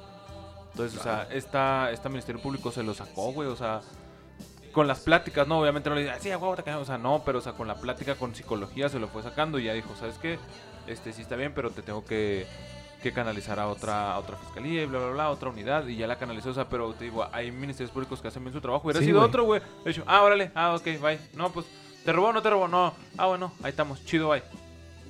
Entonces, 0.71 0.99
o 0.99 1.03
sea, 1.03 1.27
esta, 1.29 1.91
esta 1.91 2.09
Ministerio 2.09 2.41
Público 2.41 2.71
se 2.71 2.81
lo 2.81 2.93
sacó, 2.93 3.31
güey, 3.31 3.47
o 3.47 3.55
sea, 3.55 3.81
con 4.73 4.87
las 4.87 4.99
pláticas, 4.99 5.47
no, 5.47 5.59
obviamente 5.59 5.89
no 5.89 5.95
le 5.95 6.01
dice, 6.03 6.13
sí, 6.19 6.31
a 6.31 6.37
huevo, 6.37 6.55
te 6.55 6.63
cae", 6.63 6.75
o 6.75 6.83
sea, 6.85 6.97
no, 6.97 7.21
pero 7.25 7.39
o 7.39 7.41
sea, 7.41 7.53
con 7.53 7.67
la 7.67 7.75
plática, 7.75 8.15
con 8.15 8.35
psicología 8.35 8.89
se 8.89 8.99
lo 8.99 9.07
fue 9.07 9.23
sacando 9.23 9.59
y 9.59 9.63
ya 9.65 9.73
dijo, 9.73 9.95
¿sabes 9.97 10.17
qué? 10.17 10.37
Este 10.87 11.13
sí 11.13 11.21
está 11.21 11.35
bien, 11.37 11.53
pero 11.55 11.69
te 11.69 11.81
tengo 11.81 12.03
que, 12.03 12.45
que 13.01 13.13
canalizar 13.13 13.59
a 13.59 13.67
otra, 13.67 14.13
a 14.13 14.19
otra 14.19 14.35
fiscalía 14.37 14.83
y 14.83 14.85
bla, 14.85 14.99
bla, 14.99 15.09
bla, 15.11 15.23
a 15.25 15.29
otra 15.29 15.49
unidad 15.49 15.87
y 15.87 15.95
ya 15.95 16.07
la 16.07 16.17
canalizó, 16.17 16.49
o 16.49 16.53
sea, 16.53 16.67
pero 16.67 16.91
te 16.93 17.05
digo, 17.05 17.25
hay 17.31 17.51
ministerios 17.51 17.91
públicos 17.91 18.21
que 18.21 18.27
hacen 18.27 18.43
bien 18.43 18.53
su 18.53 18.59
trabajo, 18.61 18.85
hubiera 18.87 18.99
Sí, 18.99 19.05
sido 19.05 19.21
otro, 19.21 19.43
güey, 19.45 19.61
de 19.85 19.91
hecho, 19.91 20.03
ah, 20.07 20.21
órale, 20.23 20.51
ah, 20.55 20.75
ok, 20.75 20.85
bye, 21.01 21.19
no, 21.35 21.51
pues, 21.51 21.65
¿te 22.03 22.11
robó 22.11 22.27
o 22.29 22.33
no 22.33 22.41
te 22.41 22.49
robó? 22.49 22.67
No, 22.67 22.93
ah, 23.17 23.27
bueno, 23.27 23.53
ahí 23.63 23.69
estamos, 23.69 24.03
chido, 24.03 24.29
bye. 24.29 24.43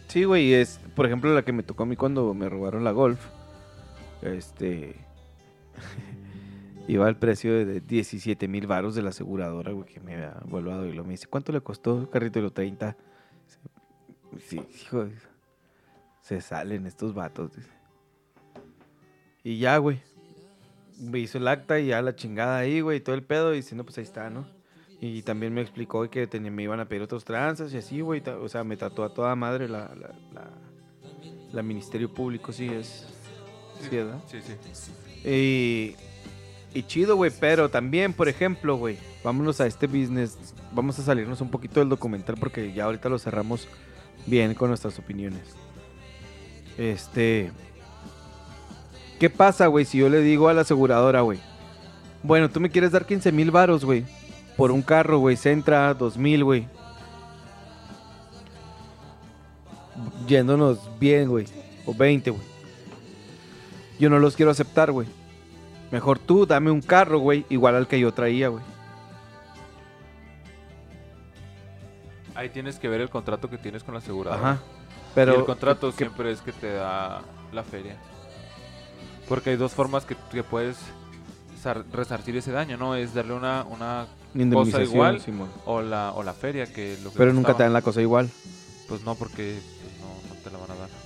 Sí, 0.09 0.25
güey, 0.25 0.53
es, 0.53 0.79
por 0.95 1.07
ejemplo, 1.07 1.33
la 1.33 1.41
que 1.41 1.53
me 1.53 1.63
tocó 1.63 1.83
a 1.83 1.85
mí 1.87 1.95
cuando 1.95 2.33
me 2.35 2.47
robaron 2.49 2.83
la 2.83 2.91
Golf. 2.91 3.19
Este. 4.21 4.95
Iba 6.87 7.07
al 7.07 7.17
precio 7.17 7.65
de 7.65 7.81
17 7.81 8.47
mil 8.47 8.67
varos 8.67 8.95
de 8.95 9.01
la 9.01 9.09
aseguradora, 9.09 9.71
güey, 9.71 9.85
que 9.85 9.99
me 9.99 10.13
había 10.15 10.37
volado. 10.45 10.85
Y 10.85 10.93
lo 10.93 11.03
me 11.03 11.11
dice, 11.11 11.27
¿cuánto 11.27 11.51
le 11.51 11.61
costó 11.61 12.01
el 12.01 12.09
carrito 12.09 12.39
de 12.39 12.43
los 12.43 12.53
30? 12.53 12.95
Sí, 14.47 14.61
hijo, 14.81 15.07
se 16.21 16.41
salen 16.41 16.85
estos 16.87 17.13
vatos. 17.13 17.55
dice. 17.55 17.69
Y 19.43 19.59
ya, 19.59 19.77
güey. 19.77 20.01
Me 20.99 21.19
hizo 21.19 21.37
el 21.39 21.47
acta 21.47 21.79
y 21.79 21.87
ya 21.87 22.01
la 22.01 22.15
chingada 22.15 22.57
ahí, 22.57 22.79
güey, 22.81 22.97
y 22.97 23.01
todo 23.01 23.15
el 23.15 23.23
pedo. 23.23 23.53
Y 23.53 23.57
dice, 23.57 23.75
no, 23.75 23.83
pues 23.83 23.97
ahí 23.97 24.03
está, 24.03 24.29
¿no? 24.29 24.45
Y 25.01 25.21
también 25.23 25.53
me 25.53 25.59
explicó 25.61 26.09
que 26.09 26.27
tenía- 26.27 26.51
me 26.51 26.63
iban 26.63 26.79
a 26.79 26.85
pedir 26.87 27.01
otros 27.01 27.25
tranzas 27.25 27.73
y 27.73 27.77
así, 27.77 27.99
güey. 28.01 28.21
O 28.41 28.47
sea, 28.47 28.63
me 28.63 28.77
trató 28.77 29.03
a 29.03 29.13
toda 29.13 29.35
madre 29.35 29.67
la, 29.67 29.93
la, 29.95 30.15
la, 30.33 30.49
la 31.51 31.63
Ministerio 31.63 32.13
Público, 32.13 32.53
sí 32.53 32.67
es. 32.69 33.05
Sí, 33.81 33.95
¿verdad? 33.97 34.23
Sí, 34.27 34.37
sí. 34.41 34.91
Y, 35.29 35.95
y 36.73 36.83
chido, 36.83 37.15
güey, 37.15 37.31
pero 37.39 37.69
también, 37.69 38.13
por 38.13 38.27
ejemplo, 38.27 38.75
güey, 38.77 38.97
vámonos 39.23 39.61
a 39.61 39.67
este 39.67 39.87
business. 39.87 40.37
Vamos 40.71 40.97
a 40.97 41.03
salirnos 41.03 41.39
un 41.41 41.49
poquito 41.49 41.79
del 41.79 41.89
documental 41.89 42.35
porque 42.39 42.73
ya 42.73 42.85
ahorita 42.85 43.09
lo 43.09 43.19
cerramos 43.19 43.67
bien 44.25 44.53
con 44.55 44.69
nuestras 44.69 44.97
opiniones. 44.97 45.55
Este. 46.77 47.51
¿Qué 49.19 49.29
pasa, 49.29 49.67
güey, 49.67 49.85
si 49.85 49.99
yo 49.99 50.09
le 50.09 50.21
digo 50.21 50.49
a 50.49 50.53
la 50.53 50.61
aseguradora, 50.61 51.21
güey? 51.21 51.39
Bueno, 52.23 52.49
tú 52.49 52.59
me 52.59 52.69
quieres 52.69 52.91
dar 52.91 53.05
15 53.05 53.31
mil 53.31 53.51
varos, 53.51 53.85
güey. 53.85 54.05
Por 54.57 54.71
un 54.71 54.81
carro, 54.81 55.19
güey. 55.19 55.35
Centra 55.35 55.93
2000, 55.93 56.43
güey. 56.43 56.67
Yéndonos 60.27 60.79
bien, 60.99 61.29
güey. 61.29 61.45
O 61.85 61.93
20, 61.93 62.31
güey. 62.31 62.43
Yo 63.99 64.09
no 64.09 64.19
los 64.19 64.35
quiero 64.35 64.51
aceptar, 64.51 64.91
güey. 64.91 65.07
Mejor 65.93 66.17
tú 66.17 66.47
dame 66.47 66.71
un 66.71 66.81
carro, 66.81 67.19
güey, 67.19 67.45
igual 67.49 67.75
al 67.75 67.87
que 67.87 67.99
yo 67.99 68.11
traía, 68.11 68.47
güey. 68.47 68.63
Ahí 72.33 72.49
tienes 72.49 72.79
que 72.79 72.89
ver 72.89 72.99
el 72.99 73.11
contrato 73.11 73.47
que 73.47 73.59
tienes 73.59 73.83
con 73.83 73.93
la 73.93 73.99
aseguradora. 73.99 74.53
Ajá. 74.53 74.61
Pero 75.13 75.35
el 75.35 75.45
contrato 75.45 75.91
¿qué- 75.91 75.97
siempre 75.97 76.31
es 76.31 76.41
que 76.41 76.51
te 76.51 76.73
da 76.73 77.21
la 77.51 77.63
feria. 77.63 77.95
Porque 79.29 79.51
hay 79.51 79.55
dos 79.55 79.73
formas 79.73 80.03
que, 80.05 80.15
que 80.31 80.41
puedes 80.43 80.77
sar- 81.61 81.85
resarcir 81.93 82.35
ese 82.37 82.51
daño, 82.51 82.75
¿no? 82.75 82.95
Es 82.95 83.13
darle 83.13 83.33
una, 83.35 83.63
una 83.69 84.07
cosa 84.51 84.81
igual, 84.81 85.21
o 85.65 85.83
la, 85.83 86.11
o 86.13 86.23
la 86.23 86.33
feria 86.33 86.65
que 86.65 86.97
lo 87.03 87.11
que 87.11 87.17
Pero 87.19 87.33
nunca 87.33 87.55
te 87.55 87.61
dan 87.61 87.71
la 87.73 87.83
cosa 87.83 88.01
igual. 88.01 88.31
Pues 88.89 89.03
no, 89.03 89.13
porque 89.13 89.59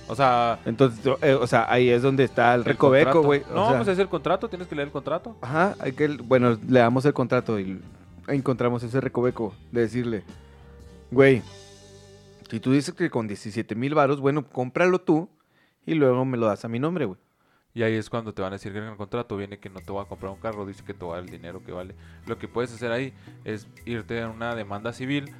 O 0.08 0.14
sea, 0.14 0.58
Entonces, 0.64 1.04
eh, 1.22 1.34
o 1.34 1.46
sea, 1.46 1.70
ahí 1.70 1.90
es 1.90 2.02
donde 2.02 2.24
está 2.24 2.54
el 2.54 2.60
el 2.60 2.64
recoveco, 2.64 3.22
güey. 3.22 3.42
o 3.50 3.54
No, 3.54 3.68
sea, 3.68 3.76
pues 3.76 3.88
es 3.88 3.98
el 3.98 4.08
contrato, 4.08 4.48
tienes 4.48 4.66
que 4.66 4.74
leer 4.74 4.88
el 4.88 4.92
contrato. 4.92 5.36
Ajá, 5.42 5.74
hay 5.80 5.92
que, 5.92 6.08
bueno, 6.08 6.58
le 6.68 6.80
damos 6.80 7.04
el 7.04 7.12
contrato 7.12 7.60
y 7.60 7.80
encontramos 8.26 8.82
ese 8.82 9.00
recoveco 9.00 9.54
de 9.70 9.82
decirle, 9.82 10.24
güey, 11.10 11.42
si 12.50 12.60
tú 12.60 12.72
dices 12.72 12.94
que 12.94 13.10
con 13.10 13.28
17 13.28 13.74
mil 13.74 13.94
varos, 13.94 14.20
bueno, 14.20 14.46
cómpralo 14.48 15.00
tú 15.00 15.28
y 15.84 15.94
luego 15.94 16.24
me 16.24 16.36
lo 16.38 16.46
das 16.46 16.64
a 16.64 16.68
mi 16.68 16.78
nombre, 16.78 17.04
güey. 17.04 17.18
Y 17.74 17.82
ahí 17.82 17.94
es 17.94 18.10
cuando 18.10 18.32
te 18.32 18.42
van 18.42 18.52
a 18.52 18.56
decir 18.56 18.72
que 18.72 18.78
en 18.78 18.84
el 18.84 18.96
contrato 18.96 19.36
viene 19.36 19.58
que 19.58 19.68
no 19.68 19.80
te 19.80 19.92
voy 19.92 20.02
a 20.02 20.08
comprar 20.08 20.32
un 20.32 20.40
carro, 20.40 20.66
dice 20.66 20.82
que 20.84 20.94
te 20.94 21.04
va 21.04 21.12
a 21.12 21.14
dar 21.16 21.24
el 21.24 21.30
dinero 21.30 21.62
que 21.62 21.70
vale. 21.70 21.94
Lo 22.26 22.38
que 22.38 22.48
puedes 22.48 22.72
hacer 22.72 22.90
ahí 22.90 23.12
es 23.44 23.68
irte 23.84 24.22
a 24.22 24.28
una 24.28 24.54
demanda 24.54 24.92
civil 24.92 25.32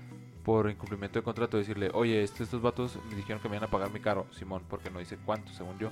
por 0.49 0.71
incumplimiento 0.71 1.19
de 1.19 1.23
contrato, 1.23 1.59
decirle, 1.59 1.91
oye, 1.93 2.23
este- 2.23 2.43
estos 2.43 2.63
vatos 2.63 2.99
me 3.11 3.17
dijeron 3.17 3.39
que 3.43 3.51
me 3.51 3.57
iban 3.57 3.69
a 3.69 3.71
pagar 3.71 3.91
mi 3.93 4.01
carro, 4.01 4.27
Simón, 4.31 4.63
porque 4.67 4.89
no 4.89 4.99
dice 4.99 5.19
cuánto, 5.23 5.53
según 5.53 5.79
yo. 5.79 5.91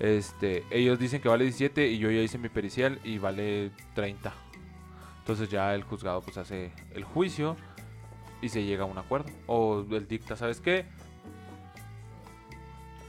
Este, 0.00 0.64
ellos 0.70 0.98
dicen 0.98 1.20
que 1.20 1.28
vale 1.28 1.44
17 1.44 1.88
y 1.88 1.98
yo 1.98 2.10
ya 2.10 2.22
hice 2.22 2.38
mi 2.38 2.48
pericial 2.48 2.98
y 3.04 3.18
vale 3.18 3.70
30. 3.94 4.32
Entonces 5.18 5.50
ya 5.50 5.74
el 5.74 5.82
juzgado 5.82 6.22
pues 6.22 6.38
hace 6.38 6.72
el 6.94 7.04
juicio 7.04 7.54
y 8.40 8.48
se 8.48 8.64
llega 8.64 8.84
a 8.84 8.86
un 8.86 8.96
acuerdo. 8.96 9.28
O 9.46 9.84
el 9.90 10.08
dicta, 10.08 10.36
¿sabes 10.36 10.62
qué? 10.62 10.86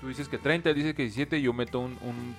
Tú 0.02 0.10
dices 0.10 0.28
que 0.28 0.38
30, 0.38 0.70
él 0.70 0.76
dice 0.76 0.94
que 0.94 1.04
17 1.04 1.38
y 1.38 1.44
yo 1.44 1.54
meto 1.54 1.80
un, 1.80 1.98
un, 2.02 2.36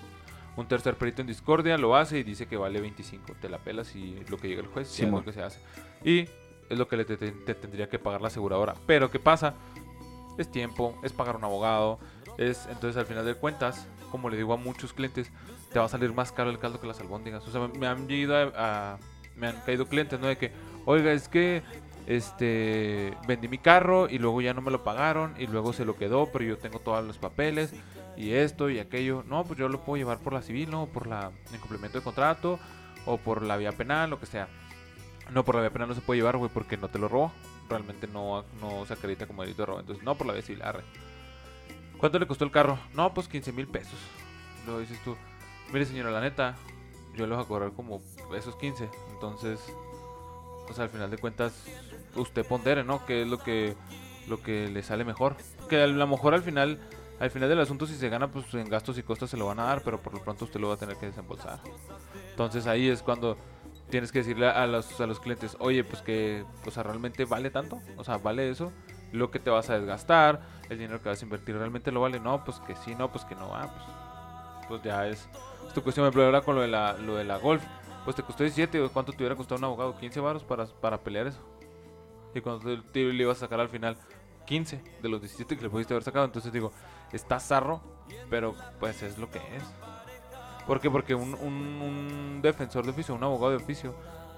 un 0.55 0.69
tercer 0.69 0.97
perito 0.97 1.23
en 1.23 1.29
discordia, 1.29 1.79
lo 1.79 1.97
hace 1.97 2.19
y 2.19 2.25
dice 2.25 2.45
que 2.47 2.59
vale 2.59 2.79
25. 2.79 3.37
Te 3.41 3.49
la 3.49 3.57
pelas 3.57 3.97
y 3.97 4.23
lo 4.29 4.37
que 4.37 4.49
llega 4.49 4.61
el 4.61 4.69
juez, 4.69 4.87
sí, 4.89 5.05
es 5.05 5.11
lo 5.11 5.25
que 5.25 5.33
se 5.33 5.43
hace. 5.43 5.61
Y 6.05 6.29
es 6.69 6.79
lo 6.79 6.89
que 6.89 6.97
le 6.97 7.05
te, 7.05 7.17
te- 7.17 7.33
te 7.33 7.55
tendría 7.55 7.89
que 7.89 7.99
pagar 7.99 8.21
la 8.21 8.29
aseguradora. 8.29 8.75
Pero 8.87 9.11
¿qué 9.11 9.19
pasa? 9.19 9.55
Es 10.39 10.51
tiempo, 10.51 10.99
es 11.03 11.13
pagar 11.13 11.37
un 11.37 11.45
abogado, 11.45 11.99
es 12.39 12.67
entonces 12.71 12.97
al 12.97 13.07
final 13.07 13.25
de 13.25 13.35
cuentas, 13.35 13.87
como 14.11 14.29
le 14.31 14.37
digo 14.37 14.53
a 14.53 14.57
muchos 14.57 14.93
clientes, 14.93 15.31
te 15.73 15.79
va 15.79 15.85
a 15.87 15.89
salir 15.89 16.13
más 16.13 16.33
caro 16.33 16.51
el 16.51 16.59
caldo 16.59 16.81
que 16.81 16.87
las 16.87 17.01
albóndigas. 17.01 17.47
O 17.47 17.51
sea, 17.51 17.69
me 17.79 17.87
han 17.87 18.11
ido 18.11 18.37
a, 18.37 18.99
me 19.37 19.49
han 19.49 19.61
caído 19.67 19.87
clientes, 19.87 20.19
¿no? 20.21 20.27
De 20.27 20.37
que, 20.39 20.53
oiga, 20.87 21.13
es 21.13 21.29
que 21.29 21.63
este 22.19 23.17
vendí 23.27 23.49
mi 23.49 23.59
carro 23.59 24.09
y 24.09 24.19
luego 24.19 24.41
ya 24.41 24.55
no 24.55 24.61
me 24.61 24.71
lo 24.71 24.85
pagaron 24.85 25.35
y 25.39 25.47
luego 25.47 25.73
se 25.73 25.85
lo 25.85 25.97
quedó, 25.97 26.31
pero 26.33 26.45
yo 26.45 26.59
tengo 26.59 26.79
todos 26.79 27.05
los 27.05 27.19
papeles 27.19 27.73
y 28.17 28.33
esto 28.33 28.71
y 28.71 28.79
aquello. 28.79 29.25
No, 29.27 29.45
pues 29.45 29.59
yo 29.59 29.69
lo 29.69 29.81
puedo 29.85 29.97
llevar 29.97 30.19
por 30.19 30.33
la 30.33 30.43
civil, 30.43 30.71
¿no? 30.71 30.87
Por 30.87 31.07
la 31.07 31.31
incumplimiento 31.53 31.99
de 31.99 32.05
contrato 32.05 32.59
o 33.07 33.19
por 33.19 33.43
la 33.43 33.57
vía 33.57 33.73
penal, 33.73 34.11
lo 34.11 34.21
que 34.21 34.27
sea. 34.27 34.49
No, 35.33 35.45
por 35.45 35.55
la 35.55 35.63
vía 35.63 35.71
penal 35.71 35.89
no 35.89 35.95
se 35.95 36.01
puede 36.01 36.21
llevar, 36.21 36.37
güey, 36.37 36.51
porque 36.53 36.77
no 36.77 36.89
te 36.89 36.99
lo 36.99 37.09
robó. 37.09 37.33
Realmente 37.69 38.07
no, 38.07 38.45
no 38.61 38.85
se 38.87 38.93
acredita 38.93 39.27
como 39.27 39.43
delito 39.43 39.63
de 39.63 39.67
robo. 39.67 39.81
Entonces, 39.81 40.05
no 40.05 40.15
por 40.15 40.27
la 40.27 40.33
vía 40.35 40.43
civil, 40.43 40.63
arre. 40.63 40.85
¿Cuánto 41.99 42.19
le 42.19 42.27
costó 42.27 42.45
el 42.45 42.51
carro? 42.51 42.79
No, 42.95 43.15
pues 43.15 43.29
15 43.29 43.53
mil 43.53 43.67
pesos. 43.67 43.99
Luego 44.67 44.81
dices 44.81 44.99
tú, 45.05 45.17
mire 45.73 45.87
señora, 45.87 46.11
la 46.11 46.21
neta, 46.21 46.57
yo 47.17 47.27
le 47.27 47.35
voy 47.35 47.45
a 47.45 47.49
cobrar 47.49 47.73
como 47.73 48.03
esos 48.37 48.57
15. 48.57 48.89
Entonces, 49.13 49.61
o 50.69 50.73
sea, 50.73 50.85
al 50.85 50.91
final 50.91 51.11
de 51.11 51.19
cuentas, 51.19 51.65
usted 52.17 52.47
pondere, 52.47 52.85
¿no? 52.85 53.05
¿Qué 53.07 53.23
es 53.23 53.29
lo 53.29 53.39
que, 53.39 53.75
lo 54.29 54.43
que 54.43 54.69
le 54.69 54.83
sale 54.83 55.05
mejor? 55.05 55.37
Que 55.69 55.83
a 55.83 55.87
lo 55.87 56.07
mejor 56.07 56.35
al 56.35 56.43
final, 56.43 56.79
al 57.21 57.31
final 57.31 57.49
del 57.49 57.61
asunto, 57.61 57.87
si 57.87 57.95
se 57.97 58.09
gana, 58.09 58.31
pues 58.31 58.53
en 58.55 58.69
gastos 58.69 58.99
y 58.99 59.03
costos 59.03 59.31
se 59.31 59.37
lo 59.37 59.47
van 59.47 59.61
a 59.61 59.65
dar, 59.65 59.83
pero 59.83 60.01
por 60.01 60.13
lo 60.15 60.21
pronto 60.21 60.45
usted 60.45 60.61
lo 60.61 60.69
va 60.69 60.75
a 60.75 60.79
tener 60.79 60.97
que 60.97 61.07
desembolsar. 61.07 61.61
Entonces 62.31 62.67
ahí 62.67 62.89
es 62.89 63.03
cuando 63.03 63.37
tienes 63.95 64.11
que 64.11 64.19
decirle 64.19 64.49
a 64.49 64.67
los, 64.67 65.01
a 65.01 65.07
los 65.07 65.21
clientes, 65.21 65.57
oye, 65.61 65.85
pues 65.85 66.03
que, 66.03 66.45
sea, 66.69 66.83
realmente 66.83 67.27
vale 67.27 67.51
tanto, 67.51 67.81
o 67.97 68.03
sea, 68.03 68.17
vale 68.17 68.51
eso, 68.51 68.73
lo 69.13 69.31
que 69.31 69.39
te 69.39 69.51
vas 69.51 69.71
a 69.71 69.79
desgastar, 69.79 70.41
el 70.69 70.79
dinero 70.79 71.01
que 71.01 71.11
vas 71.11 71.23
a 71.23 71.25
invertir, 71.25 71.57
realmente 71.57 71.93
lo 71.93 72.01
vale, 72.01 72.19
no, 72.19 72.45
pues 72.45 72.59
que 72.67 72.75
sí, 72.75 72.97
no, 72.97 73.13
pues 73.13 73.25
que 73.25 73.37
no, 73.37 73.55
ah, 73.55 73.73
pues, 73.73 74.67
pues 74.67 74.83
ya 74.83 75.07
es, 75.07 75.29
es 75.69 75.75
tu 75.75 75.81
cuestión, 75.85 76.11
pero 76.11 76.25
ahora 76.25 76.41
con 76.41 76.57
lo 76.57 76.63
de 76.63 76.67
la, 76.67 76.95
lo 76.95 77.15
de 77.15 77.23
la 77.23 77.37
golf, 77.37 77.63
pues 78.03 78.17
te 78.17 78.25
costó 78.25 78.43
17, 78.43 78.89
¿cuánto 78.93 79.13
te 79.13 79.19
hubiera 79.19 79.37
costado 79.37 79.61
un 79.61 79.65
abogado? 79.67 79.97
15 79.97 80.19
varos 80.19 80.43
para, 80.43 80.67
para 80.67 80.99
pelear 80.99 81.29
eso. 81.29 81.39
Y 82.35 82.41
cuando 82.41 82.65
te, 82.65 82.83
te 82.91 83.13
le 83.13 83.23
ibas 83.23 83.37
a 83.37 83.41
sacar 83.43 83.61
al 83.61 83.69
final 83.69 83.97
15 84.47 84.83
de 85.03 85.09
los 85.09 85.21
17 85.21 85.57
que 85.57 85.63
le 85.63 85.71
pudiste 85.71 85.95
haber 85.95 86.03
sacado, 86.03 86.25
entonces 86.25 86.53
digo, 86.53 86.73
está 87.13 87.39
zarro, 87.39 87.81
pero 88.29 88.57
pues 88.81 89.05
es 89.05 89.19
lo 89.19 89.31
que 89.31 89.39
es. 89.39 89.63
¿Por 90.67 90.81
qué? 90.81 90.91
Porque 90.91 91.15
un, 91.15 91.35
un, 91.35 91.55
un 91.55 92.41
defensor 92.43 92.85
de 92.85 92.91
oficio, 92.91 93.15
un 93.15 93.23
abogado 93.23 93.51
de 93.51 93.57
oficio, 93.57 93.95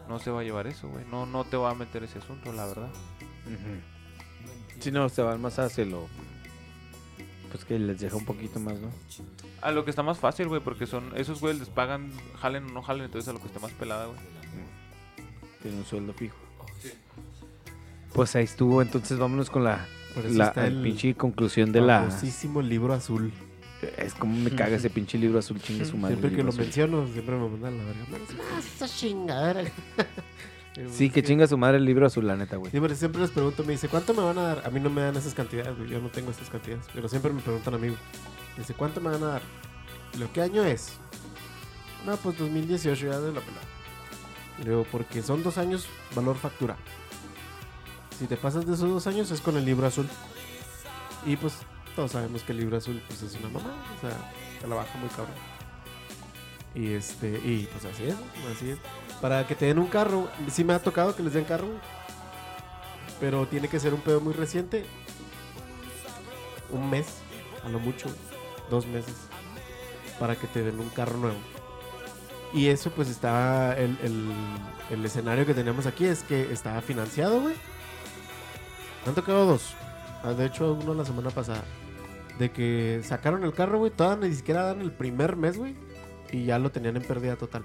no 0.08 0.18
se 0.18 0.30
va 0.30 0.40
a 0.40 0.44
llevar 0.44 0.66
eso, 0.66 0.88
güey. 0.88 1.04
No, 1.10 1.26
no 1.26 1.44
te 1.44 1.56
va 1.56 1.70
a 1.70 1.74
meter 1.74 2.02
ese 2.04 2.18
asunto, 2.18 2.52
la 2.52 2.66
verdad. 2.66 2.88
Si 4.80 4.90
no, 4.90 5.08
se 5.08 5.22
van 5.22 5.40
más 5.40 5.58
hacia 5.58 5.84
lo... 5.84 6.06
Pues 7.50 7.64
que 7.64 7.78
les 7.78 8.00
deja 8.00 8.16
un 8.16 8.24
poquito 8.24 8.58
más, 8.58 8.74
¿no? 8.80 8.90
A 9.62 9.70
lo 9.70 9.84
que 9.84 9.90
está 9.90 10.02
más 10.02 10.18
fácil, 10.18 10.48
güey, 10.48 10.60
porque 10.60 10.86
son 10.86 11.16
esos 11.16 11.40
güeyes 11.40 11.60
les 11.60 11.68
pagan, 11.68 12.12
jalen 12.40 12.66
o 12.66 12.72
no 12.72 12.82
jalen, 12.82 13.04
entonces 13.04 13.28
a 13.28 13.32
lo 13.32 13.40
que 13.40 13.46
esté 13.46 13.60
más 13.60 13.72
pelada, 13.72 14.06
güey. 14.06 14.18
Tiene 15.62 15.78
un 15.78 15.84
sueldo 15.84 16.12
fijo. 16.12 16.36
Pues 18.12 18.34
ahí 18.36 18.44
estuvo, 18.44 18.82
entonces 18.82 19.18
vámonos 19.18 19.48
con 19.50 19.64
la, 19.64 19.86
la 20.28 20.46
está 20.46 20.66
el 20.66 20.78
el 20.78 20.82
pinche 20.82 21.14
conclusión 21.14 21.72
de 21.72 21.80
la... 21.80 22.00
famosísimo 22.00 22.62
libro 22.62 22.94
azul. 22.94 23.32
Es 23.98 24.14
como 24.14 24.36
me 24.36 24.50
caga 24.50 24.76
ese 24.76 24.90
pinche 24.90 25.18
libro 25.18 25.38
azul, 25.38 25.60
chingue 25.60 25.84
su 25.84 25.96
madre. 25.96 26.16
Siempre 26.16 26.36
que 26.36 26.42
lo 26.42 26.50
azul. 26.50 26.62
menciono, 26.62 27.06
siempre 27.12 27.36
me 27.36 27.48
mandan 27.48 27.78
la 27.78 27.84
verga. 27.84 28.04
"No, 28.10 28.16
"Ah, 28.54 28.58
esa 28.58 28.88
chingadera. 28.88 29.62
Sí, 30.90 31.08
que 31.08 31.22
chinga 31.22 31.46
su 31.46 31.56
madre 31.56 31.78
el 31.78 31.86
libro 31.86 32.04
azul, 32.06 32.26
la 32.26 32.36
neta, 32.36 32.56
güey. 32.56 32.70
Siempre, 32.70 32.94
siempre 32.94 33.22
les 33.22 33.30
pregunto, 33.30 33.64
me 33.64 33.72
dice, 33.72 33.88
¿cuánto 33.88 34.12
me 34.12 34.20
van 34.22 34.36
a 34.36 34.42
dar? 34.42 34.62
A 34.66 34.68
mí 34.68 34.78
no 34.78 34.90
me 34.90 35.00
dan 35.00 35.16
esas 35.16 35.32
cantidades, 35.32 35.74
güey. 35.74 35.88
Yo 35.88 36.00
no 36.02 36.10
tengo 36.10 36.30
esas 36.30 36.50
cantidades. 36.50 36.84
Pero 36.92 37.08
siempre 37.08 37.32
me 37.32 37.40
preguntan 37.40 37.72
a 37.72 37.78
mí, 37.78 37.88
güey. 37.88 37.98
Me 38.56 38.58
dice, 38.58 38.74
¿cuánto 38.74 39.00
me 39.00 39.08
van 39.08 39.22
a 39.22 39.26
dar? 39.26 39.42
¿Lo 40.18 40.30
qué 40.34 40.42
año 40.42 40.62
es? 40.64 40.92
No, 42.04 42.14
pues 42.18 42.36
2018, 42.36 43.06
ya 43.06 43.18
de 43.20 43.32
la 43.32 43.40
pelada. 43.40 43.62
Le 44.58 44.64
digo, 44.68 44.86
porque 44.92 45.22
son 45.22 45.42
dos 45.42 45.56
años 45.56 45.86
valor 46.14 46.36
factura. 46.36 46.76
Si 48.18 48.26
te 48.26 48.36
pasas 48.36 48.66
de 48.66 48.74
esos 48.74 48.90
dos 48.90 49.06
años 49.06 49.30
es 49.30 49.40
con 49.40 49.56
el 49.56 49.64
libro 49.64 49.86
azul. 49.86 50.06
Y 51.24 51.36
pues 51.36 51.54
todos 51.96 52.12
sabemos 52.12 52.42
que 52.44 52.52
el 52.52 52.58
libro 52.58 52.76
azul 52.76 53.02
pues 53.08 53.22
es 53.22 53.34
una 53.36 53.48
mamá, 53.48 53.74
o 53.96 54.00
sea, 54.00 54.16
te 54.60 54.68
la 54.68 54.76
baja 54.76 54.96
muy 54.98 55.08
cabrón. 55.08 55.34
Y 56.74 56.92
este, 56.92 57.28
y 57.42 57.68
pues 57.72 57.84
así 57.86 58.04
es, 58.04 58.14
así 58.54 58.70
es. 58.70 58.78
Para 59.20 59.46
que 59.46 59.54
te 59.54 59.64
den 59.66 59.78
un 59.78 59.86
carro, 59.86 60.28
sí 60.50 60.62
me 60.62 60.74
ha 60.74 60.78
tocado 60.78 61.16
que 61.16 61.22
les 61.22 61.32
den 61.32 61.44
carro, 61.44 61.68
pero 63.18 63.46
tiene 63.46 63.68
que 63.68 63.80
ser 63.80 63.94
un 63.94 64.00
pedo 64.02 64.20
muy 64.20 64.34
reciente. 64.34 64.84
Un 66.70 66.90
mes, 66.90 67.06
a 67.64 67.68
lo 67.70 67.78
mucho, 67.80 68.08
dos 68.70 68.86
meses, 68.86 69.14
para 70.20 70.36
que 70.36 70.46
te 70.48 70.62
den 70.62 70.78
un 70.78 70.90
carro 70.90 71.16
nuevo. 71.16 71.38
Y 72.52 72.68
eso 72.68 72.90
pues 72.90 73.08
está, 73.08 73.76
el, 73.78 73.98
el- 74.02 74.32
el 74.90 75.04
escenario 75.04 75.44
que 75.46 75.54
tenemos 75.54 75.86
aquí 75.86 76.04
es 76.04 76.22
que 76.22 76.52
está 76.52 76.80
financiado, 76.82 77.40
güey. 77.40 77.54
Han 79.06 79.14
tocado 79.14 79.46
dos. 79.46 79.74
Ah, 80.22 80.30
De 80.32 80.46
hecho, 80.46 80.72
uno 80.74 80.92
la 80.94 81.04
semana 81.04 81.30
pasada. 81.30 81.64
De 82.38 82.50
que 82.50 83.00
sacaron 83.02 83.44
el 83.44 83.52
carro, 83.52 83.78
güey. 83.78 83.90
Todavía 83.90 84.28
ni 84.28 84.34
siquiera 84.34 84.64
dan 84.64 84.80
el 84.80 84.92
primer 84.92 85.36
mes, 85.36 85.56
güey. 85.56 85.74
Y 86.32 86.44
ya 86.44 86.58
lo 86.58 86.70
tenían 86.70 86.96
en 86.96 87.02
pérdida 87.02 87.36
total. 87.36 87.64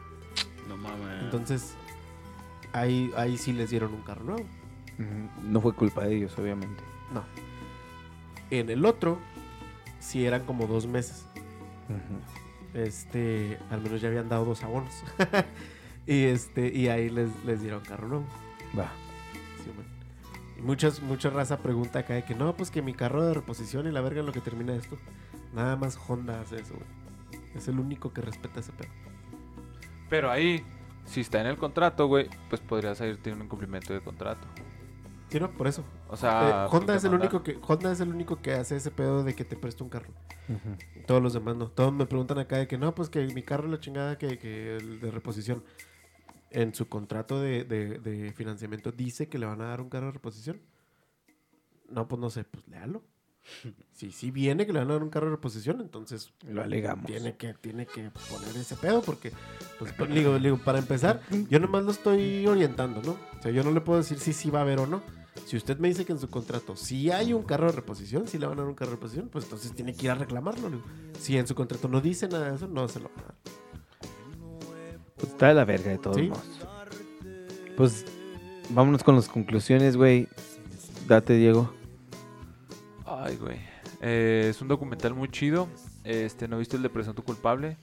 No 0.68 0.78
mames. 0.78 1.24
Entonces, 1.24 1.76
ahí, 2.74 3.12
ahí 3.18 3.38
sí 3.38 3.54
les 3.54 3.70
dieron 3.70 3.94
un 3.94 4.02
carro 4.02 4.24
nuevo. 4.24 4.46
No 5.44 5.62
fue 5.62 5.74
culpa 5.74 6.06
de 6.06 6.16
ellos, 6.16 6.38
obviamente. 6.38 6.84
No. 7.12 7.24
En 8.52 8.70
el 8.70 8.86
otro, 8.86 9.18
sí 10.00 10.26
eran 10.26 10.46
como 10.46 10.68
dos 10.68 10.86
meses. 10.86 11.26
Este, 12.74 13.58
al 13.70 13.82
menos 13.82 14.00
ya 14.00 14.10
habían 14.10 14.30
dado 14.30 14.46
dos 14.46 14.64
abonos. 14.64 14.94
y 16.08 16.26
este, 16.26 16.72
y 16.72 16.88
ahí 16.88 17.10
les, 17.10 17.30
les 17.46 17.62
dieron 17.62 17.82
carro 17.82 18.08
nuevo. 18.08 18.26
Va. 18.78 18.92
Muchas, 20.64 21.02
mucha 21.02 21.30
raza 21.30 21.58
pregunta 21.58 22.00
acá 22.00 22.14
de 22.14 22.24
que 22.24 22.36
no, 22.36 22.56
pues 22.56 22.70
que 22.72 22.82
mi 22.82 22.94
carro 22.94 23.24
de 23.26 23.34
reposición 23.34 23.88
y 23.88 23.92
la 23.92 24.02
verga 24.02 24.20
en 24.20 24.26
lo 24.28 24.32
que 24.32 24.42
termina 24.42 24.74
esto. 24.76 24.98
Nada 25.54 25.76
más 25.76 25.98
Honda 26.08 26.40
hace 26.42 26.58
eso, 26.58 26.74
güey. 26.76 27.44
Es 27.56 27.68
el 27.68 27.80
único 27.80 28.14
que 28.14 28.22
respeta 28.22 28.60
ese 28.60 28.72
pedo. 28.72 28.90
Pero 30.10 30.30
ahí, 30.32 30.64
si 31.06 31.22
está 31.22 31.42
en 31.42 31.48
el 31.48 31.58
contrato, 31.58 32.08
güey, 32.08 32.30
pues 32.50 32.62
podría 32.62 32.94
salirte 32.96 33.32
un 33.34 33.42
incumplimiento 33.42 33.94
de 33.94 34.02
contrato. 34.02 34.48
Sí, 35.30 35.40
no, 35.40 35.50
por 35.52 35.68
eso. 35.68 35.84
O 36.10 36.14
Eh, 36.14 36.18
sea, 36.18 36.68
Honda 36.68 36.70
porque 36.70 36.96
es 36.96 37.04
el 37.06 37.12
mandar- 37.12 37.22
único 37.30 37.44
que 37.44 37.58
Honda 37.66 37.92
es 37.94 38.00
el 38.02 38.10
único 38.10 38.42
que 38.42 38.54
hace 38.54 38.76
ese 38.76 38.92
pedo 38.92 39.24
de 39.24 39.34
que 39.34 39.46
te 39.46 39.56
presta 39.56 39.84
un 39.84 39.90
carro. 39.90 40.10
Todos 41.08 41.24
los 41.24 41.34
demás 41.34 41.56
no. 41.56 41.68
Todos 41.70 41.94
me 41.94 42.06
preguntan 42.06 42.38
acá 42.40 42.58
de 42.58 42.68
que 42.68 42.78
no, 42.78 42.94
pues 42.94 43.10
que 43.10 43.26
mi 43.34 43.42
carro 43.42 43.66
es 43.66 43.72
la 43.72 43.80
chingada 43.80 44.18
que, 44.18 44.38
que 44.38 44.76
el 44.76 45.00
de 45.00 45.10
reposición. 45.12 45.64
En 46.52 46.76
su 46.76 46.88
contrato 46.88 47.40
de, 47.40 47.64
de- 47.64 48.00
de 48.00 48.34
financiamiento 48.34 48.92
dice 48.92 49.28
que 49.30 49.40
le 49.40 49.46
van 49.46 49.62
a 49.62 49.68
dar 49.68 49.82
un 49.82 49.90
carro 49.90 50.08
de 50.08 50.12
reposición. 50.14 50.62
No, 51.90 52.08
pues 52.08 52.20
no 52.22 52.30
sé, 52.30 52.44
pues 52.44 52.68
léalo. 52.68 53.02
Si 53.94 54.12
sí 54.12 54.32
viene 54.32 54.66
que 54.66 54.74
le 54.74 54.80
van 54.80 54.90
a 54.90 54.94
dar 54.94 55.04
un 55.04 55.10
carro 55.12 55.28
de 55.28 55.34
reposición, 55.36 55.80
entonces 55.82 56.34
Lo 56.48 56.64
alegamos. 56.64 57.06
tiene 57.06 57.36
que, 57.38 57.54
tiene 57.54 57.86
que 57.86 58.10
poner 58.30 58.56
ese 58.58 58.76
pedo 58.76 59.02
porque, 59.04 59.32
pues, 59.78 59.94
pues, 59.94 60.10
digo, 60.14 60.40
digo, 60.40 60.58
para 60.58 60.80
empezar, 60.80 61.22
yo 61.50 61.60
nomás 61.60 61.84
lo 61.84 61.92
estoy 61.92 62.48
orientando, 62.48 63.02
¿no? 63.04 63.12
O 63.38 63.42
sea, 63.44 63.52
yo 63.52 63.64
no 63.64 63.72
le 63.72 63.82
puedo 63.82 64.00
decir 64.00 64.18
si 64.20 64.34
sí 64.34 64.50
va 64.50 64.60
a 64.60 64.62
haber 64.64 64.80
o 64.80 64.88
no. 64.88 65.04
Si 65.46 65.56
usted 65.56 65.78
me 65.78 65.88
dice 65.88 66.04
que 66.06 66.14
en 66.14 66.20
su 66.20 66.30
contrato 66.30 66.76
si 66.76 67.12
hay 67.12 67.34
un 67.34 67.44
carro 67.44 67.68
de 67.68 67.74
reposición, 67.74 68.28
si 68.28 68.38
le 68.40 68.48
van 68.48 68.58
a 68.58 68.62
dar 68.62 68.70
un 68.70 68.76
carro 68.76 68.92
de 68.92 68.96
reposición, 68.98 69.30
pues 69.30 69.46
entonces 69.46 69.72
tiene 69.74 69.94
que 69.94 70.06
ir 70.06 70.12
a 70.12 70.16
reclamarlo. 70.16 70.70
digo. 70.70 70.84
Si 71.20 71.38
en 71.38 71.46
su 71.48 71.54
contrato 71.56 71.88
no 71.88 72.02
dice 72.02 72.28
nada 72.28 72.50
de 72.50 72.56
eso, 72.56 72.68
no 72.68 72.88
se 72.88 73.00
lo 73.00 73.10
van 73.10 73.20
a 73.20 73.24
dar. 73.28 73.36
Pues 75.22 75.32
está 75.34 75.48
de 75.48 75.54
la 75.54 75.66
verga 75.66 75.92
de 75.92 75.98
todos 75.98 76.18
Sí. 76.18 76.24
modos. 76.24 76.44
Pues 77.78 78.06
vámonos 78.70 79.04
con 79.04 79.16
las 79.16 79.28
conclusiones, 79.30 79.96
güey. 79.96 80.28
Date, 81.08 81.34
Diego. 81.36 81.74
Ay, 83.06 83.36
güey. 83.38 83.58
Eh, 84.02 84.48
es 84.50 84.62
un 84.62 84.68
documental 84.68 85.14
muy 85.14 85.30
chido. 85.30 85.68
Este, 86.04 86.48
no 86.48 86.56
he 86.56 86.60
visto 86.60 86.76
el 86.78 86.84
de 86.84 86.90
Presunto 86.90 87.24
Culpable. 87.24 87.78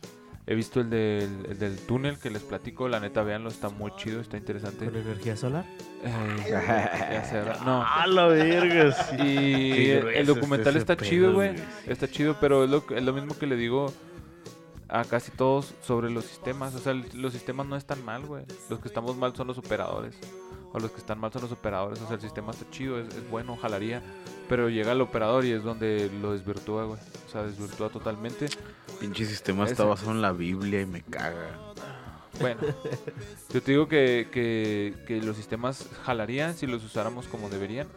He 0.47 0.55
visto 0.55 0.81
el 0.81 0.89
del, 0.89 1.29
el 1.51 1.59
del 1.59 1.77
túnel 1.77 2.19
que 2.19 2.31
les 2.31 2.43
platico. 2.43 2.89
La 2.89 3.01
neta, 3.01 3.23
véanlo, 3.23 3.51
está 3.51 3.69
muy 3.69 3.93
chido, 3.97 4.21
está 4.21 4.37
interesante. 4.39 4.87
Con 4.87 4.97
energía 4.97 5.37
solar. 5.37 5.67
Eh, 6.03 6.47
ya 6.49 7.31
¿verdad? 7.33 7.61
no. 7.67 7.83
A 7.87 8.07
la 8.07 8.27
verga, 8.29 8.93
sí. 8.93 9.17
Y 9.23 9.91
el- 9.91 10.27
documental 10.27 10.77
está 10.77 10.97
chido, 10.97 11.35
güey. 11.35 11.55
Está 11.87 12.09
chido, 12.09 12.37
pero 12.41 12.65
es 12.65 12.71
lo, 12.71 12.83
es 12.97 13.03
lo 13.03 13.13
mismo 13.13 13.37
que 13.39 13.47
le 13.47 13.57
digo 13.57 13.93
a 14.89 15.05
casi 15.05 15.31
todos 15.31 15.75
sobre 15.83 16.11
los 16.11 16.25
sistemas. 16.25 16.75
O 16.75 16.79
sea, 16.79 16.95
los 16.95 17.33
sistemas 17.33 17.67
no 17.67 17.77
están 17.77 18.05
mal, 18.05 18.25
güey. 18.27 18.45
Los 18.69 18.81
que 18.81 18.89
estamos 18.89 19.17
mal 19.17 19.35
son 19.37 19.47
los 19.47 19.59
operadores. 19.59 20.17
O 20.73 20.79
los 20.79 20.91
que 20.91 20.99
están 20.99 21.19
mal 21.19 21.33
son 21.33 21.43
los 21.43 21.53
operadores. 21.53 22.01
O 22.01 22.07
sea, 22.07 22.17
el 22.17 22.21
sistema 22.21 22.53
está 22.53 22.69
chido, 22.71 22.99
es, 22.99 23.15
es 23.15 23.31
bueno, 23.31 23.57
jalaría. 23.57 24.03
Pero 24.49 24.69
llega 24.69 24.93
el 24.93 25.01
operador 25.01 25.45
y 25.45 25.53
es 25.53 25.63
donde 25.63 26.11
lo 26.21 26.33
desvirtúa, 26.33 26.85
güey. 26.85 27.01
O 27.27 27.31
sea, 27.31 27.43
desvirtúa 27.43 27.91
totalmente. 27.91 28.47
Pinche 29.01 29.25
sistema 29.27 29.65
está 29.65 29.85
basado 29.85 30.13
en 30.13 30.23
la 30.23 30.33
Biblia 30.33 30.81
y 30.81 30.87
me 30.87 31.03
caga. 31.03 31.75
Bueno, 32.41 32.61
yo 33.53 33.63
te 33.63 33.73
digo 33.73 33.89
que, 33.89 34.29
que, 34.31 34.95
que 35.07 35.21
los 35.21 35.37
sistemas 35.37 35.89
jalarían 36.05 36.55
si 36.55 36.67
los 36.67 36.85
usáramos 36.85 37.27
como 37.27 37.49
deberían. 37.49 37.89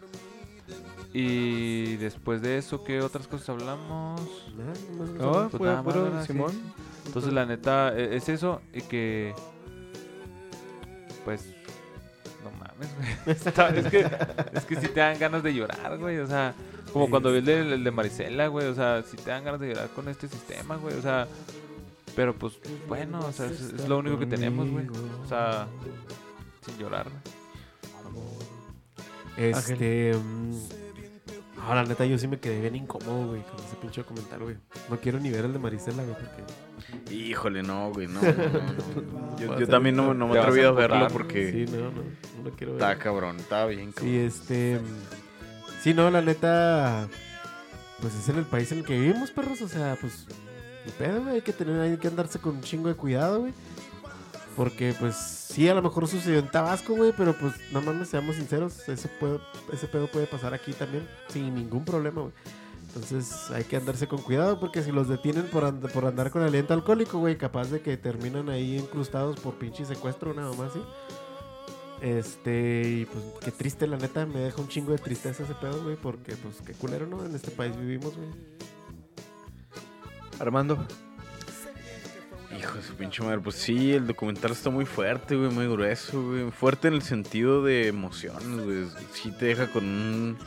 Y 1.14 1.96
después 1.96 2.40
de 2.40 2.56
eso, 2.58 2.84
¿qué 2.84 3.02
otras 3.02 3.26
cosas 3.28 3.50
hablamos? 3.50 4.20
No, 4.56 5.04
nosotros. 5.04 5.50
pues 5.50 5.58
fue 5.58 5.74
más, 5.74 5.84
puro. 5.84 6.20
Sí, 6.20 6.26
Simón. 6.28 6.50
sí. 6.50 6.62
Entonces, 7.06 7.32
la 7.32 7.44
neta, 7.44 7.94
e- 7.96 8.16
es 8.16 8.28
eso. 8.28 8.62
Y 8.72 8.80
que. 8.82 9.34
Pues. 11.24 11.52
No 12.42 12.50
mames, 12.52 12.88
güey. 12.96 13.36
Es, 13.78 13.90
que, 13.90 14.10
es 14.54 14.64
que 14.64 14.76
si 14.80 14.88
te 14.88 15.00
dan 15.00 15.18
ganas 15.18 15.42
de 15.42 15.52
llorar, 15.54 15.98
güey. 15.98 16.18
O 16.18 16.26
sea, 16.26 16.54
como 16.92 17.10
cuando 17.10 17.30
vi 17.30 17.38
el 17.38 17.44
de, 17.44 17.60
el 17.74 17.84
de 17.84 17.90
Marisela, 17.90 18.46
güey. 18.46 18.66
O 18.68 18.74
sea, 18.74 19.02
si 19.02 19.16
te 19.16 19.30
dan 19.30 19.44
ganas 19.44 19.60
de 19.60 19.68
llorar 19.68 19.88
con 19.90 20.08
este 20.08 20.28
sistema, 20.28 20.76
güey. 20.76 20.96
O 20.96 21.02
sea, 21.02 21.28
pero 22.16 22.34
pues, 22.34 22.54
bueno, 22.88 23.20
o 23.20 23.32
sea, 23.32 23.46
es, 23.46 23.60
es 23.60 23.86
lo 23.88 23.98
único 23.98 24.18
que 24.18 24.26
tenemos, 24.26 24.68
güey. 24.70 24.86
O 24.88 25.28
sea, 25.28 25.66
sin 26.64 26.78
llorar, 26.78 27.06
güey. 27.10 27.22
Este. 29.36 30.12
Mm, 31.62 31.66
Ahora, 31.68 31.84
neta, 31.84 32.04
yo 32.04 32.18
sí 32.18 32.28
me 32.28 32.38
quedé 32.38 32.60
bien 32.60 32.76
incómodo, 32.76 33.28
güey, 33.28 33.42
con 33.42 33.58
ese 33.64 33.76
pinche 33.76 34.02
comentario, 34.04 34.44
güey. 34.46 34.56
No 34.90 34.98
quiero 34.98 35.18
ni 35.20 35.30
ver 35.30 35.44
el 35.44 35.52
de 35.52 35.58
Marisela, 35.58 36.02
güey, 36.02 36.16
porque. 36.16 37.14
Híjole, 37.14 37.62
no, 37.62 37.92
güey, 37.92 38.06
no. 38.06 38.20
no, 38.20 38.32
no, 38.32 39.38
no. 39.38 39.58
Yo, 39.58 39.68
también 39.68 39.96
no, 39.96 40.14
no 40.14 40.26
me 40.26 40.32
Te 40.32 40.38
vas 40.38 40.46
a 40.46 40.50
atreví 40.50 40.66
a 40.66 40.70
verlo 40.72 41.08
porque 41.12 41.52
Sí, 41.52 41.72
no, 41.72 41.90
no, 41.90 41.90
no 41.92 42.44
lo 42.44 42.50
quiero 42.56 42.74
ver. 42.74 42.82
está 42.82 42.98
cabrón, 42.98 43.36
está 43.36 43.66
bien 43.66 43.92
cabrón. 43.92 44.10
Sí, 44.10 44.18
este. 44.18 44.80
Sí, 45.82 45.94
no, 45.94 46.10
la 46.10 46.22
neta. 46.22 47.08
Pues 48.00 48.14
es 48.14 48.28
en 48.28 48.38
el 48.38 48.44
país 48.44 48.70
en 48.72 48.78
el 48.78 48.84
que 48.84 48.98
vivimos, 48.98 49.30
perros. 49.30 49.62
O 49.62 49.68
sea, 49.68 49.96
pues. 50.00 50.26
pedo, 50.98 51.22
güey. 51.22 51.36
Hay 51.36 51.42
que 51.42 51.52
tener, 51.52 51.80
hay 51.80 51.96
que 51.96 52.08
andarse 52.08 52.38
con 52.38 52.56
un 52.56 52.62
chingo 52.62 52.88
de 52.88 52.94
cuidado, 52.94 53.40
güey. 53.40 53.52
Porque, 54.56 54.94
pues, 54.98 55.16
sí, 55.16 55.68
a 55.68 55.74
lo 55.74 55.82
mejor 55.82 56.06
sucedió 56.08 56.38
en 56.38 56.50
Tabasco, 56.50 56.94
güey. 56.94 57.12
Pero, 57.16 57.34
pues, 57.38 57.54
no 57.72 57.80
mames, 57.80 58.08
seamos 58.08 58.36
sinceros. 58.36 58.88
Ese, 58.88 59.08
puede, 59.08 59.38
ese 59.72 59.86
pedo 59.86 60.06
puede 60.08 60.26
pasar 60.26 60.52
aquí 60.54 60.72
también. 60.72 61.08
Sin 61.28 61.54
ningún 61.54 61.84
problema, 61.84 62.20
güey. 62.22 62.32
Entonces, 62.88 63.50
hay 63.50 63.64
que 63.64 63.76
andarse 63.76 64.06
con 64.06 64.20
cuidado. 64.20 64.60
Porque 64.60 64.82
si 64.82 64.92
los 64.92 65.08
detienen 65.08 65.46
por, 65.46 65.64
and- 65.64 65.90
por 65.92 66.04
andar 66.04 66.30
con 66.30 66.42
aliento 66.42 66.74
alcohólico, 66.74 67.18
güey, 67.18 67.38
capaz 67.38 67.68
de 67.70 67.80
que 67.80 67.96
terminan 67.96 68.48
ahí 68.50 68.76
incrustados 68.78 69.40
por 69.40 69.54
pinche 69.54 69.84
secuestro, 69.86 70.34
nada 70.34 70.52
más, 70.54 70.72
¿sí? 70.72 70.80
Este, 72.02 72.82
y 72.82 73.04
pues 73.06 73.24
qué 73.44 73.52
triste, 73.52 73.86
la 73.86 73.96
neta, 73.96 74.26
me 74.26 74.40
deja 74.40 74.60
un 74.60 74.66
chingo 74.66 74.90
de 74.90 74.98
tristeza 74.98 75.44
ese 75.44 75.54
pedo, 75.54 75.84
güey, 75.84 75.94
porque 75.94 76.34
pues 76.34 76.56
qué 76.66 76.72
culero, 76.72 77.06
¿no? 77.06 77.24
En 77.24 77.32
este 77.32 77.52
país 77.52 77.76
vivimos, 77.78 78.16
güey. 78.16 78.28
Armando. 80.40 80.84
Hijo 82.58 82.74
de 82.76 82.82
su 82.82 82.94
pinche 82.94 83.22
madre, 83.22 83.38
pues 83.40 83.56
sí, 83.56 83.92
el 83.92 84.06
documental 84.06 84.52
está 84.52 84.70
muy 84.70 84.84
fuerte, 84.84 85.36
güey, 85.36 85.50
muy 85.50 85.66
grueso, 85.68 86.22
güey. 86.22 86.50
Fuerte 86.50 86.88
en 86.88 86.94
el 86.94 87.02
sentido 87.02 87.62
de 87.64 87.88
emociones, 87.88 88.64
güey. 88.64 88.86
Sí 89.12 89.30
te 89.32 89.46
deja 89.46 89.68
con 89.68 89.84
un... 89.84 90.38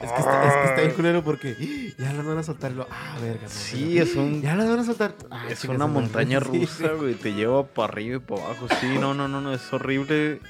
Es 0.00 0.12
que 0.12 0.18
está, 0.18 0.46
es 0.46 0.52
que 0.54 0.64
está 0.68 0.80
bien 0.82 0.92
culero 0.94 1.24
porque 1.24 1.56
¡ah! 1.58 1.94
ya 2.02 2.12
las 2.12 2.26
van 2.26 2.36
a 2.38 2.42
soltar 2.42 2.70
y 2.70 2.74
lo, 2.74 2.86
ah, 2.90 3.16
verga, 3.20 3.44
no, 3.44 3.48
Sí, 3.48 3.94
verga. 3.94 4.02
es 4.10 4.16
un... 4.16 4.42
Ya 4.42 4.54
las 4.54 4.68
van 4.68 4.78
a 4.80 4.84
soltar. 4.84 5.14
Ah, 5.30 5.46
Es 5.48 5.64
una 5.64 5.86
madre. 5.86 5.92
montaña 6.02 6.38
rusa, 6.40 6.88
güey. 6.92 7.14
Te 7.14 7.32
lleva 7.32 7.66
para 7.66 7.92
arriba 7.92 8.16
y 8.16 8.18
para 8.20 8.44
abajo. 8.44 8.66
Sí, 8.80 8.98
no, 9.00 9.14
no, 9.14 9.26
no, 9.26 9.40
no. 9.40 9.52
Es 9.54 9.72
horrible. 9.72 10.40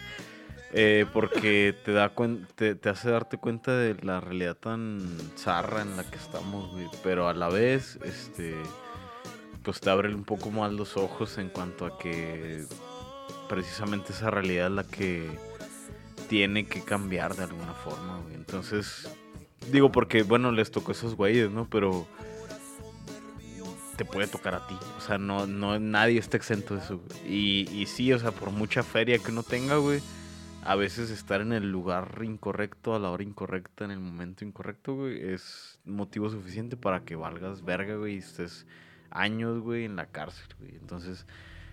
eh, 0.73 1.06
porque 1.12 1.77
te 1.85 1.93
da 1.93 2.12
cuen- 2.14 2.44
te, 2.56 2.74
te 2.74 2.89
hace 2.89 3.09
darte 3.09 3.36
cuenta 3.39 3.70
de 3.77 3.94
la 4.02 4.20
realidad 4.20 4.56
tan 4.56 4.98
zarra 5.36 5.82
en 5.82 5.97
la 5.97 6.02
que 6.05 6.16
estamos, 6.16 6.70
güey. 6.73 6.89
Pero 7.05 7.28
a 7.28 7.35
la 7.35 7.48
vez, 7.48 7.98
este. 8.05 8.56
Pues 9.66 9.80
te 9.80 9.90
abre 9.90 10.14
un 10.14 10.22
poco 10.22 10.52
más 10.52 10.72
los 10.72 10.97
ojos 10.97 11.38
en 11.38 11.48
cuanto 11.48 11.86
a 11.86 11.98
que 11.98 12.64
precisamente 13.48 14.12
esa 14.12 14.30
realidad 14.30 14.68
es 14.68 14.72
la 14.72 14.84
que 14.84 15.28
tiene 16.28 16.66
que 16.66 16.82
cambiar 16.82 17.34
de 17.34 17.43
alguna 17.43 17.74
forma, 17.74 18.20
güey. 18.20 18.36
Entonces, 18.36 19.10
digo 19.72 19.90
porque, 19.90 20.22
bueno, 20.22 20.52
les 20.52 20.70
tocó 20.70 20.93
a 20.93 20.94
esos 20.94 21.16
güeyes, 21.16 21.51
¿no? 21.51 21.68
Pero 21.68 22.06
te 23.97 24.05
puede 24.05 24.28
tocar 24.28 24.55
a 24.55 24.68
ti. 24.68 24.76
O 24.98 25.01
sea, 25.01 25.18
no, 25.18 25.48
no, 25.48 25.80
nadie 25.80 26.20
está 26.20 26.36
exento 26.36 26.74
de 26.76 26.82
eso. 26.82 27.02
Y, 27.26 27.68
y 27.72 27.86
sí, 27.86 28.12
o 28.12 28.20
sea, 28.20 28.30
por 28.30 28.52
mucha 28.52 28.84
feria 28.84 29.18
que 29.18 29.32
uno 29.32 29.43
tenga, 29.43 29.78
güey, 29.78 30.01
a 30.62 30.76
veces 30.76 31.10
estar 31.10 31.40
en 31.40 31.52
el 31.52 31.72
lugar 31.72 32.20
incorrecto, 32.22 32.94
a 32.94 33.01
la 33.01 33.10
hora 33.10 33.24
incorrecta, 33.24 33.84
en 33.84 33.90
el 33.90 33.98
momento 33.98 34.44
incorrecto, 34.44 34.94
güey, 34.94 35.32
es 35.32 35.80
motivo 35.84 36.30
suficiente 36.30 36.76
para 36.76 37.01
que 37.01 37.16
valgas 37.16 37.64
verga, 37.64 37.97
güey, 37.97 38.14
y 38.14 38.18
estés 38.18 38.64
años, 39.11 39.61
güey, 39.61 39.85
en 39.85 39.97
la 39.97 40.07
cárcel, 40.07 40.47
güey. 40.59 40.77
Entonces, 40.77 41.27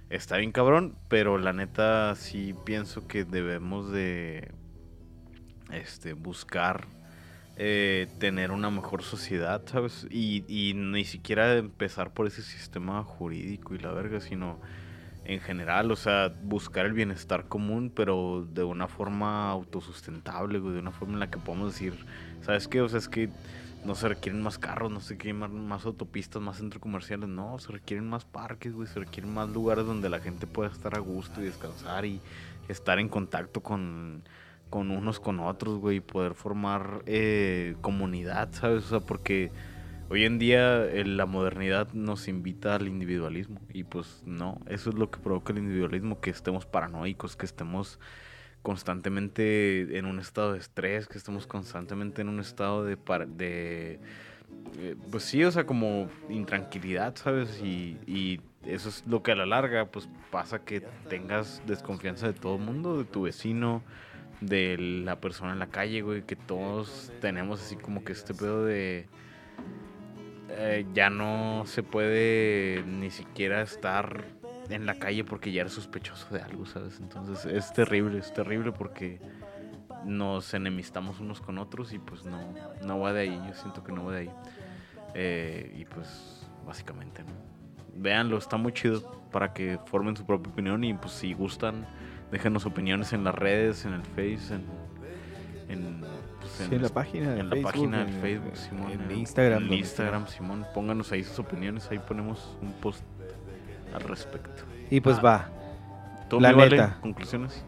está 0.10 0.38
bien 0.38 0.52
cabrón, 0.52 0.96
pero 1.08 1.38
la 1.38 1.54
neta 1.54 2.16
sí 2.16 2.56
pienso 2.66 3.08
que 3.08 3.26
debemos 3.26 3.92
de 3.92 4.52
este, 5.72 6.14
buscar 6.14 6.88
eh, 7.56 8.08
tener 8.20 8.52
una 8.52 8.70
mejor 8.70 9.04
sociedad, 9.04 9.62
¿sabes? 9.66 10.08
Y, 10.10 10.44
y 10.48 10.74
ni 10.74 11.06
siquiera 11.06 11.56
empezar 11.56 12.14
por 12.14 12.28
ese 12.28 12.42
sistema 12.42 13.04
jurídico 13.04 13.76
y 13.76 13.80
la 13.80 13.92
verga, 13.92 14.20
sino 14.20 14.60
en 15.26 15.40
general, 15.40 15.92
o 15.92 15.96
sea, 15.96 16.34
buscar 16.44 16.86
el 16.86 16.94
bienestar 16.94 17.48
común, 17.48 17.92
pero 17.96 18.46
de 18.52 18.64
una 18.64 18.88
forma 18.88 19.50
autosustentable, 19.50 20.60
güey, 20.60 20.74
de 20.74 20.80
una 20.80 20.92
forma 20.92 21.14
en 21.14 21.20
la 21.22 21.30
que 21.30 21.38
podamos 21.38 21.74
decir, 21.74 21.94
¿sabes 22.42 22.68
qué? 22.68 22.82
O 22.82 22.90
sea, 22.90 23.00
es 23.00 23.08
que 23.08 23.30
no 23.86 23.96
se 23.96 24.08
requieren 24.08 24.42
más 24.42 24.58
carros, 24.58 24.92
no 24.92 25.00
se 25.00 25.14
requieren 25.14 25.40
más, 25.40 25.52
más 25.52 25.86
autopistas, 25.86 26.42
más 26.42 26.58
centros 26.58 26.82
comerciales, 26.82 27.30
no, 27.30 27.58
se 27.60 27.72
requieren 27.72 28.08
más 28.08 28.26
parques, 28.26 28.74
güey, 28.74 28.88
se 28.88 29.00
requieren 29.00 29.34
más 29.34 29.50
lugares 29.50 29.86
donde 29.86 30.10
la 30.10 30.20
gente 30.20 30.48
pueda 30.48 30.70
estar 30.70 30.96
a 30.96 31.00
gusto 31.00 31.42
y 31.42 31.46
descansar 31.46 32.06
y 32.06 32.22
estar 32.68 33.00
en 33.00 33.10
contacto 33.10 33.62
con, 33.62 34.24
con 34.70 34.92
unos 34.92 35.20
con 35.20 35.40
otros, 35.40 35.80
güey, 35.80 35.98
y 35.98 36.02
poder 36.02 36.34
formar 36.34 37.04
eh, 37.06 37.76
comunidad, 37.82 38.50
¿sabes? 38.54 38.86
O 38.86 38.90
sea, 38.90 39.00
porque 39.02 39.52
hoy 40.10 40.26
en 40.26 40.40
día 40.40 40.86
eh, 40.86 41.06
la 41.06 41.26
modernidad 41.26 41.92
nos 41.94 42.28
invita 42.28 42.76
al 42.76 42.88
individualismo 42.88 43.60
y 43.74 43.84
pues 43.84 44.24
no, 44.26 44.60
eso 44.68 44.90
es 44.90 44.96
lo 44.96 45.12
que 45.12 45.20
provoca 45.20 45.52
el 45.52 45.60
individualismo, 45.60 46.22
que 46.22 46.30
estemos 46.30 46.66
paranoicos, 46.66 47.36
que 47.36 47.46
estemos 47.46 48.00
constantemente 48.64 49.98
en 49.98 50.06
un 50.06 50.20
estado 50.20 50.54
de 50.54 50.60
estrés, 50.60 51.08
que 51.08 51.18
estemos 51.18 51.46
constantemente 51.46 52.22
en 52.22 52.30
un 52.30 52.40
estado 52.40 52.84
de, 52.84 52.98
de 53.28 54.00
eh, 54.80 54.96
pues 55.12 55.24
sí, 55.24 55.44
o 55.44 55.52
sea, 55.52 55.66
como 55.66 56.10
intranquilidad, 56.30 57.16
¿sabes? 57.16 57.62
Y, 57.62 57.98
y 58.08 58.42
eso 58.66 58.90
es 58.90 59.04
lo 59.06 59.22
que 59.22 59.34
a 59.34 59.36
la 59.36 59.46
larga, 59.46 59.86
pues 59.86 60.10
pasa 60.32 60.66
que 60.66 60.82
tengas 61.10 61.62
desconfianza 61.68 62.28
de 62.28 62.34
todo 62.34 62.56
el 62.56 62.62
mundo, 62.62 62.98
de 62.98 63.06
tu 63.06 63.24
vecino, 63.24 63.84
de 64.42 64.78
la 64.78 65.20
persona 65.20 65.54
en 65.54 65.60
la 65.60 65.68
calle, 65.68 66.02
güey, 66.02 66.24
que 66.24 66.36
todos 66.36 67.12
tenemos 67.22 67.62
así 67.62 67.76
como 67.76 68.04
que 68.04 68.14
este 68.14 68.34
pedo 68.34 68.66
de... 68.66 69.08
eh, 70.50 70.86
ya 70.94 71.10
no 71.10 71.64
se 71.66 71.84
puede 71.84 72.84
ni 72.88 73.10
siquiera 73.10 73.62
estar 73.62 74.26
en 74.70 74.86
la 74.86 74.96
calle 74.96 75.24
porque 75.24 75.52
ya 75.52 75.62
eres 75.62 75.74
sospechoso 75.74 76.34
de 76.34 76.42
algo, 76.42 76.66
¿sabes? 76.66 77.00
Entonces 77.00 77.46
es 77.46 77.74
terrible, 77.74 78.20
es 78.20 78.34
terrible 78.34 78.72
porque 78.72 79.20
nos 80.06 80.54
enemistamos 80.54 81.20
unos 81.20 81.42
con 81.42 81.58
otros 81.58 81.94
y 81.94 82.00
pues 82.00 82.26
no, 82.26 82.54
no 82.84 83.00
va 83.00 83.14
de 83.14 83.22
ahí, 83.22 83.42
yo 83.48 83.54
siento 83.54 83.84
que 83.84 83.92
no 83.92 84.06
va 84.06 84.14
de 84.14 84.20
ahí. 84.20 84.32
Eh, 85.16 85.76
y 85.78 85.86
pues 85.86 86.48
básicamente, 86.66 87.24
¿no? 87.24 87.32
Véanlo, 87.96 88.38
está 88.38 88.58
muy 88.58 88.74
chido 88.74 89.02
para 89.32 89.54
que 89.54 89.80
formen 89.86 90.18
su 90.18 90.26
propia 90.26 90.52
opinión 90.52 90.84
y 90.84 90.94
pues 90.94 91.14
si 91.14 91.34
gustan, 91.34 91.86
déjenos 92.32 92.66
opiniones 92.66 93.14
en 93.14 93.24
las 93.24 93.36
redes, 93.36 93.86
en 93.86 93.94
el 93.94 94.04
Face, 94.04 94.56
en... 94.56 94.66
en, 95.70 96.00
pues, 96.40 96.52
Sí, 96.54 96.76
en 96.76 96.82
la 96.82 96.90
página 96.90 97.34
de 97.34 97.40
en 97.40 97.50
la 97.50 97.56
Facebook, 97.56 97.72
página 97.72 98.06
del 98.06 98.14
Facebook, 98.22 98.58
Simón. 98.58 98.92
en 98.92 99.12
Instagram, 99.12 99.64
En 99.64 99.74
Instagram, 99.74 100.28
Simón. 100.28 100.66
Pónganos 100.74 101.12
ahí 101.12 101.24
sus 101.24 101.40
opiniones, 101.40 101.90
ahí 101.92 102.00
ponemos 102.00 102.58
un 102.62 102.74
post 102.74 103.04
al 103.94 104.02
respecto. 104.04 104.64
Y 104.90 105.02
pues 105.02 105.18
Ah. 105.20 105.22
va, 105.22 105.50
¿Tú, 106.30 106.40
La 106.40 106.52
Vale, 106.52 106.72
neta. 106.72 106.98
conclusiones? 107.02 107.64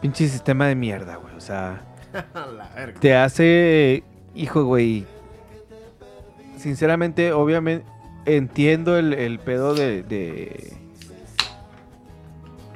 pinche 0.00 0.28
sistema 0.28 0.66
de 0.66 0.74
mierda, 0.74 1.16
güey. 1.16 1.34
O 1.34 1.40
sea, 1.40 1.80
la 2.34 2.68
verga. 2.74 3.00
te 3.00 3.16
hace, 3.16 4.04
hijo, 4.34 4.64
güey. 4.64 5.06
Sinceramente, 6.58 7.32
obviamente, 7.32 7.86
entiendo 8.26 8.96
el, 8.98 9.12
el 9.14 9.38
pedo 9.38 9.74
de, 9.74 10.02
de. 10.02 10.72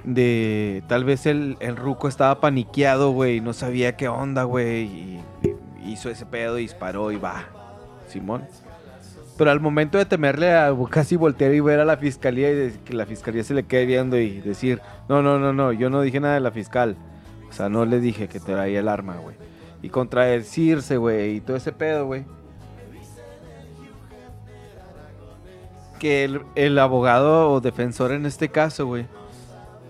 de- 0.05 0.83
tal 0.89 1.05
vez 1.05 1.27
el, 1.27 1.57
el 1.61 1.77
ruco 1.77 2.09
estaba 2.09 2.41
paniqueado, 2.41 3.11
güey. 3.13 3.41
No 3.41 3.53
sabía 3.53 3.97
qué 3.97 4.09
onda, 4.09 4.45
güey. 4.45 4.85
Y, 4.85 5.23
y 5.85 5.93
hizo 5.93 6.11
ese 6.11 6.27
pedo 6.27 6.59
y 6.59 6.63
disparó 6.63 7.13
y 7.13 7.17
va. 7.17 7.45
Simón. 8.09 8.47
Pero 9.39 9.51
al 9.53 9.61
momento 9.61 9.97
de 9.97 10.05
temerle 10.05 10.53
a 10.53 10.75
casi 10.91 11.15
voltear 11.17 11.55
y 11.55 11.61
ver 11.61 11.79
a 11.81 11.85
la 11.85 11.97
fiscalía 11.97 12.51
y 12.51 12.55
de- 12.55 12.81
que 12.85 12.93
la 12.93 13.07
fiscalía 13.07 13.45
se 13.45 13.55
le 13.55 13.63
quede 13.63 13.87
viendo 13.87 14.19
y 14.19 14.41
decir, 14.41 14.83
no, 15.09 15.23
no, 15.23 15.39
no, 15.39 15.53
no, 15.53 15.73
yo 15.73 15.89
no 15.89 16.03
dije 16.03 16.19
nada 16.21 16.35
de 16.35 16.41
la 16.41 16.51
fiscal. 16.51 16.97
O 17.49 17.53
sea, 17.53 17.69
no 17.69 17.87
le 17.87 18.01
dije 18.01 18.29
que 18.29 18.41
traía 18.41 18.81
el 18.81 18.89
arma, 18.89 19.17
güey. 19.17 19.37
Y 19.81 19.89
contradecirse, 19.91 20.97
güey, 20.97 21.37
y 21.37 21.41
todo 21.41 21.57
ese 21.57 21.73
pedo, 21.73 22.05
güey. 22.07 22.25
Que 25.99 26.25
el, 26.25 26.43
el 26.55 26.79
abogado 26.79 27.51
o 27.51 27.61
defensor 27.61 28.13
en 28.13 28.25
este 28.27 28.49
caso, 28.51 28.87
güey, 28.87 29.07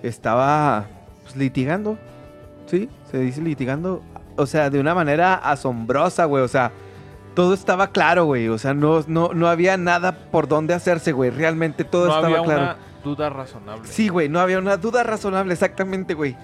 estaba 0.02 0.86
pues, 1.22 1.36
litigando. 1.36 1.98
¿Sí? 2.66 2.88
Se 3.10 3.18
dice 3.18 3.40
litigando. 3.42 4.02
O 4.36 4.46
sea, 4.46 4.70
de 4.70 4.78
una 4.80 4.94
manera 4.94 5.34
asombrosa, 5.34 6.24
güey. 6.26 6.42
O 6.44 6.48
sea, 6.48 6.70
todo 7.34 7.55
estaba 7.55 7.88
claro, 7.92 8.24
güey. 8.24 8.48
O 8.48 8.59
sea, 8.59 8.74
no, 8.74 9.05
no, 9.06 9.32
no 9.34 9.48
había 9.48 9.76
nada 9.76 10.12
por 10.30 10.48
dónde 10.48 10.74
hacerse, 10.74 11.12
güey. 11.12 11.30
Realmente 11.30 11.84
todo 11.84 12.06
no 12.06 12.14
estaba 12.16 12.26
había 12.26 12.42
claro. 12.44 12.62
una 12.62 12.76
duda 13.05 13.30
razonable. 13.30 13.88
Sí, 13.88 14.09
güey, 14.09 14.28
no 14.28 14.40
había 14.40 14.59
una 14.59 14.76
duda 14.76 15.02
razonable, 15.05 15.52
exactamente, 15.52 16.14
güey. 16.14 16.36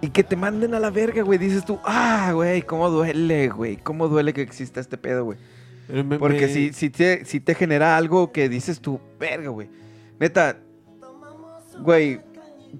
Y 0.00 0.10
que 0.10 0.22
te 0.22 0.36
manden 0.36 0.74
a 0.74 0.80
la 0.80 0.90
verga, 0.90 1.22
güey. 1.22 1.38
Dices 1.38 1.64
tú, 1.64 1.80
ah, 1.84 2.30
güey, 2.34 2.62
cómo 2.62 2.88
duele, 2.90 3.48
güey. 3.48 3.76
Cómo 3.78 4.08
duele 4.08 4.32
que 4.32 4.42
exista 4.42 4.80
este 4.80 4.96
pedo, 4.98 5.24
güey. 5.24 5.38
Me- 5.88 6.18
Porque 6.18 6.42
me- 6.46 6.52
si, 6.52 6.72
si, 6.72 6.90
te, 6.90 7.24
si 7.24 7.40
te 7.40 7.54
genera 7.54 7.96
algo 7.96 8.30
que 8.30 8.48
dices 8.48 8.80
tú, 8.80 9.00
verga, 9.18 9.48
güey. 9.48 9.68
Neta, 10.20 10.56
güey, 11.80 12.20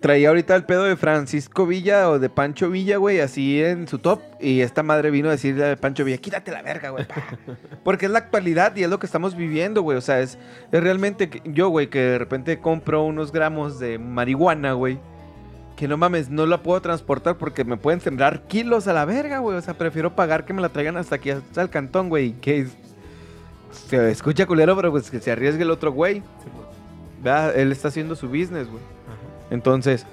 traía 0.00 0.28
ahorita 0.28 0.54
el 0.54 0.64
pedo 0.64 0.84
de 0.84 0.96
Francisco 0.96 1.66
Villa 1.66 2.08
o 2.10 2.18
de 2.18 2.28
Pancho 2.28 2.70
Villa, 2.70 2.98
güey, 2.98 3.20
así 3.20 3.62
en 3.62 3.88
su 3.88 3.98
top. 3.98 4.20
Y 4.40 4.60
esta 4.60 4.82
madre 4.82 5.10
vino 5.10 5.28
a 5.28 5.32
decirle 5.32 5.72
a 5.72 5.76
Pancho 5.76 6.04
Villa, 6.04 6.18
quítate 6.18 6.50
la 6.50 6.62
verga, 6.62 6.90
güey. 6.90 7.06
pa". 7.06 7.14
Porque 7.84 8.06
es 8.06 8.12
la 8.12 8.18
actualidad 8.20 8.74
y 8.76 8.82
es 8.84 8.90
lo 8.90 8.98
que 8.98 9.06
estamos 9.06 9.36
viviendo, 9.36 9.82
güey. 9.82 9.96
O 9.98 10.00
sea, 10.00 10.20
es, 10.20 10.38
es 10.70 10.82
realmente 10.82 11.30
que- 11.30 11.42
yo, 11.44 11.68
güey, 11.68 11.88
que 11.88 11.98
de 12.00 12.18
repente 12.18 12.58
compro 12.60 13.02
unos 13.04 13.32
gramos 13.32 13.78
de 13.78 13.98
marihuana, 13.98 14.72
güey. 14.74 14.98
Que 15.76 15.86
no 15.88 15.96
mames, 15.96 16.28
no 16.28 16.44
la 16.46 16.62
puedo 16.62 16.80
transportar 16.82 17.36
porque 17.38 17.64
me 17.64 17.76
pueden 17.76 18.00
sembrar 18.00 18.42
kilos 18.48 18.88
a 18.88 18.92
la 18.92 19.04
verga, 19.04 19.38
güey. 19.38 19.56
O 19.56 19.60
sea, 19.62 19.74
prefiero 19.74 20.14
pagar 20.16 20.44
que 20.44 20.52
me 20.52 20.60
la 20.60 20.68
traigan 20.70 20.96
hasta 20.96 21.14
aquí, 21.16 21.30
hasta 21.30 21.62
el 21.62 21.70
cantón, 21.70 22.08
güey. 22.08 22.32
Que 22.40 22.60
es- 22.60 22.76
se 23.88 24.10
escucha 24.10 24.44
culero, 24.46 24.74
pero 24.76 24.90
pues 24.90 25.10
que 25.10 25.20
se 25.20 25.30
arriesgue 25.30 25.62
el 25.62 25.70
otro 25.70 25.92
güey. 25.92 26.22
¿Verdad? 27.22 27.56
Él 27.58 27.72
está 27.72 27.88
haciendo 27.88 28.14
su 28.16 28.28
business, 28.28 28.68
güey. 28.68 28.82
Entonces, 29.50 30.06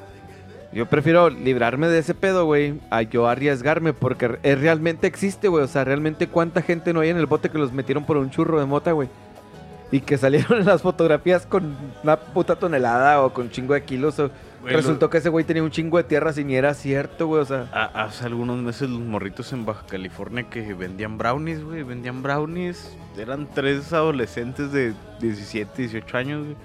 yo 0.76 0.86
prefiero 0.88 1.30
librarme 1.30 1.88
de 1.88 2.00
ese 2.00 2.14
pedo, 2.14 2.44
güey, 2.44 2.82
a 2.90 3.02
yo 3.02 3.28
arriesgarme 3.28 3.94
porque 3.94 4.38
es, 4.44 4.60
realmente 4.60 5.08
existe, 5.08 5.48
güey. 5.48 5.64
O 5.64 5.68
sea, 5.68 5.86
realmente 5.86 6.28
cuánta 6.28 6.62
gente 6.62 6.92
no 6.92 7.00
hay 7.00 7.10
en 7.10 7.18
el 7.18 7.28
bote 7.28 7.50
que 7.50 7.58
los 7.58 7.72
metieron 7.72 8.06
por 8.06 8.18
un 8.18 8.30
churro 8.30 8.60
de 8.60 8.66
mota, 8.66 8.92
güey. 8.92 9.08
Y 9.90 10.02
que 10.02 10.18
salieron 10.18 10.60
en 10.60 10.66
las 10.66 10.82
fotografías 10.82 11.46
con 11.46 11.78
una 12.04 12.18
puta 12.18 12.58
tonelada 12.58 13.22
o 13.22 13.34
con 13.34 13.50
chingo 13.50 13.74
de 13.74 13.84
kilos. 13.86 14.20
O 14.20 14.30
resultó 14.66 15.10
que 15.10 15.20
ese 15.20 15.30
güey 15.30 15.46
tenía 15.46 15.64
un 15.64 15.72
chingo 15.72 15.96
de 15.96 16.04
tierra 16.04 16.34
sin 16.34 16.48
ni 16.48 16.56
era 16.58 16.74
cierto, 16.74 17.28
güey. 17.28 17.42
O 17.42 17.46
sea, 17.46 17.70
hace 17.94 18.26
algunos 18.26 18.58
meses 18.58 18.90
los 18.90 19.00
morritos 19.00 19.54
en 19.54 19.66
Baja 19.66 19.86
California 19.88 20.44
que 20.50 20.74
vendían 20.74 21.18
brownies, 21.18 21.64
güey, 21.64 21.84
vendían 21.84 22.22
brownies. 22.22 22.98
Eran 23.18 23.48
tres 23.54 23.94
adolescentes 23.94 24.74
de 24.74 24.94
17, 25.22 25.84
18 25.84 26.18
años, 26.18 26.44
güey. 26.44 26.58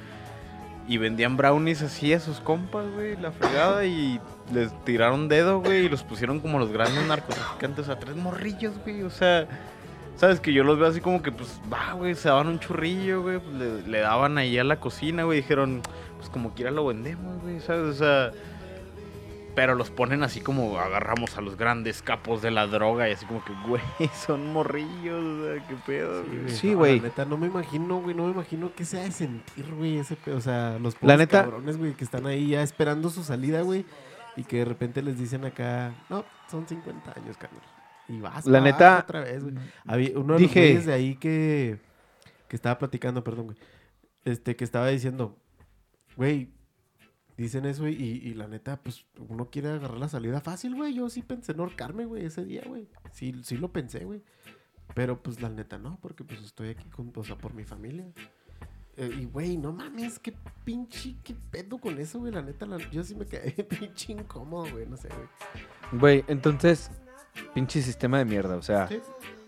Y 0.91 0.99
vendían 0.99 1.37
brownies 1.37 1.83
así 1.83 2.13
a 2.13 2.19
sus 2.19 2.41
compas, 2.41 2.85
güey, 2.95 3.17
la 3.17 3.31
fregada. 3.31 3.87
Y 3.87 4.21
les 4.53 4.73
tiraron 4.85 5.29
dedo, 5.29 5.61
güey, 5.61 5.87
y 5.87 5.89
los 5.89 6.03
pusieron 6.03 6.41
como 6.41 6.59
los 6.59 6.73
grandes 6.73 7.07
narcotraficantes 7.07 7.89
a 7.89 7.97
tres 8.01 8.17
morrillos, 8.17 8.75
güey. 8.83 9.05
O 9.05 9.11
sea, 9.11 9.47
sabes 10.17 10.41
que 10.41 10.53
yo 10.53 10.65
los 10.65 10.81
veo 10.81 10.89
así 10.89 11.01
como 11.01 11.23
que, 11.23 11.31
pues, 11.31 11.61
va, 11.73 11.93
güey, 11.93 12.17
se 12.17 12.29
daban 12.29 12.49
un 12.49 12.59
churrillo, 12.59 13.23
güey. 13.23 13.39
pues, 13.39 13.55
le, 13.55 13.89
le 13.89 14.01
daban 14.01 14.37
ahí 14.37 14.59
a 14.59 14.65
la 14.65 14.81
cocina, 14.81 15.23
güey. 15.23 15.43
Dijeron, 15.43 15.81
pues 16.19 16.29
como 16.29 16.55
quiera 16.55 16.73
lo 16.73 16.85
vendemos, 16.85 17.41
güey, 17.41 17.61
¿sabes? 17.61 17.83
O 17.83 17.95
sea... 17.95 18.33
Pero 19.61 19.75
los 19.75 19.91
ponen 19.91 20.23
así 20.23 20.41
como 20.41 20.79
agarramos 20.79 21.37
a 21.37 21.43
los 21.43 21.59
grandes 21.59 22.01
capos 22.01 22.41
de 22.41 22.51
la 22.51 22.67
droga 22.67 23.11
y 23.11 23.13
así 23.13 23.27
como 23.27 23.45
que, 23.45 23.53
güey, 23.69 23.83
son 24.27 24.51
morrillos, 24.55 25.23
o 25.23 25.45
sea, 25.55 25.69
qué 25.69 25.75
pedo. 25.85 26.25
güey. 26.25 26.49
Sí, 26.49 26.71
no, 26.71 26.79
güey. 26.79 26.97
La 26.99 27.09
neta, 27.09 27.25
no 27.27 27.37
me 27.37 27.47
imagino, 27.49 28.01
güey, 28.01 28.17
no 28.17 28.25
me 28.25 28.31
imagino 28.33 28.73
qué 28.75 28.87
se 28.87 28.99
ha 28.99 29.03
de 29.03 29.11
sentir, 29.13 29.67
güey, 29.75 29.99
ese 29.99 30.17
pedo. 30.17 30.39
O 30.39 30.41
sea, 30.41 30.79
los 30.81 30.97
La 31.03 31.19
neta- 31.19 31.43
cabrones, 31.43 31.77
güey, 31.77 31.93
que 31.93 32.05
están 32.05 32.25
ahí 32.27 32.49
ya 32.49 32.63
esperando 32.63 33.11
su 33.11 33.23
salida, 33.23 33.61
güey. 33.61 33.85
Y 34.35 34.45
que 34.45 34.61
de 34.61 34.65
repente 34.65 35.03
les 35.03 35.19
dicen 35.19 35.45
acá, 35.45 35.93
no, 36.09 36.25
son 36.51 36.67
50 36.67 37.13
años, 37.21 37.37
carnal. 37.37 37.61
Y 38.09 38.19
vas, 38.19 38.47
La 38.47 38.61
vas 38.61 38.65
neta, 38.65 39.01
otra 39.01 39.21
vez, 39.21 39.43
güey. 39.43 39.55
Había 39.87 40.19
uno 40.19 40.37
de 40.37 40.41
dije- 40.41 40.75
los 40.77 40.87
de 40.87 40.95
ahí 40.95 41.17
que, 41.17 41.79
que 42.49 42.57
estaba 42.57 42.79
platicando, 42.79 43.23
perdón, 43.23 43.45
güey. 43.45 43.59
Este, 44.25 44.57
que 44.57 44.65
estaba 44.65 44.89
diciendo, 44.89 45.37
güey, 46.17 46.49
dicen 47.41 47.65
eso 47.67 47.89
y, 47.89 47.95
y 47.95 48.35
la 48.35 48.47
neta, 48.49 48.77
pues 48.83 49.05
uno 49.29 49.51
quiere 49.51 49.69
agarrar 49.71 49.99
la 49.99 50.09
salida 50.09 50.41
fácil, 50.41 50.75
güey. 50.75 50.95
Yo 50.95 51.09
sí 51.09 51.23
pensé 51.23 51.53
en 51.53 51.61
ahorcarme, 51.61 52.05
güey, 52.05 52.25
ese 52.27 52.45
día, 52.45 52.63
güey. 52.67 52.89
Sí, 53.13 53.35
sí 53.43 53.57
lo 53.57 53.73
pensé, 53.73 54.05
güey. 54.05 54.23
Pero 54.95 55.23
pues 55.23 55.41
la 55.41 55.49
neta 55.49 55.79
no, 55.79 55.99
porque 56.03 56.25
pues 56.25 56.41
estoy 56.43 56.69
aquí 56.71 56.89
con, 56.89 57.13
o 57.15 57.25
sea, 57.25 57.37
por 57.39 57.55
mi 57.55 57.65
familia. 57.65 58.07
Eh, 58.97 59.11
y 59.21 59.25
güey, 59.25 59.57
no 59.57 59.73
mames, 59.73 60.19
qué 60.19 60.35
pinche, 60.65 61.15
qué 61.23 61.35
pedo 61.51 61.79
con 61.79 61.99
eso, 61.99 62.19
güey. 62.19 62.33
La 62.33 62.43
neta, 62.43 62.67
la- 62.67 62.79
yo 62.91 63.03
sí 63.05 63.15
me 63.15 63.25
quedé 63.27 63.51
pinche 63.65 64.13
incómodo, 64.13 64.71
güey, 64.73 64.87
no 64.87 64.97
sé, 64.97 65.09
güey. 65.09 66.01
Güey, 66.01 66.25
entonces, 66.29 66.91
pinche 67.55 67.81
sistema 67.83 68.19
de 68.19 68.25
mierda. 68.25 68.57
O 68.57 68.63
sea, 68.63 68.89
Sí. 68.89 69.01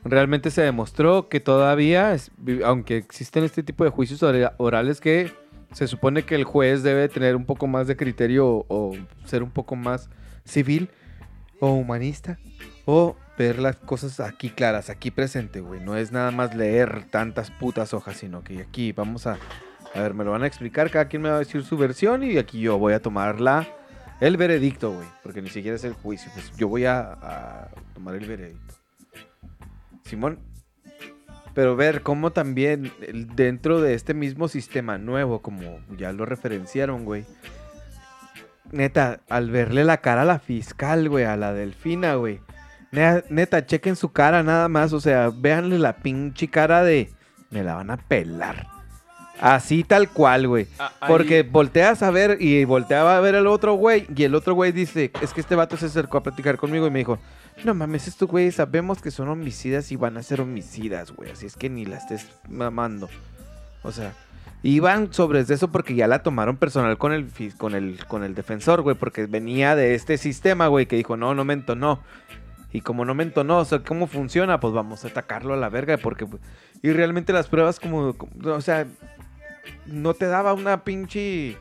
realmente 0.04 0.50
se 0.50 0.62
demostró 0.62 1.28
que 1.28 1.40
todavía, 1.40 2.16
aunque 2.64 2.96
existen 2.96 3.44
este 3.44 3.62
tipo 3.62 3.82
de 3.84 3.90
juicios 3.90 4.22
ora- 4.22 4.54
orales 4.58 5.00
que 5.00 5.32
se 5.72 5.88
supone 5.88 6.24
que 6.24 6.34
el 6.34 6.44
juez 6.44 6.82
debe 6.82 7.08
tener 7.08 7.36
un 7.36 7.44
poco 7.44 7.66
más 7.66 7.86
de 7.86 7.96
criterio 7.96 8.64
o, 8.68 8.94
ser 9.24 9.42
un 9.42 9.50
poco 9.50 9.76
más 9.76 10.10
civil 10.44 10.90
o 11.60 11.72
humanista 11.72 12.38
o 12.84 13.16
ver 13.38 13.58
las 13.58 13.76
cosas 13.76 14.20
aquí 14.20 14.50
claras, 14.50 14.90
aquí 14.90 15.10
presente, 15.10 15.60
güey. 15.60 15.80
No 15.80 15.96
es 15.96 16.12
nada 16.12 16.30
más 16.30 16.54
leer 16.54 17.04
tantas 17.10 17.50
putas 17.50 17.94
hojas, 17.94 18.16
sino 18.16 18.42
que 18.42 18.60
aquí 18.60 18.92
vamos 18.92 19.26
a... 19.26 19.38
A 19.94 20.00
ver, 20.00 20.14
me 20.14 20.24
lo 20.24 20.30
van 20.30 20.42
a 20.42 20.46
explicar, 20.46 20.90
cada 20.90 21.06
quien 21.06 21.20
me 21.20 21.28
va 21.28 21.36
a 21.36 21.40
decir 21.40 21.62
su 21.64 21.76
versión 21.76 22.24
y 22.24 22.38
aquí 22.38 22.60
yo 22.60 22.78
voy 22.78 22.94
a 22.94 23.02
tomar 23.02 23.42
la, 23.42 23.68
el 24.20 24.38
veredicto, 24.38 24.90
güey. 24.92 25.06
Porque 25.22 25.42
ni 25.42 25.50
siquiera 25.50 25.76
es 25.76 25.84
el 25.84 25.92
juicio, 25.92 26.30
pues 26.32 26.50
yo 26.56 26.68
voy 26.68 26.86
a 26.86 27.68
tomar 27.92 28.14
el 28.14 28.26
veredicto. 28.26 28.74
Simón, 30.04 30.38
pero 31.54 31.76
ver 31.76 32.02
cómo 32.02 32.32
también 32.32 32.92
dentro 33.34 33.80
de 33.80 33.94
este 33.94 34.14
mismo 34.14 34.48
sistema 34.48 34.98
nuevo, 34.98 35.42
como 35.42 35.80
ya 35.96 36.12
lo 36.12 36.24
referenciaron, 36.26 37.04
güey. 37.04 37.24
Neta, 38.70 39.20
al 39.28 39.50
verle 39.50 39.84
la 39.84 39.98
cara 39.98 40.22
a 40.22 40.26
la 40.26 40.38
fiscal, 40.38 41.08
güey, 41.08 41.24
a 41.24 41.36
la 41.36 41.52
delfina, 41.52 42.14
güey. 42.14 42.40
Neta, 42.90 43.24
neta, 43.28 43.66
chequen 43.66 43.96
su 43.96 44.12
cara 44.12 44.42
nada 44.42 44.68
más, 44.68 44.92
o 44.92 45.00
sea, 45.00 45.30
véanle 45.34 45.78
la 45.78 45.96
pinche 45.96 46.48
cara 46.48 46.82
de... 46.82 47.10
Me 47.50 47.62
la 47.62 47.74
van 47.74 47.90
a 47.90 47.98
pelar. 47.98 48.66
Así 49.40 49.82
tal 49.84 50.08
cual, 50.08 50.46
güey. 50.48 50.66
Ah, 50.78 50.92
ahí- 51.00 51.08
Porque 51.08 51.42
volteas 51.42 52.02
a 52.02 52.10
ver 52.10 52.38
y 52.40 52.64
volteaba 52.64 53.16
a 53.16 53.20
ver 53.20 53.34
al 53.34 53.46
otro 53.46 53.74
güey 53.74 54.06
y 54.14 54.22
el 54.24 54.34
otro 54.34 54.54
güey 54.54 54.72
dice, 54.72 55.10
es 55.20 55.34
que 55.34 55.40
este 55.40 55.54
vato 55.54 55.76
se 55.76 55.86
acercó 55.86 56.18
a 56.18 56.22
platicar 56.22 56.56
conmigo 56.56 56.86
y 56.86 56.90
me 56.90 57.00
dijo, 57.00 57.18
no 57.64 57.74
mames, 57.74 58.08
estos 58.08 58.28
güeyes 58.28 58.56
sabemos 58.56 59.00
que 59.00 59.10
son 59.10 59.28
homicidas 59.28 59.92
y 59.92 59.96
van 59.96 60.16
a 60.16 60.22
ser 60.22 60.40
homicidas, 60.40 61.12
güey, 61.12 61.30
así 61.30 61.46
es 61.46 61.56
que 61.56 61.68
ni 61.70 61.84
la 61.84 61.96
estés 61.98 62.26
mamando. 62.48 63.08
O 63.82 63.92
sea, 63.92 64.14
iban 64.62 65.12
sobre 65.12 65.40
eso 65.40 65.68
porque 65.70 65.94
ya 65.94 66.06
la 66.08 66.22
tomaron 66.22 66.56
personal 66.56 66.98
con 66.98 67.12
el, 67.12 67.28
con 67.56 67.74
el, 67.74 68.04
con 68.06 68.24
el 68.24 68.34
defensor, 68.34 68.82
güey, 68.82 68.96
porque 68.96 69.26
venía 69.26 69.74
de 69.76 69.94
este 69.94 70.18
sistema, 70.18 70.66
güey, 70.68 70.86
que 70.86 70.96
dijo, 70.96 71.16
no, 71.16 71.34
no 71.34 71.44
me 71.44 71.52
entonó. 71.54 72.00
Y 72.72 72.80
como 72.80 73.04
no 73.04 73.14
me 73.14 73.22
entonó, 73.22 73.58
o 73.58 73.64
sea, 73.66 73.80
¿cómo 73.80 74.06
funciona? 74.06 74.58
Pues 74.58 74.72
vamos 74.72 75.04
a 75.04 75.08
atacarlo 75.08 75.52
a 75.52 75.58
la 75.58 75.68
verga, 75.68 75.98
porque... 75.98 76.26
Y 76.82 76.90
realmente 76.92 77.32
las 77.34 77.46
pruebas 77.48 77.78
como, 77.78 78.14
como- 78.14 78.32
o 78.54 78.60
sea, 78.62 78.86
no 79.86 80.14
te 80.14 80.26
daba 80.26 80.54
una 80.54 80.82
pinche... 80.84 81.58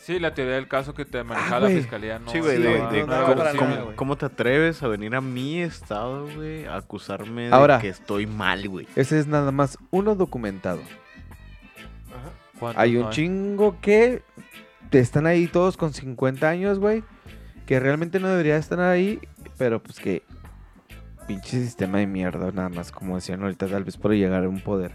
Sí, 0.00 0.18
la 0.18 0.34
teoría 0.34 0.54
del 0.54 0.68
caso 0.68 0.94
que 0.94 1.04
te 1.04 1.22
manejaba 1.22 1.56
Ah, 1.56 1.60
la 1.60 1.68
fiscalía 1.68 2.18
no. 2.18 2.30
Sí, 2.30 2.40
güey, 2.40 2.56
Sí, 2.56 2.62
de, 2.62 2.78
güey, 2.78 2.92
de 2.92 3.06
no, 3.06 3.96
cómo, 3.96 4.16
te 4.16 4.26
atreves 4.26 4.82
a 4.82 4.88
venir 4.88 5.14
a 5.14 5.20
mi 5.20 5.60
estado, 5.60 6.26
güey, 6.34 6.66
a 6.66 6.76
acusarme 6.76 7.50
de 7.50 7.78
que 7.80 7.88
estoy 7.88 8.26
mal, 8.26 8.68
güey. 8.68 8.86
Ese 8.96 9.18
es 9.18 9.26
nada 9.26 9.52
más 9.52 9.78
uno 9.90 10.14
documentado. 10.14 10.80
¿Cuántos 12.58 12.82
Hay 12.82 12.94
no 12.94 13.06
un 13.06 13.10
chingo 13.10 13.80
que 13.80 14.22
están 14.90 15.26
ahí 15.26 15.46
todos 15.46 15.76
con 15.76 15.92
50 15.92 16.48
años, 16.48 16.78
güey. 16.78 17.04
Que 17.66 17.78
realmente 17.80 18.18
no 18.18 18.28
debería 18.28 18.56
estar 18.56 18.80
ahí. 18.80 19.20
Pero 19.56 19.82
pues 19.82 20.00
que. 20.00 20.22
Pinche 21.26 21.62
sistema 21.62 21.98
de 21.98 22.06
mierda, 22.06 22.50
nada 22.52 22.70
más. 22.70 22.90
Como 22.90 23.16
decían 23.16 23.42
ahorita, 23.42 23.66
tal 23.66 23.84
vez 23.84 23.96
por 23.96 24.12
llegar 24.12 24.44
a 24.44 24.48
un 24.48 24.60
poder. 24.60 24.92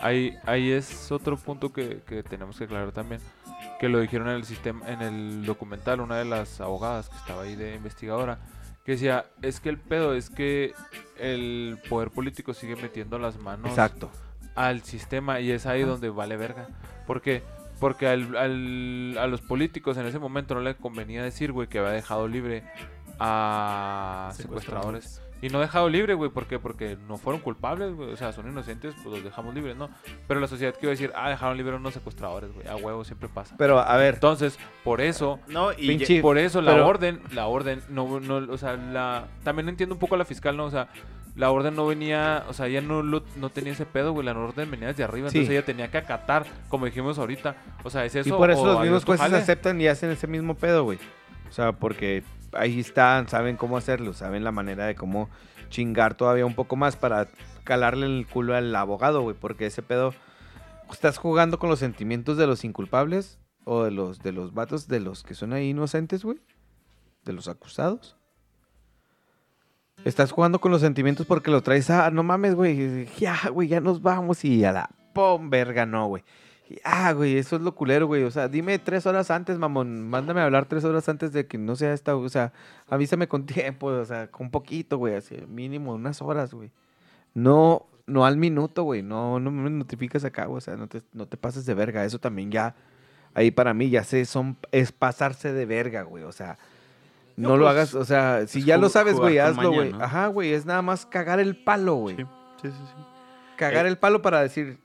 Ahí, 0.00 0.36
ahí 0.44 0.70
es 0.70 1.10
otro 1.10 1.36
punto 1.36 1.72
que, 1.72 2.02
que 2.06 2.22
tenemos 2.22 2.58
que 2.58 2.64
aclarar 2.64 2.92
también. 2.92 3.20
Que 3.80 3.88
lo 3.88 3.98
dijeron 3.98 4.28
en 4.28 4.34
el 4.36 4.44
sistema, 4.44 4.86
en 4.88 5.00
el 5.02 5.44
documental, 5.46 6.00
una 6.00 6.16
de 6.18 6.26
las 6.26 6.60
abogadas 6.60 7.08
que 7.08 7.16
estaba 7.16 7.42
ahí 7.42 7.56
de 7.56 7.74
investigadora, 7.74 8.38
que 8.84 8.92
decía, 8.92 9.24
es 9.42 9.58
que 9.58 9.70
el 9.70 9.78
pedo 9.78 10.14
es 10.14 10.28
que 10.30 10.74
el 11.18 11.78
poder 11.88 12.10
político 12.10 12.52
sigue 12.54 12.76
metiendo 12.76 13.18
las 13.18 13.38
manos 13.38 13.70
Exacto. 13.70 14.10
al 14.54 14.82
sistema 14.82 15.40
y 15.40 15.50
es 15.50 15.64
ahí 15.66 15.82
donde 15.82 16.10
vale 16.10 16.36
verga. 16.36 16.68
¿Por 17.06 17.22
qué? 17.22 17.42
Porque 17.80 18.06
al, 18.06 18.36
al- 18.36 19.16
a 19.18 19.26
los 19.26 19.40
políticos 19.40 19.96
en 19.96 20.04
ese 20.06 20.18
momento 20.18 20.54
no 20.54 20.60
le 20.60 20.74
convenía 20.76 21.22
decir, 21.22 21.50
güey, 21.50 21.66
que 21.66 21.78
había 21.78 21.92
dejado 21.92 22.28
libre 22.28 22.64
a 23.18 24.30
secuestradores. 24.34 25.22
Y 25.42 25.48
no 25.48 25.60
dejado 25.60 25.88
libre, 25.88 26.12
güey, 26.14 26.30
¿por 26.30 26.46
qué? 26.46 26.58
Porque 26.58 26.98
no 27.08 27.16
fueron 27.16 27.40
culpables, 27.40 27.94
güey. 27.94 28.12
O 28.12 28.16
sea, 28.16 28.32
son 28.32 28.48
inocentes, 28.50 28.94
pues 29.02 29.14
los 29.16 29.24
dejamos 29.24 29.54
libres, 29.54 29.74
¿no? 29.76 29.88
Pero 30.28 30.38
la 30.38 30.46
sociedad 30.46 30.72
que 30.74 30.80
iba 30.82 30.90
a 30.90 30.94
decir, 30.96 31.12
ah, 31.14 31.30
dejaron 31.30 31.56
libre 31.56 31.72
a 31.74 31.76
unos 31.76 31.94
secuestradores, 31.94 32.52
güey. 32.52 32.66
A 32.68 32.76
huevo 32.76 33.04
siempre 33.04 33.28
pasa. 33.28 33.54
Pero 33.56 33.78
a 33.78 33.96
ver. 33.96 34.14
Entonces, 34.14 34.58
por 34.84 35.00
eso, 35.00 35.38
No, 35.48 35.72
y 35.72 35.88
Pinche- 35.88 36.20
por 36.20 36.36
eso 36.36 36.60
la 36.60 36.72
pero- 36.72 36.86
orden, 36.86 37.20
la 37.32 37.46
orden, 37.46 37.82
no, 37.88 38.20
no, 38.20 38.52
o 38.52 38.58
sea, 38.58 38.74
la, 38.76 39.28
también 39.42 39.68
entiendo 39.70 39.94
un 39.94 39.98
poco 39.98 40.14
a 40.14 40.18
la 40.18 40.24
fiscal, 40.26 40.56
¿no? 40.58 40.66
O 40.66 40.70
sea, 40.70 40.88
la 41.36 41.50
orden 41.50 41.74
no 41.74 41.86
venía, 41.86 42.44
o 42.48 42.52
sea, 42.52 42.66
ella 42.66 42.82
no, 42.82 43.02
lo- 43.02 43.22
no 43.36 43.48
tenía 43.48 43.72
ese 43.72 43.86
pedo, 43.86 44.12
güey, 44.12 44.26
la 44.26 44.32
orden 44.32 44.70
venía 44.70 44.88
desde 44.88 45.04
arriba, 45.04 45.30
Sí. 45.30 45.38
entonces 45.38 45.56
ella 45.56 45.64
tenía 45.64 45.90
que 45.90 45.96
acatar, 45.96 46.44
como 46.68 46.84
dijimos 46.84 47.18
ahorita, 47.18 47.54
o 47.82 47.88
sea, 47.88 48.04
es 48.04 48.14
eso. 48.14 48.28
y 48.28 48.32
por 48.32 48.50
eso 48.50 48.60
o 48.60 48.66
los 48.66 48.80
mismos 48.82 49.04
jueces 49.06 49.22
jale. 49.24 49.38
aceptan 49.38 49.80
y 49.80 49.86
hacen 49.86 50.10
ese 50.10 50.26
mismo 50.26 50.54
pedo, 50.54 50.84
güey. 50.84 50.98
O 51.48 51.52
sea, 51.52 51.72
porque 51.72 52.22
ahí 52.52 52.80
están, 52.80 53.28
saben 53.28 53.56
cómo 53.56 53.76
hacerlo, 53.76 54.12
saben 54.12 54.44
la 54.44 54.52
manera 54.52 54.86
de 54.86 54.94
cómo 54.94 55.28
chingar 55.68 56.14
todavía 56.14 56.46
un 56.46 56.54
poco 56.54 56.76
más 56.76 56.96
para 56.96 57.28
calarle 57.64 58.06
el 58.06 58.26
culo 58.26 58.54
al 58.54 58.74
abogado, 58.74 59.22
güey. 59.22 59.36
Porque 59.38 59.66
ese 59.66 59.82
pedo, 59.82 60.12
estás 60.92 61.18
jugando 61.18 61.58
con 61.58 61.70
los 61.70 61.78
sentimientos 61.78 62.36
de 62.36 62.46
los 62.46 62.64
inculpables 62.64 63.38
o 63.64 63.84
de 63.84 63.90
los, 63.90 64.52
vatos, 64.52 64.88
de 64.88 65.00
los 65.00 65.22
que 65.22 65.34
son 65.34 65.52
ahí 65.52 65.70
inocentes, 65.70 66.24
güey. 66.24 66.38
De 67.24 67.32
los 67.32 67.48
acusados. 67.48 68.16
Estás 70.04 70.32
jugando 70.32 70.60
con 70.60 70.72
los 70.72 70.80
sentimientos 70.80 71.26
porque 71.26 71.50
lo 71.50 71.62
traes 71.62 71.90
a, 71.90 72.10
no 72.10 72.22
mames, 72.22 72.54
güey, 72.54 73.06
ya, 73.18 73.38
güey, 73.52 73.68
ya 73.68 73.80
nos 73.80 74.00
vamos 74.00 74.44
y 74.46 74.64
a 74.64 74.72
la 74.72 74.90
pom, 75.12 75.50
verga, 75.50 75.84
no, 75.84 76.06
güey. 76.06 76.24
Ah, 76.84 77.12
güey, 77.12 77.36
eso 77.36 77.56
es 77.56 77.62
lo 77.62 77.74
culero, 77.74 78.06
güey. 78.06 78.22
O 78.24 78.30
sea, 78.30 78.48
dime 78.48 78.78
tres 78.78 79.06
horas 79.06 79.30
antes, 79.30 79.58
mamón. 79.58 80.08
Mándame 80.08 80.40
a 80.40 80.44
hablar 80.44 80.66
tres 80.66 80.84
horas 80.84 81.08
antes 81.08 81.32
de 81.32 81.46
que 81.46 81.58
no 81.58 81.74
sea 81.76 81.92
esta. 81.92 82.16
O 82.16 82.28
sea, 82.28 82.52
avísame 82.88 83.28
con 83.28 83.46
tiempo, 83.46 83.86
o 83.86 84.04
sea, 84.04 84.30
con 84.30 84.50
poquito, 84.50 84.98
güey. 84.98 85.14
Así, 85.14 85.36
mínimo 85.48 85.94
unas 85.94 86.22
horas, 86.22 86.54
güey. 86.54 86.70
No, 87.34 87.86
no 88.06 88.24
al 88.24 88.36
minuto, 88.36 88.84
güey. 88.84 89.02
No, 89.02 89.40
no 89.40 89.50
me 89.50 89.70
notificas 89.70 90.24
acá, 90.24 90.46
güey. 90.46 90.58
O 90.58 90.60
sea, 90.60 90.76
no 90.76 90.86
te, 90.86 91.02
no 91.12 91.26
te 91.26 91.36
pases 91.36 91.66
de 91.66 91.74
verga. 91.74 92.04
Eso 92.04 92.18
también 92.18 92.50
ya. 92.50 92.74
Ahí 93.34 93.50
para 93.50 93.74
mí 93.74 93.90
ya 93.90 94.02
sé, 94.02 94.24
son, 94.24 94.56
es 94.72 94.90
pasarse 94.90 95.52
de 95.52 95.64
verga, 95.66 96.02
güey. 96.02 96.24
O 96.24 96.32
sea, 96.32 96.58
no, 97.36 97.50
No, 97.50 97.56
lo 97.56 97.64
pues, 97.64 97.70
hagas, 97.70 97.94
o 97.94 98.04
sea, 98.04 98.46
si 98.46 98.64
ya 98.64 98.76
lo 98.76 98.88
sabes, 98.88 99.14
güey, 99.16 99.38
hazlo, 99.38 99.72
güey. 99.72 99.92
Ajá, 100.00 100.26
güey, 100.26 100.52
es 100.52 100.66
nada 100.66 100.82
más 100.82 101.06
cagar 101.06 101.38
el 101.38 101.56
palo, 101.56 101.94
güey. 101.94 102.16
Sí, 102.16 102.24
sí, 102.62 102.68
sí. 102.70 102.74
sí. 102.86 103.02
Cagar 103.56 103.86
Eh, 103.86 103.88
el 103.88 103.98
palo 103.98 104.20
para 104.20 104.40
decir, 104.42 104.78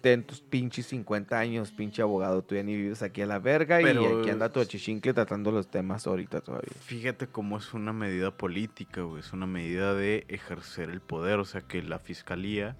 ten 0.00 0.24
tus 0.24 0.40
pinches 0.40 0.86
50 0.86 1.38
años, 1.38 1.70
pinche 1.72 2.02
abogado, 2.02 2.42
tú 2.42 2.54
ya 2.54 2.62
ni 2.62 2.74
vives 2.76 3.02
aquí 3.02 3.22
a 3.22 3.26
la 3.26 3.38
verga 3.38 3.78
Pero- 3.82 4.02
y 4.02 4.20
aquí 4.20 4.30
anda 4.30 4.48
tu 4.50 4.60
achichincle 4.60 5.12
tratando 5.14 5.50
los 5.50 5.68
temas 5.68 6.06
ahorita 6.06 6.40
todavía. 6.40 6.70
Fíjate 6.80 7.26
cómo 7.26 7.58
es 7.58 7.74
una 7.74 7.92
medida 7.92 8.30
política, 8.30 9.02
güey. 9.02 9.20
Es 9.20 9.32
una 9.32 9.46
medida 9.46 9.94
de 9.94 10.24
ejercer 10.28 10.90
el 10.90 11.00
poder. 11.00 11.38
O 11.38 11.44
sea, 11.44 11.60
que 11.62 11.82
la 11.82 11.98
fiscalía, 11.98 12.76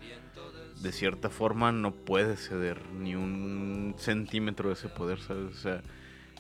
de 0.83 0.93
cierta 0.93 1.29
forma, 1.31 1.73
no 1.73 1.93
puede 1.93 2.37
ceder 2.37 2.81
ni 2.93 3.15
un 3.15 3.95
centímetro 3.99 4.69
de 4.69 4.75
ese 4.75 4.89
poder, 4.89 5.21
¿sabes? 5.21 5.55
O 5.57 5.59
sea, 5.59 5.83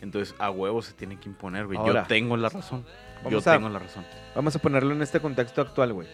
entonces 0.00 0.34
a 0.38 0.50
huevo 0.50 0.80
se 0.82 0.92
tiene 0.92 1.18
que 1.18 1.28
imponer, 1.28 1.66
güey. 1.66 1.76
Yo 1.78 1.84
Ahora, 1.84 2.06
tengo 2.06 2.36
la 2.36 2.48
razón. 2.48 2.84
Yo 3.28 3.38
a- 3.38 3.42
tengo 3.42 3.68
la 3.68 3.80
razón. 3.80 4.05
Vamos 4.36 4.55
a 4.55 4.59
ponerlo 4.60 4.94
en 4.94 5.02
este 5.02 5.18
contexto 5.20 5.60
actual, 5.60 5.92
güey. 5.92 6.06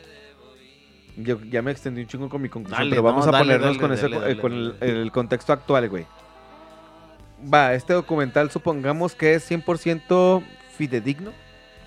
Yo 1.17 1.39
ya 1.43 1.63
me 1.63 1.71
extendí 1.71 2.01
un 2.03 2.07
chingo 2.09 2.29
con 2.29 2.43
mi 2.43 2.49
conclusión, 2.49 2.79
Dale, 2.81 2.91
pero 2.91 3.03
vamos 3.03 3.25
no, 3.25 3.29
a 3.31 3.33
dale, 3.33 3.45
ponernos 3.59 3.79
dale, 3.79 3.81
con, 3.81 3.93
ese, 4.21 4.31
eh, 4.33 4.37
con 4.41 4.77
el, 4.81 5.13
contexto 5.13 5.53
actual, 5.53 5.89
güey. 5.89 6.07
Va, 7.53 7.75
este 7.75 7.93
documental 7.93 8.51
supongamos 8.51 9.15
que 9.15 9.35
es 9.35 9.49
100% 9.51 10.43
fidedigno, 10.77 11.31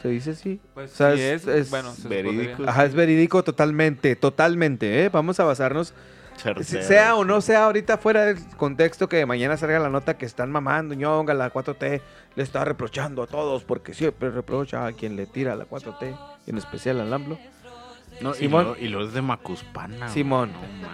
¿se 0.01 0.09
dice 0.09 0.31
así? 0.31 0.59
Pues 0.73 0.93
O 0.93 0.95
sea, 0.95 1.15
sí 1.15 1.21
es- 1.21 1.47
es, 1.47 1.47
es 1.47 1.69
bueno, 1.69 1.91
se 1.91 2.07
verídico. 2.07 2.63
Ajá, 2.67 2.85
es 2.85 2.93
verídico 2.93 3.43
totalmente, 3.43 4.15
totalmente, 4.15 5.03
¿eh? 5.05 5.09
Vamos 5.09 5.39
a 5.39 5.43
basarnos 5.43 5.93
Certero, 6.37 6.83
sea 6.83 7.15
o 7.15 7.25
no 7.25 7.41
sea 7.41 7.65
ahorita 7.65 7.97
fuera 7.97 8.23
del 8.25 8.37
contexto 8.57 9.09
que 9.09 9.25
mañana 9.25 9.57
salga 9.57 9.79
la 9.79 9.89
nota 9.89 10.17
que 10.17 10.25
están 10.27 10.51
mamando, 10.51 10.93
ñonga, 10.93 11.33
la 11.33 11.51
4T 11.51 11.99
le 12.35 12.43
está 12.43 12.63
reprochando 12.63 13.23
a 13.23 13.27
todos 13.27 13.63
porque 13.63 13.95
siempre 13.95 14.29
reprocha 14.29 14.85
a 14.85 14.91
quien 14.93 15.15
le 15.15 15.25
tira 15.25 15.53
a 15.53 15.55
la 15.55 15.65
4T, 15.65 16.15
en 16.45 16.57
especial 16.59 16.99
al 17.01 17.11
AMLO. 17.11 17.39
No, 18.22 18.34
Simón. 18.34 18.65
lo, 18.65 18.77
y 18.77 18.88
lo 18.88 19.06
es 19.06 19.14
de 19.14 19.22
Macuspana. 19.22 20.10
Simón. 20.10 20.52
No. 20.52 20.88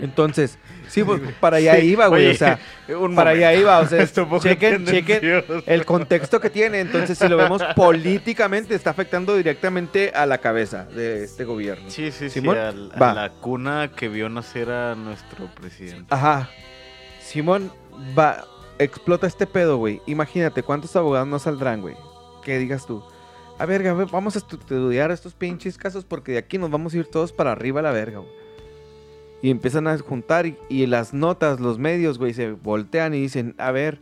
Entonces, 0.00 0.58
sí, 0.88 1.02
pues, 1.02 1.20
para 1.40 1.56
allá 1.56 1.78
iba, 1.78 2.06
güey. 2.06 2.26
Oye, 2.26 2.34
o 2.34 2.38
sea, 2.38 2.58
para 3.14 3.30
allá 3.30 3.54
iba. 3.54 3.78
O 3.80 3.86
sea, 3.86 4.06
chequen, 4.40 4.86
chequen 4.86 5.44
el 5.66 5.84
contexto 5.84 6.40
que 6.40 6.50
tiene. 6.50 6.80
Entonces, 6.80 7.18
si 7.18 7.28
lo 7.28 7.36
vemos 7.36 7.62
políticamente, 7.74 8.74
está 8.74 8.90
afectando 8.90 9.36
directamente 9.36 10.12
a 10.14 10.26
la 10.26 10.38
cabeza 10.38 10.84
de 10.84 11.24
este 11.24 11.44
gobierno. 11.44 11.90
Sí, 11.90 12.10
sí, 12.12 12.30
sí. 12.30 12.40
Simón, 12.40 12.58
a 12.58 12.98
va. 12.98 13.14
la 13.14 13.30
cuna 13.30 13.90
que 13.94 14.08
vio 14.08 14.28
nacer 14.28 14.70
a 14.70 14.94
nuestro 14.94 15.46
presidente. 15.54 16.06
Ajá. 16.14 16.48
Simón 17.20 17.72
va, 18.18 18.44
explota 18.78 19.26
este 19.26 19.46
pedo, 19.46 19.76
güey. 19.76 20.00
Imagínate 20.06 20.62
cuántos 20.62 20.94
abogados 20.96 21.28
no 21.28 21.38
saldrán, 21.38 21.80
güey. 21.80 21.96
¿Qué 22.44 22.58
digas 22.58 22.86
tú? 22.86 23.02
A 23.58 23.66
ver, 23.66 23.86
a 23.88 23.92
ver, 23.94 24.06
vamos 24.10 24.36
a 24.36 24.40
estu- 24.40 24.58
estudiar 24.60 25.10
estos 25.10 25.34
pinches 25.34 25.76
casos 25.76 26.04
porque 26.04 26.32
de 26.32 26.38
aquí 26.38 26.58
nos 26.58 26.70
vamos 26.70 26.94
a 26.94 26.98
ir 26.98 27.06
todos 27.06 27.32
para 27.32 27.52
arriba 27.52 27.80
a 27.80 27.82
la 27.82 27.90
verga, 27.92 28.18
güey. 28.18 28.30
Y 29.42 29.50
empiezan 29.50 29.86
a 29.86 29.96
juntar 29.98 30.46
y, 30.68 30.86
las 30.86 31.14
notas, 31.14 31.60
los 31.60 31.78
medios, 31.78 32.18
güey, 32.18 32.34
se 32.34 32.52
voltean 32.52 33.14
y 33.14 33.20
dicen, 33.20 33.54
a 33.58 33.70
ver, 33.70 34.00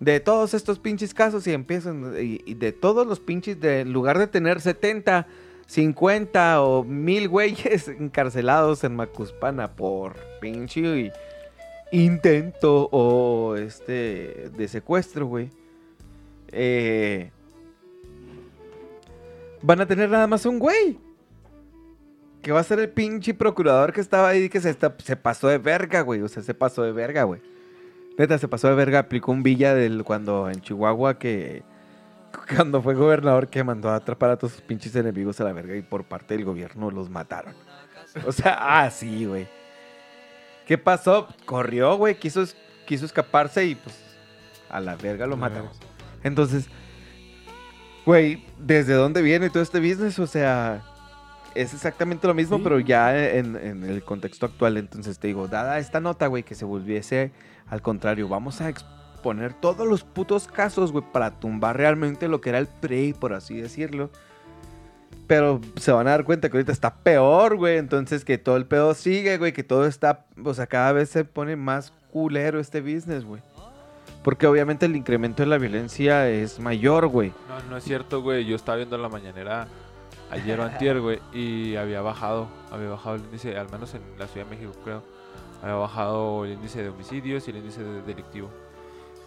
de 0.00 0.20
todos 0.20 0.52
estos 0.52 0.78
pinches 0.78 1.14
casos 1.14 1.46
y 1.46 1.52
empiezan, 1.52 2.14
y, 2.20 2.40
y 2.44 2.54
de 2.54 2.72
todos 2.72 3.06
los 3.06 3.20
pinches, 3.20 3.58
de, 3.60 3.80
en 3.80 3.92
lugar 3.92 4.18
de 4.18 4.26
tener 4.26 4.60
70, 4.60 5.26
50 5.66 6.62
o 6.62 6.84
1000 6.84 7.28
güeyes 7.28 7.88
encarcelados 8.00 8.84
en 8.84 8.94
Macuspana 8.96 9.72
por 9.72 10.16
pinche 10.40 11.10
intento 11.92 12.88
o 12.90 13.56
este 13.56 14.50
de 14.54 14.68
secuestro, 14.68 15.26
güey. 15.26 15.48
eh, 16.48 17.30
van 19.66 19.80
a 19.80 19.86
tener 19.86 20.10
nada 20.10 20.26
más 20.26 20.44
un 20.46 20.58
güey. 20.58 20.98
Que 22.42 22.52
va 22.52 22.60
a 22.60 22.64
ser 22.64 22.78
el 22.78 22.90
pinche 22.90 23.32
procurador 23.32 23.92
que 23.92 24.00
estaba 24.02 24.28
ahí 24.28 24.48
que 24.50 24.60
se, 24.60 24.68
está- 24.70 24.94
se 25.02 25.16
pasó 25.16 25.48
de 25.48 25.56
verga, 25.58 26.02
güey. 26.02 26.20
O 26.20 26.28
sea, 26.28 26.42
se 26.42 26.52
pasó 26.52 26.82
de 26.82 26.92
verga, 26.92 27.22
güey. 27.24 27.40
Neta, 28.18 28.36
se 28.38 28.48
pasó 28.48 28.68
de 28.68 28.74
verga. 28.74 28.98
Aplicó 28.98 29.32
un 29.32 29.42
villa 29.42 29.74
del 29.74 30.04
cuando 30.04 30.48
en 30.50 30.60
Chihuahua 30.60 31.18
que... 31.18 31.62
Cuando 32.56 32.82
fue 32.82 32.94
gobernador 32.94 33.48
que 33.48 33.62
mandó 33.64 33.88
a 33.90 33.94
atrapar 33.96 34.30
a 34.30 34.36
todos 34.36 34.54
sus 34.54 34.60
pinches 34.62 34.94
enemigos 34.96 35.40
a 35.40 35.44
la 35.44 35.52
verga 35.52 35.76
y 35.76 35.82
por 35.82 36.02
parte 36.04 36.34
del 36.34 36.44
gobierno 36.44 36.90
los 36.90 37.08
mataron. 37.08 37.54
O 38.26 38.32
sea, 38.32 38.56
ah, 38.60 38.90
sí, 38.90 39.24
güey. 39.24 39.46
¿Qué 40.66 40.76
pasó? 40.76 41.28
Corrió, 41.46 41.96
güey. 41.96 42.16
Quiso, 42.16 42.44
quiso 42.86 43.06
escaparse 43.06 43.64
y 43.64 43.74
pues 43.76 43.96
a 44.68 44.80
la 44.80 44.96
verga 44.96 45.26
lo 45.28 45.36
matamos. 45.36 45.78
Entonces, 46.24 46.68
güey, 48.06 48.44
¿desde 48.58 48.94
dónde 48.94 49.22
viene 49.22 49.50
todo 49.50 49.62
este 49.62 49.80
business? 49.80 50.18
O 50.18 50.26
sea, 50.26 50.82
es 51.54 51.72
exactamente 51.74 52.26
lo 52.26 52.34
mismo, 52.34 52.56
Sí. 52.58 52.62
pero 52.64 52.80
ya 52.80 53.16
en, 53.28 53.56
en 53.56 53.84
el 53.84 54.02
contexto 54.02 54.46
actual. 54.46 54.76
Entonces 54.76 55.18
te 55.18 55.28
digo, 55.28 55.48
dada 55.48 55.78
esta 55.78 56.00
nota, 56.00 56.26
güey, 56.26 56.42
que 56.42 56.54
se 56.54 56.64
volviese 56.64 57.32
al 57.68 57.80
contrario, 57.82 58.28
vamos 58.28 58.60
a 58.60 58.68
exponer 58.68 59.54
todos 59.54 59.86
los 59.88 60.04
putos 60.04 60.46
casos, 60.46 60.92
güey, 60.92 61.04
para 61.12 61.30
tumbar 61.40 61.76
realmente 61.78 62.28
lo 62.28 62.40
que 62.40 62.50
era 62.50 62.58
el 62.58 62.66
PRI, 62.66 63.14
por 63.14 63.32
así 63.32 63.56
decirlo. 63.56 64.10
Pero 65.26 65.60
se 65.76 65.90
van 65.92 66.06
a 66.06 66.10
dar 66.10 66.24
cuenta 66.24 66.50
que 66.50 66.56
ahorita 66.58 66.72
está 66.72 66.96
peor, 66.96 67.56
güey. 67.56 67.78
Entonces 67.78 68.24
que 68.26 68.36
todo 68.36 68.56
el 68.58 68.66
pedo 68.66 68.92
sigue, 68.92 69.38
güey. 69.38 69.52
Que 69.54 69.62
todo 69.64 69.86
está, 69.86 70.26
o 70.44 70.52
sea, 70.52 70.66
cada 70.66 70.92
vez 70.92 71.08
se 71.08 71.24
pone 71.24 71.56
más 71.56 71.92
culero 72.12 72.60
este 72.60 72.82
business, 72.82 73.24
güey. 73.24 73.40
Porque 74.24 74.46
obviamente 74.48 74.86
el 74.86 74.96
incremento 74.96 75.42
de 75.44 75.48
la 75.48 75.58
violencia 75.58 76.28
es 76.28 76.58
mayor, 76.58 77.06
güey. 77.06 77.32
No, 77.48 77.70
no 77.70 77.76
es 77.76 77.84
cierto, 77.84 78.22
güey. 78.22 78.44
Yo 78.44 78.56
estaba 78.56 78.76
viendo 78.78 78.98
la 78.98 79.08
mañanera 79.08 79.68
ayer 80.30 80.58
o 80.58 80.62
antier, 80.64 81.00
güey, 81.00 81.20
y 81.32 81.76
había 81.76 82.00
bajado, 82.00 82.48
había 82.72 82.88
bajado 82.88 83.16
el 83.16 83.22
índice, 83.22 83.56
al 83.56 83.70
menos 83.70 83.94
en 83.94 84.00
la 84.18 84.26
Ciudad 84.26 84.46
de 84.46 84.56
México, 84.56 84.72
creo. 84.82 85.02
Había 85.62 85.76
bajado 85.76 86.44
el 86.44 86.52
índice 86.54 86.82
de 86.82 86.88
homicidios 86.88 87.46
y 87.46 87.50
el 87.52 87.58
índice 87.58 87.82
de 87.84 88.02
delictivo. 88.02 88.50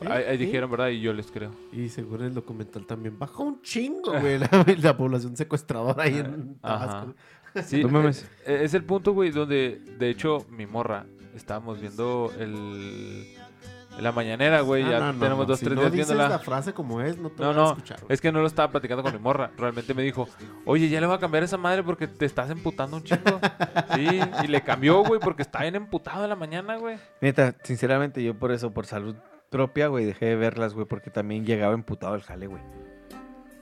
Sí, 0.01 0.07
Ahí, 0.07 0.23
ahí 0.25 0.37
sí. 0.37 0.45
dijeron, 0.45 0.69
¿verdad? 0.69 0.89
Y 0.89 0.99
yo 1.01 1.11
les 1.13 1.31
creo. 1.31 1.51
Y 1.71 1.89
según 1.89 2.21
el 2.21 2.33
documental 2.33 2.85
también 2.85 3.17
bajó 3.17 3.43
un 3.43 3.61
chingo, 3.61 4.11
güey, 4.19 4.37
la, 4.39 4.49
la 4.81 4.97
población 4.97 5.37
secuestradora 5.37 6.03
ahí 6.03 6.17
en. 6.19 6.55
Tabasco. 6.59 7.13
Sí, 7.63 7.81
No 7.83 7.89
mames. 7.89 8.29
eh, 8.45 8.59
es 8.63 8.73
el 8.75 8.83
punto, 8.83 9.13
güey, 9.13 9.31
donde, 9.31 9.79
de 9.97 10.09
hecho, 10.09 10.45
mi 10.51 10.67
morra, 10.67 11.05
estábamos 11.35 11.79
viendo 11.81 12.31
el... 12.39 13.35
La 13.99 14.11
mañanera, 14.11 14.61
güey, 14.61 14.83
Ah, 14.83 14.89
ya 14.91 14.99
no, 14.99 15.13
no, 15.13 15.19
tenemos 15.19 15.39
no, 15.39 15.45
dos, 15.45 15.59
si 15.59 15.65
tres 15.65 15.75
no 15.75 15.81
días 15.81 15.91
dices 15.91 16.07
viéndola. 16.09 16.29
la 16.29 16.39
frase 16.39 16.73
como 16.73 17.01
es, 17.01 17.17
no 17.17 17.29
te 17.29 17.41
No, 17.43 17.49
a 17.49 17.53
no, 17.53 17.67
escuchar. 17.69 17.99
güey. 18.01 18.13
es 18.13 18.21
que 18.21 18.31
no 18.31 18.41
lo 18.41 18.47
estaba 18.47 18.71
platicando 18.71 19.03
con 19.03 19.11
mi 19.13 19.19
morra. 19.19 19.51
Realmente 19.57 19.93
me 19.93 20.03
dijo, 20.03 20.27
oye, 20.65 20.87
ya 20.89 20.99
le 21.01 21.07
voy 21.07 21.15
a 21.15 21.19
cambiar 21.19 21.43
esa 21.43 21.57
madre 21.57 21.83
porque 21.83 22.07
te 22.07 22.25
estás 22.25 22.49
emputando 22.49 22.97
un 22.97 23.03
chingo. 23.03 23.39
sí, 23.95 24.07
y 24.43 24.47
le 24.47 24.61
cambió, 24.61 25.03
güey, 25.03 25.19
porque 25.19 25.41
está 25.41 25.61
bien 25.63 25.75
emputado 25.75 26.23
en 26.23 26.29
la 26.29 26.35
mañana, 26.35 26.77
güey. 26.77 26.97
Neta, 27.21 27.55
sinceramente, 27.63 28.23
yo 28.23 28.33
por 28.35 28.51
eso, 28.51 28.71
por 28.71 28.85
salud 28.85 29.15
propia, 29.49 29.87
güey, 29.87 30.05
dejé 30.05 30.25
de 30.25 30.35
verlas, 30.35 30.73
güey, 30.73 30.85
porque 30.85 31.09
también 31.09 31.45
llegaba 31.45 31.73
emputado 31.73 32.15
el 32.15 32.21
jale, 32.21 32.47
güey. 32.47 32.61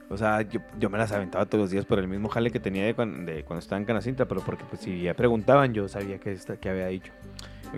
O 0.08 0.16
sea, 0.16 0.42
yo, 0.42 0.60
yo 0.78 0.88
me 0.88 0.98
las 0.98 1.10
aventaba 1.10 1.46
todos 1.46 1.62
los 1.62 1.70
días 1.70 1.84
por 1.84 1.98
el 1.98 2.06
mismo 2.06 2.28
jale 2.28 2.52
que 2.52 2.60
tenía 2.60 2.84
de, 2.84 2.94
cuan- 2.94 3.24
de 3.26 3.42
cuando 3.44 3.58
estaba 3.60 3.80
en 3.80 3.86
Canacintra, 3.86 4.26
pero 4.26 4.40
porque 4.40 4.64
pues 4.68 4.80
si 4.82 5.00
ya 5.02 5.14
preguntaban, 5.14 5.74
yo 5.74 5.88
sabía 5.88 6.18
que, 6.20 6.30
esta, 6.32 6.56
que 6.58 6.68
había 6.70 6.86
dicho. 6.86 7.12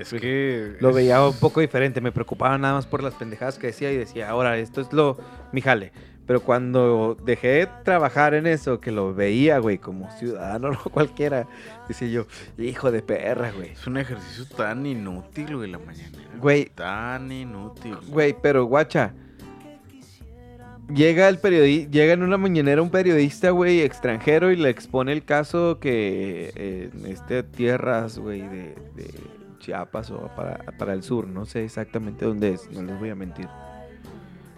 Es 0.00 0.10
que. 0.10 0.76
Lo 0.80 0.92
veía 0.92 1.26
un 1.26 1.36
poco 1.36 1.60
diferente, 1.60 2.00
me 2.00 2.12
preocupaba 2.12 2.56
nada 2.58 2.74
más 2.74 2.86
por 2.86 3.02
las 3.02 3.14
pendejadas 3.14 3.58
que 3.58 3.68
decía 3.68 3.92
y 3.92 3.96
decía, 3.96 4.30
ahora, 4.30 4.58
esto 4.58 4.80
es 4.80 4.92
lo, 4.92 5.18
mi 5.52 5.60
jale. 5.60 5.92
Pero 6.28 6.42
cuando 6.42 7.16
dejé 7.24 7.48
de 7.48 7.68
trabajar 7.84 8.34
en 8.34 8.46
eso, 8.46 8.80
que 8.80 8.92
lo 8.92 9.14
veía, 9.14 9.60
güey, 9.60 9.78
como 9.78 10.10
ciudadano, 10.18 10.70
no 10.72 10.78
cualquiera, 10.92 11.48
decía 11.88 12.06
yo, 12.08 12.26
hijo 12.58 12.92
de 12.92 13.00
perra, 13.00 13.50
güey. 13.50 13.70
Es 13.70 13.86
un 13.86 13.96
ejercicio 13.96 14.44
tan 14.54 14.84
inútil, 14.84 15.56
güey, 15.56 15.70
la 15.70 15.78
mañanera. 15.78 16.28
Güey. 16.38 16.66
Tan 16.74 17.32
inútil. 17.32 17.96
Güey, 18.08 18.36
pero 18.42 18.66
guacha. 18.66 19.14
Llega 20.94 21.30
el 21.30 21.38
periodista, 21.38 21.90
llega 21.90 22.12
en 22.12 22.22
una 22.22 22.36
mañanera 22.36 22.82
un 22.82 22.90
periodista, 22.90 23.50
güey, 23.50 23.80
extranjero 23.80 24.52
y 24.52 24.56
le 24.56 24.68
expone 24.68 25.12
el 25.12 25.24
caso 25.24 25.78
que 25.80 26.52
eh, 26.54 26.90
en 26.94 27.06
este 27.06 27.42
tierras, 27.42 28.18
güey, 28.18 28.42
de, 28.42 28.74
de 28.94 29.37
Chiapas 29.58 30.10
o 30.10 30.30
para, 30.36 30.58
para 30.78 30.92
el 30.92 31.02
sur, 31.02 31.26
no 31.26 31.44
sé 31.46 31.64
exactamente 31.64 32.24
dónde 32.24 32.52
es, 32.54 32.70
no 32.70 32.82
les 32.82 32.98
voy 32.98 33.10
a 33.10 33.14
mentir. 33.14 33.48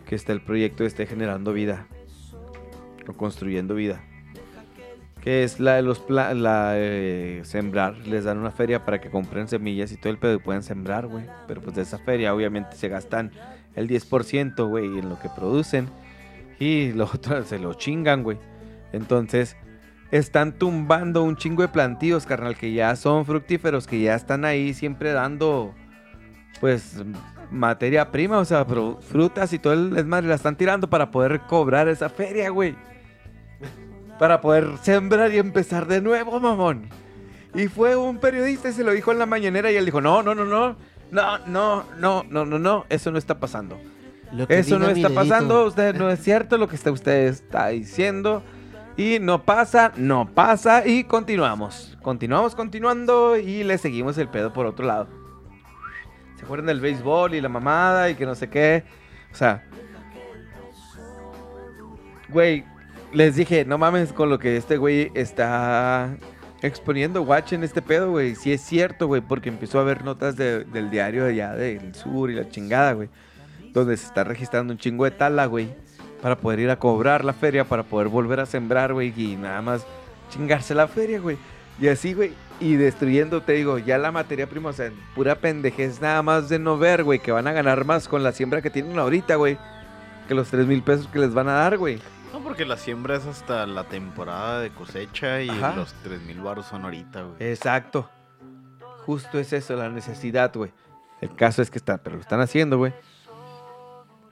Que 0.06 0.14
está 0.14 0.32
el 0.32 0.40
proyecto 0.42 0.84
esté 0.84 1.06
generando 1.06 1.52
vida 1.52 1.86
o 3.08 3.12
construyendo 3.12 3.74
vida. 3.74 4.02
Que 5.22 5.44
es 5.44 5.60
la 5.60 5.74
de 5.74 5.82
los 5.82 5.98
pla- 5.98 6.32
la 6.34 6.72
de 6.72 7.40
sembrar, 7.44 7.96
les 8.06 8.24
dan 8.24 8.38
una 8.38 8.50
feria 8.50 8.84
para 8.86 9.00
que 9.00 9.10
compren 9.10 9.48
semillas 9.48 9.92
y 9.92 9.96
todo 9.98 10.10
el 10.12 10.18
pedo 10.18 10.34
y 10.34 10.38
puedan 10.38 10.62
sembrar, 10.62 11.06
güey. 11.06 11.26
Pero 11.46 11.60
pues 11.60 11.76
de 11.76 11.82
esa 11.82 11.98
feria 11.98 12.34
obviamente 12.34 12.76
se 12.76 12.88
gastan 12.88 13.30
el 13.74 13.86
10%, 13.86 14.66
güey, 14.68 14.86
en 14.98 15.08
lo 15.10 15.18
que 15.20 15.28
producen. 15.28 15.88
Y 16.58 16.92
lo 16.92 17.04
otro 17.14 17.42
se 17.44 17.58
lo 17.58 17.74
chingan, 17.74 18.22
güey. 18.22 18.38
Entonces, 18.92 19.56
están 20.10 20.52
tumbando 20.52 21.22
un 21.22 21.36
chingo 21.36 21.62
de 21.62 21.68
plantíos, 21.68 22.26
carnal, 22.26 22.56
que 22.56 22.72
ya 22.72 22.94
son 22.96 23.24
fructíferos, 23.24 23.86
que 23.86 24.00
ya 24.00 24.14
están 24.14 24.44
ahí 24.44 24.74
siempre 24.74 25.12
dando, 25.12 25.74
pues, 26.60 27.02
materia 27.50 28.10
prima, 28.10 28.38
o 28.38 28.44
sea, 28.44 28.64
frutas 28.64 29.52
y 29.52 29.58
todo 29.58 29.72
el 29.72 29.90
desmadre, 29.90 30.28
la 30.28 30.34
están 30.34 30.56
tirando 30.56 30.88
para 30.88 31.10
poder 31.10 31.40
cobrar 31.42 31.88
esa 31.88 32.08
feria, 32.08 32.50
güey. 32.50 32.74
Para 34.18 34.40
poder 34.40 34.68
sembrar 34.82 35.32
y 35.32 35.38
empezar 35.38 35.86
de 35.86 36.00
nuevo, 36.00 36.38
mamón. 36.40 36.88
Y 37.54 37.68
fue 37.68 37.96
un 37.96 38.18
periodista 38.18 38.68
y 38.68 38.72
se 38.72 38.84
lo 38.84 38.92
dijo 38.92 39.12
en 39.12 39.18
la 39.18 39.26
mañanera 39.26 39.72
y 39.72 39.76
él 39.76 39.84
dijo, 39.84 40.00
no, 40.00 40.22
no, 40.22 40.34
no, 40.34 40.44
no, 40.44 40.76
no, 41.10 41.38
no, 41.46 41.84
no, 41.98 42.24
no, 42.28 42.44
no, 42.44 42.58
no, 42.58 42.86
eso 42.88 43.10
no 43.10 43.18
está 43.18 43.40
pasando. 43.40 43.78
Lo 44.32 44.46
que 44.46 44.58
Eso 44.58 44.78
no 44.78 44.88
está 44.88 45.10
pasando, 45.10 45.66
usted 45.66 45.94
no 45.96 46.08
es 46.10 46.20
cierto 46.20 46.56
lo 46.56 46.68
que 46.68 46.76
está, 46.76 46.92
usted 46.92 47.26
está 47.26 47.68
diciendo. 47.68 48.42
Y 48.96 49.18
no 49.20 49.44
pasa, 49.44 49.92
no 49.96 50.28
pasa 50.34 50.86
y 50.86 51.04
continuamos. 51.04 51.96
Continuamos 52.02 52.54
continuando 52.54 53.36
y 53.38 53.64
le 53.64 53.78
seguimos 53.78 54.18
el 54.18 54.28
pedo 54.28 54.52
por 54.52 54.66
otro 54.66 54.86
lado. 54.86 55.08
¿Se 56.36 56.44
acuerdan 56.44 56.66
del 56.66 56.80
béisbol 56.80 57.34
y 57.34 57.40
la 57.40 57.48
mamada 57.48 58.10
y 58.10 58.14
que 58.14 58.26
no 58.26 58.34
sé 58.34 58.48
qué? 58.48 58.84
O 59.32 59.34
sea, 59.34 59.64
güey, 62.28 62.64
les 63.12 63.36
dije, 63.36 63.64
no 63.64 63.78
mames 63.78 64.12
con 64.12 64.28
lo 64.28 64.38
que 64.38 64.56
este 64.56 64.76
güey 64.76 65.10
está 65.14 66.16
exponiendo, 66.62 67.26
en 67.54 67.64
este 67.64 67.82
pedo, 67.82 68.10
güey. 68.10 68.34
Sí 68.34 68.52
es 68.52 68.60
cierto, 68.60 69.06
güey, 69.06 69.22
porque 69.22 69.48
empezó 69.48 69.78
a 69.80 69.84
ver 69.84 70.04
notas 70.04 70.36
de- 70.36 70.64
del 70.64 70.90
diario 70.90 71.24
allá 71.26 71.54
del 71.54 71.94
sur 71.94 72.30
y 72.30 72.34
la 72.34 72.48
chingada, 72.48 72.92
güey 72.92 73.08
donde 73.72 73.96
se 73.96 74.06
está 74.06 74.24
registrando 74.24 74.72
un 74.72 74.78
chingo 74.80 75.04
de 75.04 75.12
tala, 75.12 75.46
güey, 75.46 75.72
para 76.22 76.36
poder 76.36 76.60
ir 76.60 76.70
a 76.70 76.78
cobrar 76.78 77.24
la 77.24 77.32
feria, 77.32 77.64
para 77.64 77.82
poder 77.82 78.08
volver 78.08 78.40
a 78.40 78.46
sembrar, 78.46 78.92
güey, 78.92 79.12
y 79.16 79.36
nada 79.36 79.62
más 79.62 79.86
chingarse 80.30 80.74
la 80.74 80.88
feria, 80.88 81.20
güey. 81.20 81.36
Y 81.80 81.88
así, 81.88 82.12
güey, 82.12 82.32
y 82.60 82.74
destruyendo, 82.74 83.40
te 83.40 83.52
digo, 83.54 83.78
ya 83.78 83.96
la 83.96 84.12
materia 84.12 84.46
prima, 84.48 84.68
o 84.68 84.72
sea, 84.72 84.90
pura 85.14 85.34
pendejez 85.34 86.00
nada 86.00 86.22
más 86.22 86.48
de 86.48 86.58
no 86.58 86.76
ver, 86.76 87.04
güey, 87.04 87.18
que 87.18 87.32
van 87.32 87.46
a 87.46 87.52
ganar 87.52 87.84
más 87.84 88.06
con 88.06 88.22
la 88.22 88.32
siembra 88.32 88.60
que 88.60 88.68
tienen 88.70 88.98
ahorita, 88.98 89.36
güey, 89.36 89.56
que 90.28 90.34
los 90.34 90.48
3 90.48 90.66
mil 90.66 90.82
pesos 90.82 91.06
que 91.08 91.18
les 91.18 91.32
van 91.32 91.48
a 91.48 91.54
dar, 91.54 91.78
güey. 91.78 91.98
No, 92.32 92.40
porque 92.40 92.64
la 92.64 92.76
siembra 92.76 93.16
es 93.16 93.26
hasta 93.26 93.66
la 93.66 93.84
temporada 93.84 94.60
de 94.60 94.70
cosecha 94.70 95.40
y 95.40 95.48
Ajá. 95.48 95.74
los 95.74 95.94
3 96.04 96.20
mil 96.22 96.40
baros 96.40 96.66
son 96.66 96.84
ahorita, 96.84 97.22
güey. 97.22 97.36
Exacto. 97.50 98.08
Justo 99.06 99.38
es 99.38 99.52
eso, 99.52 99.74
la 99.74 99.88
necesidad, 99.88 100.52
güey. 100.54 100.72
El 101.20 101.34
caso 101.34 101.62
es 101.62 101.70
que 101.70 101.78
está, 101.78 101.98
pero 101.98 102.16
lo 102.16 102.22
están 102.22 102.40
haciendo, 102.40 102.78
güey. 102.78 102.92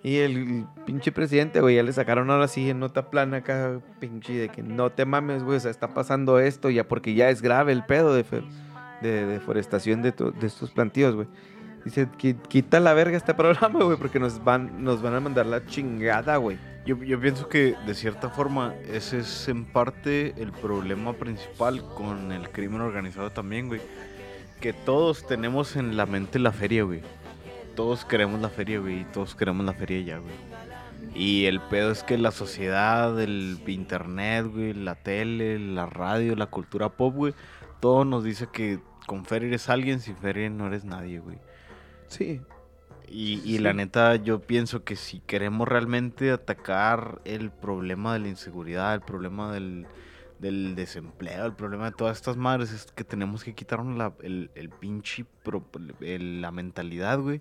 Y 0.02 0.18
el 0.18 0.64
pinche 0.86 1.10
presidente, 1.10 1.60
güey, 1.60 1.74
ya 1.76 1.82
le 1.82 1.92
sacaron 1.92 2.30
ahora 2.30 2.46
sí 2.48 2.70
en 2.70 2.78
nota 2.78 3.10
plana 3.10 3.38
acá, 3.38 3.80
pinche, 3.98 4.32
de 4.34 4.48
que 4.48 4.62
no 4.62 4.90
te 4.90 5.04
mames, 5.04 5.42
güey, 5.42 5.56
o 5.56 5.60
sea, 5.60 5.70
está 5.72 5.88
pasando 5.92 6.38
esto 6.38 6.70
ya 6.70 6.86
porque 6.86 7.14
ya 7.14 7.30
es 7.30 7.42
grave 7.42 7.72
el 7.72 7.84
pedo 7.84 8.14
de, 8.14 8.24
de 9.02 9.26
deforestación 9.26 10.02
de, 10.02 10.12
tu- 10.12 10.30
de 10.32 10.46
estos 10.46 10.70
plantíos, 10.70 11.14
güey. 11.16 11.26
Dice, 11.84 12.06
"Qui- 12.18 12.40
quita 12.48 12.78
la 12.80 12.94
verga 12.94 13.16
este 13.16 13.34
programa, 13.34 13.82
güey, 13.82 13.96
porque 13.98 14.20
nos 14.20 14.42
van, 14.44 14.84
nos 14.84 15.02
van 15.02 15.14
a 15.14 15.20
mandar 15.20 15.46
la 15.46 15.66
chingada, 15.66 16.36
güey. 16.36 16.58
Yo, 16.86 16.96
yo 17.02 17.20
pienso 17.20 17.48
que 17.48 17.74
de 17.86 17.94
cierta 17.94 18.30
forma 18.30 18.74
ese 18.90 19.18
es 19.18 19.48
en 19.48 19.64
parte 19.64 20.32
el 20.40 20.52
problema 20.52 21.12
principal 21.12 21.82
con 21.96 22.30
el 22.32 22.48
crimen 22.50 22.80
organizado 22.82 23.30
también, 23.30 23.66
güey. 23.68 23.80
Que 24.60 24.72
todos 24.72 25.26
tenemos 25.26 25.76
en 25.76 25.96
la 25.96 26.06
mente 26.06 26.38
la 26.38 26.50
feria, 26.52 26.84
güey. 26.84 27.02
Todos 27.78 28.04
queremos 28.04 28.40
la 28.40 28.50
feria, 28.50 28.80
güey. 28.80 29.04
Todos 29.12 29.36
queremos 29.36 29.64
la 29.64 29.72
feria 29.72 30.00
ya, 30.00 30.18
güey. 30.18 30.34
Y 31.14 31.46
el 31.46 31.60
pedo 31.60 31.92
es 31.92 32.02
que 32.02 32.18
la 32.18 32.32
sociedad, 32.32 33.20
el 33.20 33.62
internet, 33.68 34.46
güey, 34.52 34.74
la 34.74 34.96
tele, 34.96 35.60
la 35.60 35.86
radio, 35.86 36.34
la 36.34 36.46
cultura 36.46 36.96
pop, 36.96 37.14
güey, 37.14 37.34
todo 37.80 38.04
nos 38.04 38.24
dice 38.24 38.48
que 38.50 38.80
con 39.06 39.24
feria 39.26 39.48
eres 39.48 39.68
alguien, 39.68 40.00
sin 40.00 40.16
feria 40.16 40.50
no 40.50 40.66
eres 40.66 40.84
nadie, 40.84 41.20
güey. 41.20 41.38
Sí. 42.08 42.42
Y, 43.06 43.40
y 43.44 43.58
Sí. 43.58 43.58
la 43.60 43.72
neta, 43.74 44.16
yo 44.16 44.40
pienso 44.46 44.84
que 44.84 44.96
si 44.96 45.20
queremos 45.20 45.68
realmente 45.68 46.32
atacar 46.32 47.20
el 47.24 47.52
problema 47.52 48.12
de 48.14 48.20
la 48.20 48.28
inseguridad, 48.28 48.94
el 48.94 49.02
problema 49.02 49.52
del, 49.52 49.88
del 50.38 50.74
desempleo, 50.76 51.46
el 51.46 51.52
problema 51.54 51.86
de 51.86 51.96
todas 51.96 52.16
estas 52.16 52.36
madres, 52.36 52.72
es 52.72 52.86
que 52.92 53.04
tenemos 53.04 53.42
que 53.44 53.54
quitarnos 53.54 53.96
la, 53.98 54.12
el, 54.22 54.50
el 54.54 54.68
pinche, 54.70 55.24
pro- 55.42 55.64
el- 56.00 56.40
la 56.40 56.50
mentalidad, 56.52 57.18
güey, 57.20 57.40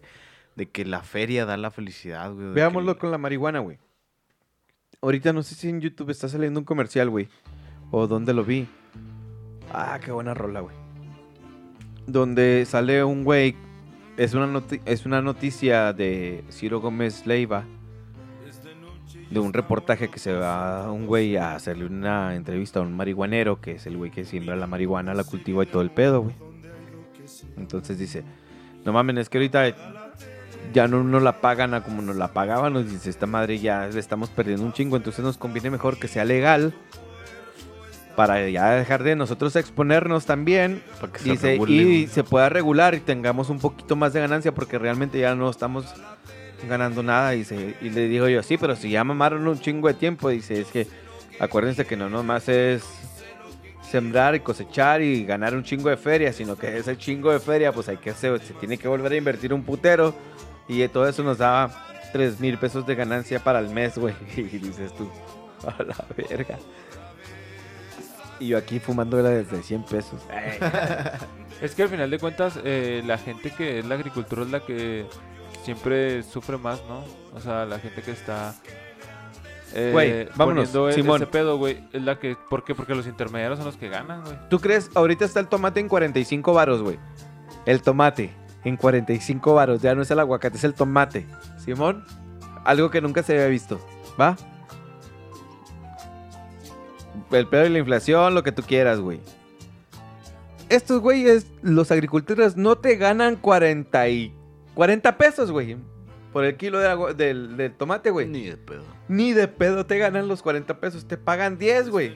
de 0.56 0.70
que 0.70 0.84
la 0.86 1.02
feria 1.04 1.46
da 1.46 1.58
la 1.58 1.70
felicidad, 1.72 2.34
güey. 2.34 2.48
que 2.48 2.54
Veámoslo 2.54 2.98
con 2.98 3.12
la 3.12 3.18
marihuana, 3.18 3.60
güey. 3.60 3.78
Ahorita 5.02 5.32
no 5.32 5.44
sé 5.44 5.54
si 5.56 5.70
en 5.70 5.80
YouTube 5.80 6.10
está 6.10 6.28
saliendo 6.28 6.60
un 6.60 6.66
comercial, 6.66 7.10
güey. 7.10 7.28
O 7.92 8.08
dónde 8.08 8.34
lo 8.34 8.44
vi. 8.44 8.68
Ah, 9.72 10.00
qué 10.04 10.12
buena 10.12 10.34
rola, 10.34 10.62
güey. 10.62 10.76
Donde 12.08 12.66
sale 12.66 13.04
un 13.04 13.24
güey. 13.24 13.56
Es 14.18 14.34
una, 14.34 14.48
noti- 14.48 14.82
es 14.86 15.06
una 15.06 15.22
noticia 15.22 15.94
de 15.94 16.44
Ciro 16.50 16.80
Gómez 16.80 17.28
Leiva. 17.28 17.66
De 19.30 19.40
un 19.40 19.54
reportaje 19.54 20.10
que 20.10 20.20
se 20.20 20.34
va 20.34 20.92
un 20.92 21.06
güey 21.06 21.36
a 21.36 21.56
hacerle 21.56 21.86
una 21.86 22.36
entrevista 22.36 22.80
a 22.80 22.84
un 22.84 22.96
marihuanero, 22.96 23.60
que 23.60 23.74
es 23.74 23.86
el 23.86 23.98
güey 23.98 24.10
que 24.10 24.24
siembra 24.24 24.56
la 24.56 24.68
marihuana, 24.68 25.14
la 25.14 25.24
cultiva 25.24 25.64
y 25.64 25.68
todo 25.68 25.82
el 25.82 25.92
pedo, 25.92 26.22
güey. 26.22 26.36
Entonces 27.58 27.98
dice, 27.98 28.24
no 28.86 28.94
mames, 28.94 29.18
es 29.18 29.30
que 29.30 29.38
ahorita 29.38 29.76
ya 30.74 30.88
no 30.88 31.04
nos 31.04 31.22
la 31.22 31.42
pagan 31.42 31.74
a 31.74 31.84
como 31.84 32.02
nos 32.02 32.16
la 32.16 32.30
pagaban, 32.30 32.74
nos 32.74 32.90
dice 32.90 33.10
esta 33.10 33.26
madre 33.26 33.60
ya 33.60 33.88
le 33.88 34.00
estamos 34.00 34.30
perdiendo 34.30 34.66
un 34.66 34.74
chingo, 34.74 34.98
entonces 34.98 35.24
nos 35.24 35.38
conviene 35.38 35.70
mejor 35.70 36.00
que 36.00 36.08
sea 36.08 36.26
legal 36.26 36.74
para 38.16 38.50
ya 38.50 38.72
dejar 38.72 39.04
de 39.04 39.16
nosotros 39.16 39.56
exponernos 39.56 40.26
también 40.26 40.82
para 41.00 41.14
que 41.14 41.38
se 41.38 41.56
y 41.56 41.58
güey. 41.58 42.08
se 42.08 42.24
pueda 42.24 42.50
regular 42.50 42.96
y 42.96 43.00
tengamos 43.00 43.50
un 43.50 43.60
poquito 43.60 43.96
más 43.96 44.12
de 44.14 44.22
ganancia 44.22 44.54
porque 44.54 44.80
realmente 44.80 45.20
ya 45.20 45.36
no 45.36 45.50
estamos 45.50 45.86
ganando 46.68 47.04
nada 47.04 47.32
dice, 47.32 47.76
y 47.82 47.90
le 47.90 48.08
digo 48.08 48.28
yo, 48.28 48.42
sí, 48.44 48.58
pero 48.58 48.76
si 48.76 48.90
ya 48.90 49.04
mamaron 49.04 49.48
un 49.48 49.60
chingo 49.60 49.88
de 49.88 49.94
tiempo, 49.94 50.30
dice, 50.30 50.62
es 50.62 50.68
que 50.68 50.88
acuérdense 51.40 51.86
que 51.86 51.96
no 51.96 52.10
nomás 52.10 52.50
es 52.50 52.84
sembrar 53.82 54.36
y 54.36 54.42
cosechar 54.42 55.02
y 55.02 55.24
ganar 55.24 55.56
un 55.56 55.64
chingo 55.64 55.90
de 55.90 55.98
feria, 55.98 56.34
sino 56.34 56.58
que 56.58 56.78
ese 56.78 56.98
chingo 56.98 57.32
de 57.32 57.40
feria, 57.40 57.72
pues 57.72 57.88
hay 57.90 57.98
que 57.98 58.14
se, 58.14 58.38
se 58.40 58.54
tiene 58.56 58.78
que 58.78 58.88
volver 58.88 59.12
a 59.12 59.16
invertir 59.16 59.54
un 59.54 59.64
putero 59.64 60.14
y 60.68 60.86
todo 60.90 61.08
eso 61.08 61.24
nos 61.24 61.38
da 61.38 61.70
3 62.12 62.40
mil 62.40 62.58
pesos 62.58 62.86
de 62.86 62.96
ganancia 62.96 63.40
para 63.40 63.60
el 63.60 63.70
mes, 63.70 63.98
güey. 63.98 64.16
Y 64.36 64.42
dices 64.42 64.94
tú, 64.94 65.10
a 65.66 65.84
la 65.84 66.06
verga. 66.16 66.58
Y 68.40 68.50
yo 68.50 68.58
aquí 68.58 68.80
fumándola 68.80 69.30
desde 69.30 69.64
100 69.64 69.84
pesos. 69.84 70.22
Es 71.60 71.74
que 71.74 71.82
al 71.82 71.90
final 71.90 72.12
de 72.12 72.20
cuentas, 72.20 72.60
eh, 72.64 73.02
la 73.04 73.18
gente 73.18 73.50
que 73.50 73.80
es 73.80 73.86
la 73.86 73.96
agricultura 73.96 74.44
es 74.44 74.52
la 74.52 74.60
que 74.60 75.08
siempre 75.68 76.24
sufre 76.24 76.58
más, 76.58 76.82
¿no? 76.88 77.04
O 77.36 77.42
sea, 77.42 77.66
la 77.66 77.78
gente 77.80 78.02
que 78.02 78.12
está. 78.12 78.56
eh, 79.74 79.90
Güey, 79.92 80.26
vámonos, 80.36 80.70
poniendo 80.70 80.92
Simón. 80.94 81.22
ese 81.22 81.28
pedo, 81.30 81.58
güey. 81.58 81.84
Es 81.92 82.02
la 82.02 82.18
que. 82.18 82.38
¿Por 82.50 82.64
qué? 82.64 82.74
Porque 82.74 82.96
los 82.96 83.06
intermediarios 83.06 83.60
son 83.60 83.66
los 83.66 83.76
que 83.76 83.90
ganan, 83.90 84.24
güey. 84.24 84.38
¿Tú 84.50 84.60
crees? 84.60 84.90
Ahorita 84.96 85.26
está 85.26 85.42
el 85.42 85.48
tomate 85.50 85.82
en 85.82 85.90
45 85.90 86.54
varos, 86.54 86.82
güey. 86.82 86.98
El 87.66 87.82
tomate 87.82 88.32
en 88.64 88.78
45 88.78 89.54
varos. 89.54 89.82
Ya 89.82 89.94
no 89.94 90.02
es 90.04 90.10
el 90.10 90.20
aguacate, 90.20 90.56
es 90.58 90.64
el 90.64 90.74
tomate. 90.74 91.28
Simón, 91.58 92.06
algo 92.64 92.90
que 92.90 93.02
nunca 93.02 93.22
se 93.24 93.34
había 93.34 93.48
visto. 93.48 93.80
¿Va? 94.20 94.38
El 97.32 97.48
pedo 97.48 97.64
de 97.64 97.70
la 97.70 97.80
inflación, 97.80 98.34
lo 98.36 98.44
que 98.44 98.54
tú 98.54 98.64
quieras, 98.64 99.00
güey. 99.02 99.20
Estos 100.70 101.02
güeyes, 101.02 101.48
los 101.62 101.92
agricultores, 101.92 102.56
no 102.58 102.78
te 102.78 102.96
ganan 102.96 103.36
40, 103.36 104.10
y 104.10 104.34
40 104.78 105.18
pesos, 105.18 105.50
güey. 105.52 105.76
Por 106.32 106.46
el 106.46 106.56
kilo 106.56 106.78
de 106.80 106.88
agua- 106.88 107.14
del, 107.14 107.58
del 107.58 107.74
tomate, 107.74 108.12
güey. 108.12 108.28
Ni 108.28 108.46
de 108.46 108.58
pedo. 108.58 108.84
Ni 109.08 109.34
de 109.34 109.48
pedo 109.48 109.86
te 109.88 109.98
ganan 109.98 110.28
los 110.28 110.44
40 110.44 110.80
pesos. 110.80 111.08
Te 111.08 111.18
pagan 111.18 111.58
10, 111.58 111.90
güey. 111.90 112.16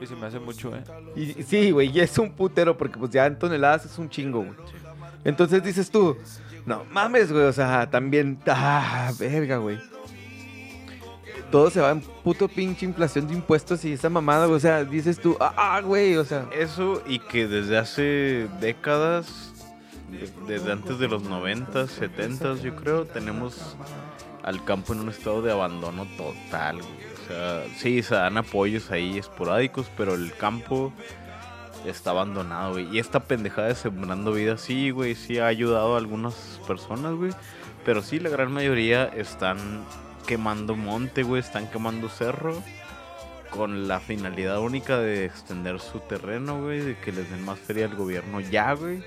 Y 0.00 0.06
se 0.06 0.14
me 0.14 0.26
hace 0.26 0.38
mucho, 0.38 0.76
¿eh? 0.76 0.84
Y 1.16 1.42
sí, 1.42 1.70
güey, 1.70 1.90
y 1.92 2.00
es 2.00 2.18
un 2.18 2.32
putero 2.32 2.76
porque 2.76 2.98
pues 2.98 3.10
ya 3.10 3.24
en 3.26 3.38
toneladas 3.38 3.86
es 3.86 3.98
un 3.98 4.08
chingo, 4.10 4.40
güey. 4.44 4.52
Entonces 5.24 5.62
dices 5.64 5.90
tú, 5.90 6.16
no 6.66 6.84
mames, 6.92 7.32
güey, 7.32 7.44
o 7.44 7.52
sea, 7.52 7.88
también, 7.90 8.38
ah, 8.46 9.10
verga, 9.18 9.56
güey. 9.56 9.78
Todo 11.50 11.70
se 11.70 11.80
va 11.80 11.90
en 11.92 12.00
puto 12.00 12.46
pinche 12.46 12.84
inflación 12.84 13.26
de 13.26 13.34
impuestos 13.34 13.84
y 13.86 13.92
esa 13.94 14.10
mamada, 14.10 14.44
güey, 14.46 14.56
o 14.58 14.60
sea, 14.60 14.84
dices 14.84 15.18
tú, 15.18 15.36
ah, 15.40 15.80
güey, 15.82 16.14
o 16.16 16.24
sea, 16.24 16.46
Eso 16.52 17.02
y 17.06 17.18
que 17.20 17.48
desde 17.48 17.78
hace 17.78 18.48
décadas, 18.60 19.47
desde 20.46 20.72
antes 20.72 20.98
de 20.98 21.08
los 21.08 21.22
90, 21.22 21.86
70, 21.86 22.54
yo 22.56 22.74
creo, 22.76 23.04
tenemos 23.04 23.76
al 24.42 24.64
campo 24.64 24.92
en 24.92 25.00
un 25.00 25.08
estado 25.10 25.42
de 25.42 25.52
abandono 25.52 26.06
total. 26.16 26.80
O 26.80 27.28
sea, 27.28 27.64
sí, 27.76 28.02
se 28.02 28.14
dan 28.14 28.38
apoyos 28.38 28.90
ahí 28.90 29.18
esporádicos, 29.18 29.90
pero 29.96 30.14
el 30.14 30.32
campo 30.34 30.92
está 31.86 32.10
abandonado, 32.10 32.72
güey. 32.72 32.88
Y 32.94 32.98
esta 32.98 33.20
pendejada 33.20 33.68
de 33.68 33.74
Sembrando 33.74 34.32
Vida, 34.32 34.56
sí, 34.56 34.90
güey, 34.90 35.14
sí 35.14 35.38
ha 35.38 35.46
ayudado 35.46 35.94
a 35.94 35.98
algunas 35.98 36.60
personas, 36.66 37.14
güey. 37.14 37.32
Pero 37.84 38.02
sí, 38.02 38.18
la 38.18 38.30
gran 38.30 38.52
mayoría 38.52 39.04
están 39.04 39.84
quemando 40.26 40.76
monte, 40.76 41.22
güey, 41.22 41.40
están 41.40 41.70
quemando 41.70 42.08
cerro 42.08 42.62
con 43.50 43.88
la 43.88 43.98
finalidad 43.98 44.60
única 44.60 44.98
de 44.98 45.24
extender 45.24 45.80
su 45.80 46.00
terreno, 46.00 46.62
güey, 46.62 46.80
de 46.80 46.98
que 46.98 47.12
les 47.12 47.30
den 47.30 47.44
más 47.44 47.58
feria 47.58 47.86
al 47.86 47.96
gobierno 47.96 48.40
ya, 48.40 48.74
güey. 48.74 49.02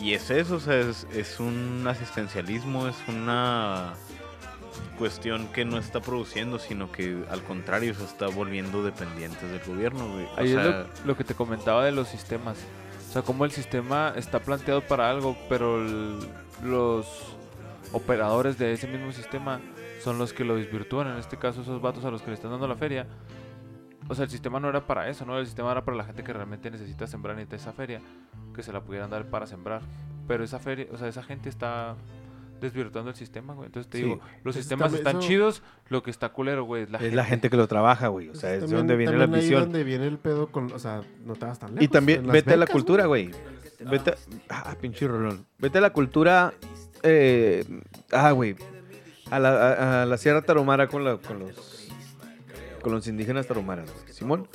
Y 0.00 0.12
es 0.14 0.30
eso, 0.30 0.56
o 0.56 0.60
sea, 0.60 0.78
es, 0.78 1.06
es 1.12 1.40
un 1.40 1.84
asistencialismo, 1.88 2.86
es 2.88 2.96
una 3.08 3.94
cuestión 4.98 5.48
que 5.48 5.64
no 5.64 5.78
está 5.78 6.00
produciendo, 6.00 6.58
sino 6.58 6.90
que 6.92 7.24
al 7.30 7.42
contrario 7.42 7.94
se 7.94 8.04
está 8.04 8.26
volviendo 8.28 8.82
dependientes 8.82 9.50
del 9.50 9.60
gobierno, 9.66 10.06
güey. 10.12 10.24
O 10.26 10.38
Ahí 10.40 10.52
sea, 10.52 10.62
es 10.62 10.66
lo, 11.00 11.06
lo 11.06 11.16
que 11.16 11.24
te 11.24 11.34
comentaba 11.34 11.84
de 11.84 11.92
los 11.92 12.08
sistemas. 12.08 12.56
O 13.08 13.12
sea, 13.12 13.22
cómo 13.22 13.44
el 13.44 13.50
sistema 13.52 14.12
está 14.16 14.40
planteado 14.40 14.82
para 14.82 15.08
algo, 15.10 15.36
pero 15.48 15.78
el- 15.84 16.18
los 16.62 17.06
operadores 17.92 18.58
de 18.58 18.72
ese 18.72 18.86
mismo 18.86 19.12
sistema 19.12 19.60
son 20.02 20.18
los 20.18 20.32
que 20.32 20.44
lo 20.44 20.56
desvirtúan. 20.56 21.08
En 21.08 21.16
este 21.18 21.36
caso, 21.36 21.62
esos 21.62 21.80
vatos 21.80 22.04
a 22.04 22.10
los 22.10 22.22
que 22.22 22.28
le 22.28 22.34
están 22.34 22.50
dando 22.50 22.68
la 22.68 22.76
feria. 22.76 23.06
O 24.08 24.14
sea, 24.14 24.24
el 24.24 24.30
sistema 24.30 24.60
no 24.60 24.68
era 24.68 24.86
para 24.86 25.08
eso, 25.08 25.24
¿no? 25.24 25.38
El 25.38 25.46
sistema 25.46 25.72
era 25.72 25.84
para 25.84 25.96
la 25.96 26.04
gente 26.04 26.22
que 26.22 26.32
realmente 26.32 26.70
necesita 26.70 27.06
sembrar 27.06 27.34
y 27.34 27.38
necesita 27.38 27.56
esa 27.56 27.72
feria, 27.72 28.00
que 28.54 28.62
se 28.62 28.72
la 28.72 28.80
pudieran 28.80 29.10
dar 29.10 29.26
para 29.26 29.46
sembrar. 29.46 29.82
Pero 30.28 30.44
esa 30.44 30.58
feria, 30.58 30.86
o 30.92 30.98
sea, 30.98 31.08
esa 31.08 31.22
gente 31.22 31.48
está 31.48 31.96
desvirtuando 32.60 33.10
el 33.10 33.16
sistema, 33.16 33.52
güey. 33.54 33.66
Entonces 33.66 33.90
te 33.90 33.98
Sí, 33.98 34.04
digo, 34.04 34.20
los 34.42 34.54
sistemas 34.54 34.86
también- 34.92 35.06
están 35.06 35.18
eso- 35.20 35.28
chidos, 35.28 35.62
lo 35.88 36.02
que 36.02 36.10
está 36.10 36.30
culero, 36.30 36.64
güey, 36.64 36.84
es 36.84 36.90
la 36.90 36.98
es 36.98 37.02
gente. 37.02 37.16
la 37.16 37.24
gente 37.24 37.50
que 37.50 37.56
lo 37.56 37.66
trabaja, 37.68 38.08
güey, 38.08 38.28
o 38.30 38.34
sea, 38.34 38.54
es 38.54 38.60
de 38.62 38.66
También- 38.68 38.78
donde 38.78 38.96
viene 38.96 39.16
la 39.18 39.26
visión. 39.26 39.60
donde 39.64 39.84
viene 39.84 40.06
el 40.06 40.18
pedo 40.18 40.46
con, 40.48 40.72
o 40.72 40.78
sea, 40.78 41.02
no 41.24 41.34
te 41.34 41.44
vas 41.44 41.58
tan 41.58 41.70
lejos. 41.74 41.84
Y 41.84 41.88
también, 41.88 42.26
vete 42.26 42.54
a 42.54 42.56
la 42.56 42.66
cultura, 42.66 43.06
güey. 43.06 43.30
Vete, 43.90 44.14
ah, 44.48 44.74
pinche 44.80 45.06
rolón. 45.06 45.44
Vete 45.58 45.78
a 45.78 45.80
la 45.82 45.90
cultura, 45.90 46.54
eh, 47.02 47.62
ah, 48.10 48.30
güey, 48.30 48.56
a 49.30 49.38
la, 49.38 49.50
a- 49.50 50.02
a 50.02 50.06
la 50.06 50.16
Sierra 50.16 50.40
Tarahumara 50.42 50.88
con, 50.88 51.04
la- 51.04 51.18
con 51.18 51.38
los, 51.40 51.75
con 52.86 52.94
los 52.94 53.08
indígenas 53.08 53.48
tarahumaras, 53.48 53.90
güey. 53.92 54.14
Simón. 54.14 54.46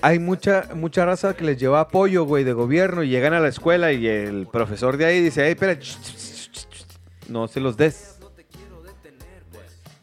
Hay 0.00 0.18
mucha, 0.18 0.66
mucha 0.74 1.04
raza 1.04 1.36
que 1.36 1.44
les 1.44 1.58
lleva 1.60 1.80
apoyo, 1.80 2.24
güey, 2.24 2.42
de 2.42 2.54
gobierno 2.54 3.02
y 3.02 3.10
llegan 3.10 3.34
a 3.34 3.40
la 3.40 3.48
escuela 3.48 3.92
y 3.92 4.06
el 4.06 4.48
profesor 4.50 4.96
de 4.96 5.04
ahí 5.04 5.20
dice, 5.20 5.44
hey, 5.44 5.50
espera, 5.52 5.78
no 7.28 7.48
se 7.48 7.60
los 7.60 7.76
des. 7.76 8.18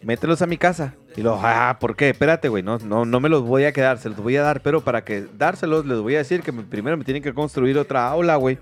mételos 0.04 0.44
a 0.44 0.46
mi 0.46 0.58
casa. 0.60 0.94
Y 1.18 1.22
luego, 1.24 1.40
ah, 1.44 1.78
¿por 1.80 1.96
qué? 1.96 2.12
Espérate, 2.12 2.48
güey, 2.48 2.62
no, 2.62 2.78
no, 2.78 3.06
no 3.06 3.20
me 3.20 3.28
los 3.28 3.42
voy 3.42 3.64
a 3.66 3.72
quedar, 3.74 3.98
se 3.98 4.10
los 4.10 4.20
voy 4.20 4.38
a 4.38 4.44
dar, 4.44 4.62
pero 4.62 4.82
para 4.82 5.04
que 5.04 5.26
dárselos 5.36 5.84
les 5.88 5.98
voy 5.98 6.14
a 6.14 6.20
decir 6.20 6.44
que 6.44 6.52
me- 6.52 6.62
primero 6.62 6.96
me 6.96 7.04
tienen 7.06 7.24
que 7.24 7.34
construir 7.34 7.76
otra 7.80 8.08
aula, 8.08 8.36
güey. 8.36 8.60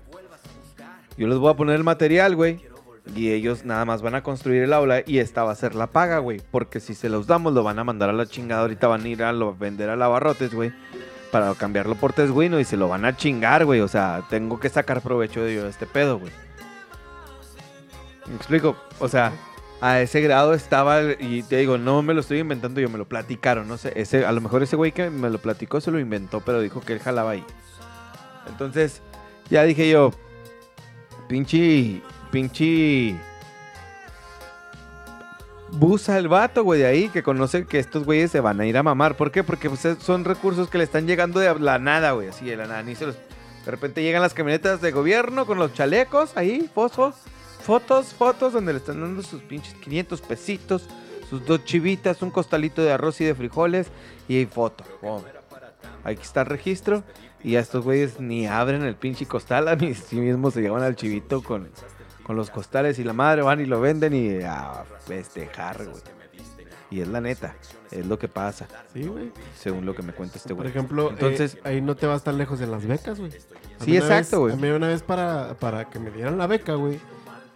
Yo 1.18 1.28
les 1.28 1.36
voy 1.36 1.52
a 1.52 1.54
poner 1.54 1.76
el 1.76 1.84
material, 1.84 2.34
güey. 2.34 2.60
Y 3.14 3.32
ellos 3.32 3.64
nada 3.64 3.84
más 3.84 4.02
van 4.02 4.14
a 4.14 4.22
construir 4.22 4.62
el 4.62 4.72
aula 4.72 5.02
y 5.06 5.18
esta 5.18 5.44
va 5.44 5.52
a 5.52 5.56
ser 5.56 5.74
la 5.74 5.88
paga, 5.88 6.18
güey. 6.18 6.40
Porque 6.50 6.80
si 6.80 6.94
se 6.94 7.08
los 7.08 7.26
damos, 7.26 7.52
lo 7.52 7.62
van 7.62 7.78
a 7.78 7.84
mandar 7.84 8.10
a 8.10 8.12
la 8.12 8.26
chingada. 8.26 8.62
Ahorita 8.62 8.86
van 8.86 9.04
a 9.04 9.08
ir 9.08 9.22
a 9.22 9.32
lo, 9.32 9.54
vender 9.54 9.90
a 9.90 9.96
lavarrotes, 9.96 10.54
güey. 10.54 10.72
Para 11.32 11.54
cambiarlo 11.54 11.94
por 11.94 12.12
tesguino 12.12 12.60
y 12.60 12.64
se 12.64 12.76
lo 12.76 12.88
van 12.88 13.04
a 13.04 13.16
chingar, 13.16 13.64
güey. 13.64 13.80
O 13.80 13.88
sea, 13.88 14.24
tengo 14.28 14.60
que 14.60 14.68
sacar 14.68 15.00
provecho 15.00 15.42
de 15.42 15.54
yo 15.54 15.64
de 15.64 15.70
este 15.70 15.86
pedo, 15.86 16.18
güey. 16.18 16.32
¿Me 18.26 18.36
explico? 18.36 18.76
O 18.98 19.08
sea, 19.08 19.32
a 19.80 20.00
ese 20.00 20.20
grado 20.20 20.54
estaba, 20.54 21.00
y 21.18 21.42
te 21.42 21.56
digo, 21.56 21.78
no 21.78 22.02
me 22.02 22.14
lo 22.14 22.20
estoy 22.20 22.38
inventando 22.38 22.80
yo, 22.80 22.88
me 22.88 22.98
lo 22.98 23.08
platicaron, 23.08 23.68
no 23.68 23.78
sé, 23.78 23.92
ese, 23.94 24.26
a 24.26 24.32
lo 24.32 24.40
mejor 24.40 24.62
ese 24.62 24.76
güey 24.76 24.92
que 24.92 25.08
me 25.08 25.30
lo 25.30 25.38
platicó 25.38 25.80
se 25.80 25.90
lo 25.90 26.00
inventó, 26.00 26.40
pero 26.40 26.60
dijo 26.60 26.80
que 26.80 26.94
él 26.94 26.98
jalaba 26.98 27.30
ahí. 27.30 27.44
Entonces, 28.48 29.02
ya 29.50 29.62
dije 29.62 29.88
yo, 29.88 30.10
pinche, 31.28 32.02
pinche... 32.28 33.16
Busa 35.70 36.16
el 36.18 36.28
vato, 36.28 36.64
güey, 36.64 36.80
de 36.80 36.86
ahí, 36.86 37.08
que 37.10 37.22
conoce 37.22 37.66
que 37.66 37.78
estos 37.78 38.04
güeyes 38.04 38.30
se 38.30 38.40
van 38.40 38.58
a 38.60 38.66
ir 38.66 38.78
a 38.78 38.82
mamar. 38.82 39.16
¿Por 39.16 39.30
qué? 39.30 39.44
Porque 39.44 39.68
pues, 39.68 39.84
es- 39.84 39.98
son 39.98 40.24
recursos 40.24 40.70
que 40.70 40.78
le 40.78 40.84
están 40.84 41.06
llegando 41.06 41.40
de 41.40 41.58
la 41.58 41.78
nada, 41.78 42.12
güey, 42.12 42.28
así 42.28 42.46
de 42.46 42.56
la 42.56 42.66
nada. 42.66 42.82
Ni 42.82 42.94
se 42.94 43.06
los... 43.06 43.16
De 43.64 43.70
repente 43.70 44.02
llegan 44.02 44.22
las 44.22 44.32
camionetas 44.32 44.80
de 44.80 44.92
gobierno 44.92 45.44
con 45.44 45.58
los 45.58 45.74
chalecos 45.74 46.34
ahí, 46.38 46.70
fosfo, 46.74 47.12
fotos, 47.60 48.14
fotos, 48.14 48.54
donde 48.54 48.72
le 48.72 48.78
están 48.78 48.98
dando 49.00 49.22
sus 49.22 49.42
pinches 49.42 49.74
500 49.74 50.22
pesitos, 50.22 50.88
sus 51.28 51.44
dos 51.44 51.62
chivitas, 51.66 52.22
un 52.22 52.30
costalito 52.30 52.82
de 52.82 52.92
arroz 52.92 53.20
y 53.20 53.26
de 53.26 53.34
frijoles 53.34 53.88
y 54.26 54.46
foto. 54.46 54.84
Pum. 55.02 55.20
Aquí 56.02 56.22
está 56.22 56.40
el 56.40 56.46
registro 56.46 57.04
y 57.44 57.56
a 57.56 57.60
estos 57.60 57.84
güeyes 57.84 58.18
ni 58.20 58.46
abren 58.46 58.82
el 58.84 58.94
pinche 58.94 59.26
costal, 59.26 59.68
a 59.68 59.76
mí 59.76 59.92
sí 59.92 60.16
se 60.50 60.62
llevan 60.62 60.82
al 60.82 60.96
chivito 60.96 61.42
con, 61.42 61.68
con 62.28 62.36
los 62.36 62.50
costales 62.50 62.98
y 63.00 63.04
la 63.04 63.12
madre 63.14 63.40
van 63.42 63.58
y 63.60 63.64
lo 63.66 63.80
venden 63.80 64.12
y 64.14 64.42
a 64.44 64.84
festejar, 65.06 65.84
güey. 65.86 66.02
Y 66.90 67.00
es 67.00 67.08
la 67.08 67.20
neta, 67.22 67.54
es 67.90 68.04
lo 68.06 68.18
que 68.18 68.28
pasa, 68.28 68.66
Sí, 68.92 69.02
güey. 69.06 69.32
según 69.58 69.84
lo 69.86 69.94
que 69.94 70.02
me 70.02 70.12
cuenta 70.12 70.36
este 70.36 70.50
Por 70.50 70.58
güey. 70.64 70.68
ejemplo, 70.68 71.10
Entonces- 71.10 71.54
entonces 71.54 71.66
ahí 71.66 71.80
no 71.80 71.96
te 71.96 72.06
vas 72.06 72.22
tan 72.22 72.36
lejos 72.38 72.58
de 72.58 72.66
las 72.66 72.86
becas, 72.86 73.18
güey. 73.18 73.32
Sí, 73.84 73.96
exacto, 73.96 74.40
güey. 74.40 74.52
A 74.52 74.56
mí 74.56 74.68
una 74.68 74.88
vez 74.88 75.02
para, 75.02 75.54
para 75.54 75.86
que 75.88 75.98
me 75.98 76.10
dieran 76.10 76.36
la 76.38 76.46
beca, 76.46 76.74
güey, 76.74 77.00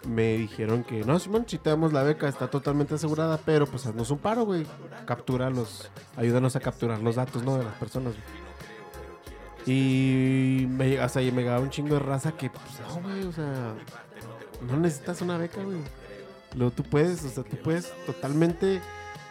me 0.08 0.36
dijeron 0.38 0.84
que 0.84 1.04
no, 1.04 1.18
Simón, 1.18 1.44
si 1.46 1.58
te 1.58 1.70
damos 1.70 1.92
la 1.92 2.02
beca, 2.02 2.28
está 2.28 2.48
totalmente 2.48 2.94
asegurada, 2.94 3.38
pero 3.44 3.66
pues 3.66 3.86
haznos 3.86 4.10
un 4.10 4.18
paro, 4.18 4.44
güey. 4.46 4.66
Captura 5.06 5.48
los, 5.50 5.90
ayúdanos 6.16 6.56
a 6.56 6.60
capturar 6.60 7.00
los 7.00 7.16
datos, 7.16 7.42
¿no? 7.42 7.56
De 7.58 7.64
las 7.64 7.74
personas, 7.74 8.14
güey. 8.14 8.42
Y 9.64 10.66
me, 10.66 10.88
llega- 10.90 11.06
o 11.14 11.20
y 11.20 11.30
me 11.30 11.42
llegaba 11.42 11.60
un 11.60 11.70
chingo 11.70 11.94
de 11.94 12.00
raza 12.00 12.32
que, 12.32 12.50
pues, 12.50 12.64
no, 12.88 13.00
güey, 13.00 13.22
o 13.24 13.32
sea, 13.32 13.74
no 14.66 14.76
necesitas 14.76 15.20
una 15.20 15.38
beca, 15.38 15.62
güey. 15.62 15.78
Luego 16.54 16.72
tú 16.72 16.82
puedes, 16.82 17.24
o 17.24 17.28
sea, 17.28 17.44
tú 17.44 17.56
puedes 17.56 17.92
totalmente, 18.06 18.80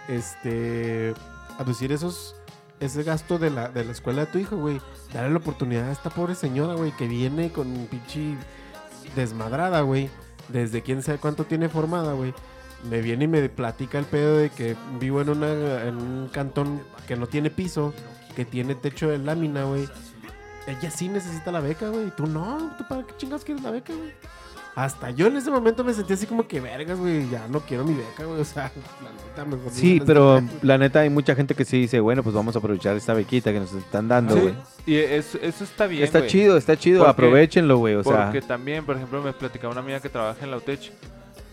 este, 0.08 1.14
aducir 1.58 1.92
esos, 1.92 2.36
ese 2.80 3.04
gasto 3.04 3.38
de 3.38 3.50
la, 3.50 3.70
de 3.70 3.86
la 3.86 3.92
escuela 3.92 4.26
de 4.26 4.32
tu 4.32 4.38
hijo, 4.40 4.58
güey. 4.58 4.82
Darle 5.14 5.32
la 5.32 5.38
oportunidad 5.38 5.90
a 5.90 5.92
esta 5.92 6.10
pobre 6.10 6.36
señora, 6.36 6.74
güey, 6.74 6.92
que 6.96 7.08
viene 7.08 7.52
con 7.52 7.68
un 7.68 7.88
pinche 7.88 8.36
desmadrada, 9.16 9.82
güey. 9.82 10.10
Desde 10.50 10.82
quién 10.82 11.04
sabe 11.04 11.20
cuánto 11.20 11.46
tiene 11.46 11.70
formada, 11.70 12.14
güey. 12.14 12.34
Me 12.90 13.02
viene 13.02 13.26
y 13.26 13.28
me 13.28 13.48
platica 13.50 14.00
el 14.00 14.06
pedo 14.06 14.38
de 14.38 14.50
que 14.50 14.76
vivo 15.00 15.22
en, 15.22 15.30
una, 15.30 15.84
en 15.84 15.98
un 15.98 16.30
cantón 16.30 16.82
que 17.08 17.16
no 17.16 17.28
tiene 17.28 17.52
piso, 17.52 17.94
que 18.36 18.44
tiene 18.44 18.74
techo 18.74 19.10
de 19.10 19.20
lámina, 19.20 19.66
güey. 19.66 19.88
Ella 20.66 20.90
sí 20.90 21.08
necesita 21.08 21.52
la 21.52 21.60
beca, 21.60 21.90
güey. 21.90 22.12
Tú 22.16 22.26
no, 22.26 22.74
¿tú 22.78 22.84
para 22.88 23.06
qué 23.06 23.14
chingados 23.18 23.44
quieres 23.44 23.64
la 23.64 23.72
beca, 23.72 23.94
güey? 23.94 24.12
Hasta 24.74 25.12
yo 25.12 25.28
en 25.28 25.36
ese 25.36 25.52
momento 25.52 25.84
me 25.84 25.94
sentí 25.94 26.14
así 26.14 26.26
como 26.26 26.48
que 26.48 26.62
vergas, 26.62 26.98
güey. 26.98 27.30
Ya 27.30 27.46
no 27.50 27.60
quiero 27.60 27.84
mi 27.84 27.94
beca, 27.94 28.24
güey. 28.24 28.40
O 28.40 28.46
sea, 28.46 28.72
la 29.04 29.12
neta, 29.12 29.44
mejor 29.46 29.72
Sí, 29.72 30.00
me 30.00 30.06
pero 30.06 30.42
la 30.62 30.78
neta 30.78 31.02
hay 31.02 31.10
mucha 31.10 31.36
gente 31.36 31.56
que 31.56 31.66
sí 31.66 31.78
dice, 31.82 32.00
bueno, 32.00 32.24
pues 32.24 32.34
vamos 32.34 32.56
a 32.56 32.60
aprovechar 32.60 32.96
esta 32.96 33.14
bequita 33.14 33.52
que 33.52 33.60
nos 33.60 33.74
están 33.74 34.08
dando, 34.08 34.34
Sí, 34.36 34.40
güey. 34.42 34.54
y 34.86 34.96
eso, 34.96 35.38
eso 35.42 35.64
está 35.66 35.88
bien, 35.88 36.04
Está 36.04 36.26
chido, 36.26 36.56
está 36.56 36.78
chido, 36.78 37.00
Porque- 37.00 37.12
aprovechenlo, 37.12 37.78
güey, 37.78 37.96
o 37.96 38.04
sea. 38.04 38.26
Porque 38.26 38.42
también, 38.42 38.86
por 38.86 38.96
ejemplo, 38.96 39.22
me 39.22 39.34
platicaba 39.34 39.74
una 39.74 39.82
amiga 39.82 40.00
que 40.00 40.08
trabaja 40.10 40.44
en 40.44 40.52
la 40.52 40.58
UTECH. 40.58 40.92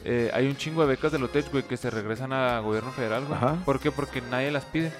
eh, 0.05 0.31
hay 0.33 0.47
un 0.47 0.57
chingo 0.57 0.81
de 0.83 0.87
becas 0.89 1.11
de 1.13 1.19
la 1.19 1.25
UTECH, 1.27 1.51
güey, 1.51 1.65
que 1.65 1.77
se 1.77 1.91
regresan 1.91 2.33
a 2.33 2.61
gobierno 2.61 2.93
federal, 2.93 3.25
güey. 3.27 3.39
¿Por 3.67 3.81
qué? 3.81 3.91
Porque 3.91 4.23
nadie 4.23 4.51
las 4.53 4.65
pide. 4.65 4.93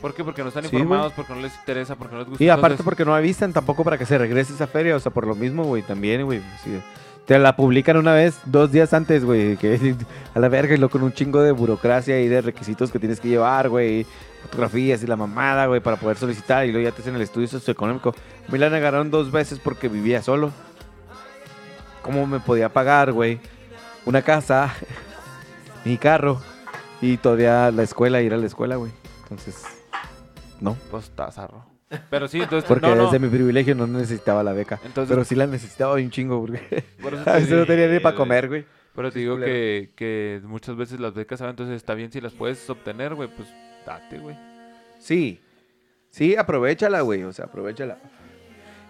¿Por 0.00 0.12
qué? 0.14 0.24
Porque 0.24 0.42
no 0.42 0.48
están 0.48 0.64
Sí, 0.64 0.74
informados, 0.76 1.12
porque 1.12 1.34
no 1.34 1.40
les 1.40 1.54
interesa, 1.54 1.94
porque 1.94 2.14
no 2.14 2.20
les 2.20 2.28
gusta. 2.30 2.42
Y 2.42 2.48
aparte 2.48 2.66
Entonces, 2.74 2.84
porque 2.84 3.04
no 3.04 3.14
avisan 3.14 3.52
tampoco 3.52 3.84
para 3.84 3.96
que 3.98 4.06
se 4.06 4.16
regrese 4.18 4.54
esa 4.54 4.66
feria, 4.66 4.96
o 4.96 5.00
sea, 5.00 5.12
por 5.12 5.26
lo 5.26 5.34
mismo, 5.34 5.62
güey, 5.64 5.82
también, 5.82 6.24
güey. 6.24 6.40
sí. 6.64 6.80
Te 7.26 7.38
la 7.40 7.56
publican 7.56 7.96
una 7.96 8.12
vez, 8.12 8.38
dos 8.44 8.70
días 8.70 8.92
antes, 8.94 9.24
güey, 9.24 9.56
que 9.56 9.96
a 10.34 10.38
la 10.38 10.48
verga 10.48 10.74
y 10.74 10.78
lo 10.78 10.88
con 10.88 11.02
un 11.02 11.12
chingo 11.12 11.42
de 11.42 11.50
burocracia 11.50 12.20
y 12.20 12.28
de 12.28 12.40
requisitos 12.40 12.92
que 12.92 13.00
tienes 13.00 13.18
que 13.18 13.28
llevar, 13.28 13.68
güey, 13.68 14.06
fotografías 14.42 15.02
y 15.02 15.08
la 15.08 15.16
mamada, 15.16 15.66
güey, 15.66 15.80
para 15.80 15.96
poder 15.96 16.16
solicitar 16.16 16.66
y 16.66 16.72
luego 16.72 16.88
ya 16.88 16.94
te 16.94 17.02
hacen 17.02 17.16
el 17.16 17.22
estudio 17.22 17.48
socioeconómico. 17.48 18.14
Mí 18.48 18.58
la 18.58 18.70
negaron 18.70 19.10
dos 19.10 19.32
veces 19.32 19.58
porque 19.58 19.88
vivía 19.88 20.22
solo. 20.22 20.52
¿Cómo 22.02 22.28
me 22.28 22.38
podía 22.38 22.68
pagar, 22.68 23.10
güey? 23.10 23.40
Una 24.04 24.22
casa, 24.22 24.72
mi 25.84 25.96
carro 25.96 26.40
y 27.00 27.16
todavía 27.16 27.72
la 27.72 27.82
escuela, 27.82 28.22
ir 28.22 28.34
a 28.34 28.36
la 28.36 28.46
escuela, 28.46 28.76
güey. 28.76 28.92
Entonces, 29.24 29.64
no. 30.60 30.76
Pues 30.92 31.04
está 31.04 31.30
zarro. 31.32 31.75
Pero 32.10 32.28
sí, 32.28 32.40
entonces. 32.40 32.64
Porque 32.68 32.86
no, 32.86 32.94
no. 32.94 33.04
desde 33.04 33.18
mi 33.18 33.28
privilegio 33.28 33.74
no 33.74 33.86
necesitaba 33.86 34.42
la 34.42 34.52
beca. 34.52 34.80
Entonces, 34.84 35.08
Pero 35.08 35.24
sí 35.24 35.34
la 35.34 35.46
necesitaba 35.46 35.94
un 35.94 36.10
chingo, 36.10 36.40
porque 36.40 36.84
por 37.02 37.14
eso 37.14 37.22
a 37.30 37.34
veces 37.34 37.50
no 37.50 37.66
tenía 37.66 37.88
ni 37.88 38.00
para 38.00 38.16
comer, 38.16 38.48
güey. 38.48 38.64
Pero 38.94 39.12
te 39.12 39.18
digo 39.18 39.36
que, 39.38 39.90
que 39.94 40.40
muchas 40.44 40.74
veces 40.74 40.98
las 41.00 41.12
becas, 41.12 41.38
¿sabes? 41.38 41.50
Entonces 41.50 41.76
está 41.76 41.94
bien 41.94 42.10
si 42.10 42.20
las 42.20 42.32
puedes 42.32 42.68
obtener, 42.70 43.14
güey, 43.14 43.28
pues 43.28 43.48
date, 43.84 44.18
güey. 44.18 44.36
Sí. 44.98 45.38
Sí, 46.10 46.34
aprovechala, 46.34 47.02
güey. 47.02 47.22
O 47.24 47.32
sea, 47.32 47.44
aprovechala. 47.44 47.98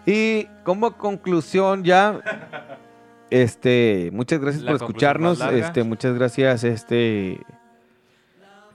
Y 0.05 0.45
como 0.63 0.97
conclusión 0.97 1.83
ya, 1.83 2.21
este, 3.29 4.09
muchas 4.13 4.39
gracias 4.39 4.63
La 4.63 4.71
por 4.71 4.81
escucharnos. 4.81 5.41
Este, 5.41 5.83
muchas 5.83 6.15
gracias, 6.15 6.63
este, 6.63 7.41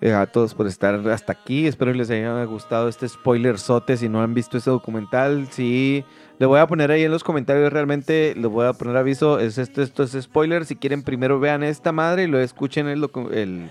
eh, 0.02 0.12
a 0.12 0.26
todos 0.26 0.52
por 0.52 0.66
estar 0.66 0.94
hasta 1.10 1.32
aquí. 1.32 1.68
Espero 1.68 1.92
que 1.92 1.98
les 1.98 2.10
haya 2.10 2.42
gustado 2.44 2.88
este 2.88 3.08
spoiler 3.08 3.56
sote. 3.56 3.96
Si 3.96 4.08
no 4.08 4.20
han 4.20 4.34
visto 4.34 4.58
este 4.58 4.68
documental, 4.68 5.46
sí. 5.52 6.04
Le 6.40 6.46
voy 6.46 6.58
a 6.58 6.66
poner 6.66 6.90
ahí 6.90 7.04
en 7.04 7.12
los 7.12 7.22
comentarios 7.22 7.72
realmente, 7.72 8.34
les 8.34 8.50
voy 8.50 8.66
a 8.66 8.72
poner 8.72 8.96
aviso, 8.96 9.38
es 9.38 9.58
esto, 9.58 9.80
esto 9.80 10.02
es 10.02 10.10
spoiler. 10.20 10.64
Si 10.64 10.74
quieren, 10.74 11.04
primero 11.04 11.38
vean 11.38 11.62
esta 11.62 11.92
madre 11.92 12.24
y 12.24 12.26
lo 12.26 12.40
escuchen 12.40 12.88
el, 12.88 13.70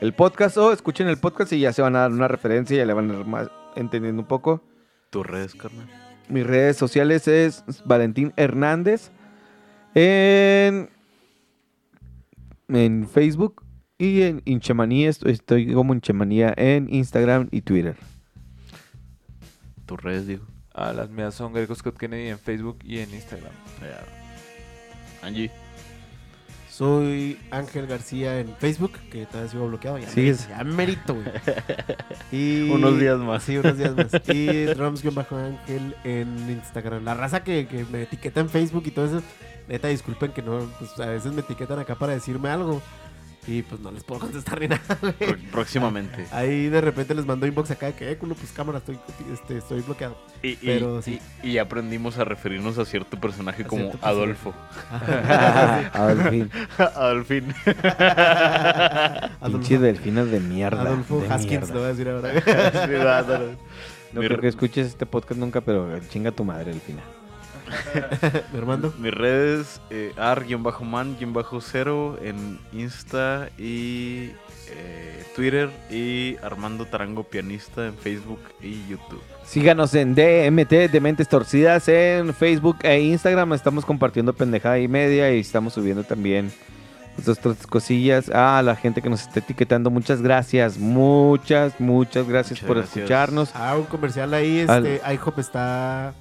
el 0.00 0.14
podcast 0.14 0.56
o 0.56 0.72
escuchen 0.72 1.08
el 1.08 1.16
podcast 1.16 1.52
y 1.52 1.58
ya 1.58 1.72
se 1.72 1.82
van 1.82 1.96
a 1.96 2.02
dar 2.02 2.12
una 2.12 2.28
referencia 2.28 2.76
y 2.76 2.78
ya 2.78 2.86
le 2.86 2.92
van 2.92 3.10
a 3.10 3.18
ir 3.18 3.26
más 3.26 3.50
entendiendo 3.74 4.22
un 4.22 4.28
poco. 4.28 4.62
Tus 5.10 5.26
redes, 5.26 5.56
carnal. 5.56 5.88
Mis 6.28 6.46
redes 6.46 6.76
sociales 6.76 7.26
es 7.26 7.64
Valentín 7.84 8.32
Hernández 8.36 9.10
en, 9.96 10.90
en 12.68 13.08
Facebook 13.08 13.61
y 14.02 14.22
en 14.22 14.42
Inchemanía. 14.44 15.08
Estoy, 15.08 15.32
estoy 15.32 15.72
como 15.72 15.94
Inchemanía 15.94 16.52
en 16.56 16.92
Instagram 16.92 17.48
y 17.52 17.60
Twitter. 17.62 17.96
Tus 19.86 20.02
redes, 20.02 20.26
digo. 20.26 20.44
Ah, 20.74 20.92
las 20.92 21.08
mías 21.08 21.34
son 21.34 21.52
Greco 21.52 21.74
Scott 21.74 21.96
Kennedy 21.96 22.28
en 22.28 22.38
Facebook 22.38 22.78
y 22.82 22.98
en 22.98 23.14
Instagram. 23.14 23.52
Angie. 25.22 25.52
Soy 26.68 27.38
Ángel 27.52 27.86
García 27.86 28.40
en 28.40 28.56
Facebook, 28.56 28.92
que 29.10 29.26
todavía 29.26 29.52
sigo 29.52 29.68
bloqueado. 29.68 29.98
Ya, 29.98 30.08
Sigues. 30.08 30.48
ya 30.48 30.64
merito, 30.64 31.14
güey. 31.14 31.26
Y... 32.32 32.70
Unos 32.70 32.98
días 32.98 33.18
más. 33.18 33.44
Sí, 33.44 33.56
unos 33.58 33.78
días 33.78 33.94
más. 33.94 34.10
Y 34.28 34.64
Drums-Ángel 34.64 35.94
en 36.02 36.50
Instagram. 36.50 37.04
La 37.04 37.14
raza 37.14 37.44
que, 37.44 37.68
que 37.68 37.84
me 37.84 38.02
etiqueta 38.02 38.40
en 38.40 38.48
Facebook 38.48 38.82
y 38.86 38.90
todo 38.90 39.04
eso, 39.04 39.22
neta, 39.68 39.88
disculpen 39.88 40.32
que 40.32 40.42
no, 40.42 40.68
pues 40.78 40.98
a 40.98 41.10
veces 41.10 41.32
me 41.32 41.42
etiquetan 41.42 41.78
acá 41.78 41.94
para 41.94 42.14
decirme 42.14 42.48
algo. 42.48 42.82
Y 43.44 43.62
pues 43.62 43.80
no 43.80 43.90
les 43.90 44.04
puedo 44.04 44.20
contestar 44.20 44.60
ni 44.60 44.68
nada, 44.68 44.82
Próximamente. 45.50 46.26
Ahí 46.30 46.68
de 46.68 46.80
repente 46.80 47.12
les 47.12 47.26
mando 47.26 47.44
inbox 47.44 47.72
acá 47.72 47.86
de 47.86 47.94
que, 47.94 48.08
eh, 48.12 48.16
culo, 48.16 48.36
pues 48.36 48.52
cámara, 48.52 48.78
estoy, 48.78 48.96
este, 49.32 49.58
estoy 49.58 49.80
bloqueado. 49.80 50.16
Y, 50.44 50.50
y- 50.50 50.58
Pero 50.62 51.02
sí. 51.02 51.18
y- 51.42 51.48
y 51.50 51.58
aprendimos 51.58 52.18
a 52.18 52.24
referirnos 52.24 52.78
a 52.78 52.84
cierto 52.84 53.18
personaje 53.18 53.64
A 53.64 53.66
como 53.66 53.82
cierto. 53.90 54.06
Adolfo. 54.06 54.54
Adolfín. 55.92 56.50
Adolfín. 56.78 57.54
Pinches 59.44 59.80
delfinas 59.80 60.30
de 60.30 60.38
mierda. 60.40 60.82
Adolfo 60.82 61.20
de 61.20 61.28
Haskins, 61.28 61.50
mierda. 61.50 61.74
lo 61.74 61.80
voy 61.80 61.88
a 61.88 61.92
decir 61.94 62.08
ahora. 62.08 63.40
No 64.12 64.20
creo 64.20 64.36
re- 64.36 64.40
que 64.40 64.48
escuches 64.48 64.86
este 64.86 65.06
podcast 65.06 65.40
nunca, 65.40 65.60
pero 65.62 65.98
chinga 66.10 66.30
tu 66.30 66.44
madre 66.44 66.72
al 66.72 66.80
final. 66.80 67.04
Mi 68.52 68.58
hermano. 68.58 68.92
Mis 68.98 69.12
redes, 69.12 69.80
eh, 69.90 70.12
ar-man-0 70.16 72.18
en 72.22 72.58
Insta 72.72 73.48
y 73.58 74.30
eh, 74.70 75.24
Twitter 75.36 75.70
y 75.90 76.36
Armando 76.42 76.84
Tarango 76.86 77.24
Pianista 77.24 77.86
en 77.86 77.94
Facebook 77.96 78.40
y 78.60 78.86
YouTube. 78.88 79.20
Síganos 79.44 79.94
en 79.94 80.14
DMT, 80.14 80.90
de 80.90 81.00
Mentes 81.00 81.28
Torcidas, 81.28 81.88
en 81.88 82.32
Facebook 82.34 82.78
e 82.82 83.00
Instagram. 83.00 83.52
Estamos 83.54 83.84
compartiendo 83.84 84.32
pendejada 84.32 84.78
y 84.78 84.88
media 84.88 85.32
y 85.34 85.40
estamos 85.40 85.74
subiendo 85.74 86.04
también 86.04 86.50
otras 87.18 87.38
otras 87.38 87.66
cosillas. 87.66 88.30
Ah, 88.32 88.58
a 88.58 88.62
la 88.62 88.76
gente 88.76 89.02
que 89.02 89.10
nos 89.10 89.22
está 89.22 89.40
etiquetando, 89.40 89.90
muchas 89.90 90.22
gracias. 90.22 90.78
Muchas, 90.78 91.78
muchas 91.80 92.26
gracias 92.26 92.52
Muchas 92.62 92.66
por 92.66 92.76
gracias. 92.78 92.96
escucharnos. 92.96 93.50
Ah, 93.54 93.76
un 93.76 93.84
comercial 93.84 94.32
ahí, 94.32 94.64
Al- 94.66 94.86
este, 94.86 95.12
IHOP 95.14 95.38
está, 95.38 96.14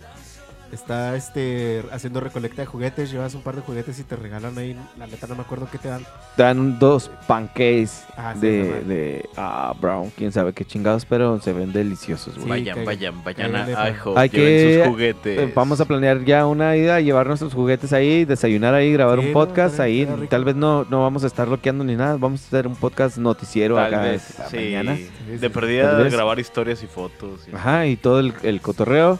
está, 0.71 1.15
este, 1.15 1.83
haciendo 1.91 2.19
recolecta 2.19 2.61
de 2.61 2.65
juguetes, 2.65 3.11
llevas 3.11 3.33
un 3.35 3.41
par 3.41 3.55
de 3.55 3.61
juguetes 3.61 3.99
y 3.99 4.03
te 4.03 4.15
regalan 4.15 4.57
ahí, 4.57 4.75
la 4.97 5.07
neta 5.07 5.27
no 5.27 5.35
me 5.35 5.41
acuerdo 5.41 5.67
qué 5.71 5.77
te 5.77 5.87
dan. 5.89 6.05
Dan 6.37 6.79
dos 6.79 7.09
pancakes 7.27 8.03
Ah, 8.17 8.33
sí, 8.35 8.39
de, 8.41 8.81
de 8.83 9.29
ah, 9.37 9.73
brown, 9.79 10.11
quién 10.15 10.31
sabe 10.31 10.53
qué 10.53 10.63
chingados, 10.65 11.05
pero 11.05 11.39
se 11.41 11.53
ven 11.53 11.71
deliciosos, 11.73 12.35
güey. 12.35 12.43
Sí, 12.43 12.49
vayan, 12.49 12.85
vayan, 12.85 13.23
vayan 13.23 13.51
cáiganle, 13.51 13.75
a. 13.75 13.89
IHOP. 13.89 14.17
Hay 14.17 14.29
que- 14.29 14.81
sus 14.83 14.87
juguetes. 14.91 15.39
Eh, 15.39 15.51
Vamos 15.55 15.79
a 15.81 15.85
planear 15.85 16.23
ya 16.23 16.45
una 16.45 16.75
ida, 16.77 16.99
llevar 17.01 17.27
nuestros 17.27 17.53
juguetes 17.53 17.93
ahí, 17.93 18.25
desayunar 18.25 18.73
ahí, 18.73 18.91
grabar 18.93 19.19
Sí, 19.19 19.27
un 19.27 19.33
podcast 19.33 19.79
ahí. 19.79 20.07
Tal 20.29 20.43
vez 20.45 20.55
no, 20.55 20.85
no 20.89 21.01
vamos 21.01 21.23
a 21.23 21.27
estar 21.27 21.47
bloqueando 21.47 21.83
ni 21.83 21.95
nada, 21.95 22.17
vamos 22.17 22.43
a 22.43 22.47
hacer 22.47 22.67
un 22.67 22.75
podcast 22.75 23.17
noticiero 23.17 23.75
Tal 23.75 23.93
acá 23.93 24.01
vez, 24.03 24.29
esta 24.29 24.49
Sí, 24.49 24.57
mañana. 24.57 24.95
Sí, 24.95 25.09
sí, 25.31 25.37
de 25.37 25.49
perdida 25.49 25.99
grabar 26.09 26.39
historias 26.39 26.83
y 26.83 26.87
fotos. 26.87 27.47
y- 27.51 27.55
Ajá, 27.55 27.85
y 27.87 27.95
todo 27.97 28.19
el, 28.19 28.33
el 28.43 28.61
cotorreo. 28.61 29.19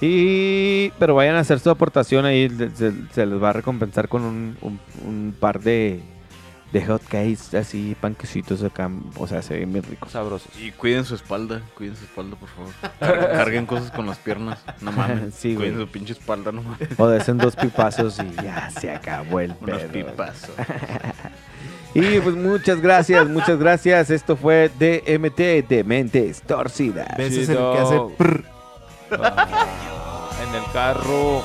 Y 0.00 0.90
pero 0.98 1.14
vayan 1.14 1.36
a 1.36 1.40
hacer 1.40 1.58
su 1.58 1.70
aportación 1.70 2.24
ahí, 2.26 2.48
se, 2.74 2.92
se 3.12 3.26
les 3.26 3.42
va 3.42 3.50
a 3.50 3.52
recompensar 3.54 4.08
con 4.08 4.22
un, 4.22 4.56
un- 4.60 4.80
un 5.06 5.34
par 5.38 5.60
de, 5.60 6.00
de 6.72 6.84
hot 6.84 7.02
cakes, 7.04 7.56
así, 7.56 7.96
panquecitos 8.00 8.62
acá, 8.62 8.90
o 9.16 9.26
sea, 9.26 9.40
se 9.40 9.58
ven 9.58 9.72
bien 9.72 9.84
ricos. 9.84 10.12
Sabrosos. 10.12 10.50
Y 10.60 10.70
cuiden 10.72 11.04
su 11.06 11.14
espalda, 11.14 11.62
cuiden 11.74 11.96
su 11.96 12.04
espalda, 12.04 12.36
por 12.36 12.48
favor. 12.50 12.72
Car- 13.00 13.32
Carguen 13.36 13.64
cosas 13.66 13.90
con 13.90 14.06
las 14.06 14.18
piernas, 14.18 14.58
no 14.82 14.92
mames. 14.92 15.34
Sí, 15.38 15.54
güey. 15.54 15.70
cuiden 15.70 15.86
su 15.86 15.90
pinche 15.92 16.12
espalda, 16.12 16.52
no 16.52 16.62
mames. 16.62 16.88
O 16.98 17.08
desen 17.08 17.38
dos 17.38 17.56
pipazos 17.56 18.18
y 18.18 18.42
ya 18.44 18.68
se 18.70 18.90
acabó 18.90 19.40
el 19.40 19.54
Unos 19.60 19.80
pedo. 19.82 19.92
pipazos. 20.10 20.50
Y 21.94 22.20
pues 22.20 22.36
muchas 22.36 22.82
gracias, 22.82 23.26
muchas 23.26 23.58
gracias. 23.58 24.10
Esto 24.10 24.36
fue 24.36 24.70
DMT 24.78 25.66
de 25.66 25.82
Mentes 25.82 26.42
Torcidas. 26.42 27.16
Besos 27.16 27.48
en 27.48 27.52
el 27.56 27.72
que 27.72 27.78
hace 27.78 28.00
prr. 28.18 28.44
En 30.42 30.54
el 30.54 30.72
carro. 30.72 31.44